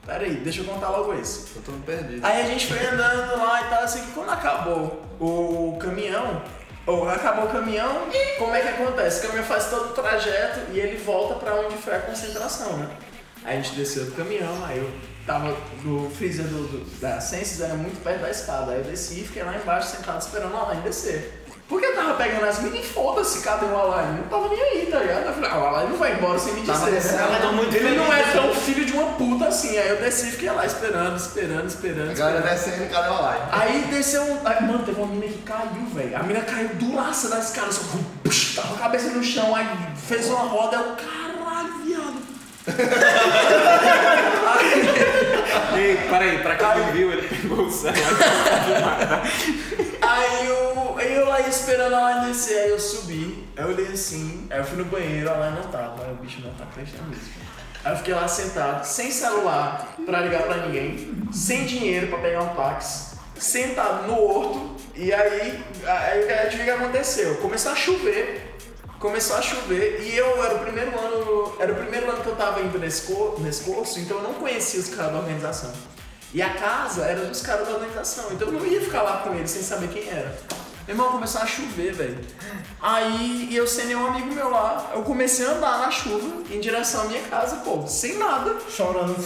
Pera 0.06 0.24
aí, 0.24 0.34
deixa 0.36 0.60
eu 0.60 0.64
contar 0.64 0.90
logo 0.90 1.12
isso. 1.14 1.48
Eu 1.56 1.62
tô 1.62 1.72
perdido. 1.84 2.24
Aí 2.24 2.40
a 2.40 2.46
gente 2.46 2.68
foi 2.68 2.78
andando 2.86 3.38
lá 3.38 3.62
e 3.62 3.64
tal, 3.68 3.82
assim, 3.82 4.04
quando 4.14 4.30
acabou 4.30 5.02
o 5.18 5.76
caminhão, 5.80 6.42
ou 6.86 7.08
acabou 7.08 7.46
o 7.46 7.48
caminhão, 7.48 8.06
como 8.38 8.54
é 8.54 8.60
que 8.60 8.68
acontece? 8.68 9.18
O 9.18 9.22
caminhão 9.22 9.44
faz 9.44 9.68
todo 9.68 9.90
o 9.90 9.92
trajeto 9.92 10.60
e 10.72 10.78
ele 10.78 10.96
volta 10.98 11.34
pra 11.34 11.56
onde 11.56 11.76
foi 11.76 11.96
a 11.96 11.98
concentração, 11.98 12.76
né? 12.76 12.88
Aí 13.44 13.58
a 13.58 13.60
gente 13.60 13.74
desceu 13.74 14.04
do 14.04 14.12
caminhão, 14.12 14.64
aí 14.64 14.78
eu 14.78 14.88
tava 15.26 15.56
no 15.82 16.08
freezer 16.10 16.46
do, 16.46 16.68
do, 16.68 17.00
da 17.00 17.20
Senses, 17.20 17.60
era 17.60 17.74
muito 17.74 18.00
perto 18.04 18.20
da 18.20 18.30
escada. 18.30 18.72
Aí 18.72 18.78
eu 18.78 18.84
desci 18.84 19.20
e 19.20 19.24
fiquei 19.24 19.42
lá 19.42 19.56
embaixo 19.56 19.88
sentado 19.88 20.20
esperando 20.20 20.54
o 20.54 20.56
Alain 20.56 20.80
descer. 20.82 21.35
Porque 21.68 21.84
eu 21.84 21.96
tava 21.96 22.14
pegando 22.14 22.44
as 22.46 22.60
minas 22.60 22.78
e 22.78 22.82
foda-se, 22.84 23.40
cadê 23.40 23.66
o 23.66 23.76
Alain? 23.76 24.12
Não 24.18 24.28
tava 24.28 24.48
nem 24.48 24.60
aí, 24.62 24.86
tá 24.88 25.00
ligado? 25.00 25.26
Eu 25.26 25.32
falei, 25.34 25.50
ah, 25.50 25.58
o 25.58 25.66
Alain 25.66 25.88
não 25.88 25.96
vai 25.96 26.12
embora 26.14 26.38
sem 26.38 26.52
me 26.54 26.60
dizer. 26.60 26.72
né? 26.92 27.00
Ele 27.76 27.96
não 27.96 28.12
é 28.12 28.22
tão 28.32 28.54
filho 28.54 28.84
de 28.86 28.92
uma 28.92 29.06
puta 29.14 29.48
assim. 29.48 29.76
Aí 29.76 29.88
eu 29.88 29.96
desci 29.96 30.28
e 30.28 30.30
fiquei 30.30 30.50
lá 30.52 30.64
esperando, 30.64 31.16
esperando, 31.16 31.66
esperando. 31.66 32.10
A 32.12 32.14
galera 32.14 32.54
esperando. 32.54 32.78
descendo, 32.78 32.90
cadê 32.94 33.08
o 33.08 33.20
live? 33.22 33.44
Aí 33.50 33.80
desceu. 33.90 34.22
um- 34.22 34.46
Aí, 34.46 34.62
mano, 34.64 34.84
teve 34.84 35.00
uma 35.00 35.08
mina 35.12 35.26
que 35.26 35.42
caiu, 35.42 35.86
velho. 35.92 36.16
A 36.16 36.22
mina 36.22 36.40
caiu 36.42 36.68
duraça 36.74 37.28
da 37.30 37.40
escada, 37.40 37.72
só 37.72 37.80
tava 38.54 38.68
com 38.68 38.74
a 38.74 38.78
cabeça 38.78 39.08
no 39.08 39.22
chão, 39.24 39.54
aí 39.56 39.66
fez 40.06 40.28
uma 40.28 40.40
roda, 40.42 40.76
eu, 40.76 40.94
caralho, 40.96 41.78
viado. 41.84 42.25
Ei, 45.76 45.96
peraí, 46.08 46.38
pra 46.38 46.56
quem 46.56 46.66
não 46.66 46.92
viu, 46.92 47.12
ele 47.12 47.28
pegou 47.28 47.66
o. 47.66 47.70
Aí 50.02 50.46
eu, 50.46 50.96
aí 50.98 51.14
eu 51.14 51.28
lá 51.28 51.40
esperando 51.40 51.94
ela 51.94 52.26
descer, 52.26 52.58
aí 52.58 52.70
eu 52.70 52.80
subi, 52.80 53.46
aí 53.56 53.64
eu 53.64 53.70
olhei 53.70 53.88
assim, 53.92 54.46
aí 54.50 54.58
eu 54.58 54.64
fui 54.64 54.78
no 54.78 54.84
banheiro, 54.84 55.28
ela 55.28 55.50
não 55.50 55.64
tava, 55.70 56.04
aí 56.04 56.12
o 56.12 56.16
bicho 56.16 56.40
não 56.40 56.52
tá 56.54 56.64
prestando 56.66 57.08
mesmo. 57.08 57.24
Aí 57.84 57.92
eu 57.92 57.96
fiquei 57.98 58.14
lá 58.14 58.26
sentado, 58.26 58.84
sem 58.84 59.10
celular 59.10 59.94
pra 60.04 60.20
ligar 60.20 60.42
pra 60.42 60.56
ninguém, 60.66 61.12
sem 61.32 61.64
dinheiro 61.66 62.08
pra 62.08 62.18
pegar 62.18 62.42
um 62.42 62.54
táxi, 62.54 63.16
sentado 63.38 64.06
no 64.08 64.20
horto, 64.20 64.76
e 64.94 65.12
aí, 65.12 65.62
aí 65.84 66.32
adivinha 66.32 66.74
o 66.74 66.78
que 66.78 66.84
aconteceu? 66.84 67.36
Começou 67.36 67.72
a 67.72 67.76
chover, 67.76 68.55
começou 68.98 69.36
a 69.36 69.42
chover, 69.42 70.02
e 70.02 70.16
eu 70.16 70.42
era 70.42 70.54
o 70.54 70.58
primeiro 70.60 70.98
ano, 70.98 71.56
era 71.58 71.72
o 71.72 71.76
primeiro 71.76 72.10
ano 72.10 72.22
que 72.22 72.28
eu 72.28 72.36
tava 72.36 72.60
indo 72.60 72.78
nesse, 72.78 73.12
cor, 73.12 73.40
nesse 73.40 73.64
curso, 73.64 73.98
então 74.00 74.18
eu 74.18 74.22
não 74.22 74.34
conhecia 74.34 74.80
os 74.80 74.88
caras 74.88 75.12
da 75.12 75.18
organização. 75.18 75.72
E 76.32 76.42
a 76.42 76.54
casa 76.54 77.04
era 77.04 77.24
dos 77.24 77.40
caras 77.40 77.68
da 77.68 77.74
organização, 77.74 78.32
então 78.32 78.48
eu 78.48 78.54
não 78.54 78.66
ia 78.66 78.80
ficar 78.80 79.02
lá 79.02 79.18
com 79.18 79.34
eles 79.34 79.50
sem 79.50 79.62
saber 79.62 79.88
quem 79.88 80.08
era. 80.08 80.36
Meu 80.86 80.94
irmão, 80.94 81.10
começou 81.10 81.42
a 81.42 81.46
chover, 81.46 81.92
velho. 81.92 82.18
Aí 82.80 83.48
eu 83.50 83.66
sem 83.66 83.86
nenhum 83.86 84.06
amigo 84.06 84.32
meu 84.32 84.48
lá, 84.48 84.92
eu 84.94 85.02
comecei 85.02 85.44
a 85.44 85.50
andar 85.50 85.78
na 85.80 85.90
chuva 85.90 86.42
em 86.48 86.60
direção 86.60 87.02
à 87.02 87.04
minha 87.06 87.22
casa, 87.22 87.56
pô, 87.56 87.84
sem 87.88 88.16
nada. 88.18 88.54
Chorando. 88.70 89.16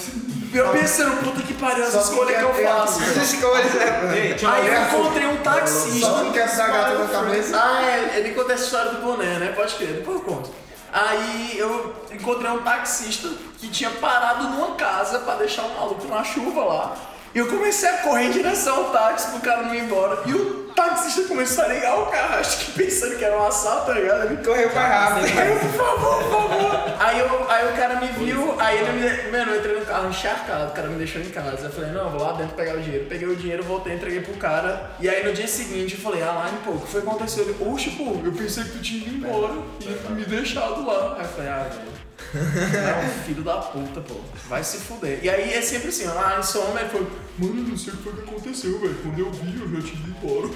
Eu 0.54 0.70
pensando, 0.70 1.22
puta 1.22 1.42
que 1.42 1.52
pariu, 1.54 1.84
essa 1.84 2.00
Só 2.00 2.10
escolha 2.12 2.34
que 2.38 2.42
eu 2.42 2.48
quer 2.48 2.56
pegar 2.56 2.86
faço. 2.86 3.00
coisas, 3.40 3.74
né? 3.74 4.18
Ei, 4.18 4.34
tinha 4.34 4.50
Aí 4.50 4.66
eu 4.66 4.82
encontrei 4.82 5.26
um 5.26 5.36
taxista. 5.36 6.00
Só 6.06 6.24
não 6.24 6.32
quer 6.32 6.44
essa 6.44 6.66
gata 6.66 6.98
na 6.98 7.08
cabeça. 7.08 7.62
Ah, 7.62 7.82
é, 7.82 8.18
ele 8.18 8.34
conta 8.34 8.54
essa 8.54 8.64
história 8.64 8.92
do 8.92 9.02
boné, 9.02 9.38
né? 9.38 9.52
Pode 9.54 9.74
crer, 9.74 9.92
depois 9.94 10.16
eu 10.16 10.24
conto. 10.24 10.50
Aí 10.92 11.56
eu 11.58 11.94
encontrei 12.10 12.50
um 12.50 12.62
taxista 12.62 13.28
que 13.58 13.68
tinha 13.68 13.90
parado 13.90 14.44
numa 14.48 14.74
casa 14.74 15.20
pra 15.20 15.36
deixar 15.36 15.62
o 15.62 15.74
maluco 15.78 16.08
na 16.08 16.24
chuva 16.24 16.64
lá. 16.64 16.96
E 17.32 17.38
eu 17.38 17.46
comecei 17.46 17.88
a 17.88 17.98
correr 17.98 18.24
em 18.24 18.30
direção 18.30 18.76
ao 18.76 18.90
táxi 18.90 19.30
pro 19.30 19.40
cara 19.40 19.62
não 19.62 19.74
ir 19.74 19.84
embora. 19.84 20.22
E 20.26 20.34
o 20.34 20.60
taxista 20.74 21.22
começou 21.28 21.64
a 21.64 21.68
ligar 21.68 22.00
o 22.00 22.06
carro, 22.06 22.40
acho 22.40 22.58
que 22.58 22.72
pensando 22.72 23.16
que 23.16 23.24
era 23.24 23.38
um 23.38 23.46
assalto, 23.46 23.86
tá 23.86 23.92
ligado? 23.94 24.26
Ele 24.26 24.42
Correu 24.42 24.74
mais 24.74 24.92
rápido. 24.92 25.38
Aí 25.38 25.48
eu, 25.48 25.58
por 25.58 25.70
favor, 25.70 26.22
por 26.24 26.30
favor. 26.30 26.94
Aí, 26.98 27.18
eu, 27.20 27.50
aí 27.50 27.72
o 27.72 27.76
cara 27.76 28.00
me 28.00 28.08
viu, 28.08 28.60
aí 28.60 28.78
ele 28.78 28.92
me. 28.92 29.30
Mano, 29.30 29.52
eu 29.52 29.58
entrei 29.58 29.78
no 29.78 29.86
carro 29.86 30.08
encharcado, 30.08 30.70
o 30.70 30.74
cara 30.74 30.88
me 30.88 30.96
deixou 30.96 31.20
em 31.20 31.30
casa. 31.30 31.66
Eu 31.66 31.70
falei, 31.70 31.92
não, 31.92 32.10
vou 32.10 32.22
lá 32.22 32.32
dentro 32.32 32.56
pegar 32.56 32.74
o 32.74 32.80
dinheiro. 32.80 33.06
Peguei 33.08 33.28
o 33.28 33.36
dinheiro, 33.36 33.62
voltei, 33.62 33.94
entreguei 33.94 34.22
pro 34.22 34.34
cara. 34.34 34.90
E 34.98 35.08
aí 35.08 35.24
no 35.24 35.32
dia 35.32 35.46
seguinte 35.46 35.94
eu 35.94 36.00
falei, 36.00 36.22
Alain, 36.22 36.56
pô, 36.64 36.72
o 36.72 36.80
que 36.80 36.88
foi 36.88 37.00
que 37.00 37.08
aconteceu? 37.08 37.44
Ele, 37.44 37.56
oxe, 37.60 37.90
pô, 37.90 38.16
eu 38.24 38.32
pensei 38.32 38.64
que 38.64 38.70
tu 38.70 38.82
tinha 38.82 39.06
ido 39.06 39.26
embora 39.26 39.54
e 39.80 40.12
me 40.12 40.24
deixado 40.24 40.84
lá. 40.84 41.14
Aí 41.16 41.22
eu 41.22 41.28
falei, 41.28 41.48
ah, 41.48 41.68
velho. 41.68 41.99
É 42.34 43.04
um 43.04 43.24
filho 43.24 43.42
da 43.42 43.56
puta, 43.58 44.00
pô. 44.00 44.14
Vai 44.48 44.62
se 44.62 44.78
fuder. 44.78 45.18
E 45.22 45.28
aí 45.28 45.52
é 45.52 45.62
sempre 45.62 45.88
assim, 45.88 46.06
ah, 46.06 46.34
ele 46.34 46.42
falou, 46.42 47.10
mano, 47.38 47.58
eu 47.58 47.68
não 47.68 47.76
sei 47.76 47.92
o 47.92 47.96
que 47.96 48.02
foi 48.04 48.12
que 48.12 48.20
aconteceu, 48.20 48.78
velho. 48.80 48.94
Quando 49.02 49.18
eu 49.18 49.30
vi, 49.32 49.60
eu 49.60 49.68
já 49.68 49.88
tinha 49.88 50.00
ido 50.00 50.10
embora. 50.10 50.48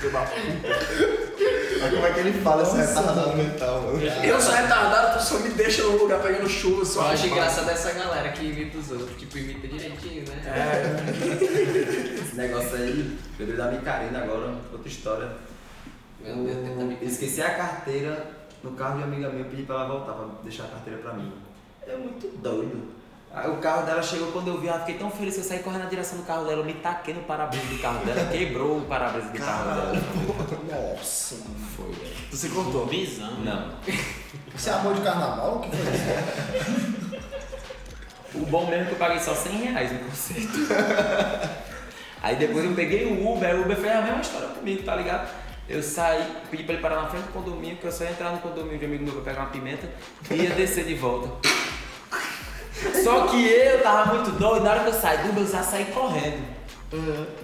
Filho 0.00 0.12
da 0.12 0.20
puta. 0.22 1.22
Olha 1.82 1.90
como 1.90 2.06
é 2.06 2.12
que 2.12 2.20
ele 2.20 2.42
fala 2.42 2.62
esse 2.62 2.76
retardado 2.76 3.36
mental, 3.36 3.82
mano. 3.82 4.02
Eu 4.02 4.40
sou 4.40 4.54
retardado, 4.54 5.18
tu 5.18 5.24
só 5.24 5.38
me 5.40 5.50
deixa 5.50 5.82
num 5.82 5.96
lugar 5.96 6.20
pegando 6.22 6.48
chuva, 6.48 6.82
Eu 6.82 6.86
só 6.86 7.10
acho 7.10 7.26
engraçado 7.26 7.68
essa 7.68 7.92
galera 7.92 8.30
que 8.30 8.46
imita 8.46 8.78
os 8.78 8.90
outros, 8.92 9.18
tipo, 9.18 9.36
imita 9.38 9.66
direitinho, 9.66 10.24
né? 10.28 10.40
Esse 12.22 12.36
negócio 12.36 12.76
aí, 12.76 13.18
lembrei 13.38 13.56
da 13.56 13.70
Micarina 13.72 14.20
agora, 14.20 14.54
outra 14.72 14.88
história. 14.88 15.51
Meu 16.22 16.36
Deus, 16.36 16.56
tenta 16.56 16.80
Eu 16.80 16.86
me 16.86 16.98
esqueci 17.02 17.42
a 17.42 17.54
carteira 17.54 18.26
no 18.62 18.72
carro 18.72 18.98
de 18.98 19.04
uma 19.04 19.06
amiga 19.06 19.28
minha, 19.28 19.42
eu 19.42 19.50
pedi 19.50 19.62
pra 19.64 19.76
ela 19.76 19.88
voltar, 19.88 20.12
pra 20.12 20.26
deixar 20.42 20.64
a 20.64 20.68
carteira 20.68 21.00
pra 21.00 21.12
mim. 21.14 21.32
É 21.86 21.96
muito 21.96 22.28
doido. 22.38 22.92
Aí 23.34 23.50
o 23.50 23.56
carro 23.56 23.86
dela 23.86 24.02
chegou 24.02 24.30
quando 24.30 24.48
eu 24.48 24.60
vi, 24.60 24.68
ela 24.68 24.80
fiquei 24.80 24.98
tão 24.98 25.10
feliz 25.10 25.34
que 25.34 25.40
eu 25.40 25.44
saí 25.44 25.60
correndo 25.60 25.84
na 25.84 25.88
direção 25.88 26.18
do 26.18 26.24
carro 26.24 26.44
dela, 26.44 26.60
eu 26.60 26.64
me 26.64 26.74
taquei 26.74 27.14
no 27.14 27.22
para-brisa 27.22 27.64
do 27.64 27.78
carro 27.80 28.04
dela, 28.04 28.28
quebrou 28.30 28.78
o 28.78 28.82
para-brisa 28.82 29.28
do 29.28 29.38
carro 29.38 29.64
dela. 29.64 29.92
Nossa. 30.70 31.36
Foi, 31.74 31.90
velho. 31.92 32.14
Tu 32.30 32.36
se 32.36 32.48
contou? 32.50 32.86
Visão. 32.86 33.32
Não. 33.40 33.72
Você 34.54 34.68
é 34.68 34.72
amor 34.74 34.94
de 34.94 35.00
carnaval? 35.00 35.56
O 35.56 35.60
que 35.60 35.76
foi 35.76 35.94
isso? 35.94 37.02
O 38.34 38.46
bom 38.46 38.66
mesmo 38.66 38.84
é 38.84 38.86
que 38.86 38.92
eu 38.92 38.98
paguei 38.98 39.18
só 39.18 39.34
100 39.34 39.52
reais 39.58 39.92
no 39.92 39.98
concerto. 39.98 40.58
Aí 42.22 42.36
depois 42.36 42.64
eu 42.64 42.74
peguei 42.74 43.04
o 43.04 43.30
Uber, 43.30 43.56
o 43.56 43.62
Uber 43.62 43.76
fez 43.76 43.94
a 43.94 44.00
mesma 44.00 44.20
história 44.22 44.48
comigo, 44.48 44.82
tá 44.84 44.96
ligado? 44.96 45.28
Eu 45.68 45.82
saí, 45.82 46.24
pedi 46.50 46.64
pra 46.64 46.74
ele 46.74 46.82
parar 46.82 47.02
na 47.02 47.08
frente 47.08 47.24
do 47.24 47.32
condomínio, 47.32 47.76
que 47.76 47.84
eu 47.84 47.92
só 47.92 48.04
ia 48.04 48.10
entrar 48.10 48.30
no 48.30 48.38
condomínio 48.38 48.78
de 48.78 48.84
um 48.84 48.88
amigo 48.88 49.04
meu 49.04 49.14
pra 49.14 49.22
pegar 49.22 49.40
uma 49.42 49.50
pimenta 49.50 49.88
e 50.30 50.34
ia 50.34 50.50
descer 50.50 50.84
de 50.84 50.94
volta. 50.94 51.48
Só 53.02 53.28
que 53.28 53.48
eu 53.48 53.82
tava 53.82 54.14
muito 54.14 54.32
doido, 54.32 54.64
na 54.64 54.70
hora 54.72 54.80
que 54.80 54.88
eu 54.88 54.94
saí 54.94 55.18
do 55.18 55.30
Uber, 55.30 55.44
eu 55.44 55.50
já 55.50 55.62
saí 55.62 55.84
correndo. 55.86 56.52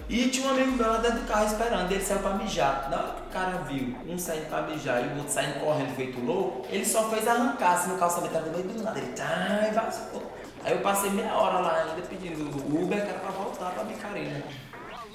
E 0.07 0.27
tinha 0.27 0.47
um 0.47 0.51
amigo 0.51 0.73
meu 0.73 0.87
lá 0.87 0.97
dentro 0.97 1.21
do 1.21 1.27
carro 1.27 1.45
esperando, 1.45 1.91
ele 1.91 2.03
saiu 2.03 2.19
pra 2.19 2.35
mijar. 2.35 2.87
Na 2.91 2.97
hora 2.97 3.13
que 3.13 3.21
o 3.21 3.33
cara 3.33 3.57
viu 3.67 3.95
um 4.07 4.17
saindo 4.17 4.47
pra 4.47 4.61
mijar 4.63 5.03
e 5.03 5.07
o 5.07 5.17
outro 5.17 5.31
saindo 5.31 5.59
correndo 5.59 5.95
feito 5.95 6.23
louco, 6.23 6.67
ele 6.69 6.85
só 6.85 7.09
fez 7.09 7.27
arrancar 7.27 7.71
assim 7.71 7.89
no 7.89 7.97
calçamento 7.97 8.33
tava 8.33 8.49
meio 8.51 8.63
do 8.63 8.83
nada. 8.83 8.99
Ele 8.99 9.07
tá, 9.13 9.67
e 9.67 9.73
vazou. 9.73 10.31
Aí 10.63 10.73
eu 10.73 10.79
passei 10.81 11.09
meia 11.09 11.33
hora 11.33 11.59
lá 11.59 11.83
ainda 11.83 12.01
pedindo 12.07 12.43
o 12.43 12.83
Uber, 12.83 13.01
que 13.01 13.09
era 13.09 13.19
pra 13.19 13.31
voltar 13.31 13.71
pra 13.71 13.83
Micarina. 13.85 14.43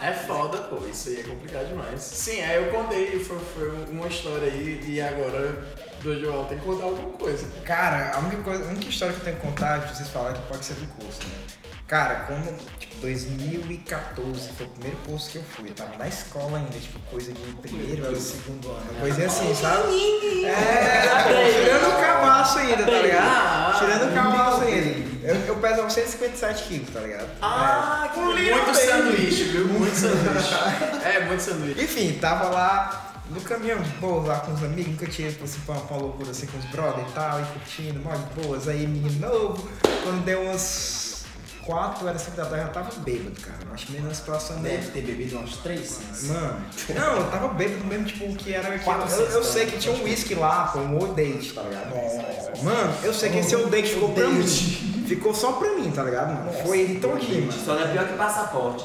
É 0.05 0.13
foda, 0.13 0.59
pô, 0.59 0.87
isso 0.87 1.09
aí 1.09 1.21
é 1.21 1.23
complicado 1.23 1.67
demais. 1.69 1.99
Sim, 2.03 2.43
aí 2.43 2.57
eu 2.57 2.71
contei, 2.71 3.19
foi, 3.25 3.39
foi 3.39 3.71
uma 3.91 4.07
história 4.07 4.53
aí, 4.53 4.79
e 4.87 5.01
agora 5.01 5.65
do 6.03 6.21
João 6.21 6.45
tem 6.45 6.59
que 6.59 6.65
contar 6.67 6.85
alguma 6.85 7.17
coisa. 7.17 7.47
Cara, 7.65 8.15
a 8.15 8.19
única, 8.19 8.43
coisa, 8.43 8.65
a 8.65 8.69
única 8.69 8.87
história 8.87 9.15
que 9.15 9.21
eu 9.21 9.25
tenho 9.25 9.37
que 9.37 9.43
contar, 9.47 9.81
que 9.81 9.97
vocês 9.97 10.11
falaram 10.11 10.35
que 10.35 10.47
pode 10.47 10.63
ser 10.63 10.75
do 10.75 10.87
curso, 10.89 11.21
né? 11.27 11.35
Cara, 11.95 12.25
quando, 12.27 12.53
tipo, 12.81 12.97
2014 13.03 14.49
foi 14.59 14.67
o 14.67 14.69
primeiro 14.71 14.97
curso 15.07 15.31
que 15.31 15.39
eu 15.39 15.45
fui, 15.45 15.69
eu 15.69 15.75
tava 15.75 15.97
na 15.97 16.09
escola 16.09 16.59
ainda, 16.59 16.77
tipo, 16.77 16.99
coisa 17.09 17.33
de 17.33 17.41
primeiro 17.63 18.09
ou 18.09 18.17
segundo 18.17 18.69
ano, 18.69 18.99
coisa 18.99 19.27
assim, 19.27 19.55
sabe? 19.55 19.95
É, 20.45 21.53
tirando 21.53 21.95
o 21.95 22.01
cabaço 22.01 22.59
ainda, 22.59 22.85
tá 22.85 23.01
ligado? 23.01 23.79
Tirando 23.79 24.11
o 24.11 24.13
cabaço 24.13 24.63
ainda. 24.63 25.05
Eu, 25.23 25.37
eu 25.37 25.57
pesava 25.59 25.89
157 25.89 26.65
quilos, 26.65 26.91
tá 26.93 26.99
ligado? 26.99 27.29
Ah, 27.41 28.11
que 28.13 28.19
Muito 28.19 28.75
sanduíche, 28.75 29.45
viu? 29.45 29.69
Muito 29.69 29.95
sanduíche. 29.95 30.55
É, 31.05 31.25
muito 31.27 31.43
sanduíche. 31.45 31.81
Enfim, 31.81 32.19
tava 32.21 32.49
lá 32.49 33.13
no 33.31 33.41
caminhão 33.43 33.81
de 33.81 33.91
boa, 34.01 34.27
lá 34.27 34.41
com 34.41 34.53
os 34.53 34.65
amigos, 34.65 34.91
nunca 34.91 35.07
tinha 35.07 35.29
ido 35.29 35.45
assim, 35.45 35.61
pra 35.61 35.77
uma 35.77 35.97
loucura 35.97 36.33
assim 36.33 36.47
com 36.47 36.59
os 36.59 36.65
brother 36.65 37.05
e 37.09 37.13
tal, 37.13 37.41
e 37.41 37.45
curtindo, 37.45 38.01
mó 38.01 38.11
de 38.11 38.43
boas. 38.43 38.67
Aí, 38.67 38.85
menino 38.85 39.21
novo, 39.21 39.71
quando 40.03 40.25
deu 40.25 40.43
umas 40.43 41.04
4 41.65 42.07
horas 42.07 42.23
5 42.23 42.37
da 42.37 42.45
tarde, 42.45 42.59
eu 42.61 42.67
já 42.67 42.73
tava 42.73 42.91
bêbado, 43.01 43.41
cara. 43.41 43.57
Acho 43.73 43.93
meio 43.93 44.05
na 44.05 44.15
situação 44.15 44.59
meio. 44.59 44.77
Deve 44.79 44.91
ter 44.91 45.01
bebido 45.03 45.37
umas 45.39 45.57
três. 45.57 46.01
Mano, 46.25 46.65
não, 46.95 47.17
eu 47.17 47.31
tava 47.31 47.49
bêbado 47.49 47.85
mesmo, 47.85 48.05
tipo, 48.05 48.35
que 48.37 48.53
era. 48.55 48.71
Que 48.79 48.85
Quatro 48.85 49.11
eu, 49.15 49.27
eu 49.31 49.45
sei 49.45 49.65
né? 49.67 49.71
que 49.73 49.79
tinha 49.79 49.95
um 49.95 50.03
whisky 50.05 50.35
lá, 50.35 50.71
pô, 50.73 50.81
um 50.81 50.99
old 50.99 51.15
date, 51.15 51.53
tá 51.53 51.63
ligado? 51.63 52.63
Mano, 52.63 52.95
eu 53.03 53.15
sei 53.15 53.31
que 53.31 53.39
esse 53.39 53.55
old 53.57 53.71
date 53.71 53.89
ficou 53.95 54.11
pra 54.11 54.27
mim. 54.29 54.47
Ficou 55.07 55.35
só 55.35 55.53
pra 55.53 55.71
mim, 55.73 55.91
tá 55.91 56.03
ligado, 56.03 56.33
mano? 56.35 56.53
Foi 56.65 56.81
ele 56.81 56.99
todinho, 57.01 57.47
mano. 57.47 57.53
Só 57.65 57.75
não 57.75 57.83
é 57.85 57.89
pior 57.89 58.07
que 58.07 58.15
passaporte. 58.15 58.85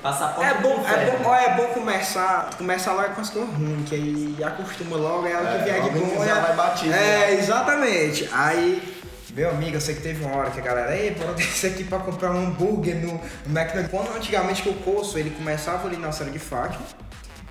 Passaporte 0.00 0.48
É 0.48 0.54
bom, 0.60 0.84
é 0.86 1.10
bom, 1.10 1.28
ó, 1.28 1.34
é 1.34 1.54
bom 1.56 1.66
começar, 1.74 2.50
começar 2.56 2.92
logo 2.92 3.14
com 3.14 3.20
as 3.20 3.30
coisas 3.30 3.52
ruins, 3.52 3.88
que 3.88 3.94
aí 3.96 4.36
acostuma 4.44 4.96
logo, 4.96 5.26
aí 5.26 5.32
ela 5.32 5.58
que 5.58 5.64
vier 5.64 5.82
de 5.82 5.90
bom. 5.90 6.24
já 6.24 6.36
é- 6.38 6.40
vai 6.40 6.54
batido, 6.56 6.94
É, 6.94 7.34
exatamente. 7.34 8.28
Aí, 8.32 8.97
meu 9.38 9.50
amigo, 9.50 9.76
eu 9.76 9.80
sei 9.80 9.94
que 9.94 10.02
teve 10.02 10.24
uma 10.24 10.34
hora 10.36 10.50
que 10.50 10.58
a 10.58 10.62
galera, 10.64 10.96
ei, 10.96 11.12
bora 11.12 11.32
descer 11.34 11.70
aqui 11.72 11.84
pra 11.84 12.00
comprar 12.00 12.32
um 12.32 12.46
hambúrguer 12.48 12.96
no, 12.96 13.12
no 13.46 13.58
McDonald's. 13.58 13.88
Quando 13.90 14.16
antigamente 14.16 14.62
que 14.62 14.68
o 14.68 14.74
curso, 14.74 15.16
ele 15.16 15.30
começava 15.30 15.86
ali 15.86 15.96
na 15.96 16.10
Serra 16.10 16.30
de 16.30 16.40
Fátima, 16.40 16.82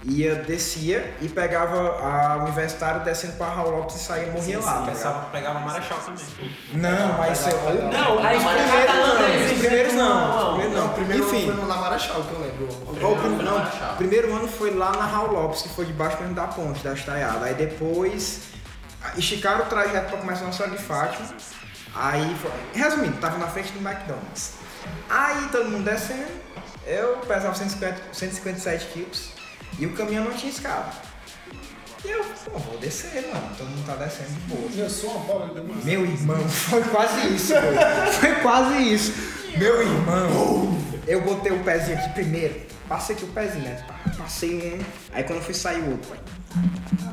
ia, 0.04 0.36
descia 0.36 1.14
e 1.22 1.30
pegava 1.30 1.80
a 2.06 2.44
universitária 2.44 3.00
descendo 3.00 3.34
pra 3.38 3.48
Raul 3.48 3.72
Lopes 3.72 3.96
e 3.96 4.00
saía 4.00 4.28
e 4.28 4.32
morria 4.32 4.60
lá, 4.60 4.64
tá 4.66 4.72
ligado? 4.80 4.94
Pensava 4.96 5.26
que 5.26 5.32
pegava 5.32 5.60
Marechal 5.62 5.98
também. 6.00 6.26
Não, 6.74 7.18
mas 7.18 7.48
é 7.48 7.54
ou 7.56 7.74
Não, 7.92 8.26
aí 8.26 8.38
os 8.38 8.44
primeiros 8.44 8.94
não, 8.94 9.46
os 9.46 9.60
primeiros 9.60 9.94
não, 9.94 10.58
Não, 10.58 10.70
não. 10.70 10.90
primeiro 10.90 11.24
Enfim, 11.24 11.46
foi 11.46 11.56
no- 11.56 11.68
na 11.68 11.76
Marechal 11.78 12.22
que 12.22 12.34
eu 12.34 12.40
lembro. 12.42 12.68
Ó, 13.02 13.12
o 13.14 13.16
prim- 13.16 13.44
não, 13.46 13.58
o 13.94 13.96
primeiro 13.96 14.36
ano 14.36 14.48
foi 14.50 14.72
lá 14.76 14.92
na 14.92 15.06
Raul 15.06 15.32
Lopes, 15.32 15.62
que 15.62 15.70
foi 15.70 15.86
debaixo 15.86 16.18
mesmo 16.20 16.36
da 16.36 16.48
ponte, 16.48 16.84
da 16.84 16.94
estaiada. 16.94 17.46
Aí 17.46 17.54
depois 17.54 18.42
esticaram 19.16 19.62
o 19.64 19.68
trajeto 19.68 20.10
pra 20.10 20.18
começar 20.20 20.44
na 20.46 20.52
Cidade 20.52 20.72
de 20.78 20.84
Fátima. 20.84 21.28
Aí, 22.00 22.36
foi- 22.41 22.52
resumindo, 22.74 23.18
tava 23.18 23.38
na 23.38 23.48
frente 23.48 23.72
do 23.74 23.80
McDonald's. 23.80 24.52
Aí 25.10 25.48
todo 25.52 25.70
mundo 25.70 25.84
descendo, 25.84 26.28
eu 26.86 27.18
pesava 27.28 27.56
150, 27.56 28.02
157 28.14 28.86
quilos 28.93 29.30
e 29.80 29.86
o 29.86 29.93
caminhão 29.93 30.26
não 30.26 30.32
tinha 30.34 30.52
escada. 30.52 30.91
E 32.06 32.10
eu, 32.10 32.24
pô, 32.45 32.60
vou 32.60 32.78
descer, 32.78 33.28
mano. 33.34 33.50
Todo 33.58 33.68
mundo 33.68 33.86
tá 33.86 33.95
descendo 33.95 34.30
de 34.30 34.39
boa. 34.41 34.70
Eu 34.78 34.89
sou 34.89 35.10
uma 35.12 35.26
pobre 35.26 35.60
demais. 35.60 35.84
Meu 35.84 36.06
irmão, 36.06 36.39
foi 36.48 36.84
quase 36.84 37.28
isso. 37.36 37.54
Foi 38.20 38.36
quase 38.36 38.93
isso. 38.93 39.14
Meu 39.58 39.82
irmão, 39.82 40.78
eu 41.08 41.22
botei 41.22 41.52
o 41.52 41.64
pezinho 41.64 41.98
aqui 41.98 42.10
primeiro. 42.14 42.62
Passei 42.88 43.16
aqui 43.16 43.26
o 43.26 43.30
pezinho, 43.30 43.64
né? 43.66 43.84
Passei 44.18 44.80
um. 44.80 44.86
Aí 45.14 45.24
quando 45.24 45.39
eu 45.39 45.43
fui 45.43 45.54
sair 45.56 45.80
o 45.82 45.91
outro. 45.91 46.16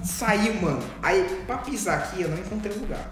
Saiu, 0.05 0.55
mano. 0.61 0.85
Aí 1.03 1.43
pra 1.47 1.57
pisar 1.59 1.99
aqui 1.99 2.22
eu 2.22 2.28
não 2.28 2.39
encontrei 2.39 2.76
lugar. 2.76 3.11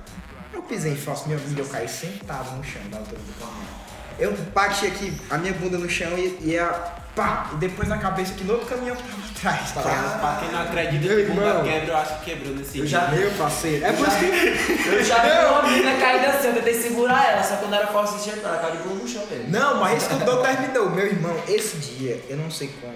Eu 0.73 0.77
pisei 0.79 0.93
em 0.93 0.97
falso, 0.97 1.29
meu 1.29 1.37
amigo, 1.37 1.61
eu 1.61 1.67
caí 1.67 1.87
sentado 1.87 2.57
no 2.57 2.65
chão 2.65 2.81
da 2.91 2.97
altura 2.97 3.19
do 3.19 3.33
caminhão. 3.39 3.73
Eu 4.19 4.33
bati 4.55 4.87
aqui 4.87 5.13
a 5.29 5.37
minha 5.37 5.53
bunda 5.53 5.77
no 5.77 5.89
chão 5.89 6.17
e, 6.17 6.39
e 6.41 6.59
a. 6.59 6.67
Pá! 7.15 7.51
E 7.53 7.57
depois 7.57 7.89
na 7.91 7.99
cabeça 7.99 8.33
que 8.33 8.43
no 8.45 8.55
outro 8.55 8.69
caminhão 8.69 8.97
que 8.97 9.03
tava 9.03 9.23
atrás, 9.55 9.73
tá 9.73 9.83
ligado? 9.83 10.21
Pra 10.21 10.37
quem 10.41 10.51
não 10.51 10.63
acredita 10.63 11.15
que 11.15 11.23
bunda 11.25 11.47
irmão. 11.47 11.63
quebra, 11.65 11.89
eu 11.93 11.97
acho 11.99 12.19
que 12.21 12.25
quebrou 12.25 12.55
nesse 12.57 12.79
Eu 12.79 12.87
dia. 12.87 12.99
já- 13.01 13.09
Meu 13.09 13.31
parceiro. 13.33 13.85
É 13.85 13.93
por 13.93 14.09
isso 14.09 14.17
que. 14.19 14.89
Eu 14.89 15.05
já 15.05 15.19
vi 15.19 15.47
uma 15.53 15.63
menina 15.63 16.01
caída 16.01 16.29
assim, 16.29 16.47
eu 16.49 16.55
tentei 16.55 16.73
segurar 16.81 17.33
ela, 17.33 17.43
só 17.43 17.57
que 17.57 17.61
quando 17.63 17.75
era 17.75 17.87
forte 17.89 18.15
de 18.25 18.31
ela 18.31 18.59
caiu 18.59 18.77
de 18.77 18.83
bunda 18.89 19.03
no 19.03 19.09
chão 19.09 19.27
mesmo. 19.31 19.51
Não, 19.51 19.77
mas 19.79 19.99
isso 20.03 20.09
que 20.09 20.23
o 20.23 20.25
Dom 20.25 20.41
terminou. 20.43 20.89
Meu 20.89 21.07
irmão, 21.07 21.37
esse 21.47 21.77
dia, 21.77 22.19
eu 22.31 22.39
não 22.39 22.51
sei 22.51 22.71
como, 22.81 22.95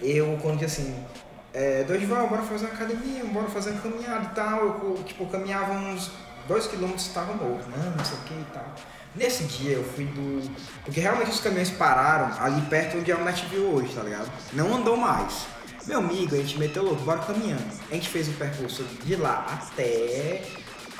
eu, 0.00 0.38
quando 0.40 0.60
disse 0.60 0.80
assim, 0.80 1.04
é, 1.52 1.84
Dorival, 1.84 2.26
bora 2.28 2.42
fazer 2.42 2.64
uma 2.66 2.74
academia, 2.74 3.22
bora 3.26 3.48
fazer 3.48 3.70
uma 3.72 3.80
caminhada 3.82 4.24
e 4.32 4.34
tal. 4.34 4.60
Eu, 4.64 5.02
tipo, 5.04 5.26
caminhava 5.26 5.72
uns 5.74 6.10
dois 6.48 6.66
quilômetros 6.66 7.06
e 7.06 7.10
tava 7.10 7.34
morto, 7.34 7.68
não, 7.70 7.90
não 7.90 8.04
sei 8.04 8.18
o 8.18 8.20
que 8.22 8.34
e 8.34 8.46
tal. 8.52 8.74
Nesse 9.14 9.44
dia 9.44 9.72
eu 9.72 9.84
fui 9.84 10.04
do. 10.06 10.50
Porque 10.84 11.00
realmente 11.00 11.30
os 11.30 11.40
caminhões 11.40 11.70
pararam 11.70 12.34
ali 12.42 12.60
perto 12.62 12.98
onde 12.98 13.10
é 13.10 13.14
o 13.14 13.24
Netview 13.24 13.74
hoje, 13.74 13.94
tá 13.94 14.02
ligado? 14.02 14.30
Não 14.52 14.74
andou 14.74 14.96
mais. 14.96 15.46
Meu 15.86 15.98
amigo, 16.00 16.34
a 16.34 16.38
gente 16.38 16.58
meteu 16.58 16.82
louco, 16.82 17.02
bora 17.02 17.20
caminhando. 17.20 17.64
A 17.90 17.94
gente 17.94 18.08
fez 18.08 18.28
o 18.28 18.32
percurso 18.32 18.84
de 19.04 19.16
lá 19.16 19.46
até 19.50 20.42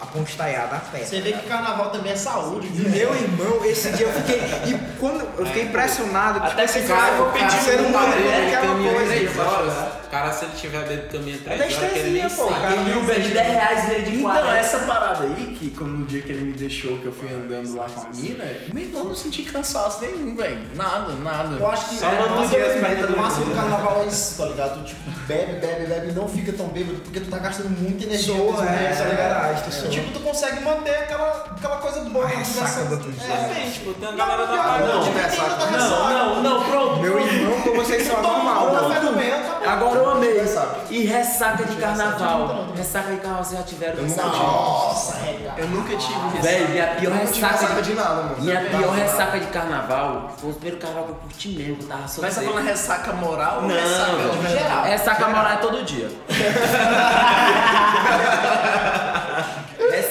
a 0.01 0.07
ponte 0.07 0.36
taiada 0.36 0.76
a 0.76 0.78
pé. 0.78 0.99
Você 1.05 1.20
vê 1.20 1.32
que 1.32 1.46
carnaval 1.49 1.90
também 1.90 2.12
é 2.12 2.16
saúde, 2.16 2.68
E 2.68 2.70
viu? 2.70 2.88
meu 3.11 3.14
irmão, 3.14 3.64
esse 3.64 3.90
dia 3.92 4.07
eu 4.07 4.12
fiquei. 4.12 4.38
E 4.66 4.78
quando 5.01 5.26
eu 5.38 5.46
fiquei 5.46 5.64
impressionado, 5.64 6.40
tipo, 6.40 6.53
Até 6.53 6.64
esse 6.64 6.80
que 6.80 6.86
cara, 6.88 7.14
eu 7.16 7.24
vou 7.24 7.32
pedir 7.32 7.51
ser 7.62 7.80
um 7.80 7.86
humano 7.88 8.14
Ele 8.14 8.28
é 8.28 8.46
aquela 8.46 8.66
caminhou 8.68 8.94
coisa. 8.94 9.11
três 9.12 9.38
horas. 9.38 9.72
O 10.09 10.11
cara, 10.11 10.32
se 10.32 10.44
ele 10.46 10.53
tiver 10.57 10.88
bebido 10.88 11.09
caminho 11.18 11.38
três 11.40 11.61
É 11.61 11.64
horas, 11.64 11.76
que 11.92 11.99
ele 11.99 12.11
nem 12.11 12.20
anestesia, 12.22 12.44
pô, 12.46 12.51
sabe. 12.53 12.61
cara. 12.62 12.74
E 12.76 12.99
Uber 12.99 13.20
de 13.20 13.28
10 13.28 13.49
reais 13.49 13.90
ele 13.90 14.03
de 14.03 14.16
Então, 14.18 14.30
40. 14.30 14.57
essa 14.57 14.78
parada 14.78 15.24
aí, 15.24 15.57
que 15.59 15.70
quando 15.70 15.90
no 15.90 16.07
dia 16.07 16.22
que 16.22 16.32
ele 16.32 16.44
me 16.46 16.53
deixou, 16.53 16.96
que 16.99 17.07
eu 17.07 17.12
fui 17.12 17.28
andando 17.30 17.76
lá 17.76 17.86
com 17.88 18.01
a 18.01 18.05
mina, 18.14 18.44
meu 18.72 18.84
irmão 18.84 19.05
não 19.05 19.14
senti 19.14 19.42
cansaço 19.42 20.01
nenhum, 20.01 20.34
velho. 20.34 20.61
Nada, 20.76 21.12
nada. 21.14 21.57
Eu 21.57 21.68
acho 21.70 21.88
que 21.90 21.96
Só 21.96 22.07
é, 22.09 22.20
não 22.20 22.28
mas 22.30 22.40
manter 22.51 22.62
as 22.62 22.74
eu- 22.76 22.80
pernas 22.80 23.05
o 23.05 23.07
do 23.12 23.16
máximo 23.18 23.44
do 23.46 23.55
carnaval 23.55 24.03
é 24.03 24.07
isso, 24.07 24.38
tá 24.38 24.46
ligado? 24.46 24.78
Tu, 24.78 24.84
tipo, 24.86 25.11
bebe, 25.26 25.53
bebe, 25.61 25.86
bebe 25.86 26.09
e 26.09 26.12
não 26.12 26.26
fica 26.28 26.53
tão 26.53 26.68
bêbado 26.68 27.01
porque 27.01 27.20
tu 27.20 27.28
tá 27.30 27.38
gastando 27.38 27.68
muita 27.70 28.05
energia. 28.05 28.34
Soa, 28.34 28.64
é, 28.64 28.92
tá 28.94 29.05
é 29.05 29.09
ligado? 29.11 29.88
Soa. 29.89 30.03
tipo, 30.03 30.12
tu 30.12 30.20
consegue 30.20 30.61
manter 30.64 30.95
aquela, 30.95 31.45
aquela 31.57 31.76
coisa 31.76 32.01
boa. 32.01 32.24
A 32.24 32.28
ressaca 32.28 32.80
outro 32.91 33.11
dia. 33.12 33.32
É, 33.32 33.55
Tem, 33.55 33.70
tipo, 33.70 33.93
tem 33.95 34.09
a 34.09 34.11
Não, 34.12 34.18
galera 34.18 34.47
da 34.47 34.57
não, 34.57 34.78
não, 34.78 34.86
Não, 35.05 35.12
ressaca. 35.12 35.66
não, 35.78 36.43
não, 36.43 36.64
pronto. 36.64 36.97
Meu 37.01 37.18
irmão, 37.20 37.61
pra 37.62 37.72
vocês 37.72 38.07
são 38.07 38.20
normal. 38.22 38.70
da 38.70 39.11
manhã, 39.12 39.43
tá 39.43 39.59
Agora 39.72 39.99
eu 39.99 40.11
amei. 40.11 40.39
Ressaca. 40.39 40.76
E 40.91 41.05
ressaca 41.05 41.64
de 41.64 41.76
carnaval. 41.76 42.66
Ressaca 42.76 43.11
de 43.12 43.16
carnaval, 43.18 43.45
vocês 43.45 43.61
já 43.61 43.66
tiveram? 43.66 43.97
Tive. 43.97 44.16
Nossa, 44.20 45.16
regata. 45.18 45.61
Eu 45.61 45.68
nunca 45.68 45.97
tive 45.97 46.14
ressaca. 46.14 46.43
Velho, 46.43 46.68
minha 46.70 46.86
pior 46.86 47.12
ressaca 47.12 47.53
ressaca 47.53 47.82
de, 47.82 47.95
nada, 47.95 48.14
mano. 48.14 48.36
Minha 48.39 48.61
pior 48.62 48.91
ressaca 48.95 49.39
de 49.41 49.47
carnaval 49.47 50.30
foi 50.39 50.51
o 50.51 50.55
primeiro 50.55 50.78
carnaval 50.78 51.05
que 51.05 51.11
eu 51.11 51.16
curti 51.16 51.49
mesmo, 51.51 51.76
que 51.76 51.82
eu 51.84 51.89
tava 51.89 52.01
Mas 52.03 52.11
solteiro. 52.12 52.34
você 52.34 52.41
tá 52.45 52.51
falando 52.51 52.66
ressaca 52.66 53.12
moral 53.14 53.57
ou 53.57 53.62
Não, 53.62 53.68
ressaca 53.74 54.12
de 54.43 54.49
geral? 54.49 54.82
Ressaca 54.84 55.28
moral 55.28 55.53
é 55.53 55.57
todo 55.57 55.82
dia. 55.84 56.11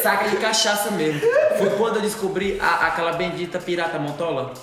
Ressaca 0.07 0.29
de 0.29 0.37
cachaça 0.37 0.91
mesmo. 0.91 1.19
Foi 1.57 1.69
quando 1.71 1.97
eu 1.97 2.01
descobri 2.01 2.57
a- 2.61 2.87
aquela 2.87 3.13
bendita 3.13 3.59
pirata 3.59 3.99
montola. 3.99 4.53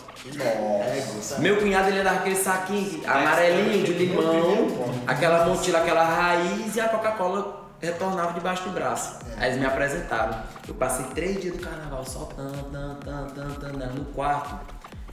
Meu 1.38 1.59
cunhado 1.59 1.88
ele 1.88 2.03
dava 2.03 2.16
aquele 2.16 2.36
saquinho 2.36 3.03
amarelinho 3.07 3.84
de 3.84 3.92
limão, 3.92 4.66
aquela 5.07 5.45
mochila, 5.45 5.80
aquela 5.80 6.03
raiz 6.05 6.74
e 6.74 6.80
a 6.80 6.88
Coca-Cola 6.88 7.62
retornava 7.78 8.32
debaixo 8.32 8.62
do 8.64 8.70
braço. 8.70 9.18
Aí 9.36 9.49
eles 9.49 9.59
me 9.61 9.66
apresentaram. 9.66 10.34
Eu 10.66 10.74
passei 10.74 11.05
três 11.14 11.40
dias 11.42 11.57
do 11.57 11.62
carnaval 11.62 12.05
só 12.07 12.20
tan, 12.34 12.51
tan, 12.72 12.95
tan, 13.05 13.26
tan, 13.34 13.51
tan, 13.70 13.86
no 13.88 14.05
quarto. 14.07 14.55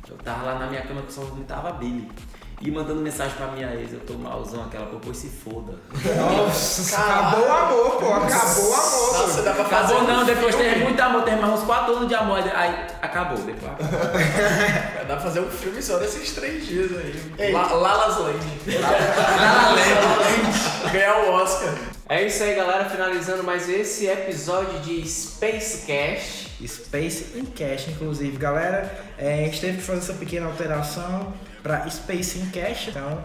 Eu 0.10 0.18
tava 0.18 0.44
lá 0.46 0.60
na 0.60 0.68
minha 0.68 0.82
cama 0.82 1.02
que 1.02 1.12
só 1.14 1.22
vomitava 1.22 1.70
a 1.70 1.72
Billy. 1.74 2.10
E 2.64 2.70
mandando 2.70 3.02
mensagem 3.02 3.34
pra 3.36 3.48
minha 3.48 3.74
ex, 3.74 3.92
eu 3.92 4.00
tô 4.02 4.14
malzão, 4.14 4.64
aquela 4.66 4.86
pô, 4.86 4.98
pois 5.02 5.18
se 5.18 5.30
foda. 5.30 5.74
Nossa, 6.16 6.96
acabou 7.02 7.48
o 7.48 7.52
amor, 7.52 7.92
pô. 7.98 8.14
Acabou 8.14 8.70
o 8.70 8.74
amor. 8.74 9.14
Nossa, 9.14 9.28
você 9.28 9.42
dá 9.42 9.54
pra 9.54 9.66
fazer 9.66 9.94
Acabou 9.96 10.08
não, 10.16 10.24
depois 10.26 10.54
filme. 10.56 10.70
teve 10.70 10.84
muito 10.84 11.00
amor, 11.02 11.24
teve 11.24 11.38
mais 11.42 11.54
uns 11.60 11.66
4 11.66 11.96
anos 11.96 12.08
de 12.08 12.14
amor, 12.14 12.38
aí 12.38 12.86
acabou, 13.02 13.38
depois 13.40 13.72
acabou. 13.72 13.88
Dá 15.12 15.16
pra 15.18 15.20
fazer 15.20 15.40
um 15.40 15.50
filme 15.50 15.82
só 15.82 15.98
desses 15.98 16.32
três 16.34 16.66
dias 16.68 16.92
aí. 16.96 17.22
Ei. 17.40 17.52
La 17.52 17.64
Lalas 17.74 18.18
Land. 18.22 18.38
Ganhar 20.92 21.18
o 21.26 21.32
Oscar. 21.32 21.74
É 22.08 22.24
isso 22.24 22.44
aí, 22.44 22.56
galera. 22.56 22.86
Finalizando 22.86 23.44
mais 23.44 23.68
esse 23.70 24.06
episódio 24.08 24.80
de 24.82 25.08
Space 25.08 25.86
Cast. 25.86 26.52
Space 26.66 27.26
in 27.40 27.46
Cash, 27.46 27.88
inclusive, 27.90 28.38
galera. 28.38 28.92
é, 29.18 29.34
a 29.34 29.46
gente 29.46 29.60
teve 29.62 29.78
que 29.78 29.84
fazer 29.84 30.00
essa 30.00 30.14
pequena 30.14 30.46
alteração 30.46 31.34
para 31.62 31.90
Space 31.90 32.40
in 32.40 32.50
Cash, 32.50 32.90
então 32.90 33.24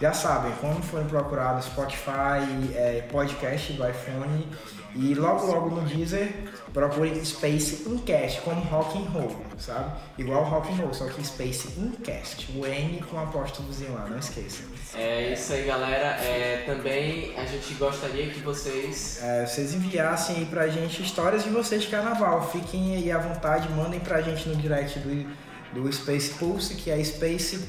já 0.00 0.12
sabem, 0.12 0.52
quando 0.60 0.80
forem 0.82 1.06
procurar 1.08 1.56
no 1.56 1.62
Spotify, 1.62 2.72
é, 2.76 3.04
podcast 3.10 3.72
do 3.72 3.88
iPhone 3.88 4.48
e 4.94 5.12
logo 5.14 5.46
logo 5.46 5.70
no 5.74 5.82
Deezer, 5.82 6.32
procurem 6.72 7.24
Space 7.24 7.88
in 7.88 7.98
Cash, 7.98 8.38
como 8.44 8.60
Rock 8.60 8.96
and 8.96 9.10
Roll, 9.10 9.36
sabe? 9.58 9.90
Igual 10.16 10.44
Rock 10.44 10.72
and 10.72 10.76
Roll, 10.76 10.94
só 10.94 11.06
que 11.06 11.24
Space 11.24 11.80
in 11.80 11.90
Cast, 12.04 12.48
o 12.56 12.64
N 12.64 13.02
com 13.10 13.18
apóstolozinho 13.18 13.92
lá, 13.94 14.06
não 14.08 14.18
esqueçam. 14.18 14.66
É 14.94 15.32
isso 15.32 15.52
aí, 15.52 15.66
galera. 15.66 16.16
É, 16.22 16.62
também 16.64 17.36
a 17.36 17.44
gente 17.44 17.74
gostaria 17.74 18.28
que 18.30 18.40
vocês. 18.40 19.20
É, 19.20 19.46
vocês 19.46 19.74
enviassem 19.74 20.36
aí 20.36 20.46
pra 20.46 20.68
gente 20.68 21.02
histórias 21.02 21.42
de 21.42 21.50
vocês 21.50 21.82
de 21.82 21.88
carnaval. 21.88 22.48
Fiquem 22.50 22.94
aí 22.94 23.10
à 23.10 23.18
vontade, 23.18 23.68
mandem 23.70 23.98
pra 23.98 24.22
gente 24.22 24.48
no 24.48 24.54
direct 24.54 24.98
do, 25.00 25.28
do 25.72 25.92
Space 25.92 26.34
Pulse, 26.34 26.74
que 26.74 26.90
é 26.90 27.02
space. 27.02 27.68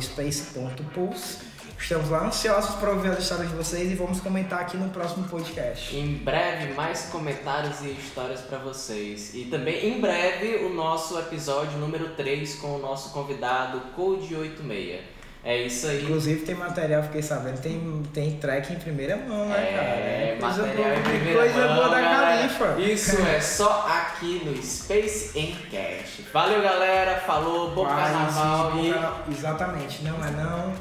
space.pulse. 0.00 1.54
Estamos 1.78 2.08
lá 2.08 2.26
ansiosos 2.26 2.76
para 2.76 2.92
ouvir 2.92 3.10
as 3.10 3.18
histórias 3.18 3.50
de 3.50 3.56
vocês 3.56 3.92
e 3.92 3.94
vamos 3.94 4.18
comentar 4.18 4.60
aqui 4.60 4.76
no 4.76 4.88
próximo 4.88 5.28
podcast. 5.28 5.94
Em 5.94 6.14
breve, 6.14 6.72
mais 6.72 7.10
comentários 7.10 7.82
e 7.82 7.90
histórias 7.90 8.40
pra 8.40 8.56
vocês. 8.56 9.34
E 9.34 9.44
também, 9.44 9.90
em 9.90 10.00
breve, 10.00 10.64
o 10.64 10.72
nosso 10.72 11.18
episódio 11.18 11.78
número 11.78 12.10
3 12.10 12.54
com 12.56 12.76
o 12.76 12.78
nosso 12.78 13.12
convidado 13.12 13.80
Code 13.94 14.34
86. 14.34 15.13
É 15.44 15.58
isso 15.58 15.86
aí. 15.86 16.02
Inclusive 16.02 16.40
tem 16.46 16.54
material, 16.54 17.02
fiquei 17.02 17.22
sabendo, 17.22 17.60
tem, 17.60 18.02
tem 18.14 18.36
track 18.38 18.72
em 18.72 18.78
primeira 18.78 19.16
mão, 19.16 19.46
né, 19.46 19.72
cara? 19.76 19.88
É, 19.88 20.36
coisa 20.40 20.62
material 20.62 20.88
boa, 20.88 20.98
em 20.98 21.02
primeira 21.02 21.38
coisa 21.38 21.66
mão, 21.66 21.76
boa 21.76 21.88
da 21.90 22.00
galera. 22.00 22.36
Califa. 22.38 22.80
Isso 22.80 23.20
é 23.20 23.40
só 23.42 23.86
aqui 23.86 24.42
no 24.42 24.62
Space 24.62 25.38
Encast. 25.38 26.22
Valeu, 26.32 26.62
galera. 26.62 27.20
Falou, 27.20 27.72
bom 27.72 27.84
Paz, 27.84 28.10
carnaval 28.10 28.72
e... 28.78 29.32
Exatamente, 29.32 30.02
não 30.02 30.24
é 30.24 30.30
não. 30.30 30.72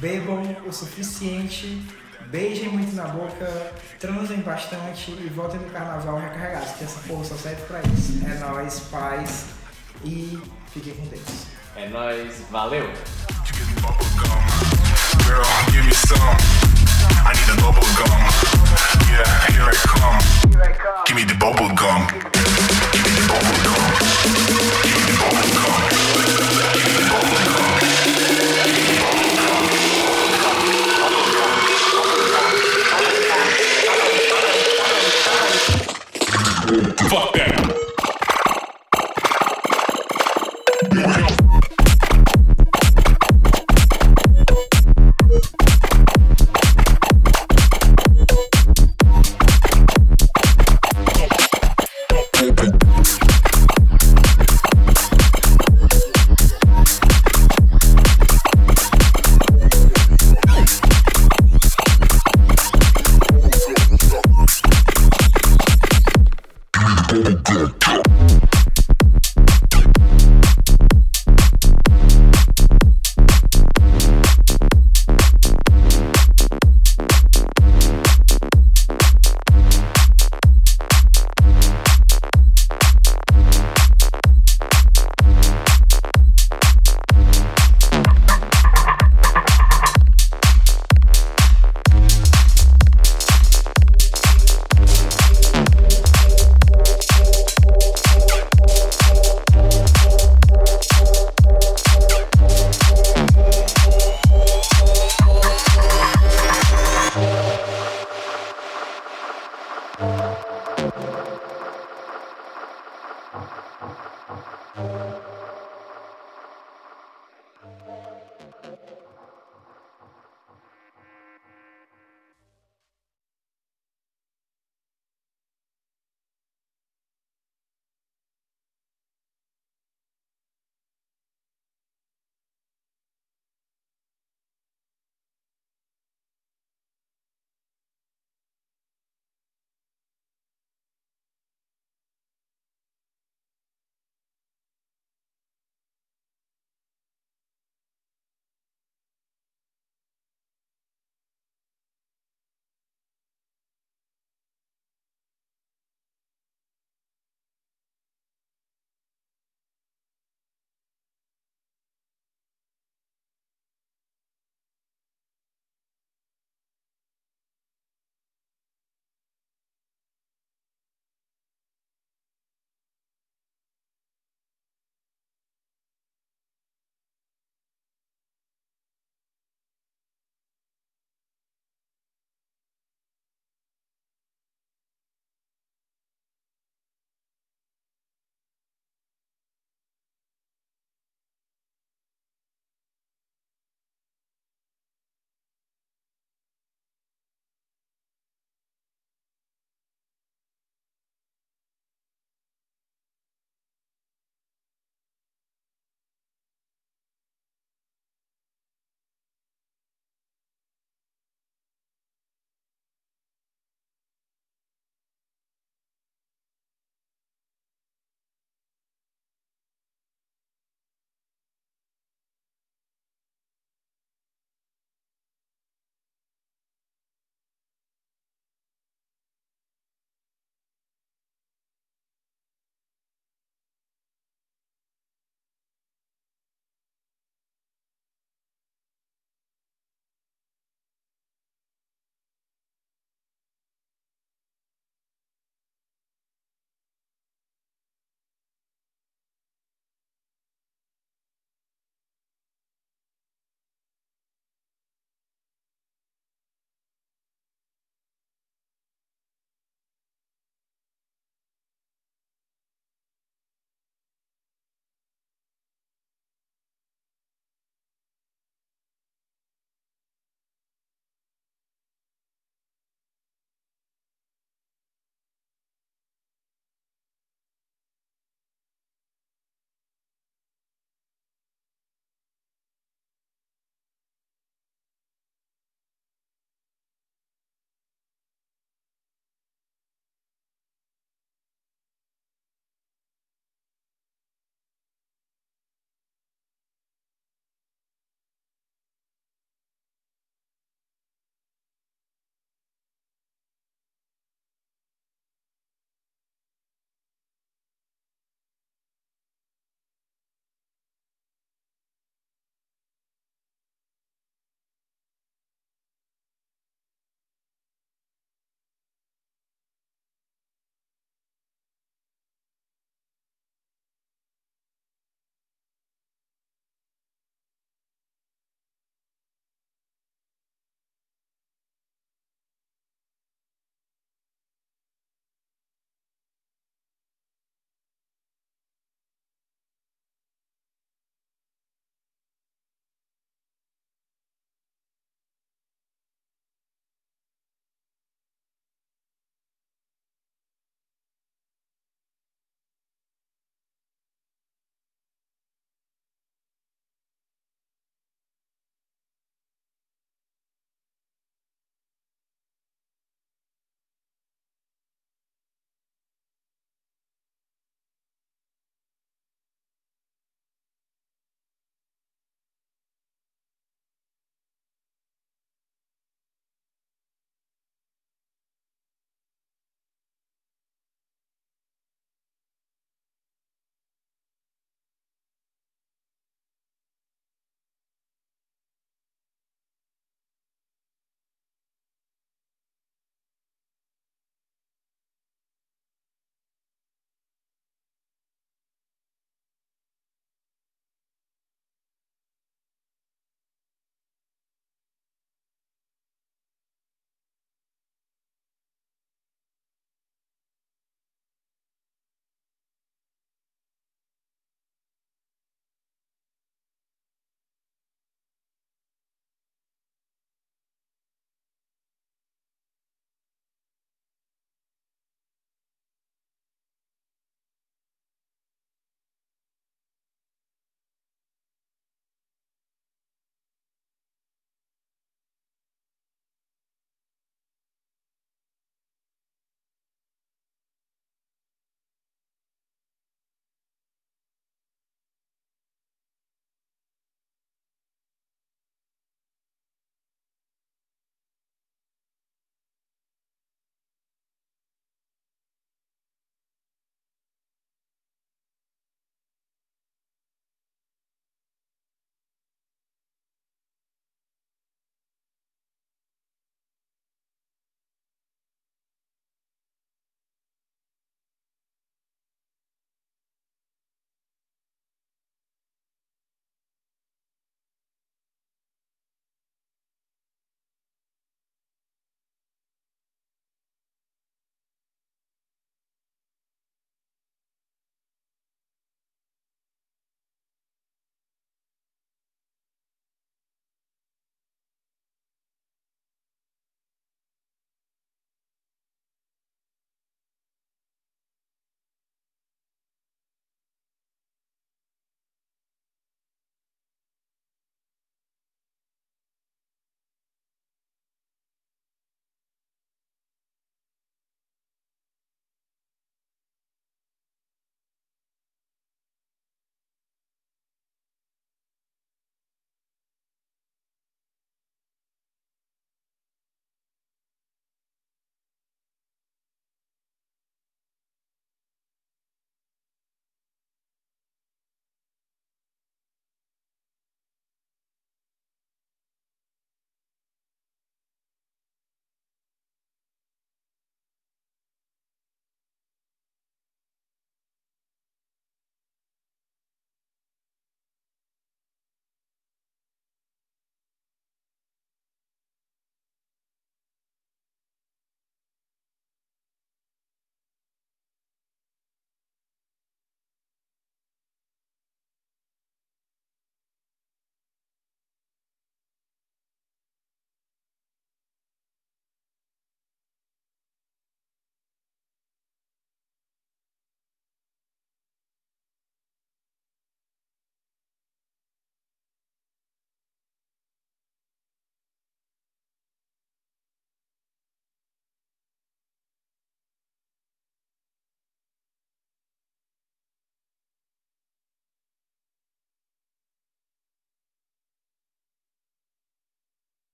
Bebam 0.00 0.56
o 0.66 0.72
suficiente, 0.72 1.80
beijem 2.26 2.68
muito 2.68 2.94
na 2.94 3.04
boca, 3.04 3.72
transem 4.00 4.38
bastante 4.38 5.12
e 5.12 5.30
voltem 5.34 5.60
no 5.60 5.70
carnaval 5.70 6.18
recarregados, 6.18 6.72
que 6.72 6.84
essa 6.84 7.00
porra 7.06 7.24
só 7.24 7.34
serve 7.36 7.62
pra 7.62 7.80
isso. 7.82 8.20
É 8.26 8.34
nóis, 8.38 8.80
paz 8.90 9.46
e 10.04 10.38
fiquem 10.72 10.94
com 10.94 11.06
Deus. 11.06 11.46
É 11.76 11.88
nóis, 11.88 12.42
valeu. 12.50 12.90
Girl, 15.26 15.46
give 15.72 15.84
me 15.84 15.92
some. 15.92 16.36
I 17.24 17.32
need 17.34 17.48
a 17.52 17.56
bubble 17.60 17.86
gum. 17.98 18.20
Yeah, 19.10 19.28
here 19.52 19.62
I 19.62 19.74
come. 19.86 20.18
Give 21.06 21.16
me 21.16 21.24
the 21.24 21.34
bubble 21.34 21.68
gum. 21.76 22.06
Bubble 23.28 23.58
gum. 23.64 23.84
Give 24.82 24.94
me 24.96 25.02
the 25.06 25.14
bubble 25.20 25.48
gum. 25.54 25.80
Give 26.74 26.84
me 26.84 26.92
the 26.98 27.04
bubble 27.10 27.42
gum. 27.46 27.66
Fuck 37.08 37.32
that. 37.34 37.67